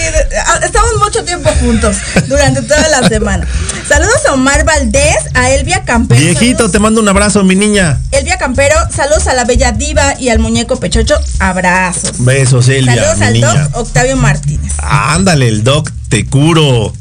ah, 0.47 0.60
estamos 0.64 0.91
mucho 1.03 1.23
tiempo 1.26 1.49
juntos 1.60 1.97
durante 2.27 2.61
toda 2.61 2.88
la 2.88 3.07
semana. 3.10 3.45
Saludos 3.88 4.26
a 4.30 4.34
Omar 4.34 4.64
Valdés, 4.64 5.18
a 5.34 5.49
Elvia 5.51 5.84
Campero. 5.84 6.19
Viejito, 6.22 6.72
te 6.72 6.80
mando 6.80 7.01
un 7.01 7.10
abrazo, 7.10 7.43
mi 7.43 7.56
niña. 7.56 7.99
Elvia 8.11 8.38
Campero, 8.38 8.76
saludos 8.95 9.27
a 9.27 9.34
la 9.34 9.43
bella 9.43 9.73
diva 9.73 10.18
y 10.19 10.30
al 10.30 10.39
muñeco 10.39 10.77
Pechocho, 10.80 11.15
abrazos. 11.39 12.14
Besos, 12.23 12.69
Elvia, 12.69 12.95
saludos 12.95 13.18
mi 13.19 13.26
al 13.26 13.34
niña. 13.34 13.53
doc 13.53 13.77
Octavio 13.77 14.15
Martínez. 14.15 14.72
Ándale, 14.81 15.49
el 15.49 15.64
doc, 15.65 15.91
te 16.07 16.26
curo. 16.26 16.93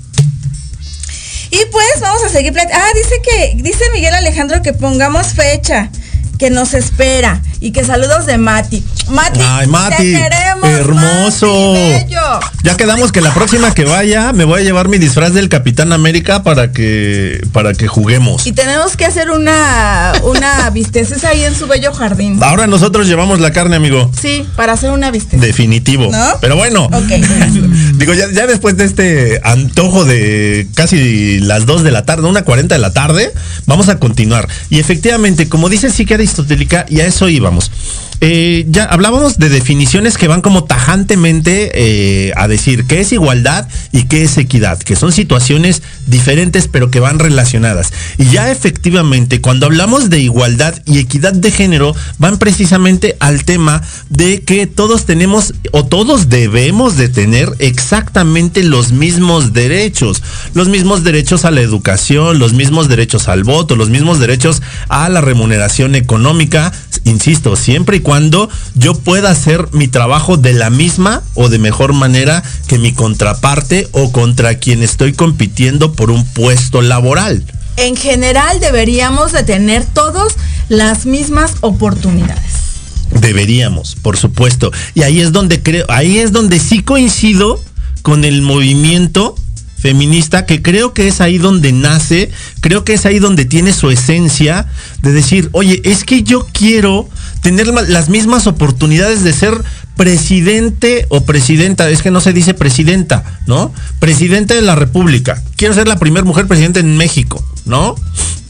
Y 1.50 1.58
pues 1.72 2.00
vamos 2.00 2.22
a 2.24 2.28
seguir 2.28 2.52
plat- 2.52 2.70
Ah, 2.72 2.88
dice 2.94 3.20
que, 3.22 3.52
dice 3.62 3.84
Miguel 3.94 4.14
Alejandro 4.14 4.62
que 4.62 4.72
pongamos 4.72 5.28
fecha, 5.34 5.90
que 6.38 6.50
nos 6.50 6.74
espera 6.74 7.42
y 7.60 7.72
que 7.72 7.84
saludos 7.84 8.26
de 8.26 8.38
Mati. 8.38 8.84
Mati, 9.10 9.40
Ay, 9.42 9.66
Mati, 9.66 9.96
te 9.96 10.12
queremos, 10.12 10.68
hermoso. 10.68 11.72
Mati, 11.72 12.04
bello. 12.04 12.40
Ya 12.62 12.76
quedamos 12.76 13.12
que 13.12 13.20
la 13.20 13.32
próxima 13.32 13.74
que 13.74 13.84
vaya 13.84 14.32
me 14.32 14.44
voy 14.44 14.60
a 14.60 14.64
llevar 14.64 14.88
mi 14.88 14.98
disfraz 14.98 15.32
del 15.32 15.48
Capitán 15.48 15.92
América 15.92 16.42
para 16.42 16.72
que 16.72 17.40
para 17.52 17.74
que 17.74 17.88
juguemos. 17.88 18.46
Y 18.46 18.52
tenemos 18.52 18.96
que 18.96 19.06
hacer 19.06 19.30
una, 19.30 20.12
una 20.22 20.70
visteces 20.74 21.24
ahí 21.24 21.44
en 21.44 21.54
su 21.54 21.66
bello 21.66 21.92
jardín. 21.92 22.38
Ahora 22.42 22.66
nosotros 22.66 23.06
llevamos 23.06 23.40
la 23.40 23.52
carne, 23.52 23.76
amigo. 23.76 24.10
Sí, 24.20 24.46
para 24.56 24.74
hacer 24.74 24.90
una 24.90 25.10
visteces. 25.10 25.40
Definitivo. 25.40 26.10
¿No? 26.10 26.34
Pero 26.40 26.56
bueno, 26.56 26.84
Ok. 26.84 27.08
digo, 27.94 28.14
ya, 28.14 28.30
ya 28.32 28.46
después 28.46 28.76
de 28.76 28.84
este 28.84 29.40
antojo 29.44 30.04
de 30.04 30.68
casi 30.74 31.40
las 31.40 31.66
2 31.66 31.82
de 31.82 31.90
la 31.90 32.04
tarde, 32.04 32.28
una 32.28 32.42
40 32.42 32.74
de 32.74 32.80
la 32.80 32.92
tarde, 32.92 33.32
vamos 33.66 33.88
a 33.88 33.98
continuar. 33.98 34.48
Y 34.70 34.78
efectivamente, 34.78 35.48
como 35.48 35.68
dice 35.68 35.90
Psique 35.90 36.14
Aristotélica, 36.14 36.86
y 36.88 37.00
a 37.00 37.06
eso 37.06 37.28
íbamos. 37.48 37.70
Eh, 38.20 38.66
ya 38.68 38.84
hablábamos 38.84 39.38
de 39.38 39.48
definiciones 39.48 40.18
que 40.18 40.26
van 40.26 40.40
como 40.40 40.64
tajantemente 40.64 41.70
eh, 41.74 42.32
a 42.36 42.48
decir 42.48 42.84
qué 42.86 43.00
es 43.00 43.12
igualdad 43.12 43.68
y 43.92 44.04
qué 44.04 44.24
es 44.24 44.36
equidad, 44.38 44.78
que 44.78 44.96
son 44.96 45.12
situaciones 45.12 45.82
diferentes 46.06 46.66
pero 46.66 46.90
que 46.90 46.98
van 46.98 47.20
relacionadas. 47.20 47.92
Y 48.16 48.24
ya 48.26 48.50
efectivamente, 48.50 49.40
cuando 49.40 49.66
hablamos 49.66 50.10
de 50.10 50.18
igualdad 50.18 50.74
y 50.84 50.98
equidad 50.98 51.32
de 51.32 51.52
género, 51.52 51.94
van 52.18 52.38
precisamente 52.38 53.16
al 53.20 53.44
tema 53.44 53.82
de 54.08 54.42
que 54.42 54.66
todos 54.66 55.06
tenemos 55.06 55.54
o 55.72 55.84
todos 55.84 56.28
debemos 56.28 56.96
de 56.96 57.08
tener 57.08 57.54
exactamente 57.60 58.64
los 58.64 58.90
mismos 58.90 59.52
derechos. 59.52 60.22
Los 60.54 60.68
mismos 60.68 61.04
derechos 61.04 61.44
a 61.44 61.52
la 61.52 61.60
educación, 61.60 62.38
los 62.38 62.52
mismos 62.52 62.88
derechos 62.88 63.28
al 63.28 63.44
voto, 63.44 63.76
los 63.76 63.90
mismos 63.90 64.18
derechos 64.18 64.60
a 64.88 65.08
la 65.08 65.20
remuneración 65.20 65.94
económica, 65.94 66.72
insisto, 67.04 67.54
siempre 67.54 67.98
y 67.98 68.00
cuando 68.08 68.48
yo 68.74 68.94
pueda 68.94 69.28
hacer 69.28 69.68
mi 69.72 69.86
trabajo 69.86 70.38
de 70.38 70.54
la 70.54 70.70
misma 70.70 71.22
o 71.34 71.50
de 71.50 71.58
mejor 71.58 71.92
manera 71.92 72.42
que 72.66 72.78
mi 72.78 72.94
contraparte 72.94 73.86
o 73.92 74.12
contra 74.12 74.54
quien 74.54 74.82
estoy 74.82 75.12
compitiendo 75.12 75.92
por 75.92 76.10
un 76.10 76.24
puesto 76.24 76.80
laboral. 76.80 77.44
En 77.76 77.96
general 77.96 78.60
deberíamos 78.60 79.32
de 79.32 79.42
tener 79.42 79.84
todos 79.84 80.36
las 80.70 81.04
mismas 81.04 81.56
oportunidades. 81.60 82.54
Deberíamos, 83.10 83.94
por 83.94 84.16
supuesto. 84.16 84.72
Y 84.94 85.02
ahí 85.02 85.20
es 85.20 85.30
donde 85.32 85.62
creo, 85.62 85.84
ahí 85.90 86.16
es 86.16 86.32
donde 86.32 86.60
sí 86.60 86.82
coincido 86.82 87.62
con 88.00 88.24
el 88.24 88.40
movimiento 88.40 89.34
feminista, 89.78 90.44
que 90.44 90.60
creo 90.60 90.92
que 90.92 91.08
es 91.08 91.20
ahí 91.20 91.38
donde 91.38 91.72
nace, 91.72 92.30
creo 92.60 92.84
que 92.84 92.94
es 92.94 93.06
ahí 93.06 93.18
donde 93.18 93.44
tiene 93.44 93.72
su 93.72 93.90
esencia 93.90 94.66
de 95.02 95.12
decir, 95.12 95.48
oye, 95.52 95.80
es 95.84 96.04
que 96.04 96.22
yo 96.22 96.46
quiero 96.52 97.08
tener 97.42 97.68
las 97.68 98.08
mismas 98.08 98.46
oportunidades 98.46 99.22
de 99.22 99.32
ser 99.32 99.62
presidente 99.96 101.06
o 101.08 101.24
presidenta, 101.24 101.88
es 101.90 102.02
que 102.02 102.10
no 102.10 102.20
se 102.20 102.32
dice 102.32 102.54
presidenta, 102.54 103.40
¿no? 103.46 103.72
Presidente 103.98 104.54
de 104.54 104.62
la 104.62 104.74
República. 104.74 105.42
Quiero 105.56 105.74
ser 105.74 105.88
la 105.88 105.98
primera 105.98 106.24
mujer 106.24 106.46
presidente 106.46 106.80
en 106.80 106.96
México, 106.96 107.44
¿no? 107.64 107.96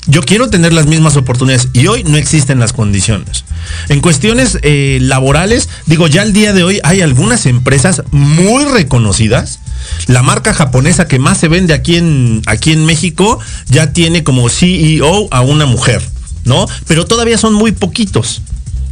Yo 0.06 0.22
quiero 0.22 0.48
tener 0.48 0.72
las 0.72 0.86
mismas 0.86 1.16
oportunidades 1.16 1.68
y 1.74 1.86
hoy 1.86 2.02
no 2.04 2.16
existen 2.16 2.58
las 2.58 2.72
condiciones. 2.72 3.44
En 3.90 4.00
cuestiones 4.00 4.58
eh, 4.62 4.98
laborales, 5.02 5.68
digo, 5.84 6.06
ya 6.06 6.22
al 6.22 6.32
día 6.32 6.54
de 6.54 6.62
hoy 6.62 6.80
hay 6.82 7.02
algunas 7.02 7.44
empresas 7.44 8.02
muy 8.10 8.64
reconocidas. 8.64 9.60
La 10.06 10.22
marca 10.22 10.54
japonesa 10.54 11.06
que 11.06 11.18
más 11.18 11.38
se 11.38 11.48
vende 11.48 11.74
aquí 11.74 11.96
en, 11.96 12.42
aquí 12.46 12.72
en 12.72 12.84
México 12.86 13.38
ya 13.68 13.92
tiene 13.92 14.24
como 14.24 14.48
CEO 14.48 15.28
a 15.30 15.40
una 15.40 15.66
mujer, 15.66 16.02
¿no? 16.44 16.66
Pero 16.86 17.06
todavía 17.06 17.38
son 17.38 17.54
muy 17.54 17.72
poquitos. 17.72 18.42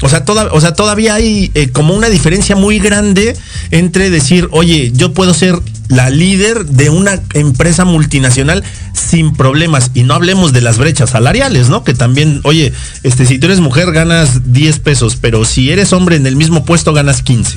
O 0.02 0.10
sea, 0.10 0.24
o 0.52 0.60
sea, 0.60 0.74
todavía 0.74 1.14
hay 1.14 1.50
eh, 1.54 1.70
como 1.70 1.94
una 1.94 2.10
diferencia 2.10 2.54
muy 2.54 2.78
grande 2.78 3.34
entre 3.70 4.10
decir, 4.10 4.48
oye, 4.50 4.92
yo 4.94 5.14
puedo 5.14 5.32
ser 5.32 5.58
la 5.88 6.10
líder 6.10 6.66
de 6.66 6.90
una 6.90 7.22
empresa 7.32 7.86
multinacional 7.86 8.62
sin 8.92 9.32
problemas. 9.32 9.92
Y 9.94 10.02
no 10.02 10.12
hablemos 10.14 10.52
de 10.52 10.60
las 10.60 10.76
brechas 10.76 11.10
salariales, 11.10 11.70
¿no? 11.70 11.82
Que 11.82 11.94
también, 11.94 12.40
oye, 12.44 12.74
este, 13.04 13.24
si 13.24 13.38
tú 13.38 13.46
eres 13.46 13.60
mujer 13.60 13.90
ganas 13.92 14.52
10 14.52 14.80
pesos, 14.80 15.16
pero 15.18 15.46
si 15.46 15.70
eres 15.70 15.94
hombre 15.94 16.16
en 16.16 16.26
el 16.26 16.36
mismo 16.36 16.66
puesto 16.66 16.92
ganas 16.92 17.22
15. 17.22 17.56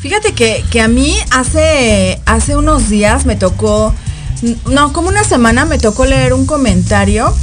Fíjate 0.00 0.32
que, 0.32 0.64
que 0.70 0.80
a 0.80 0.88
mí 0.88 1.16
hace, 1.30 2.20
hace 2.24 2.56
unos 2.56 2.88
días 2.88 3.26
me 3.26 3.34
tocó, 3.34 3.94
no, 4.70 4.92
como 4.92 5.08
una 5.08 5.24
semana 5.24 5.64
me 5.64 5.78
tocó 5.78 6.06
leer 6.06 6.34
un 6.34 6.46
comentario 6.46 7.34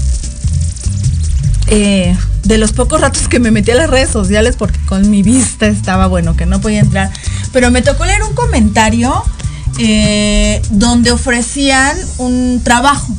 eh, 1.68 2.16
de 2.44 2.58
los 2.58 2.72
pocos 2.72 3.02
ratos 3.02 3.28
que 3.28 3.40
me 3.40 3.52
metí 3.52 3.72
a 3.72 3.76
las 3.76 3.90
redes 3.90 4.10
sociales 4.10 4.56
porque 4.58 4.80
con 4.86 5.10
mi 5.10 5.24
vista 5.24 5.66
estaba 5.66 6.08
bueno 6.08 6.38
que 6.38 6.46
no 6.46 6.62
podía 6.62 6.80
entrar, 6.80 7.12
pero 7.52 7.72
me 7.72 7.82
tocó 7.82 8.06
leer 8.06 8.24
un 8.24 8.34
comentario 8.34 9.24
eh, 9.80 10.62
donde 10.70 11.12
ofrecían 11.12 11.98
un 12.18 12.62
trabajo 12.64 13.14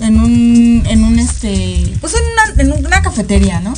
en 0.00 0.20
un, 0.20 0.82
en 0.86 1.04
un 1.04 1.18
este, 1.18 1.94
pues 2.00 2.14
en 2.14 2.64
una, 2.64 2.76
en 2.76 2.86
una 2.86 3.02
cafetería, 3.02 3.60
¿no? 3.60 3.72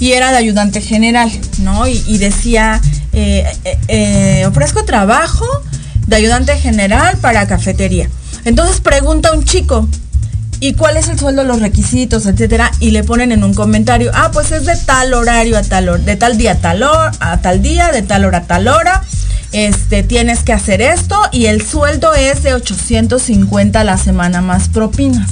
Y 0.00 0.12
era 0.12 0.32
de 0.32 0.38
ayudante 0.38 0.80
general, 0.80 1.30
¿no? 1.58 1.86
Y, 1.86 2.02
y 2.06 2.18
decía, 2.18 2.80
eh, 3.12 3.44
eh, 3.64 3.78
eh, 3.88 4.46
ofrezco 4.46 4.84
trabajo 4.84 5.44
de 6.06 6.16
ayudante 6.16 6.56
general 6.56 7.16
para 7.18 7.46
cafetería. 7.46 8.08
Entonces 8.44 8.80
pregunta 8.80 9.32
un 9.32 9.44
chico, 9.44 9.88
¿y 10.60 10.74
cuál 10.74 10.96
es 10.96 11.08
el 11.08 11.18
sueldo, 11.18 11.42
los 11.42 11.60
requisitos, 11.60 12.26
etcétera? 12.26 12.70
Y 12.78 12.92
le 12.92 13.02
ponen 13.02 13.32
en 13.32 13.42
un 13.42 13.52
comentario, 13.52 14.10
ah, 14.14 14.30
pues 14.32 14.52
es 14.52 14.64
de 14.64 14.76
tal 14.76 15.12
horario 15.12 15.58
a 15.58 15.62
tal 15.62 15.88
hora, 15.88 16.02
de 16.02 16.16
tal 16.16 16.38
día 16.38 16.52
a 16.52 16.56
tal 16.56 16.82
hora, 16.82 17.10
a 17.18 17.38
tal 17.38 17.62
día, 17.62 17.90
de 17.90 18.02
tal 18.02 18.24
hora 18.24 18.38
a 18.38 18.44
tal 18.44 18.68
hora. 18.68 19.02
Este, 19.52 20.04
tienes 20.04 20.44
que 20.44 20.52
hacer 20.52 20.80
esto 20.80 21.20
y 21.32 21.46
el 21.46 21.66
sueldo 21.66 22.14
es 22.14 22.44
de 22.44 22.54
850 22.54 23.80
a 23.80 23.84
la 23.84 23.98
semana 23.98 24.40
más 24.40 24.68
propinas. 24.68 25.28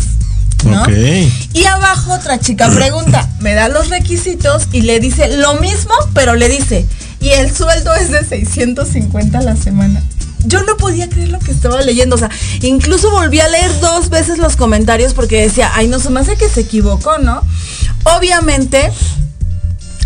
Y 1.53 1.65
abajo 1.65 2.13
otra 2.13 2.39
chica 2.41 2.69
pregunta, 2.71 3.29
me 3.41 3.55
da 3.55 3.69
los 3.69 3.89
requisitos 3.89 4.69
y 4.73 4.83
le 4.83 5.01
dice 5.01 5.37
lo 5.37 5.55
mismo, 5.55 5.93
pero 6.15 6.35
le 6.35 6.49
dice, 6.49 6.87
y 7.21 7.29
el 7.31 7.55
sueldo 7.55 7.95
es 7.95 8.11
de 8.11 8.25
650 8.25 9.39
a 9.39 9.43
la 9.43 9.57
semana. 9.57 10.03
Yo 10.45 10.63
no 10.63 10.77
podía 10.77 11.09
creer 11.09 11.31
lo 11.31 11.39
que 11.41 11.51
estaba 11.51 11.81
leyendo, 11.83 12.17
o 12.17 12.19
sea, 12.19 12.31
incluso 12.63 13.11
volví 13.11 13.41
a 13.41 13.49
leer 13.49 13.81
dos 13.81 14.09
veces 14.09 14.39
los 14.39 14.57
comentarios 14.57 15.13
porque 15.15 15.41
decía, 15.43 15.71
ay, 15.75 15.89
no 15.89 15.99
se 15.99 16.11
me 16.11 16.21
hace 16.21 16.37
que 16.37 16.49
se 16.49 16.61
equivocó, 16.61 17.19
¿no? 17.19 17.43
Obviamente, 18.05 18.91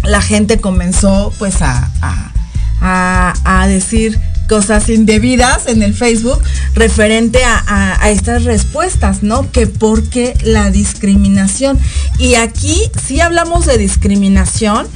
la 0.04 0.20
gente 0.22 0.58
comenzó 0.60 1.32
pues 1.38 1.60
a, 1.62 1.90
a- 2.00 2.32
a- 2.80 3.34
a 3.62 3.66
decir 3.68 4.18
cosas 4.52 4.90
indebidas 4.90 5.66
en 5.66 5.82
el 5.82 5.94
Facebook 5.94 6.38
referente 6.74 7.42
a, 7.42 7.56
a- 7.66 8.04
a 8.04 8.10
estas 8.10 8.44
respuestas, 8.44 9.22
¿no? 9.22 9.50
Que 9.50 9.66
porque 9.66 10.36
la 10.44 10.70
discriminación. 10.70 11.78
Y 12.18 12.34
aquí 12.34 12.78
sí 13.06 13.18
hablamos 13.20 13.64
de 13.64 13.78
discriminación 13.78 14.86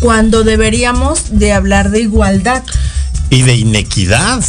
cuando 0.00 0.44
deberíamos 0.44 1.38
de 1.38 1.52
hablar 1.52 1.90
de 1.90 2.00
igualdad. 2.00 2.62
Y 3.28 3.42
de 3.42 3.54
inequidad 3.54 4.42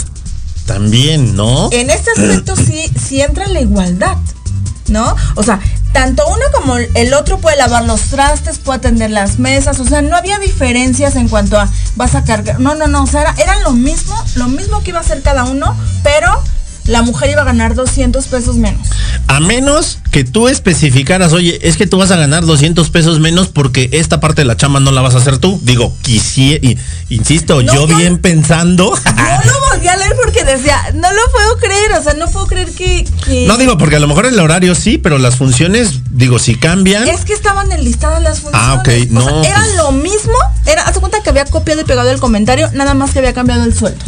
también, 0.66 1.36
¿no? 1.36 1.68
En 1.74 1.90
este 1.90 2.12
aspecto 2.12 2.56
sí, 2.56 2.86
sí 3.06 3.20
entra 3.22 3.50
la 3.50 3.60
igualdad, 3.60 4.16
¿no? 4.88 5.14
O 5.36 5.44
sea, 5.44 5.60
tanto 5.94 6.24
uno 6.28 6.44
como 6.54 6.76
el 6.76 7.14
otro 7.14 7.38
puede 7.38 7.56
lavar 7.56 7.86
los 7.86 8.02
trastes, 8.10 8.58
puede 8.58 8.80
atender 8.80 9.12
las 9.12 9.40
mesas, 9.40 9.80
o 9.80 9.86
sea, 9.86 10.02
no 10.02 10.18
había 10.18 10.40
diferencias 10.40 11.16
en 11.16 11.30
cuanto 11.30 11.58
a 11.58 11.70
vas 11.96 12.16
a 12.16 12.24
cargar. 12.24 12.60
No, 12.60 12.76
no, 12.76 12.88
no, 12.88 13.04
o 13.04 13.08
sea, 13.08 13.34
era, 13.38 13.60
lo 13.62 13.72
mismo, 13.72 14.16
lo 14.36 14.48
mismo 14.48 14.84
que 14.84 14.90
iba 14.90 15.00
a 15.00 15.04
hacer 15.04 15.22
cada 15.22 15.46
uno, 15.46 15.78
pero 16.04 16.44
la 16.86 17.02
mujer 17.02 17.30
iba 17.32 17.42
a 17.42 17.46
ganar 17.46 17.76
200 17.76 18.26
pesos 18.28 18.56
menos. 18.58 18.88
A 19.28 19.40
menos 19.40 20.00
que 20.12 20.24
tú 20.24 20.48
especificaras, 20.48 21.34
oye, 21.34 21.60
es 21.68 21.78
que 21.78 21.88
tú 21.88 21.98
vas 21.98 22.12
a 22.12 22.16
ganar 22.18 22.46
200 22.46 22.90
pesos 22.90 23.20
menos 23.20 23.48
porque 23.48 23.90
esta 23.94 24.20
parte 24.20 24.42
de 24.42 24.46
la 24.46 24.58
chamba 24.58 24.80
no 24.80 24.92
la 24.92 25.02
vas 25.02 25.16
a 25.16 25.20
hacer 25.20 25.38
tú. 25.38 25.60
Digo, 25.64 25.96
quisiera, 26.02 26.68
insisto, 27.10 27.62
No, 27.62 27.74
yo 27.74 27.88
yo- 27.88 27.98
bien 27.98 28.18
pensando. 28.20 28.94
Yo 29.44 29.52
lo 29.52 29.70
volví 29.76 29.88
a 29.88 29.98
leer 29.98 30.16
porque 30.22 30.44
decía, 30.44 30.78
no 30.94 31.12
lo 31.12 31.22
puedo 31.32 31.58
creer, 31.58 31.94
o 32.00 32.04
sea, 32.04 32.14
no 32.14 32.28
puedo 32.30 32.48
creer 32.48 32.72
que... 32.72 33.06
que- 33.26 33.46
No 33.48 33.58
digo, 33.58 33.78
porque 33.78 33.96
a 33.96 34.00
lo 34.00 34.08
mejor 34.08 34.26
el 34.26 34.40
horario 34.40 34.76
sí, 34.76 34.98
pero 34.98 35.18
las 35.18 35.36
funciones, 35.36 36.00
digo, 36.12 36.40
si 36.40 36.56
cambian. 36.56 37.08
Es 37.08 37.26
que 37.26 37.34
estaban 37.34 37.72
enlistadas 37.72 38.22
las 38.22 38.40
funciones. 38.42 38.68
Ah, 38.70 38.74
ok, 38.76 38.88
O 38.88 38.92
sea, 38.92 39.06
no, 39.10 39.44
era 39.44 39.60
pues- 39.60 39.76
lo 39.78 39.92
mismo. 39.92 40.34
Era, 40.66 40.84
haz 40.84 40.98
cuenta 41.00 41.22
que 41.24 41.30
había 41.30 41.46
copiado 41.46 41.82
y 41.82 41.84
pegado 41.86 42.10
el 42.12 42.20
comentario, 42.20 42.70
nada 42.74 42.94
más 42.94 43.12
que 43.12 43.20
había 43.20 43.34
cambiado 43.34 43.64
el 43.64 43.74
sueldo. 43.74 44.04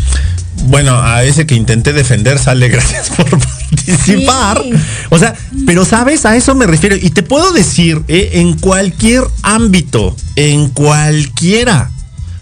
Bueno, 0.64 1.00
a 1.02 1.24
ese 1.24 1.46
que 1.46 1.56
intenté 1.56 1.94
defender 1.94 2.40
sale 2.40 2.68
gracias 2.70 3.10
por 3.10 3.30
participar. 3.30 4.62
Sí. 4.64 4.72
O 5.10 5.20
sea, 5.20 5.36
pero 5.66 5.86
sabes, 5.86 6.26
a 6.26 6.36
eso 6.36 6.56
me 6.56 6.66
refiero. 6.66 6.96
Y 6.96 7.10
te 7.12 7.24
puedo 7.24 7.52
decir, 7.52 8.02
eh, 8.08 8.32
en 8.34 8.58
cualquier 8.58 9.24
ámbito, 9.44 10.16
en 10.36 10.70
cualquiera, 10.70 11.92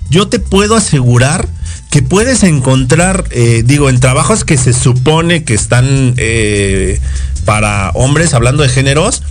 yo 0.10 0.28
te 0.28 0.40
puedo 0.40 0.76
asegurar 0.76 1.48
que 1.90 2.02
puedes 2.02 2.44
encontrar, 2.44 3.26
eh, 3.32 3.64
digo, 3.66 3.90
en 3.90 4.00
trabajos 4.00 4.44
que 4.46 4.58
se 4.58 4.74
supone 4.74 5.44
que 5.44 5.54
están 5.54 6.16
eh, 6.18 7.00
para 7.46 7.92
hombres, 7.92 8.34
hablando 8.34 8.64
de 8.64 8.70
géneros, 8.70 9.22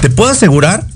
te 0.00 0.08
puedo 0.08 0.30
asegurar 0.30 0.86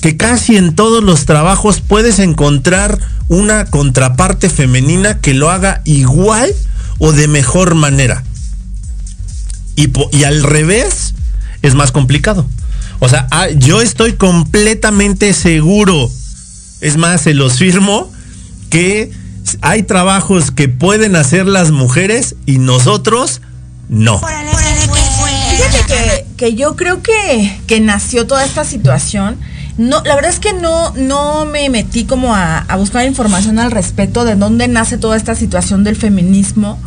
que 0.00 0.16
casi 0.16 0.56
en 0.56 0.74
todos 0.74 1.02
los 1.02 1.26
trabajos 1.26 1.80
puedes 1.80 2.18
encontrar 2.18 2.98
una 3.28 3.64
contraparte 3.66 4.48
femenina 4.48 5.18
que 5.18 5.34
lo 5.34 5.50
haga 5.50 5.82
igual 5.84 6.52
o 6.98 7.12
de 7.12 7.28
mejor 7.28 7.74
manera. 7.74 8.22
Y, 9.74 10.24
al 10.24 10.42
revés 10.42 11.14
es 11.62 11.74
más 11.74 11.92
complicado. 11.92 12.46
O 12.98 13.08
sea, 13.08 13.28
ah, 13.30 13.48
yo 13.50 13.82
estoy 13.82 14.14
completamente 14.14 15.34
seguro, 15.34 16.10
es 16.80 16.96
más, 16.96 17.22
se 17.22 17.34
los 17.34 17.58
firmo, 17.58 18.10
que 18.70 19.10
hay 19.60 19.82
trabajos 19.82 20.50
que 20.50 20.68
pueden 20.68 21.14
hacer 21.14 21.46
las 21.46 21.72
mujeres 21.72 22.36
y 22.46 22.58
nosotros 22.58 23.42
no. 23.88 24.18
Fíjate 24.18 25.84
que, 25.86 26.26
que 26.36 26.54
yo 26.54 26.74
creo 26.74 27.02
que, 27.02 27.60
que 27.66 27.80
nació 27.80 28.26
toda 28.26 28.44
esta 28.44 28.64
situación. 28.64 29.38
No, 29.78 30.02
la 30.04 30.14
verdad 30.14 30.30
es 30.30 30.40
que 30.40 30.52
no, 30.54 30.92
no 30.96 31.44
me 31.44 31.68
metí 31.68 32.04
como 32.04 32.34
a, 32.34 32.58
a 32.58 32.76
buscar 32.76 33.04
información 33.06 33.58
al 33.58 33.70
respecto 33.70 34.24
de 34.24 34.34
dónde 34.34 34.68
nace 34.68 34.96
toda 34.98 35.16
esta 35.16 35.34
situación 35.34 35.84
del 35.84 35.96
feminismo. 35.96 36.78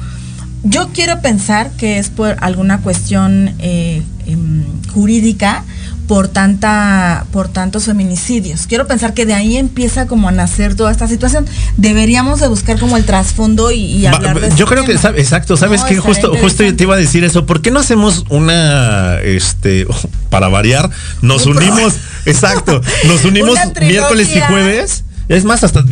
Yo 0.63 0.89
quiero 0.93 1.21
pensar 1.21 1.71
que 1.77 1.99
es 1.99 2.09
por 2.09 2.35
alguna 2.41 2.81
cuestión 2.81 3.53
eh, 3.59 4.01
em, 4.25 4.63
jurídica 4.93 5.63
por 6.07 6.27
tanta 6.27 7.25
por 7.31 7.47
tantos 7.49 7.85
feminicidios. 7.85 8.65
Quiero 8.65 8.87
pensar 8.87 9.13
que 9.13 9.27
de 9.27 9.35
ahí 9.35 9.57
empieza 9.57 10.07
como 10.07 10.27
a 10.27 10.31
nacer 10.31 10.73
toda 10.75 10.91
esta 10.91 11.07
situación. 11.07 11.45
Deberíamos 11.77 12.39
de 12.39 12.47
buscar 12.47 12.79
como 12.79 12.97
el 12.97 13.05
trasfondo 13.05 13.69
y, 13.71 14.07
hablar 14.07 14.39
de 14.41 14.47
este 14.47 14.59
yo 14.59 14.65
creo 14.65 14.83
que, 14.85 14.95
tema. 14.95 15.13
exacto, 15.17 15.55
¿sabes 15.55 15.81
No, 15.81 15.87
qué? 15.87 15.93
estaría 15.93 16.15
Justo, 16.15 16.35
justo 16.41 16.63
yo 16.63 16.75
te 16.75 16.83
iba 16.83 16.95
a 16.95 16.97
decir 16.97 17.23
eso. 17.23 17.45
¿Por 17.45 17.61
qué 17.61 17.69
no 17.69 17.79
hacemos 17.79 18.25
una, 18.29 19.19
este, 19.21 19.85
para 20.31 20.47
variar, 20.49 20.89
nos 21.21 21.45
Un 21.45 21.53
pro- 21.55 21.61
unimos, 21.61 21.93
exacto, 22.25 22.81
nos 23.07 23.23
unimos 23.25 23.57
miércoles 23.81 24.29
y 24.35 24.39
jueves? 24.41 25.03
Es 25.29 25.43
más, 25.43 25.63
hasta, 25.63 25.83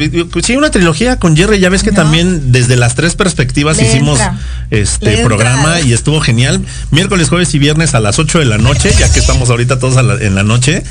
sí, 0.44 0.56
una 0.56 0.72
trilogía 0.72 1.18
con 1.20 1.38
Jerry, 1.38 1.60
ya 1.60 1.70
ves 1.70 1.84
que 1.84 1.92
No. 1.92 1.98
también 1.98 2.52
desde 2.52 2.76
las 2.76 2.96
tres 2.96 3.14
perspectivas 3.14 3.78
Le 3.78 3.88
hicimos 3.88 4.20
entra. 4.20 4.40
este 4.72 5.06
Le 5.06 5.12
entra. 5.12 5.26
programa 5.28 5.80
y 5.82 5.94
estuvo 5.94 6.20
genial. 6.22 6.60
Miércoles, 6.90 7.30
jueves 7.30 7.54
y 7.54 7.60
viernes 7.60 7.94
a 7.94 8.00
las 8.00 8.18
8 8.18 8.40
de 8.40 8.46
la 8.46 8.58
noche, 8.58 8.92
ya 8.98 9.12
que 9.14 9.20
estamos 9.20 9.52
ahorita 9.52 9.78
todos 9.78 10.04
la- 10.04 10.16
en 10.26 10.34
la 10.34 10.42
noche. 10.42 10.82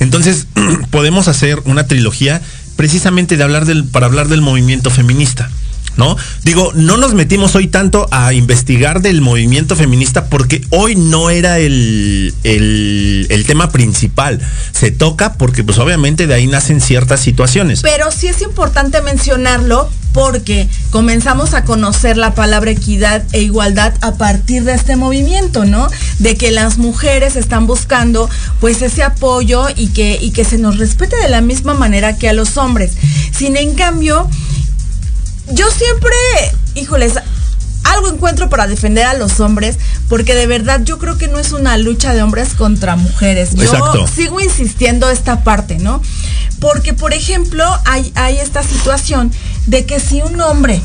Entonces, 0.00 0.46
podemos 0.90 1.28
hacer 1.28 1.60
una 1.64 1.86
trilogía 1.86 2.42
precisamente 2.76 3.38
de 3.38 3.42
hablar 3.44 3.64
del, 3.64 3.84
para 3.86 4.04
hablar 4.04 4.28
del 4.28 4.42
movimiento 4.42 4.90
feminista. 4.90 5.48
¿No? 5.96 6.16
Digo, 6.42 6.72
no 6.74 6.96
nos 6.96 7.14
metimos 7.14 7.54
hoy 7.54 7.68
tanto 7.68 8.08
a 8.10 8.32
investigar 8.32 9.00
del 9.00 9.20
movimiento 9.20 9.76
feminista 9.76 10.26
porque 10.26 10.60
hoy 10.70 10.96
no 10.96 11.30
era 11.30 11.58
el, 11.58 12.34
el, 12.42 13.44
tema 13.46 13.70
principal. 13.70 14.40
Se 14.72 14.90
toca 14.90 15.34
porque 15.34 15.62
pues 15.62 15.78
obviamente 15.78 16.26
de 16.26 16.34
ahí 16.34 16.46
nacen 16.46 16.80
ciertas 16.80 17.20
situaciones. 17.20 17.82
Pero 17.82 18.10
sí 18.10 18.26
es 18.26 18.42
importante 18.42 19.00
mencionarlo 19.02 19.88
porque 20.14 20.68
comenzamos 20.90 21.54
a 21.54 21.64
conocer 21.64 22.16
la 22.16 22.34
palabra 22.34 22.70
equidad 22.70 23.24
e 23.32 23.42
igualdad 23.42 23.92
a 24.00 24.14
partir 24.14 24.62
de 24.62 24.72
este 24.72 24.94
movimiento, 24.94 25.64
¿no? 25.64 25.88
De 26.20 26.36
que 26.36 26.52
las 26.52 26.78
mujeres 26.78 27.34
están 27.34 27.66
buscando 27.66 28.30
pues 28.60 28.80
ese 28.80 29.02
apoyo 29.02 29.66
y 29.74 29.88
que, 29.88 30.16
y 30.20 30.30
que 30.30 30.44
se 30.44 30.56
nos 30.56 30.78
respete 30.78 31.16
de 31.16 31.28
la 31.28 31.40
misma 31.40 31.74
manera 31.74 32.16
que 32.16 32.28
a 32.28 32.32
los 32.32 32.56
hombres. 32.56 32.92
Sin 33.36 33.56
en 33.56 33.74
cambio, 33.74 34.30
yo 35.52 35.70
siempre, 35.70 36.16
híjoles, 36.74 37.14
algo 37.84 38.08
encuentro 38.08 38.48
para 38.48 38.66
defender 38.66 39.04
a 39.04 39.14
los 39.14 39.40
hombres, 39.40 39.78
porque 40.08 40.34
de 40.34 40.46
verdad 40.46 40.80
yo 40.84 40.98
creo 40.98 41.18
que 41.18 41.28
no 41.28 41.38
es 41.38 41.52
una 41.52 41.76
lucha 41.76 42.14
de 42.14 42.22
hombres 42.22 42.54
contra 42.54 42.96
mujeres. 42.96 43.54
Yo 43.54 43.64
Exacto. 43.64 44.06
sigo 44.08 44.40
insistiendo 44.40 45.10
esta 45.10 45.44
parte, 45.44 45.78
¿no? 45.78 46.02
Porque, 46.60 46.94
por 46.94 47.12
ejemplo, 47.12 47.64
hay, 47.84 48.10
hay 48.14 48.38
esta 48.38 48.62
situación 48.62 49.32
de 49.66 49.84
que 49.84 50.00
si 50.00 50.22
un 50.22 50.40
hombre 50.40 50.80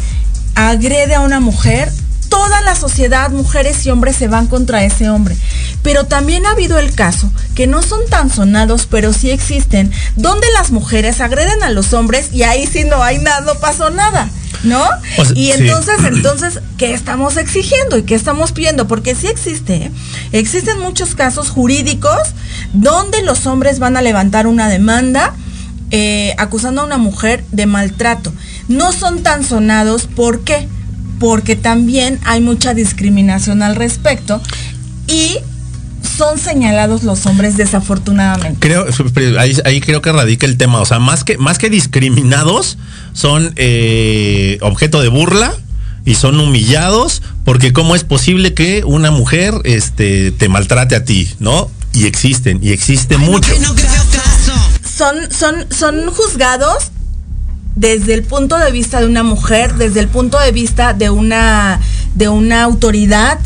agrede 0.56 1.16
a 1.16 1.22
una 1.22 1.40
mujer, 1.40 1.90
toda 2.30 2.62
la 2.62 2.76
sociedad, 2.76 3.32
mujeres 3.32 3.86
y 3.86 3.90
hombres, 3.90 4.16
se 4.16 4.28
van 4.28 4.48
contra 4.48 4.84
ese 4.84 5.10
hombre. 5.10 5.36
Pero 5.84 6.06
también 6.06 6.46
ha 6.46 6.52
habido 6.52 6.78
el 6.80 6.94
caso, 6.94 7.32
que 7.56 7.68
no 7.68 7.82
son 7.82 8.02
tan 8.10 8.30
sonados, 8.30 8.88
pero 8.90 9.14
sí 9.14 9.32
existen, 9.32 9.92
donde 10.16 10.48
las 10.54 10.72
mujeres 10.72 11.22
agreden 11.22 11.64
a 11.64 11.70
los 11.70 11.94
hombres 11.94 12.30
y 12.32 12.44
ahí 12.44 12.68
sí 12.68 12.84
no 12.84 13.04
hay 13.04 13.18
nada, 13.20 13.42
no 13.42 13.56
pasó 13.56 13.90
nada. 13.90 14.30
¿No? 14.64 14.84
O 15.18 15.24
sea, 15.24 15.34
y 15.36 15.46
sí. 15.46 15.54
entonces, 15.54 16.04
entonces, 16.04 16.60
¿qué 16.78 16.94
estamos 16.94 17.38
exigiendo 17.38 17.98
y 17.98 18.04
qué 18.04 18.14
estamos 18.14 18.52
pidiendo? 18.52 18.90
Porque 18.90 19.16
sí 19.16 19.28
existe, 19.28 19.76
¿eh? 19.76 19.92
existen 20.34 20.80
muchos 20.80 21.16
casos 21.16 21.50
jurídicos 21.50 22.20
donde 22.74 23.22
los 23.22 23.46
hombres 23.46 23.80
van 23.80 23.96
a 23.96 24.02
levantar 24.02 24.48
una 24.48 24.68
demanda 24.68 25.34
eh, 25.92 26.36
acusando 26.38 26.82
a 26.82 26.86
una 26.86 26.98
mujer 26.98 27.46
de 27.52 27.68
maltrato. 27.68 28.34
No 28.68 28.92
son 28.92 29.24
tan 29.24 29.46
sonados, 29.46 30.08
¿por 30.08 30.42
qué? 30.42 30.56
Porque 30.56 30.79
también 31.56 32.20
hay 32.26 32.42
mucha 32.42 32.74
discriminación 32.74 33.62
al 33.62 33.76
respecto 33.76 34.42
y 35.08 35.38
son 36.18 36.38
señalados 36.38 37.04
los 37.04 37.26
hombres 37.26 37.58
desafortunadamente. 37.58 38.60
Creo, 38.60 38.86
ahí, 39.38 39.56
ahí 39.66 39.82
creo 39.82 40.02
que 40.02 40.12
radica 40.12 40.46
el 40.46 40.58
tema. 40.58 40.82
O 40.82 40.86
sea, 40.86 41.00
más 41.00 41.24
que, 41.24 41.38
más 41.38 41.58
que 41.58 41.70
discriminados, 41.70 42.78
son 43.14 43.54
eh, 43.56 44.58
objeto 44.62 45.02
de 45.02 45.10
burla 45.10 45.54
y 46.06 46.16
son 46.16 46.40
humillados 46.40 47.22
porque 47.44 47.74
cómo 47.74 47.96
es 47.96 48.04
posible 48.04 48.54
que 48.54 48.84
una 48.86 49.12
mujer 49.12 49.54
este, 49.64 50.32
te 50.32 50.50
maltrate 50.50 50.96
a 50.96 51.04
ti, 51.04 51.30
¿no? 51.40 51.70
Y 51.94 52.06
existen, 52.06 52.60
y 52.62 52.72
existe 52.72 53.18
mucho. 53.18 53.52
Son, 54.84 55.16
son, 55.32 55.66
son 55.72 56.12
juzgados 56.12 56.92
desde 57.80 58.14
el 58.14 58.24
punto 58.24 58.58
de 58.58 58.72
vista 58.74 59.00
de 59.00 59.06
una 59.06 59.24
mujer, 59.24 59.76
desde 59.76 60.02
el 60.02 60.10
punto 60.10 60.38
de 60.38 60.52
vista 60.52 60.92
de 60.94 61.10
una, 61.10 61.80
de 62.14 62.28
una 62.28 62.64
autoridad, 62.64 63.40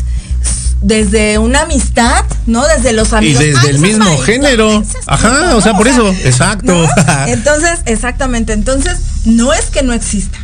desde 0.82 1.38
una 1.38 1.60
amistad, 1.62 2.24
¿no? 2.46 2.66
Desde 2.66 2.92
los 2.92 3.12
Y 3.12 3.14
amigos. 3.14 3.38
desde 3.44 3.60
Ay, 3.60 3.68
el 3.68 3.78
mismo 3.78 4.18
género. 4.18 4.82
Ajá, 5.06 5.54
o 5.54 5.60
sea, 5.60 5.74
por 5.74 5.86
eso, 5.86 6.08
exacto. 6.24 6.74
¿no? 6.74 6.88
Entonces, 7.28 7.78
exactamente. 7.86 8.52
Entonces, 8.52 8.98
no 9.24 9.52
es 9.52 9.66
que 9.66 9.84
no 9.84 9.92
exista. 9.92 10.38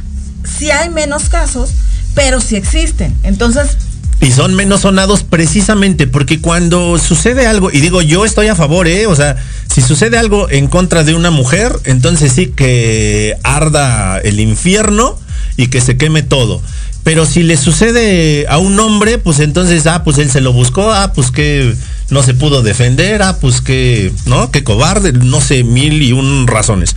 Sí 0.59 0.71
hay 0.71 0.89
menos 0.89 1.29
casos, 1.29 1.71
pero 2.15 2.41
sí 2.41 2.55
existen. 2.55 3.12
Entonces, 3.25 3.77
Y 4.20 4.32
son 4.32 4.55
menos 4.55 4.82
sonados 4.82 5.22
precisamente 5.22 6.06
porque 6.06 6.40
cuando 6.40 6.98
sucede 6.98 7.47
algo, 7.47 7.70
y 7.72 7.80
digo, 7.80 8.02
yo 8.02 8.24
estoy 8.24 8.48
a 8.48 8.55
favor, 8.55 8.86
¿eh? 8.86 9.06
O 9.06 9.16
sea, 9.16 9.36
si 9.72 9.80
sucede 9.80 10.18
algo 10.18 10.51
en 10.51 10.66
contra 10.66 11.05
de 11.05 11.14
una 11.14 11.30
mujer, 11.30 11.72
entonces 11.84 12.32
sí 12.32 12.48
que 12.48 13.36
arda 13.42 14.18
el 14.18 14.40
infierno 14.40 15.18
y 15.56 15.68
que 15.68 15.80
se 15.80 15.97
queme 15.97 16.22
todo. 16.22 16.60
Pero 17.02 17.24
si 17.24 17.43
le 17.43 17.56
sucede 17.56 18.47
a 18.48 18.59
un 18.59 18.78
hombre, 18.78 19.16
pues 19.18 19.40
entonces, 19.40 19.86
ah, 19.86 20.05
pues 20.05 20.18
él 20.18 20.31
se 20.31 20.40
lo 20.43 20.52
buscó, 20.52 20.93
ah, 20.93 21.12
pues 21.14 21.31
que 21.31 21.74
no 22.10 22.22
se 22.22 22.35
pudo 22.35 22.62
defender, 22.62 23.22
ah, 23.22 23.39
pues 23.40 23.62
que, 23.62 24.12
¿no? 24.27 24.51
Que 24.51 24.62
cobarde, 24.64 25.12
no 25.12 25.40
sé, 25.40 25.64
mil 25.64 26.02
y 26.02 26.12
un 26.12 26.47
razones. 26.47 26.94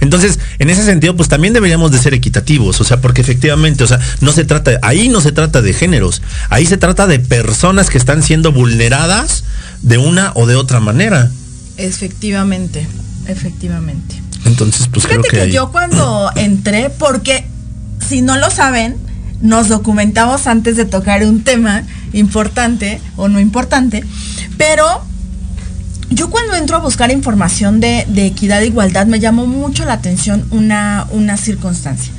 Entonces, 0.00 0.38
en 0.58 0.68
ese 0.68 0.84
sentido, 0.84 1.16
pues 1.16 1.28
también 1.30 1.54
deberíamos 1.54 1.90
de 1.90 1.98
ser 1.98 2.12
equitativos, 2.12 2.80
o 2.80 2.84
sea, 2.84 3.00
porque 3.00 3.22
efectivamente, 3.22 3.82
o 3.82 3.86
sea, 3.86 3.98
no 4.20 4.32
se 4.32 4.44
trata, 4.44 4.78
ahí 4.82 5.08
no 5.08 5.20
se 5.22 5.32
trata 5.32 5.62
de 5.62 5.72
géneros, 5.72 6.20
ahí 6.50 6.66
se 6.66 6.76
trata 6.76 7.06
de 7.06 7.18
personas 7.18 7.88
que 7.88 7.96
están 7.98 8.22
siendo 8.22 8.52
vulneradas 8.52 9.44
de 9.80 9.96
una 9.98 10.32
o 10.34 10.46
de 10.46 10.56
otra 10.56 10.80
manera. 10.80 11.30
efectivamente, 11.78 12.86
efectivamente. 13.26 14.20
Entonces, 14.44 14.88
pues 14.92 15.06
creo 15.06 15.22
Fíjate 15.22 15.28
que 15.30 15.36
que 15.36 15.42
ahí- 15.44 15.52
yo 15.52 15.72
cuando 15.72 16.30
entré, 16.36 16.90
porque 16.90 17.46
si 18.06 18.20
no 18.22 18.36
lo 18.36 18.50
saben, 18.50 18.96
nos 19.40 19.68
documentamos 19.68 20.46
antes 20.46 20.76
de 20.76 20.84
tocar 20.84 21.22
un 21.24 21.42
tema 21.42 21.82
importante 22.12 23.00
o 23.16 23.28
no 23.28 23.40
importante, 23.40 24.02
pero 24.56 24.84
yo 26.10 26.30
cuando 26.30 26.54
entro 26.54 26.76
a 26.76 26.80
buscar 26.80 27.10
información 27.10 27.80
de, 27.80 28.06
equidad 28.16 28.62
e 28.62 28.66
igualdad 28.66 29.06
me 29.06 29.20
llamó 29.20 29.46
mucho 29.46 29.84
la 29.84 29.94
atención 29.94 30.46
una, 30.50 31.06
una 31.10 31.36
circunstancia. 31.36 32.12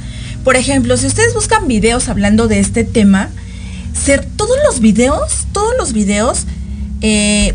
Por 0.44 0.56
ejemplo, 0.56 0.96
si 0.98 1.08
ustedes 1.08 1.34
buscan 1.34 1.68
videos 1.68 2.10
hablando 2.10 2.48
de 2.48 2.60
este 2.60 2.84
tema, 2.84 3.30
ser, 3.94 4.26
todos 4.26 4.58
los 4.66 4.80
videos, 4.80 5.48
todos 5.52 5.74
los 5.78 5.94
videos 5.94 6.46
eh, 7.02 7.54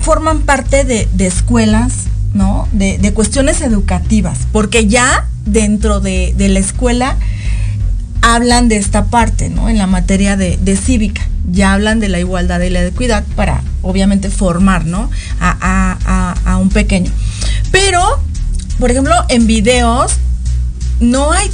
forman 0.00 0.40
parte 0.40 0.84
de, 0.84 1.08
escuelas, 1.18 1.92
¿no? 2.34 2.68
De, 2.72 3.12
cuestiones 3.14 3.60
educativas, 3.60 4.40
porque 4.52 4.86
ya 4.86 5.26
dentro 5.44 6.00
de, 6.00 6.34
de 6.36 6.48
la 6.48 6.58
escuela 6.58 7.16
hablan 8.22 8.68
de 8.68 8.76
esta 8.76 9.06
parte, 9.06 9.48
¿no? 9.50 9.68
En 9.68 9.78
la 9.78 9.86
materia 9.86 10.36
de, 10.36 10.56
de 10.56 10.76
cívica, 10.76 11.22
ya 11.50 11.72
hablan 11.72 12.00
de 12.00 12.08
la 12.08 12.18
igualdad 12.18 12.60
y 12.60 12.70
la 12.70 12.84
equidad 12.84 13.24
para, 13.36 13.62
obviamente, 13.82 14.30
formar, 14.30 14.84
¿no? 14.86 15.10
A, 15.40 15.56
a- 15.60 15.98
a- 16.04 16.52
a 16.52 16.56
un 16.58 16.68
pequeño. 16.68 17.10
Pero, 17.70 18.02
por 18.78 18.90
ejemplo, 18.90 19.14
en 19.28 19.46
videos 19.46 20.12
no 21.00 21.32
hay 21.32 21.50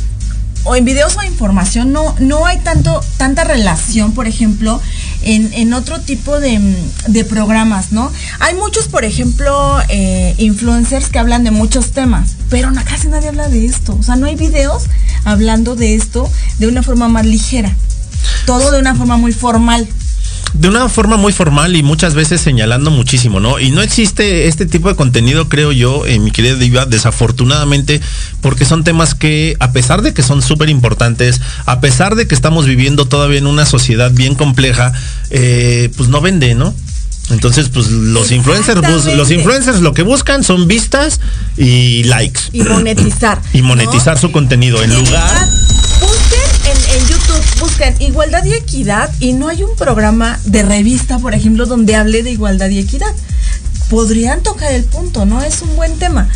o 0.65 0.77
en 0.77 0.85
videos 0.85 1.17
o 1.17 1.23
información 1.25 1.93
no, 1.93 2.15
no 2.21 2.47
hay 2.47 2.59
tanto, 2.61 3.03
tanta 3.17 3.43
relación, 3.43 4.13
por 4.13 4.29
ejemplo, 4.29 4.81
en, 5.23 5.53
en 5.53 5.73
otro 5.73 6.01
tipo 6.01 6.41
de, 6.41 6.61
de 7.09 7.25
programas, 7.25 7.93
¿no? 7.93 8.11
Hay 8.41 8.55
muchos, 8.55 8.89
por 8.89 9.05
ejemplo, 9.05 9.79
eh, 9.89 10.35
influencers 10.39 11.09
que 11.09 11.19
hablan 11.19 11.45
de 11.45 11.51
muchos 11.51 11.93
temas, 11.93 12.37
pero 12.49 12.71
casi 12.85 13.09
nadie 13.09 13.29
habla 13.29 13.49
de 13.49 13.65
esto. 13.67 13.97
O 13.99 14.03
sea, 14.03 14.17
no 14.17 14.27
hay 14.27 14.37
videos 14.37 14.85
hablando 15.25 15.77
de 15.77 15.95
esto 15.95 16.31
de 16.59 16.67
una 16.67 16.83
forma 16.83 17.09
más 17.09 17.27
ligera. 17.27 17.75
Todo 18.47 18.71
de 18.71 18.79
una 18.79 18.95
forma 18.95 19.17
muy 19.17 19.33
formal. 19.33 19.89
De 20.55 20.69
una 20.69 20.89
forma 20.89 21.17
muy 21.17 21.33
formal 21.33 21.77
y 21.77 21.83
muchas 21.83 22.15
veces 22.15 22.41
señalando 22.41 22.91
muchísimo, 22.91 23.41
¿no? 23.41 23.59
Y 23.59 23.71
no 23.71 23.83
existe 23.83 24.49
este 24.49 24.67
tipo 24.67 24.89
de 24.89 24.97
contenido, 24.97 25.49
creo 25.49 25.73
yo, 25.73 26.07
en 26.07 26.25
mi 26.25 26.31
querida 26.31 26.57
Diva, 26.57 26.87
desafortunadamente, 26.87 28.01
porque 28.41 28.65
son 28.65 28.85
temas 28.85 29.15
que, 29.15 29.57
a 29.61 29.73
pesar 29.73 30.03
de 30.03 30.13
que 30.13 30.23
son 30.23 30.43
súper 30.43 30.69
importantes, 30.69 31.41
a 31.65 31.81
pesar 31.81 32.17
de 32.17 32.27
que 32.27 32.35
estamos 32.35 32.67
viviendo 32.67 33.07
todavía 33.07 33.39
en 33.39 33.47
una 33.47 33.67
sociedad 33.67 34.11
bien 34.11 34.35
compleja, 34.35 34.93
eh, 35.31 35.91
pues 35.97 36.09
no 36.09 36.21
vende, 36.21 36.55
¿no? 36.55 36.75
Entonces, 37.31 37.69
pues 37.69 37.89
los 37.89 38.31
influencers, 38.31 38.81
los 39.17 39.31
influencers 39.31 39.81
lo 39.81 39.95
que 39.95 40.03
buscan 40.03 40.45
son 40.45 40.67
vistas 40.67 41.21
y 41.57 42.05
likes. 42.05 42.41
Y 42.53 42.63
monetizar. 42.63 43.41
Y 43.53 43.63
monetizar 43.63 44.19
su 44.19 44.33
contenido 44.33 44.83
en 44.83 44.95
lugar. 44.95 45.49
Busquen 47.63 47.95
igualdad 48.01 48.45
y 48.45 48.53
equidad 48.55 49.11
y 49.21 49.33
no 49.35 49.49
hay 49.49 49.63
un 49.63 49.75
programa 49.77 50.39
de 50.45 50.63
revista, 50.63 51.19
por 51.19 51.35
ejemplo, 51.35 51.67
donde 51.67 51.95
hable 51.97 52.23
de 52.23 52.31
igualdad 52.33 52.69
y 52.71 52.79
equidad. 52.79 53.13
Podrían 53.89 54.43
tocar 54.43 54.73
el 54.73 54.85
punto, 54.85 55.27
¿no? 55.27 55.43
Es 55.43 55.63
un 55.63 55.77
buen 55.77 55.99
tema. 55.99 56.29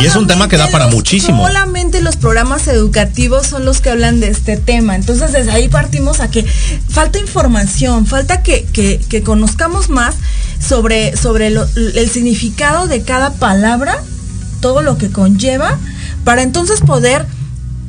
Y 0.00 0.06
es 0.06 0.14
un 0.16 0.26
tema 0.26 0.48
que 0.48 0.56
da 0.56 0.68
para 0.68 0.86
los- 0.86 0.94
muchísimo. 0.94 1.46
Solamente 1.46 2.00
los 2.00 2.16
programas 2.16 2.66
educativos 2.68 3.46
son 3.46 3.64
los 3.64 3.80
que 3.80 3.90
hablan 3.90 4.20
de 4.20 4.28
este 4.28 4.56
tema. 4.56 4.94
Entonces, 4.94 5.32
desde 5.32 5.50
ahí 5.52 5.68
partimos 5.68 6.20
a 6.20 6.30
que 6.30 6.44
falta 6.88 7.18
información, 7.18 8.06
falta 8.06 8.42
que, 8.42 8.64
que- 8.72 8.98
que 9.08 9.22
conozcamos 9.22 9.88
más 9.90 10.14
sobre, 10.66 11.16
sobre 11.16 11.50
lo- 11.50 11.66
el 11.76 12.08
significado 12.10 12.86
de 12.86 13.02
cada 13.02 13.32
palabra, 13.34 14.02
todo 14.60 14.82
lo 14.82 14.96
que 14.98 15.10
conlleva, 15.10 15.78
para 16.24 16.42
entonces 16.42 16.80
poder 16.80 17.26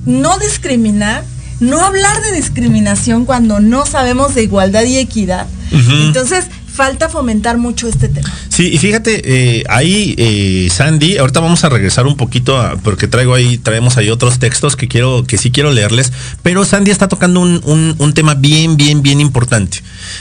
no 0.05 0.37
discriminar, 0.39 1.23
no 1.59 1.79
hablar 1.85 2.21
de 2.21 2.31
discriminación 2.33 3.25
cuando 3.25 3.59
no 3.59 3.85
sabemos 3.85 4.35
de 4.35 4.43
igualdad 4.43 4.83
y 4.83 4.97
equidad. 4.97 5.47
Entonces, 5.71 6.45
falta 6.71 7.09
fomentar 7.09 7.57
mucho 7.57 7.87
este 7.87 8.07
tema. 8.07 8.31
Sí, 8.49 8.69
y 8.71 8.77
fíjate, 8.77 9.21
eh, 9.59 9.63
ahí, 9.67 10.13
eh, 10.17 10.69
Sandy, 10.71 11.17
ahorita 11.17 11.39
vamos 11.39 11.63
a 11.63 11.69
regresar 11.69 12.05
un 12.05 12.15
poquito 12.15 12.59
a- 12.59 12.75
porque 12.77 13.07
traigo 13.07 13.33
ahí, 13.33 13.57
traemos 13.57 13.97
ahí 13.97 14.09
otros 14.11 14.37
textos 14.39 14.75
que 14.75 14.87
quiero, 14.87 15.23
que 15.25 15.37
sí 15.39 15.49
quiero 15.51 15.71
leerles, 15.71 16.13
pero 16.43 16.63
Sandy 16.65 16.91
está 16.91 17.07
tocando 17.07 17.39
un, 17.41 17.61
un- 17.65 17.95
un 17.97 18.13
tema 18.13 18.35
bien, 18.35 18.77
bien, 18.77 19.01
bien 19.01 19.19
importante. 19.19 19.79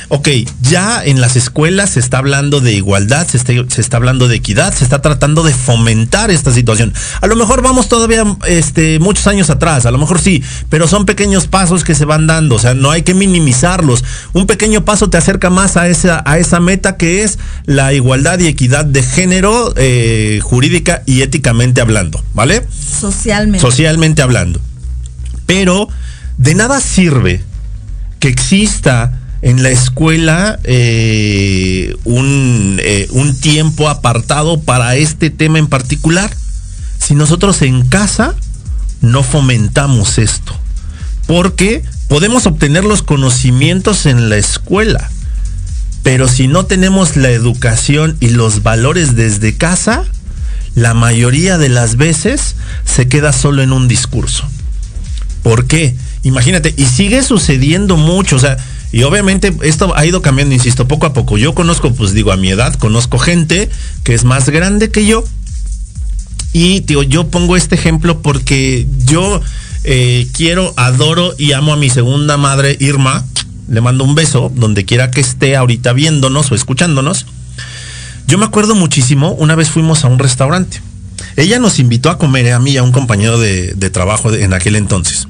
Ok, 0.08 0.28
ya 0.62 1.04
en 1.04 1.20
las 1.20 1.36
escuelas 1.36 1.90
se 1.90 2.00
está 2.00 2.18
hablando 2.18 2.60
de 2.60 2.72
igualdad, 2.72 3.26
se 3.26 3.36
está, 3.36 3.52
se 3.68 3.80
está 3.80 3.96
hablando 3.96 4.28
de 4.28 4.36
equidad, 4.36 4.74
se 4.74 4.84
está 4.84 5.02
tratando 5.02 5.42
de 5.42 5.52
fomentar 5.52 6.30
esta 6.30 6.52
situación. 6.52 6.92
A 7.20 7.26
lo 7.26 7.36
mejor 7.36 7.62
vamos 7.62 7.88
todavía 7.88 8.24
este, 8.46 8.98
muchos 8.98 9.26
años 9.26 9.50
atrás, 9.50 9.86
a 9.86 9.90
lo 9.90 9.98
mejor 9.98 10.20
sí, 10.20 10.42
pero 10.68 10.88
son 10.88 11.06
pequeños 11.06 11.46
pasos 11.46 11.84
que 11.84 11.94
se 11.94 12.04
van 12.04 12.26
dando, 12.26 12.56
o 12.56 12.58
sea, 12.58 12.74
no 12.74 12.90
hay 12.90 13.02
que 13.02 13.14
minimizarlos. 13.14 14.04
Un 14.32 14.46
pequeño 14.46 14.84
paso 14.84 15.10
te 15.10 15.16
acerca 15.16 15.50
más 15.50 15.76
a 15.76 15.88
esa, 15.88 16.22
a 16.26 16.38
esa 16.38 16.60
meta 16.60 16.96
que 16.96 17.22
es 17.22 17.38
la 17.64 17.92
igualdad 17.92 18.38
y 18.38 18.46
equidad 18.46 18.84
de 18.84 19.02
género 19.02 19.72
eh, 19.76 20.40
jurídica 20.42 21.02
y 21.06 21.22
éticamente 21.22 21.80
hablando, 21.80 22.22
¿vale? 22.34 22.66
Socialmente. 23.00 23.60
Socialmente 23.60 24.22
hablando. 24.22 24.60
Pero 25.46 25.88
de 26.38 26.54
nada 26.54 26.80
sirve 26.80 27.42
que 28.20 28.28
exista 28.28 29.20
en 29.47 29.62
la 29.62 29.70
escuela 29.70 30.59
eh, 30.64 31.94
un, 32.02 32.81
eh, 32.82 33.06
un 33.12 33.39
tiempo 33.39 33.89
apartado 33.89 34.60
para 34.60 34.97
este 34.97 35.31
tema 35.31 35.60
en 35.60 35.68
particular 35.68 36.36
si 36.98 37.14
nosotros 37.14 37.62
en 37.62 37.86
casa 37.86 38.35
no 39.02 39.23
fomentamos 39.23 40.18
esto. 40.18 40.52
Porque 41.28 41.85
podemos 42.09 42.44
obtener 42.47 42.82
los 42.85 43.05
conocimientos 43.05 44.06
en 44.06 44.31
la 44.31 44.36
escuela, 44.36 45.09
pero 46.02 46.27
si 46.27 46.48
no 46.48 46.66
tenemos 46.66 47.14
la 47.14 47.31
educación 47.31 48.16
y 48.18 48.31
los 48.31 48.64
valores 48.64 49.14
desde 49.14 49.55
casa, 49.55 50.02
la 50.74 50.93
mayoría 50.93 51.56
de 51.56 51.68
las 51.68 51.94
veces 51.94 52.56
se 52.85 53.06
queda 53.06 53.32
solo 53.32 53.62
en 53.62 53.70
un 53.70 53.86
discurso. 53.86 54.44
¿Por 55.44 55.68
qué? 55.68 55.94
Imagínate, 56.24 56.74
y 56.77 56.86
sigue 56.86 57.23
sucediendo 57.23 57.97
mucho, 57.97 58.35
o 58.35 58.40
sea, 58.40 58.56
Y 58.92 59.02
obviamente 59.02 59.54
esto 59.62 59.96
ha 59.96 60.06
ido 60.06 60.22
cambiando, 60.22 60.54
insisto, 60.54 60.88
poco 60.88 61.06
a 61.06 61.12
poco. 61.12 61.38
Yo 61.38 61.54
conozco, 61.54 61.92
pues 61.92 62.12
digo, 62.12 62.32
a 62.32 62.36
mi 62.36 62.50
edad, 62.50 62.74
conozco 62.74 63.18
gente 63.18 63.68
que 64.04 64.14
es 64.14 64.24
más 64.24 64.48
grande 64.48 64.90
que 64.90 65.06
yo. 65.06 65.24
Y 66.52 66.80
digo, 66.80 67.02
yo 67.02 67.28
pongo 67.28 67.56
este 67.56 67.74
ejemplo 67.74 68.22
porque 68.22 68.86
yo 69.04 69.42
eh, 69.84 70.26
quiero, 70.32 70.72
adoro 70.76 71.34
y 71.38 71.52
amo 71.52 71.72
a 71.72 71.76
mi 71.76 71.90
segunda 71.90 72.36
madre, 72.36 72.76
Irma. 72.80 73.24
Le 73.68 73.80
mando 73.80 74.04
un 74.04 74.14
beso 74.14 74.50
donde 74.54 74.84
quiera 74.84 75.10
que 75.10 75.20
esté 75.20 75.56
ahorita 75.56 75.92
viéndonos 75.92 76.50
o 76.50 76.54
escuchándonos. 76.54 77.26
Yo 78.26 78.38
me 78.38 78.44
acuerdo 78.44 78.74
muchísimo, 78.74 79.32
una 79.32 79.54
vez 79.54 79.70
fuimos 79.70 80.04
a 80.04 80.08
un 80.08 80.18
restaurante. 80.18 80.80
Ella 81.36 81.58
nos 81.58 81.78
invitó 81.78 82.10
a 82.10 82.18
comer, 82.18 82.52
a 82.52 82.58
mí 82.58 82.72
y 82.72 82.76
a 82.76 82.82
un 82.82 82.92
compañero 82.92 83.38
de, 83.38 83.90
trabajo 83.90 84.32
en 84.32 84.52
aquel 84.52 84.76
entonces. 84.76 85.28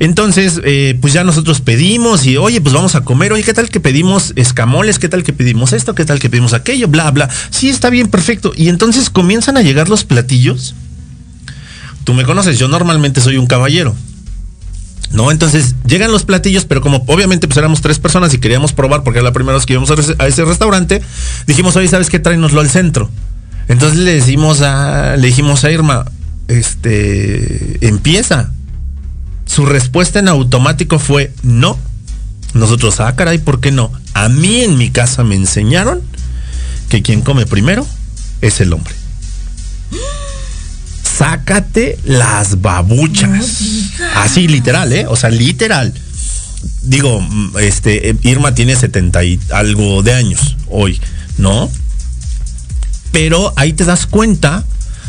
Entonces, 0.00 0.60
eh, 0.64 0.96
pues 1.00 1.12
ya 1.12 1.24
nosotros 1.24 1.60
pedimos 1.60 2.24
y, 2.24 2.36
oye, 2.36 2.60
pues 2.60 2.72
vamos 2.72 2.94
a 2.94 3.00
comer, 3.00 3.32
oye, 3.32 3.42
¿qué 3.42 3.52
tal 3.52 3.68
que 3.68 3.80
pedimos 3.80 4.32
escamoles? 4.36 4.98
¿Qué 5.00 5.08
tal 5.08 5.24
que 5.24 5.32
pedimos 5.32 5.72
esto? 5.72 5.94
¿Qué 5.94 6.04
tal 6.04 6.20
que 6.20 6.30
pedimos 6.30 6.52
aquello? 6.52 6.86
Bla, 6.86 7.10
bla. 7.10 7.28
Sí, 7.50 7.68
está 7.68 7.90
bien, 7.90 8.06
perfecto. 8.08 8.52
Y 8.56 8.68
entonces 8.68 9.10
comienzan 9.10 9.56
a 9.56 9.62
llegar 9.62 9.88
los 9.88 10.04
platillos. 10.04 10.74
Tú 12.04 12.14
me 12.14 12.24
conoces, 12.24 12.58
yo 12.58 12.68
normalmente 12.68 13.20
soy 13.20 13.36
un 13.38 13.46
caballero. 13.46 13.94
¿No? 15.10 15.30
Entonces 15.30 15.74
llegan 15.86 16.12
los 16.12 16.24
platillos, 16.24 16.64
pero 16.66 16.82
como 16.82 17.02
obviamente 17.06 17.48
pues 17.48 17.56
éramos 17.56 17.80
tres 17.80 17.98
personas 17.98 18.34
y 18.34 18.38
queríamos 18.38 18.74
probar 18.74 19.02
porque 19.04 19.20
era 19.20 19.24
la 19.28 19.32
primera 19.32 19.56
vez 19.56 19.64
que 19.64 19.72
íbamos 19.72 19.90
a 19.90 19.94
ese- 20.26 20.44
restaurante, 20.44 21.00
dijimos, 21.46 21.74
oye, 21.76 21.88
¿sabes 21.88 22.10
qué? 22.10 22.18
Tráenoslo 22.18 22.60
al 22.60 22.68
centro. 22.68 23.10
Entonces 23.68 23.98
le 24.00 24.12
decimos 24.14 24.60
a, 24.60 25.16
le 25.16 25.26
dijimos 25.28 25.64
a 25.64 25.70
Irma, 25.70 26.04
este, 26.46 27.78
empieza. 27.86 28.52
Su 29.48 29.66
respuesta 29.66 30.20
en 30.20 30.28
automático 30.28 30.98
fue 30.98 31.32
no. 31.42 31.76
Nosotros, 32.54 33.00
ah, 33.00 33.16
caray, 33.16 33.38
¿por 33.38 33.60
qué 33.60 33.72
no? 33.72 33.90
A 34.14 34.28
mí 34.28 34.60
en 34.60 34.76
mi 34.78 34.90
casa 34.90 35.24
me 35.24 35.34
enseñaron 35.34 36.00
que 36.88 37.02
quien 37.02 37.22
come 37.22 37.46
primero 37.46 37.86
es 38.40 38.60
el 38.60 38.72
hombre. 38.72 38.94
Sácate 41.02 41.98
las 42.04 42.60
babuchas. 42.60 43.60
Así 44.16 44.46
literal, 44.46 44.92
¿eh? 44.92 45.06
O 45.08 45.16
sea, 45.16 45.30
literal. 45.30 45.92
Digo, 46.82 47.26
este, 47.60 48.16
Irma 48.22 48.54
tiene 48.54 48.76
70 48.76 49.24
y 49.24 49.40
algo 49.52 50.02
de 50.02 50.14
años 50.14 50.56
hoy, 50.68 51.00
¿no? 51.38 51.70
Pero 53.12 53.52
ahí 53.56 53.72
te 53.72 53.84
das 53.84 54.06
cuenta 54.06 54.64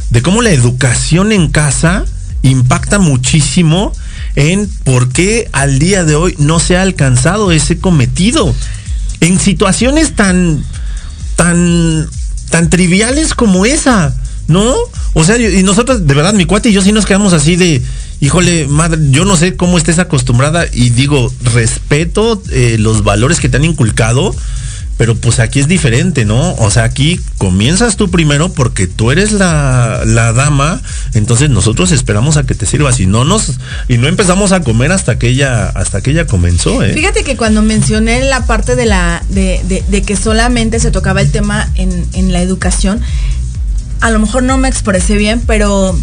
de 0.10 0.22
cómo 0.22 0.41
la 0.41 0.52
educación 0.52 1.32
en 1.32 1.49
casa 1.49 2.06
impacta 2.41 2.99
muchísimo 2.99 3.94
en 4.35 4.69
por 4.84 5.10
qué 5.10 5.49
al 5.51 5.80
día 5.80 6.03
de 6.03 6.15
hoy 6.15 6.35
no 6.38 6.60
se 6.60 6.77
ha 6.77 6.81
alcanzado 6.81 7.51
ese 7.51 7.80
cometido. 7.80 8.53
En 9.22 9.39
situaciones 9.39 10.15
tan, 10.15 10.64
tan, 11.35 12.07
tan 12.49 12.69
triviales 12.69 13.34
como 13.34 13.65
esa, 13.65 14.15
¿no? 14.47 14.73
O 15.14 15.23
sea, 15.23 15.38
y 15.38 15.64
nosotros, 15.64 16.07
de 16.07 16.14
verdad, 16.14 16.34
mi 16.34 16.45
cuate 16.45 16.69
y 16.69 16.73
yo 16.73 16.81
sí 16.81 16.91
nos 16.91 17.06
quedamos 17.06 17.34
así 17.34 17.56
de, 17.56 17.81
híjole, 18.22 18.68
madre, 18.68 18.99
yo 19.11 19.26
no 19.26 19.35
sé 19.35 19.56
cómo 19.56 19.77
estés 19.77 19.99
acostumbrada 19.99 20.65
y 20.72 20.89
digo, 20.91 21.31
respeto 21.53 22.41
eh, 22.51 22.77
los 22.80 23.03
valores 23.03 23.39
que 23.39 23.49
te 23.49 23.57
han 23.57 23.65
inculcado, 23.65 24.35
pero 25.00 25.16
pues 25.16 25.40
aquí 25.40 25.62
es 25.62 25.70
diferente, 25.70 26.26
¿no? 26.26 26.56
O 26.56 26.70
sea, 26.70 26.84
aquí 26.84 27.22
comienzas 27.38 27.96
tú 27.96 28.12
primero 28.12 28.52
porque 28.52 28.86
tú 28.86 29.12
eres 29.12 29.32
la, 29.32 30.02
la 30.06 30.34
dama, 30.34 30.82
entonces 31.14 31.50
nosotros 31.50 31.94
esperamos 31.94 32.36
a 32.36 32.44
que 32.44 32.54
te 32.54 32.66
sirvas 32.66 33.00
y 33.00 33.06
no 33.08 33.24
nos, 33.24 33.60
y 33.88 33.98
no 33.98 34.10
empezamos 34.10 34.52
a 34.52 34.60
comer 34.60 34.92
hasta 34.92 35.18
que 35.18 35.30
ella, 35.30 35.68
hasta 35.70 36.02
que 36.02 36.12
ella 36.12 36.28
comenzó, 36.28 36.84
¿eh? 36.84 36.94
Fíjate 36.94 37.24
que 37.24 37.38
cuando 37.38 37.62
mencioné 37.62 38.22
la 38.26 38.46
parte 38.46 38.76
de 38.76 38.86
la 38.88 39.24
de, 39.30 39.62
de- 39.90 40.02
que 40.02 40.18
solamente 40.18 40.82
se 40.82 40.92
tocaba 40.92 41.22
el 41.22 41.32
tema 41.32 41.70
en, 41.76 42.06
en 42.12 42.34
la 42.34 42.42
educación, 42.42 43.00
a 44.02 44.10
lo 44.12 44.20
mejor 44.20 44.44
no 44.44 44.58
me 44.58 44.68
expresé 44.68 45.16
bien, 45.16 45.42
pero 45.48 45.98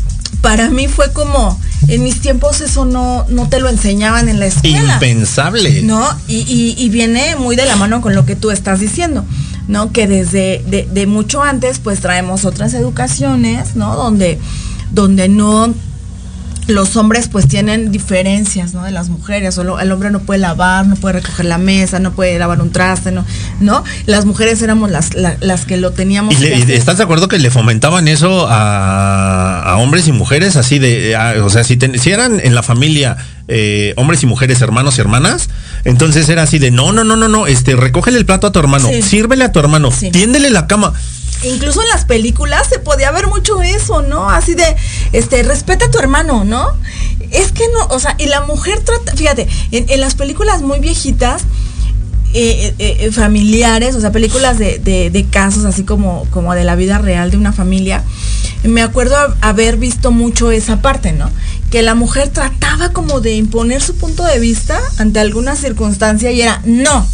para 0.47 0.71
mí 0.71 0.87
fue 0.87 1.13
como, 1.13 1.59
en 1.89 2.05
mis 2.05 2.21
tiempos 2.21 2.61
eso 2.61 2.85
no, 2.85 3.27
no 3.29 3.49
te 3.49 3.59
lo 3.59 3.69
enseñaban 3.69 4.29
en 4.29 4.39
la 4.39 4.47
escuela. 4.47 4.95
Impensable. 4.95 5.83
¿No? 5.83 6.07
Y, 6.29 6.37
y- 6.43 6.77
y 6.79 6.89
viene 6.89 7.35
muy 7.35 7.57
de 7.57 7.65
la 7.67 7.75
mano 7.75 8.01
con 8.01 8.15
lo 8.15 8.25
que 8.25 8.37
tú 8.37 8.53
estás 8.53 8.79
diciendo, 8.79 9.25
¿no? 9.67 9.91
Que 9.91 10.07
desde 10.07 10.63
de, 10.69 10.89
de 10.89 11.07
mucho 11.09 11.43
antes, 11.43 11.81
pues 11.81 11.99
traemos 12.01 12.45
otras 12.45 12.75
educaciones, 12.75 13.75
¿no? 13.75 13.97
Donde, 13.97 14.39
donde 14.93 15.29
no 15.29 15.75
los 16.69 16.97
hombres 16.97 17.29
pues 17.29 17.47
tienen 17.47 17.93
diferencias, 17.93 18.75
¿no? 18.75 18.83
De 18.85 18.91
las 18.91 19.09
mujeres. 19.09 19.57
O 19.59 19.79
el 19.79 19.93
hombre 19.93 20.11
no 20.11 20.21
puede 20.21 20.41
lavar, 20.41 20.87
no 20.87 20.97
puede 20.97 21.21
recoger 21.21 21.47
la 21.47 21.59
mesa, 21.59 21.99
no 22.01 22.13
puede 22.13 22.39
lavar 22.39 22.61
un 22.61 22.71
traste, 22.73 23.13
¿no? 23.13 23.25
¿No? 23.61 23.85
Las 24.07 24.25
mujeres 24.25 24.61
éramos 24.63 24.91
las, 24.91 25.15
la- 25.15 25.37
las 25.41 25.65
que 25.65 25.77
lo 25.77 25.93
teníamos 25.93 26.35
¿Y, 26.35 26.39
le- 26.39 26.77
estás 26.77 26.97
de 26.99 27.05
acuerdo 27.05 27.29
que 27.29 27.39
le 27.39 27.51
fomentaban 27.51 28.09
eso 28.09 28.47
a, 28.49 29.63
a 29.63 29.77
hombres 29.77 30.09
y 30.09 30.13
mujeres 30.13 30.57
así 30.57 30.79
de, 30.79 31.15
a- 31.17 31.35
o 31.45 31.51
sea, 31.51 31.63
si, 31.65 31.77
ten- 31.77 31.99
si 31.99 32.11
eran 32.11 32.41
en 32.43 32.55
la 32.55 32.63
familia 32.63 33.17
eh, 33.49 33.95
hombres 33.97 34.23
y 34.23 34.27
mujeres, 34.27 34.61
hermanos 34.61 34.99
y 34.99 35.01
hermanas, 35.03 35.49
entonces 35.85 36.29
era 36.29 36.43
así 36.43 36.59
de, 36.59 36.71
no, 36.73 36.93
no, 36.93 37.05
no, 37.05 37.15
no, 37.17 37.29
no, 37.29 37.47
este, 37.47 37.77
recógele 37.77 38.19
el 38.19 38.27
plato 38.27 38.49
a 38.49 38.53
tu 38.53 38.59
hermano, 38.59 38.89
Sí. 38.89 39.03
sírvele 39.03 39.45
a 39.45 39.53
tu 39.53 39.61
hermano, 39.61 39.91
Sí. 39.93 40.11
tiéndele 40.11 40.51
la 40.51 40.67
cama. 40.67 40.93
Incluso 41.47 41.81
en 41.83 41.89
las 41.89 42.05
películas 42.05 42.69
se 42.69 42.79
podía 42.79 43.11
ver 43.11 43.27
mucho 43.29 43.63
eso, 43.63 44.03
¿no? 44.03 44.29
Así 44.31 44.55
de, 44.55 44.77
este, 45.13 45.43
respeta 45.43 45.87
a 45.87 45.91
tu 45.91 45.99
hermano, 45.99 46.45
¿no? 46.45 46.67
Es 47.31 47.53
que 47.53 47.65
no, 47.73 47.87
o 47.95 47.99
sea, 47.99 48.15
y 48.19 48.27
la 48.27 48.43
mujer 48.43 48.81
trata, 48.81 49.15
fíjate, 49.17 49.49
en, 49.73 50.01
las 50.01 50.15
películas 50.15 50.63
muy 50.63 50.79
viejitas, 50.81 51.43
eh, 52.35 52.75
eh, 52.79 52.97
eh, 53.01 53.13
familiares, 53.13 53.95
o 53.95 54.01
sea, 54.01 54.13
películas 54.13 54.59
de, 54.59 54.79
de- 54.79 55.27
casos 55.31 55.65
así 55.65 55.85
como, 55.85 56.27
como 56.31 56.55
de 56.55 56.65
la 56.65 56.77
vida 56.77 56.99
real 56.99 57.31
de 57.31 57.37
una 57.37 57.53
familia, 57.53 58.05
me 58.63 58.83
acuerdo 58.83 59.17
haber 59.41 59.77
visto 59.77 60.11
mucho 60.11 60.51
esa 60.51 60.83
parte, 60.83 61.13
¿no? 61.13 61.31
Que 61.71 61.83
la 61.83 61.95
mujer 61.95 62.29
trataba 62.29 62.91
como 62.91 63.21
de 63.21 63.35
imponer 63.35 63.83
su 63.83 63.97
punto 63.97 64.25
de 64.25 64.39
vista 64.39 64.79
ante 64.99 65.21
alguna 65.21 65.57
circunstancia 65.57 66.31
y 66.31 66.43
era, 66.43 66.61
no, 66.65 67.07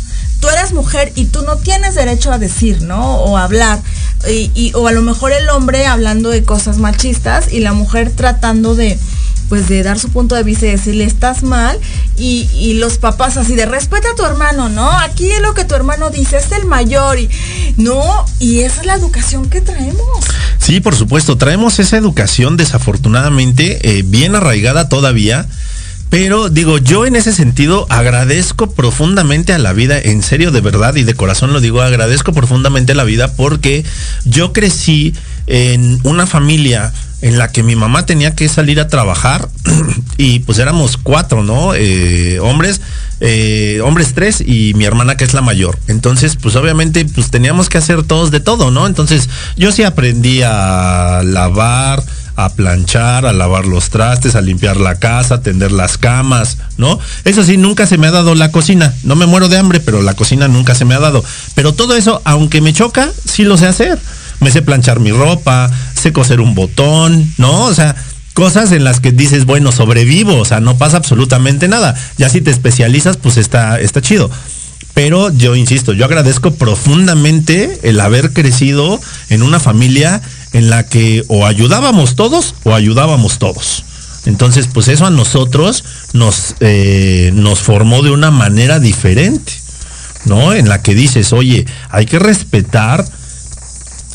tú 0.42 0.48
eres 0.48 0.72
mujer 0.72 1.12
y 1.14 1.26
tú 1.26 1.42
no 1.42 1.56
tienes 1.56 1.94
derecho 1.94 2.32
a 2.32 2.38
decir, 2.38 2.82
¿no? 2.82 3.14
O 3.20 3.38
hablar. 3.38 3.80
Y, 4.28 4.50
y- 4.56 4.72
o 4.74 4.88
a 4.88 4.92
lo 4.92 5.00
mejor 5.00 5.32
el 5.32 5.48
hombre 5.50 5.86
hablando 5.86 6.30
de 6.30 6.42
cosas 6.42 6.78
machistas 6.78 7.52
y 7.52 7.60
la 7.60 7.72
mujer 7.72 8.10
tratando 8.14 8.74
de 8.74 8.98
pues 9.48 9.68
de 9.68 9.82
dar 9.82 9.98
su 9.98 10.08
punto 10.08 10.34
de 10.34 10.42
vista 10.44 10.64
y 10.66 10.70
decirle 10.70 11.04
estás 11.04 11.42
mal 11.42 11.78
y, 12.16 12.48
y 12.54 12.74
los 12.74 12.96
papás 12.96 13.36
así 13.36 13.54
de 13.54 13.66
respeta 13.66 14.08
a 14.10 14.14
tu 14.16 14.24
hermano, 14.24 14.70
¿no? 14.70 14.90
Aquí 14.90 15.30
es 15.30 15.42
lo 15.42 15.52
que 15.52 15.64
tu 15.66 15.74
hermano 15.74 16.08
dice, 16.08 16.38
es 16.38 16.50
el 16.52 16.64
mayor 16.64 17.18
y 17.18 17.28
no, 17.76 18.02
y 18.40 18.60
esa 18.60 18.80
es 18.80 18.86
la 18.86 18.94
educación 18.94 19.50
que 19.50 19.60
traemos. 19.60 20.24
Sí, 20.58 20.80
por 20.80 20.96
supuesto, 20.96 21.36
traemos 21.36 21.78
esa 21.80 21.98
educación 21.98 22.56
desafortunadamente 22.56 23.98
eh, 23.98 24.02
bien 24.04 24.34
arraigada 24.34 24.88
todavía. 24.88 25.46
Pero 26.12 26.50
digo, 26.50 26.76
yo 26.76 27.06
en 27.06 27.16
ese 27.16 27.32
sentido 27.32 27.86
agradezco 27.88 28.70
profundamente 28.72 29.54
a 29.54 29.58
la 29.58 29.72
vida, 29.72 29.98
en 29.98 30.22
serio, 30.22 30.50
de 30.50 30.60
verdad 30.60 30.94
y 30.94 31.04
de 31.04 31.14
corazón 31.14 31.54
lo 31.54 31.60
digo, 31.62 31.80
agradezco 31.80 32.34
profundamente 32.34 32.92
a 32.92 32.94
la 32.94 33.04
vida 33.04 33.32
porque 33.34 33.82
yo 34.26 34.52
crecí 34.52 35.14
en 35.46 35.98
una 36.02 36.26
familia 36.26 36.92
en 37.22 37.38
la 37.38 37.50
que 37.50 37.62
mi 37.62 37.76
mamá 37.76 38.04
tenía 38.04 38.34
que 38.34 38.50
salir 38.50 38.78
a 38.78 38.88
trabajar 38.88 39.48
y 40.18 40.40
pues 40.40 40.58
éramos 40.58 40.98
cuatro, 40.98 41.42
¿no? 41.42 41.74
Eh, 41.74 42.40
hombres, 42.40 42.82
eh, 43.20 43.80
hombres 43.82 44.12
tres 44.12 44.42
y 44.46 44.74
mi 44.74 44.84
hermana 44.84 45.16
que 45.16 45.24
es 45.24 45.32
la 45.32 45.40
mayor. 45.40 45.78
Entonces, 45.88 46.36
pues 46.36 46.56
obviamente, 46.56 47.06
pues 47.06 47.30
teníamos 47.30 47.70
que 47.70 47.78
hacer 47.78 48.02
todos 48.02 48.30
de 48.30 48.40
todo, 48.40 48.70
¿no? 48.70 48.86
Entonces, 48.86 49.30
yo 49.56 49.72
sí 49.72 49.82
aprendí 49.82 50.42
a 50.44 51.22
lavar, 51.24 52.02
a 52.36 52.50
planchar, 52.50 53.26
a 53.26 53.32
lavar 53.32 53.66
los 53.66 53.90
trastes, 53.90 54.34
a 54.34 54.40
limpiar 54.40 54.76
la 54.76 54.96
casa, 54.96 55.36
a 55.36 55.40
tender 55.42 55.72
las 55.72 55.98
camas, 55.98 56.58
¿no? 56.76 56.98
Eso 57.24 57.44
sí, 57.44 57.56
nunca 57.56 57.86
se 57.86 57.98
me 57.98 58.06
ha 58.06 58.10
dado 58.10 58.34
la 58.34 58.50
cocina. 58.50 58.94
No 59.02 59.16
me 59.16 59.26
muero 59.26 59.48
de 59.48 59.58
hambre, 59.58 59.80
pero 59.80 60.02
la 60.02 60.14
cocina 60.14 60.48
nunca 60.48 60.74
se 60.74 60.84
me 60.84 60.94
ha 60.94 61.00
dado. 61.00 61.24
Pero 61.54 61.74
todo 61.74 61.96
eso, 61.96 62.22
aunque 62.24 62.60
me 62.60 62.72
choca, 62.72 63.10
sí 63.24 63.44
lo 63.44 63.56
sé 63.56 63.66
hacer. 63.66 63.98
Me 64.40 64.50
sé 64.50 64.62
planchar 64.62 64.98
mi 64.98 65.12
ropa, 65.12 65.70
sé 65.94 66.12
coser 66.12 66.40
un 66.40 66.54
botón, 66.54 67.32
¿no? 67.38 67.64
O 67.64 67.74
sea, 67.74 67.94
cosas 68.34 68.72
en 68.72 68.84
las 68.84 69.00
que 69.00 69.12
dices, 69.12 69.44
bueno, 69.44 69.72
sobrevivo, 69.72 70.36
o 70.36 70.44
sea, 70.44 70.60
no 70.60 70.76
pasa 70.78 70.96
absolutamente 70.96 71.68
nada. 71.68 71.94
Ya 72.18 72.28
si 72.28 72.40
te 72.40 72.50
especializas, 72.50 73.16
pues 73.16 73.36
está, 73.36 73.78
está 73.80 74.00
chido. 74.00 74.30
Pero 74.94 75.30
yo 75.30 75.56
insisto, 75.56 75.92
yo 75.92 76.04
agradezco 76.04 76.52
profundamente 76.54 77.80
el 77.82 78.00
haber 78.00 78.32
crecido 78.32 79.00
en 79.30 79.42
una 79.42 79.58
familia 79.58 80.20
en 80.52 80.70
la 80.70 80.86
que 80.86 81.24
o 81.28 81.46
ayudábamos 81.46 82.14
todos 82.14 82.54
o 82.64 82.74
ayudábamos 82.74 83.38
todos. 83.38 83.84
Entonces, 84.24 84.68
pues 84.72 84.88
eso 84.88 85.06
a 85.06 85.10
nosotros 85.10 85.84
nos, 86.12 86.54
eh, 86.60 87.30
nos 87.34 87.60
formó 87.60 88.02
de 88.02 88.10
una 88.10 88.30
manera 88.30 88.78
diferente, 88.78 89.52
¿no? 90.26 90.52
En 90.52 90.68
la 90.68 90.80
que 90.82 90.94
dices, 90.94 91.32
oye, 91.32 91.66
hay 91.90 92.06
que 92.06 92.18
respetar 92.18 93.04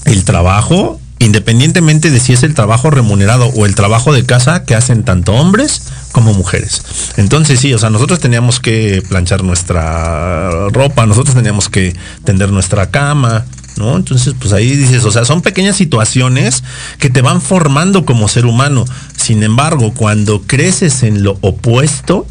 el 0.05 0.23
trabajo 0.23 1.01
independientemente 1.19 2.11
de 2.11 2.19
si 2.19 2.34
es 2.34 2.43
el 2.43 2.53
trabajo 2.53 2.89
remunerado 2.89 3.47
o 3.47 3.65
el 3.65 3.76
trabajo 3.76 4.14
de 4.14 4.26
casa 4.26 4.64
que 4.65 4.76
hacen 4.76 5.03
tanto 5.03 5.34
hombres 5.34 5.81
como 6.11 6.34
mujeres. 6.34 6.84
Entonces 7.18 7.59
sí, 7.59 7.73
o 7.73 7.80
sea, 7.80 7.89
nosotros 7.89 8.19
teníamos 8.19 8.59
que 8.59 9.03
planchar 9.07 9.43
nuestra 9.43 10.69
ropa, 10.69 11.05
nosotros 11.05 11.35
teníamos 11.35 11.69
que 11.69 11.95
tender 12.23 12.51
nuestra 12.51 12.91
cama, 12.91 13.45
¿no? 13.77 13.95
Entonces, 13.95 14.33
pues 14.39 14.53
ahí 14.53 14.75
dices, 14.75 15.05
o 15.05 15.11
sea, 15.11 15.25
son 15.25 15.41
pequeñas 15.41 15.75
situaciones 15.75 16.63
que 16.99 17.09
te 17.09 17.21
van 17.21 17.41
formando 17.41 18.05
como 18.05 18.27
ser 18.27 18.45
humano. 18.45 18.85
Sin 19.15 19.43
embargo, 19.43 19.93
cuando 19.93 20.41
creces 20.41 21.03
en 21.03 21.23
lo 21.23 21.37
opuesto, 21.41 22.27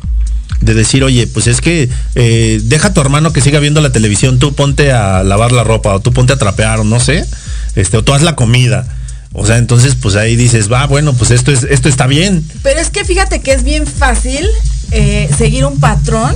de 0.60 0.74
decir, 0.74 1.04
oye, 1.04 1.26
pues 1.26 1.46
es 1.46 1.60
que 1.60 1.88
eh, 2.14 2.60
deja 2.64 2.88
a 2.88 2.94
tu 2.94 3.00
hermano 3.00 3.32
que 3.32 3.40
siga 3.40 3.60
viendo 3.60 3.80
la 3.80 3.92
televisión, 3.92 4.38
tú 4.38 4.54
ponte 4.54 4.92
a 4.92 5.22
lavar 5.22 5.52
la 5.52 5.64
ropa, 5.64 5.94
o 5.94 6.00
tú 6.00 6.12
ponte 6.12 6.32
a 6.32 6.38
trapear, 6.38 6.80
o 6.80 6.84
no 6.84 6.98
sé, 6.98 7.26
este, 7.74 7.96
o 7.96 8.04
tú 8.04 8.14
haz 8.14 8.22
la 8.22 8.36
comida. 8.36 8.88
O 9.32 9.44
sea, 9.44 9.58
entonces, 9.58 9.94
pues 9.96 10.16
ahí 10.16 10.34
dices, 10.34 10.72
va, 10.72 10.86
bueno, 10.86 11.12
pues 11.12 11.30
esto 11.30 11.52
es, 11.52 11.64
esto 11.64 11.90
está 11.90 12.06
bien. 12.06 12.42
Pero 12.62 12.80
es 12.80 12.88
que 12.88 13.04
fíjate 13.04 13.40
que 13.40 13.52
es 13.52 13.64
bien 13.64 13.86
fácil 13.86 14.46
eh, 14.92 15.28
seguir 15.36 15.66
un 15.66 15.78
patrón 15.78 16.34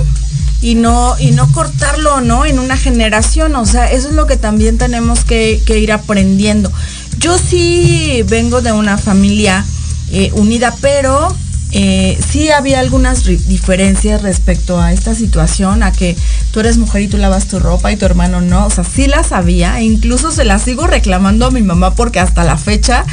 y 0.61 0.75
no, 0.75 1.15
y 1.19 1.31
no 1.31 1.51
cortarlo, 1.51 2.21
¿no? 2.21 2.45
En 2.45 2.59
una 2.59 2.77
generación. 2.77 3.55
O 3.55 3.65
sea, 3.65 3.91
eso 3.91 4.09
es 4.09 4.15
lo 4.15 4.27
que 4.27 4.37
también 4.37 4.77
tenemos 4.77 5.23
que, 5.25 5.61
ir 5.67 5.91
aprendiendo. 5.91 6.71
Yo 7.17 7.37
sí 7.37 8.23
vengo 8.27 8.61
de 8.61 8.71
una 8.71 8.97
familia 8.97 9.65
eh, 10.11 10.31
unida, 10.33 10.75
pero 10.81 11.35
eh, 11.73 12.19
sí 12.27 12.49
había 12.49 12.79
algunas 12.79 13.23
diferencias 13.23 14.21
respecto 14.21 14.81
a 14.81 14.91
esta 14.91 15.15
situación, 15.15 15.83
a 15.83 15.91
que 15.91 16.17
tú 16.51 16.59
eres 16.59 16.77
mujer 16.77 17.03
y 17.03 17.07
tú 17.07 17.17
lavas 17.17 17.47
tu 17.47 17.59
ropa 17.59 17.91
y 17.91 17.97
tu 17.97 18.05
hermano 18.05 18.41
no. 18.41 18.65
O 18.65 18.69
sea, 18.69 18.83
sí 18.83 19.07
las 19.07 19.31
había, 19.31 19.79
e 19.79 19.83
incluso 19.83 20.31
se 20.31 20.43
las 20.43 20.63
sigo 20.63 20.87
reclamando 20.87 21.45
a 21.45 21.51
mi 21.51 21.61
mamá 21.61 21.95
porque 21.95 22.19
hasta 22.19 22.43
la 22.43 22.57
fecha, 22.57 23.05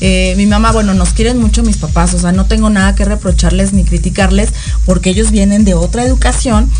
eh, 0.00 0.34
mi 0.36 0.46
mamá, 0.46 0.72
bueno, 0.72 0.94
nos 0.94 1.12
quieren 1.12 1.38
mucho 1.38 1.62
mis 1.62 1.76
papás, 1.76 2.14
o 2.14 2.18
sea, 2.18 2.32
no 2.32 2.46
tengo 2.46 2.70
nada 2.70 2.94
que 2.94 3.04
reprocharles 3.04 3.72
ni 3.72 3.84
criticarles 3.84 4.50
porque 4.84 5.10
ellos 5.10 5.30
vienen 5.30 5.64
de 5.64 5.74
otra 5.74 6.04
educación 6.04 6.70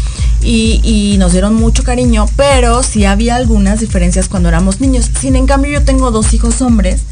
y, 0.45 1.17
nos 1.19 1.33
dieron 1.33 1.55
mucho 1.55 1.85
cariño, 1.85 2.27
pero 2.37 2.83
sí 2.83 3.05
había 3.05 3.37
algunas 3.37 3.81
diferencias 3.81 4.29
cuando 4.29 4.49
éramos 4.49 4.81
niños. 4.81 5.11
Sin 5.19 5.37
en 5.37 5.47
cambio, 5.47 5.71
yo 5.71 5.85
tengo 5.85 6.11
dos 6.11 6.35
hijos 6.35 6.61
hombres 6.61 7.03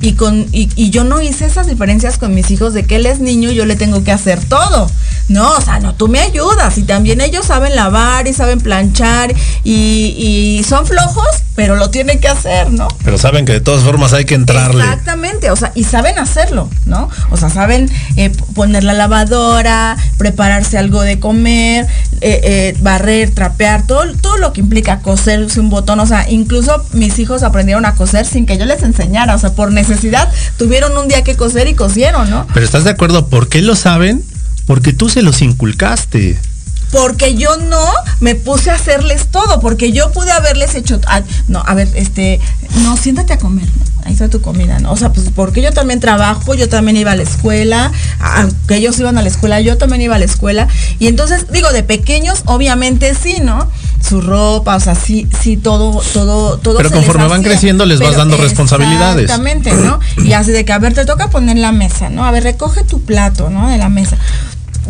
y, 0.00 0.12
con, 0.12 0.46
y, 0.52 0.90
yo 0.90 1.04
no 1.04 1.22
hice 1.22 1.46
esas 1.46 1.66
diferencias 1.66 2.18
con 2.18 2.34
mis 2.34 2.50
hijos 2.50 2.74
de 2.74 2.84
que 2.84 2.96
él 2.96 3.06
es 3.06 3.20
niño 3.20 3.50
yo 3.52 3.63
le 3.64 3.76
tengo 3.76 4.04
que 4.04 4.12
hacer 4.12 4.44
todo. 4.44 4.90
No, 5.28 5.52
o 5.52 5.60
sea, 5.60 5.78
no, 5.80 5.94
tú 5.94 6.08
me 6.08 6.20
ayudas 6.20 6.76
y 6.76 6.82
también 6.82 7.22
ellos 7.22 7.46
saben 7.46 7.74
lavar 7.74 8.28
y 8.28 8.34
saben 8.34 8.60
planchar 8.60 9.34
y, 9.64 10.14
y 10.58 10.64
son 10.64 10.86
flojos, 10.86 11.26
pero 11.54 11.76
lo 11.76 11.88
tienen 11.90 12.20
que 12.20 12.28
hacer, 12.28 12.70
¿no? 12.70 12.88
Pero 13.04 13.16
saben 13.16 13.44
que 13.44 13.52
de 13.52 13.60
todas 13.60 13.84
formas 13.84 14.12
hay 14.12 14.24
que 14.24 14.34
entrarle. 14.34 14.82
Exactamente, 14.82 15.50
o 15.50 15.56
sea, 15.56 15.72
y 15.74 15.84
saben 15.84 16.18
hacerlo, 16.18 16.68
¿no? 16.84 17.08
O 17.30 17.36
sea, 17.36 17.48
saben 17.48 17.90
eh, 18.16 18.30
poner 18.54 18.84
la 18.84 18.92
lavadora, 18.92 19.96
prepararse 20.18 20.78
algo 20.78 21.00
de 21.02 21.20
comer, 21.20 21.86
eh, 22.20 22.40
eh, 22.42 22.76
barrer, 22.80 23.30
trapear, 23.30 23.86
todo, 23.86 24.04
todo 24.20 24.36
lo 24.38 24.52
que 24.52 24.60
implica 24.60 24.98
coserse 24.98 25.60
un 25.60 25.70
botón, 25.70 26.00
o 26.00 26.06
sea, 26.06 26.28
incluso 26.28 26.84
mis 26.92 27.18
hijos 27.18 27.42
aprendieron 27.42 27.86
a 27.86 27.94
coser 27.94 28.26
sin 28.26 28.46
que 28.46 28.58
yo 28.58 28.66
les 28.66 28.82
enseñara, 28.82 29.34
o 29.34 29.38
sea, 29.38 29.52
por 29.52 29.72
necesidad 29.72 30.30
tuvieron 30.58 30.96
un 30.96 31.08
día 31.08 31.22
que 31.22 31.36
coser 31.36 31.68
y 31.68 31.74
cosieron, 31.74 32.30
¿no? 32.30 32.46
Pero 32.52 32.66
¿estás 32.66 32.84
de 32.84 32.90
acuerdo? 32.90 33.28
¿Por 33.28 33.48
qué 33.48 33.53
lo 33.62 33.76
saben? 33.76 34.22
Porque 34.66 34.92
tú 34.92 35.08
se 35.08 35.22
los 35.22 35.42
inculcaste. 35.42 36.38
Porque 36.94 37.34
yo 37.34 37.56
no 37.56 37.84
me 38.20 38.36
puse 38.36 38.70
a 38.70 38.74
hacerles 38.74 39.26
todo, 39.26 39.58
porque 39.60 39.90
yo 39.90 40.12
pude 40.12 40.30
haberles 40.30 40.76
hecho, 40.76 41.00
ah, 41.08 41.22
no, 41.48 41.60
a 41.66 41.74
ver, 41.74 41.88
este, 41.96 42.40
no, 42.82 42.96
siéntate 42.96 43.32
a 43.32 43.38
comer, 43.38 43.66
¿no? 43.66 43.84
ahí 44.04 44.12
está 44.12 44.28
tu 44.28 44.40
comida, 44.40 44.78
¿no? 44.78 44.92
O 44.92 44.96
sea, 44.96 45.12
pues 45.12 45.30
porque 45.34 45.62
yo 45.62 45.72
también 45.72 45.98
trabajo, 45.98 46.54
yo 46.54 46.68
también 46.68 46.96
iba 46.96 47.12
a 47.12 47.16
la 47.16 47.22
escuela, 47.22 47.90
aunque 48.20 48.76
ellos 48.76 48.98
iban 49.00 49.18
a 49.18 49.22
la 49.22 49.28
escuela, 49.28 49.60
yo 49.60 49.76
también 49.76 50.02
iba 50.02 50.14
a 50.14 50.18
la 50.18 50.24
escuela, 50.24 50.68
y 50.98 51.08
entonces, 51.08 51.46
digo, 51.50 51.72
de 51.72 51.82
pequeños, 51.82 52.42
obviamente 52.46 53.14
sí, 53.14 53.38
¿no? 53.42 53.68
Su 54.06 54.20
ropa, 54.20 54.76
o 54.76 54.80
sea, 54.80 54.94
sí, 54.94 55.26
sí, 55.42 55.56
todo, 55.56 56.00
todo, 56.12 56.58
todo. 56.58 56.76
Pero 56.76 56.90
se 56.90 56.94
les 56.96 57.04
conforme 57.04 57.26
van 57.26 57.42
creciendo, 57.42 57.86
les 57.86 58.00
vas 58.00 58.16
dando 58.16 58.36
responsabilidades. 58.36 59.24
Exactamente, 59.24 59.72
¿no? 59.72 59.98
Y 60.22 60.34
así 60.34 60.52
de 60.52 60.64
que, 60.66 60.72
a 60.72 60.78
ver, 60.78 60.92
te 60.92 61.06
toca 61.06 61.30
poner 61.30 61.56
la 61.56 61.72
mesa, 61.72 62.10
¿no? 62.10 62.24
A 62.24 62.30
ver, 62.30 62.42
recoge 62.42 62.84
tu 62.84 63.00
plato, 63.02 63.48
¿no? 63.48 63.68
De 63.70 63.78
la 63.78 63.88
mesa. 63.88 64.18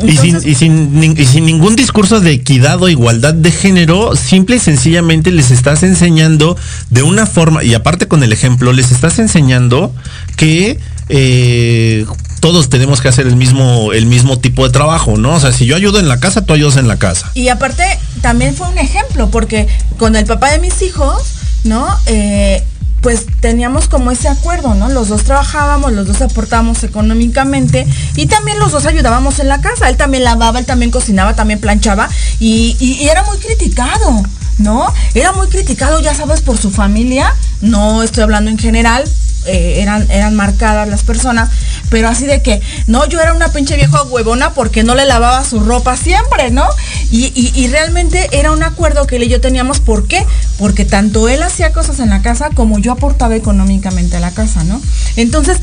Y 0.02 0.16
sin, 0.16 0.36
y, 0.44 0.54
sin, 0.54 1.14
y 1.16 1.24
sin 1.24 1.46
ningún 1.46 1.76
discurso 1.76 2.20
de 2.20 2.32
equidad 2.32 2.82
o 2.82 2.88
igualdad 2.88 3.34
de 3.34 3.50
género, 3.50 4.16
simple 4.16 4.56
y 4.56 4.58
sencillamente 4.58 5.30
les 5.30 5.50
estás 5.50 5.82
enseñando 5.82 6.56
de 6.90 7.02
una 7.02 7.26
forma, 7.26 7.62
y 7.62 7.74
aparte 7.74 8.08
con 8.08 8.22
el 8.22 8.32
ejemplo, 8.32 8.72
les 8.72 8.90
estás 8.90 9.18
enseñando 9.18 9.94
que 10.36 10.78
eh, 11.08 12.06
todos 12.40 12.68
tenemos 12.68 13.00
que 13.00 13.08
hacer 13.08 13.26
el 13.26 13.36
mismo, 13.36 13.92
el 13.92 14.06
mismo 14.06 14.38
tipo 14.38 14.66
de 14.66 14.72
trabajo, 14.72 15.16
¿no? 15.16 15.34
O 15.34 15.40
sea, 15.40 15.52
si 15.52 15.64
yo 15.64 15.76
ayudo 15.76 15.98
en 15.98 16.08
la 16.08 16.20
casa, 16.20 16.44
tú 16.44 16.52
ayudas 16.52 16.76
en 16.76 16.88
la 16.88 16.98
casa. 16.98 17.30
Y 17.34 17.48
aparte, 17.48 17.84
también 18.20 18.54
fue 18.54 18.68
un 18.68 18.78
ejemplo, 18.78 19.30
porque 19.30 19.66
con 19.96 20.16
el 20.16 20.26
papá 20.26 20.50
de 20.50 20.58
mis 20.58 20.82
hijos, 20.82 21.22
¿no? 21.64 21.86
Eh, 22.06 22.62
pues 23.04 23.26
teníamos 23.40 23.86
como 23.86 24.10
ese 24.10 24.28
acuerdo, 24.28 24.74
¿no? 24.74 24.88
Los 24.88 25.08
dos 25.08 25.24
trabajábamos, 25.24 25.92
los 25.92 26.06
dos 26.08 26.22
aportábamos 26.22 26.82
económicamente 26.84 27.86
y 28.16 28.26
también 28.26 28.58
los 28.58 28.72
dos 28.72 28.86
ayudábamos 28.86 29.38
en 29.40 29.48
la 29.48 29.60
casa. 29.60 29.90
Él 29.90 29.98
también 29.98 30.24
lavaba, 30.24 30.58
él 30.58 30.64
también 30.64 30.90
cocinaba, 30.90 31.34
también 31.36 31.60
planchaba 31.60 32.08
y, 32.40 32.76
y- 32.80 32.94
y 33.04 33.08
era 33.10 33.22
muy 33.24 33.36
criticado, 33.36 34.22
¿no? 34.56 34.86
Era 35.14 35.32
muy 35.32 35.48
criticado, 35.48 36.00
ya 36.00 36.14
sabes, 36.14 36.40
por 36.40 36.56
su 36.56 36.70
familia. 36.70 37.34
No 37.60 38.02
estoy 38.02 38.22
hablando 38.22 38.50
en 38.50 38.56
general, 38.58 39.04
eh, 39.46 39.80
eran, 39.80 40.10
eran 40.10 40.34
marcadas 40.34 40.88
las 40.88 41.02
personas, 41.02 41.50
pero 41.90 42.08
así 42.08 42.26
de 42.26 42.42
que, 42.42 42.60
no, 42.86 43.06
yo 43.08 43.20
era 43.20 43.34
una 43.34 43.48
pinche 43.52 43.76
vieja 43.76 44.02
huevona 44.04 44.54
porque 44.54 44.82
no 44.82 44.94
le 44.94 45.04
lavaba 45.04 45.44
su 45.44 45.60
ropa 45.60 45.96
siempre, 45.96 46.50
¿no? 46.50 46.64
Y, 47.10 47.32
y- 47.34 47.68
realmente 47.68 48.28
era 48.32 48.52
un 48.52 48.62
acuerdo 48.62 49.06
que 49.06 49.16
él 49.16 49.24
y 49.24 49.28
yo 49.28 49.40
teníamos, 49.40 49.80
¿por 49.80 50.06
qué? 50.06 50.24
Porque 50.58 50.84
tanto 50.84 51.28
él 51.28 51.42
hacía 51.42 51.72
cosas 51.72 51.98
en 52.00 52.10
la 52.10 52.22
casa 52.22 52.50
como 52.54 52.78
yo 52.78 52.92
aportaba 52.92 53.34
económicamente 53.36 54.16
a 54.16 54.20
la 54.20 54.30
casa, 54.30 54.64
¿no? 54.64 54.80
Entonces, 55.16 55.58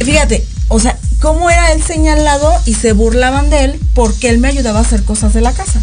fíjate, 0.00 0.46
o 0.68 0.80
sea, 0.80 0.96
cómo 1.20 1.50
era 1.50 1.72
él 1.72 1.82
señalado 1.82 2.52
y 2.66 2.74
se 2.74 2.92
burlaban 2.92 3.50
de 3.50 3.64
él 3.64 3.80
porque 3.94 4.28
él 4.28 4.38
me 4.38 4.48
ayudaba 4.48 4.78
a 4.80 4.82
hacer 4.82 5.04
cosas 5.04 5.32
de 5.34 5.40
la 5.40 5.52
casa. 5.52 5.80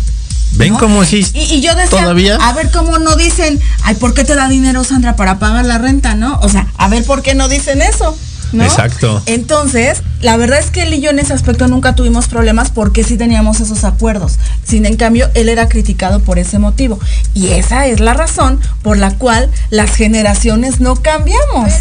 ¿Ven 0.54 0.74
¿no? 0.74 0.80
cómo 0.80 1.02
así? 1.02 1.26
Y, 1.34 1.56
y 1.56 1.62
yo 1.62 1.76
decía, 1.76 2.02
¿Todavía? 2.02 2.36
a 2.36 2.54
ver 2.54 2.72
cómo 2.72 2.98
no 3.00 3.16
dicen, 3.16 3.60
ay, 3.84 3.96
¿por 3.96 4.14
qué 4.14 4.24
te 4.24 4.36
da 4.36 4.48
dinero 4.48 4.84
Sandra 4.84 5.16
para 5.16 5.40
pagar 5.40 5.66
la 5.66 5.78
renta, 5.78 6.16
no? 6.16 6.40
O 6.42 6.50
sea, 6.50 6.68
a 6.78 6.88
ver 6.88 7.04
por 7.04 7.22
qué 7.22 7.36
no 7.36 7.48
dicen 7.48 7.82
eso, 7.82 8.18
¿no? 8.52 8.64
Exacto. 8.64 9.22
Entonces, 9.26 10.02
la 10.22 10.36
verdad 10.38 10.60
es 10.60 10.72
que 10.72 10.84
él 10.84 10.94
y 10.94 11.02
yo 11.02 11.12
en 11.12 11.20
ese 11.20 11.34
aspecto 11.34 11.68
nunca 11.68 11.96
tuvimos 11.96 12.28
problemas 12.28 12.72
porque 12.72 13.04
sí 13.04 13.16
teníamos 13.16 13.60
esos 13.60 13.84
acuerdos. 13.84 14.38
Sin 14.66 14.86
en 14.86 14.98
cambio, 14.98 15.30
él 15.34 15.50
era 15.50 15.70
criticado 15.70 16.20
por 16.20 16.40
ese 16.40 16.60
motivo. 16.60 17.00
Y 17.34 17.50
esa 17.50 17.86
es 17.86 18.00
la 18.00 18.14
razón 18.14 18.60
por 18.82 18.98
la 18.98 19.12
cual 19.12 19.50
las 19.70 19.96
generaciones 19.96 20.80
no 20.80 20.96
cambiamos. 20.96 21.72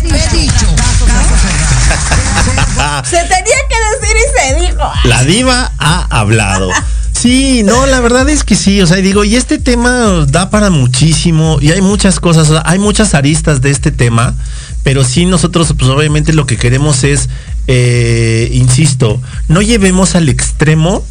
Se 3.04 3.18
tenía 3.22 3.58
que 3.68 3.76
decir 3.90 4.16
y 4.16 4.26
se 4.38 4.66
dijo. 4.66 4.84
La 5.04 5.24
diva 5.24 5.72
ha 5.78 6.06
hablado. 6.10 6.70
Sí, 7.20 7.64
no, 7.64 7.84
la 7.86 7.98
verdad 7.98 8.28
es 8.28 8.44
que 8.44 8.54
sí, 8.54 8.80
o 8.80 8.86
sea, 8.86 8.98
digo, 8.98 9.24
y 9.24 9.34
este 9.34 9.58
tema 9.58 10.24
da 10.28 10.50
para 10.50 10.70
muchísimo 10.70 11.58
y 11.60 11.72
hay 11.72 11.80
muchas 11.80 12.20
cosas, 12.20 12.48
o 12.48 12.52
sea, 12.52 12.62
hay 12.64 12.78
muchas 12.78 13.12
aristas 13.12 13.60
de 13.60 13.70
este 13.70 13.90
tema, 13.90 14.36
pero 14.84 15.02
sí 15.02 15.26
nosotros, 15.26 15.74
pues 15.76 15.90
obviamente 15.90 16.32
lo 16.32 16.46
que 16.46 16.56
queremos 16.56 17.02
es, 17.02 17.28
eh, 17.66 18.48
insisto, 18.52 19.20
no 19.48 19.62
llevemos 19.62 20.14
al 20.14 20.28
extremo 20.28 21.04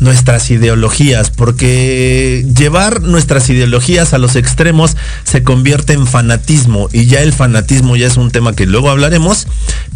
nuestras 0.00 0.50
ideologías, 0.50 1.30
porque 1.30 2.46
llevar 2.56 3.02
nuestras 3.02 3.48
ideologías 3.48 4.12
a 4.12 4.18
los 4.18 4.36
extremos 4.36 4.96
se 5.24 5.42
convierte 5.42 5.92
en 5.92 6.06
fanatismo 6.06 6.88
y 6.92 7.06
ya 7.06 7.20
el 7.20 7.32
fanatismo 7.32 7.96
ya 7.96 8.06
es 8.06 8.16
un 8.16 8.30
tema 8.30 8.54
que 8.54 8.66
luego 8.66 8.90
hablaremos, 8.90 9.46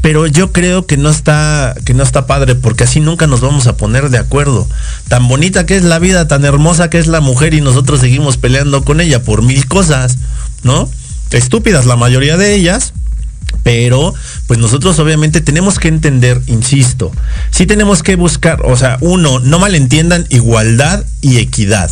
pero 0.00 0.26
yo 0.26 0.52
creo 0.52 0.86
que 0.86 0.96
no 0.96 1.10
está 1.10 1.74
que 1.84 1.94
no 1.94 2.02
está 2.02 2.26
padre 2.26 2.54
porque 2.54 2.84
así 2.84 3.00
nunca 3.00 3.26
nos 3.26 3.40
vamos 3.40 3.66
a 3.66 3.76
poner 3.76 4.10
de 4.10 4.18
acuerdo. 4.18 4.68
Tan 5.08 5.26
bonita 5.28 5.66
que 5.66 5.76
es 5.76 5.82
la 5.82 5.98
vida, 5.98 6.28
tan 6.28 6.44
hermosa 6.44 6.90
que 6.90 6.98
es 6.98 7.06
la 7.06 7.20
mujer 7.20 7.54
y 7.54 7.60
nosotros 7.60 8.00
seguimos 8.00 8.36
peleando 8.36 8.84
con 8.84 9.00
ella 9.00 9.22
por 9.22 9.42
mil 9.42 9.66
cosas, 9.66 10.18
¿no? 10.62 10.88
Estúpidas 11.30 11.86
la 11.86 11.96
mayoría 11.96 12.36
de 12.36 12.54
ellas, 12.54 12.92
pero, 13.62 14.14
pues 14.46 14.58
nosotros 14.58 14.98
obviamente 14.98 15.40
tenemos 15.40 15.78
que 15.78 15.88
entender, 15.88 16.40
insisto, 16.46 17.12
sí 17.50 17.66
tenemos 17.66 18.02
que 18.02 18.16
buscar, 18.16 18.62
o 18.64 18.76
sea, 18.76 18.98
uno, 19.00 19.40
no 19.40 19.58
malentiendan 19.58 20.26
igualdad 20.30 21.04
y 21.20 21.38
equidad. 21.38 21.90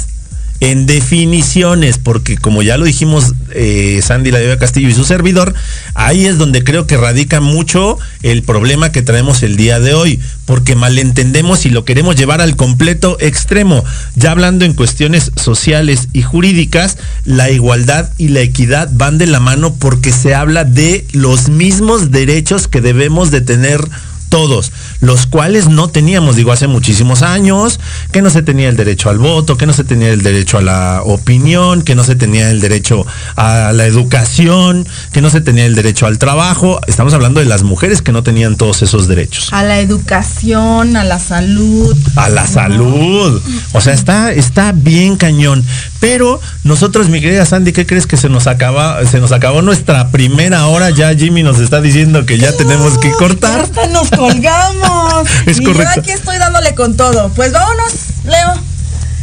En 0.61 0.87
definiciones, 0.87 1.99
porque 1.99 2.37
como 2.37 2.63
ya 2.63 2.77
lo 2.77 2.85
dijimos 2.85 3.35
eh, 3.53 4.01
Sandy 4.03 4.31
La 4.31 4.57
Castillo 4.59 4.89
y 4.89 4.95
su 4.95 5.05
servidor, 5.05 5.55
ahí 5.95 6.27
es 6.27 6.39
donde 6.39 6.65
creo 6.65 6.87
que 6.87 6.97
radica 6.97 7.41
mucho 7.41 7.99
el 8.23 8.43
problema 8.43 8.93
que 8.93 9.03
traemos 9.03 9.43
el 9.43 9.57
día 9.57 9.81
de 9.81 9.95
hoy, 9.95 10.21
porque 10.45 10.75
malentendemos 10.75 11.67
y 11.67 11.71
lo 11.71 11.85
queremos 11.85 12.17
llevar 12.17 12.41
al 12.41 12.57
completo 12.57 13.17
extremo. 13.21 13.85
Ya 14.15 14.31
hablando 14.31 14.65
en 14.65 14.75
cuestiones 14.75 15.33
sociales 15.37 16.09
y 16.13 16.23
jurídicas, 16.23 16.99
la 17.25 17.51
igualdad 17.51 18.11
y 18.19 18.29
la 18.29 18.41
equidad 18.41 18.89
van 18.93 19.19
de 19.19 19.27
la 19.27 19.41
mano 19.41 19.75
porque 19.75 20.13
se 20.13 20.35
habla 20.35 20.65
de 20.65 21.07
los 21.13 21.49
mismos 21.49 22.11
derechos 22.11 22.69
que 22.69 22.81
debemos 22.81 23.31
de 23.31 23.41
tener 23.41 23.81
todos, 24.29 24.73
los 25.01 25.27
cuales 25.27 25.69
no 25.69 25.89
teníamos, 25.89 26.37
digo, 26.37 26.53
hace 26.53 26.67
muchísimos 26.67 27.23
años, 27.23 27.81
que 28.13 28.23
no 28.23 28.31
se 28.31 28.43
tenía 28.43 28.69
el 28.69 28.77
derecho 28.77 29.11
al 29.11 29.19
voto, 29.19 29.57
que 29.57 29.67
no 29.67 29.73
se 29.73 29.85
tenía 29.85 30.11
el 30.11 30.23
derecho 30.23 30.59
a 30.59 30.63
la 30.63 31.03
opinión, 31.05 31.83
que 31.83 31.95
no 31.95 32.05
se 32.05 32.17
tenía 32.17 32.51
el 32.51 32.61
derecho 32.61 33.07
a 33.37 33.73
la 33.73 33.87
educación, 33.87 34.87
que 35.13 35.21
no 35.21 35.31
se 35.31 35.41
tenía 35.41 35.67
el 35.67 35.75
derecho 35.75 36.07
al 36.07 36.19
trabajo. 36.19 36.81
Estamos 36.87 37.15
hablando 37.15 37.41
de 37.41 37.47
las 37.47 37.63
mujeres 37.63 38.03
que 38.03 38.13
no 38.13 38.23
tenían 38.23 38.57
todos 38.57 38.83
esos 38.83 39.09
derechos. 39.09 39.53
A 39.53 39.63
la 39.63 39.81
educación, 39.81 40.97
a 40.97 41.05
la 41.05 41.19
salud. 41.19 41.97
A 42.17 42.29
la 42.29 42.47
salud. 42.47 43.43
O 43.73 43.81
sea, 43.81 43.93
está, 43.93 44.33
está 44.33 44.73
bien 44.73 45.17
cañón. 45.17 45.65
Pero 46.01 46.41
nosotros, 46.65 47.09
mi 47.09 47.21
querida 47.21 47.45
Sandy, 47.47 47.73
¿qué 47.73 47.87
crees 47.87 48.07
que 48.07 48.17
se 48.17 48.29
nos 48.29 48.47
acaba, 48.47 49.05
se 49.07 49.21
nos 49.21 49.33
acabó 49.33 49.63
nuestra 49.63 50.11
primera 50.11 50.67
hora? 50.67 50.91
Ya 50.91 51.15
Jimmy 51.15 51.43
nos 51.43 51.59
está 51.59 51.81
diciendo 51.81 52.27
que 52.27 52.39
ya 52.39 52.53
tenemos 52.57 52.99
que 52.99 53.11
cortar. 53.13 53.61
Hasta 53.61 53.87
nos 53.89 54.13
colgamos. 54.17 55.29
Es 55.47 55.61
y 55.61 55.65
correcto. 55.65 55.95
yo 55.95 56.01
aquí 56.01 56.11
estoy 56.11 56.39
dándole 56.39 56.75
con 56.75 56.97
todo. 56.97 57.31
Pues 57.31 57.53
vámonos, 57.53 57.93
Leo. 58.25 58.55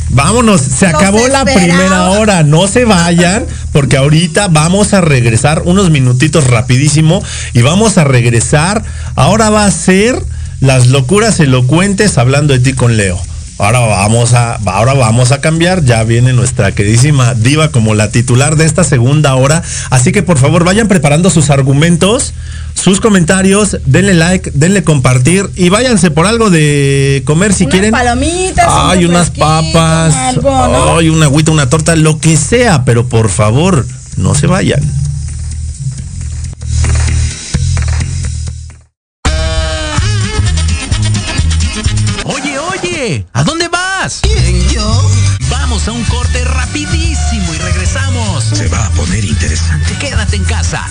Vámonos, 0.09 0.61
se 0.61 0.85
acabó 0.85 1.27
la 1.27 1.43
primera 1.43 2.11
hora, 2.11 2.43
no 2.43 2.67
se 2.67 2.85
vayan, 2.85 3.47
porque 3.71 3.97
ahorita 3.97 4.47
vamos 4.47 4.93
a 4.93 5.01
regresar 5.01 5.63
unos 5.65 5.89
minutitos 5.89 6.45
rapidísimo 6.45 7.23
y 7.53 7.63
vamos 7.63 7.97
a 7.97 8.03
regresar. 8.03 8.83
Ahora 9.15 9.49
va 9.49 9.65
a 9.65 9.71
ser 9.71 10.21
las 10.59 10.87
locuras 10.87 11.39
elocuentes 11.39 12.17
hablando 12.19 12.53
de 12.53 12.59
ti 12.59 12.73
con 12.73 12.95
Leo. 12.95 13.19
Ahora 13.63 13.79
vamos 13.79 14.33
a, 14.33 14.55
ahora 14.65 14.93
vamos 14.93 15.31
a 15.31 15.39
cambiar. 15.39 15.83
Ya 15.85 16.03
viene 16.03 16.33
nuestra 16.33 16.73
queridísima 16.73 17.33
diva 17.33 17.69
como 17.69 17.95
la 17.95 18.11
titular 18.11 18.57
de 18.57 18.65
esta 18.65 18.83
segunda 18.83 19.35
hora. 19.35 19.63
Así 19.89 20.11
que 20.11 20.21
por 20.21 20.37
favor 20.37 20.65
vayan 20.65 20.87
preparando 20.89 21.29
sus 21.29 21.49
argumentos, 21.49 22.33
sus 22.73 22.99
comentarios, 22.99 23.77
denle 23.85 24.15
like, 24.15 24.51
denle 24.53 24.83
compartir 24.83 25.49
y 25.55 25.69
váyanse 25.69 26.11
por 26.11 26.25
algo 26.27 26.49
de 26.49 27.23
comer 27.25 27.53
si 27.53 27.63
Unas 27.63 27.71
quieren. 27.71 27.91
palomitas, 27.91 28.65
Ay, 28.67 29.05
unas 29.05 29.29
papas. 29.29 30.13
algo, 30.13 30.49
¿no? 30.51 30.97
Ay, 30.97 31.07
una 31.09 31.25
agüita, 31.27 31.51
una 31.51 31.69
torta, 31.69 31.95
lo 31.95 32.19
que 32.19 32.35
sea, 32.35 32.83
pero 32.83 33.07
por 33.07 33.29
favor, 33.29 33.85
no 34.17 34.35
se 34.35 34.47
vayan. 34.47 34.81
Oye, 43.03 43.25
¿a 43.33 43.43
dónde 43.43 43.67
vas? 43.67 44.21
yo? 44.71 45.11
Vamos 45.49 45.89
a 45.89 45.91
un 45.91 46.05
corte 46.05 46.41
rapidísimo 46.45 47.53
y 47.53 47.57
regresamos. 47.57 48.45
Se 48.45 48.69
va 48.69 48.85
a 48.85 48.89
poner 48.91 49.25
interesante. 49.25 49.97
Quédate 49.97 50.37
en 50.37 50.45
casa, 50.45 50.87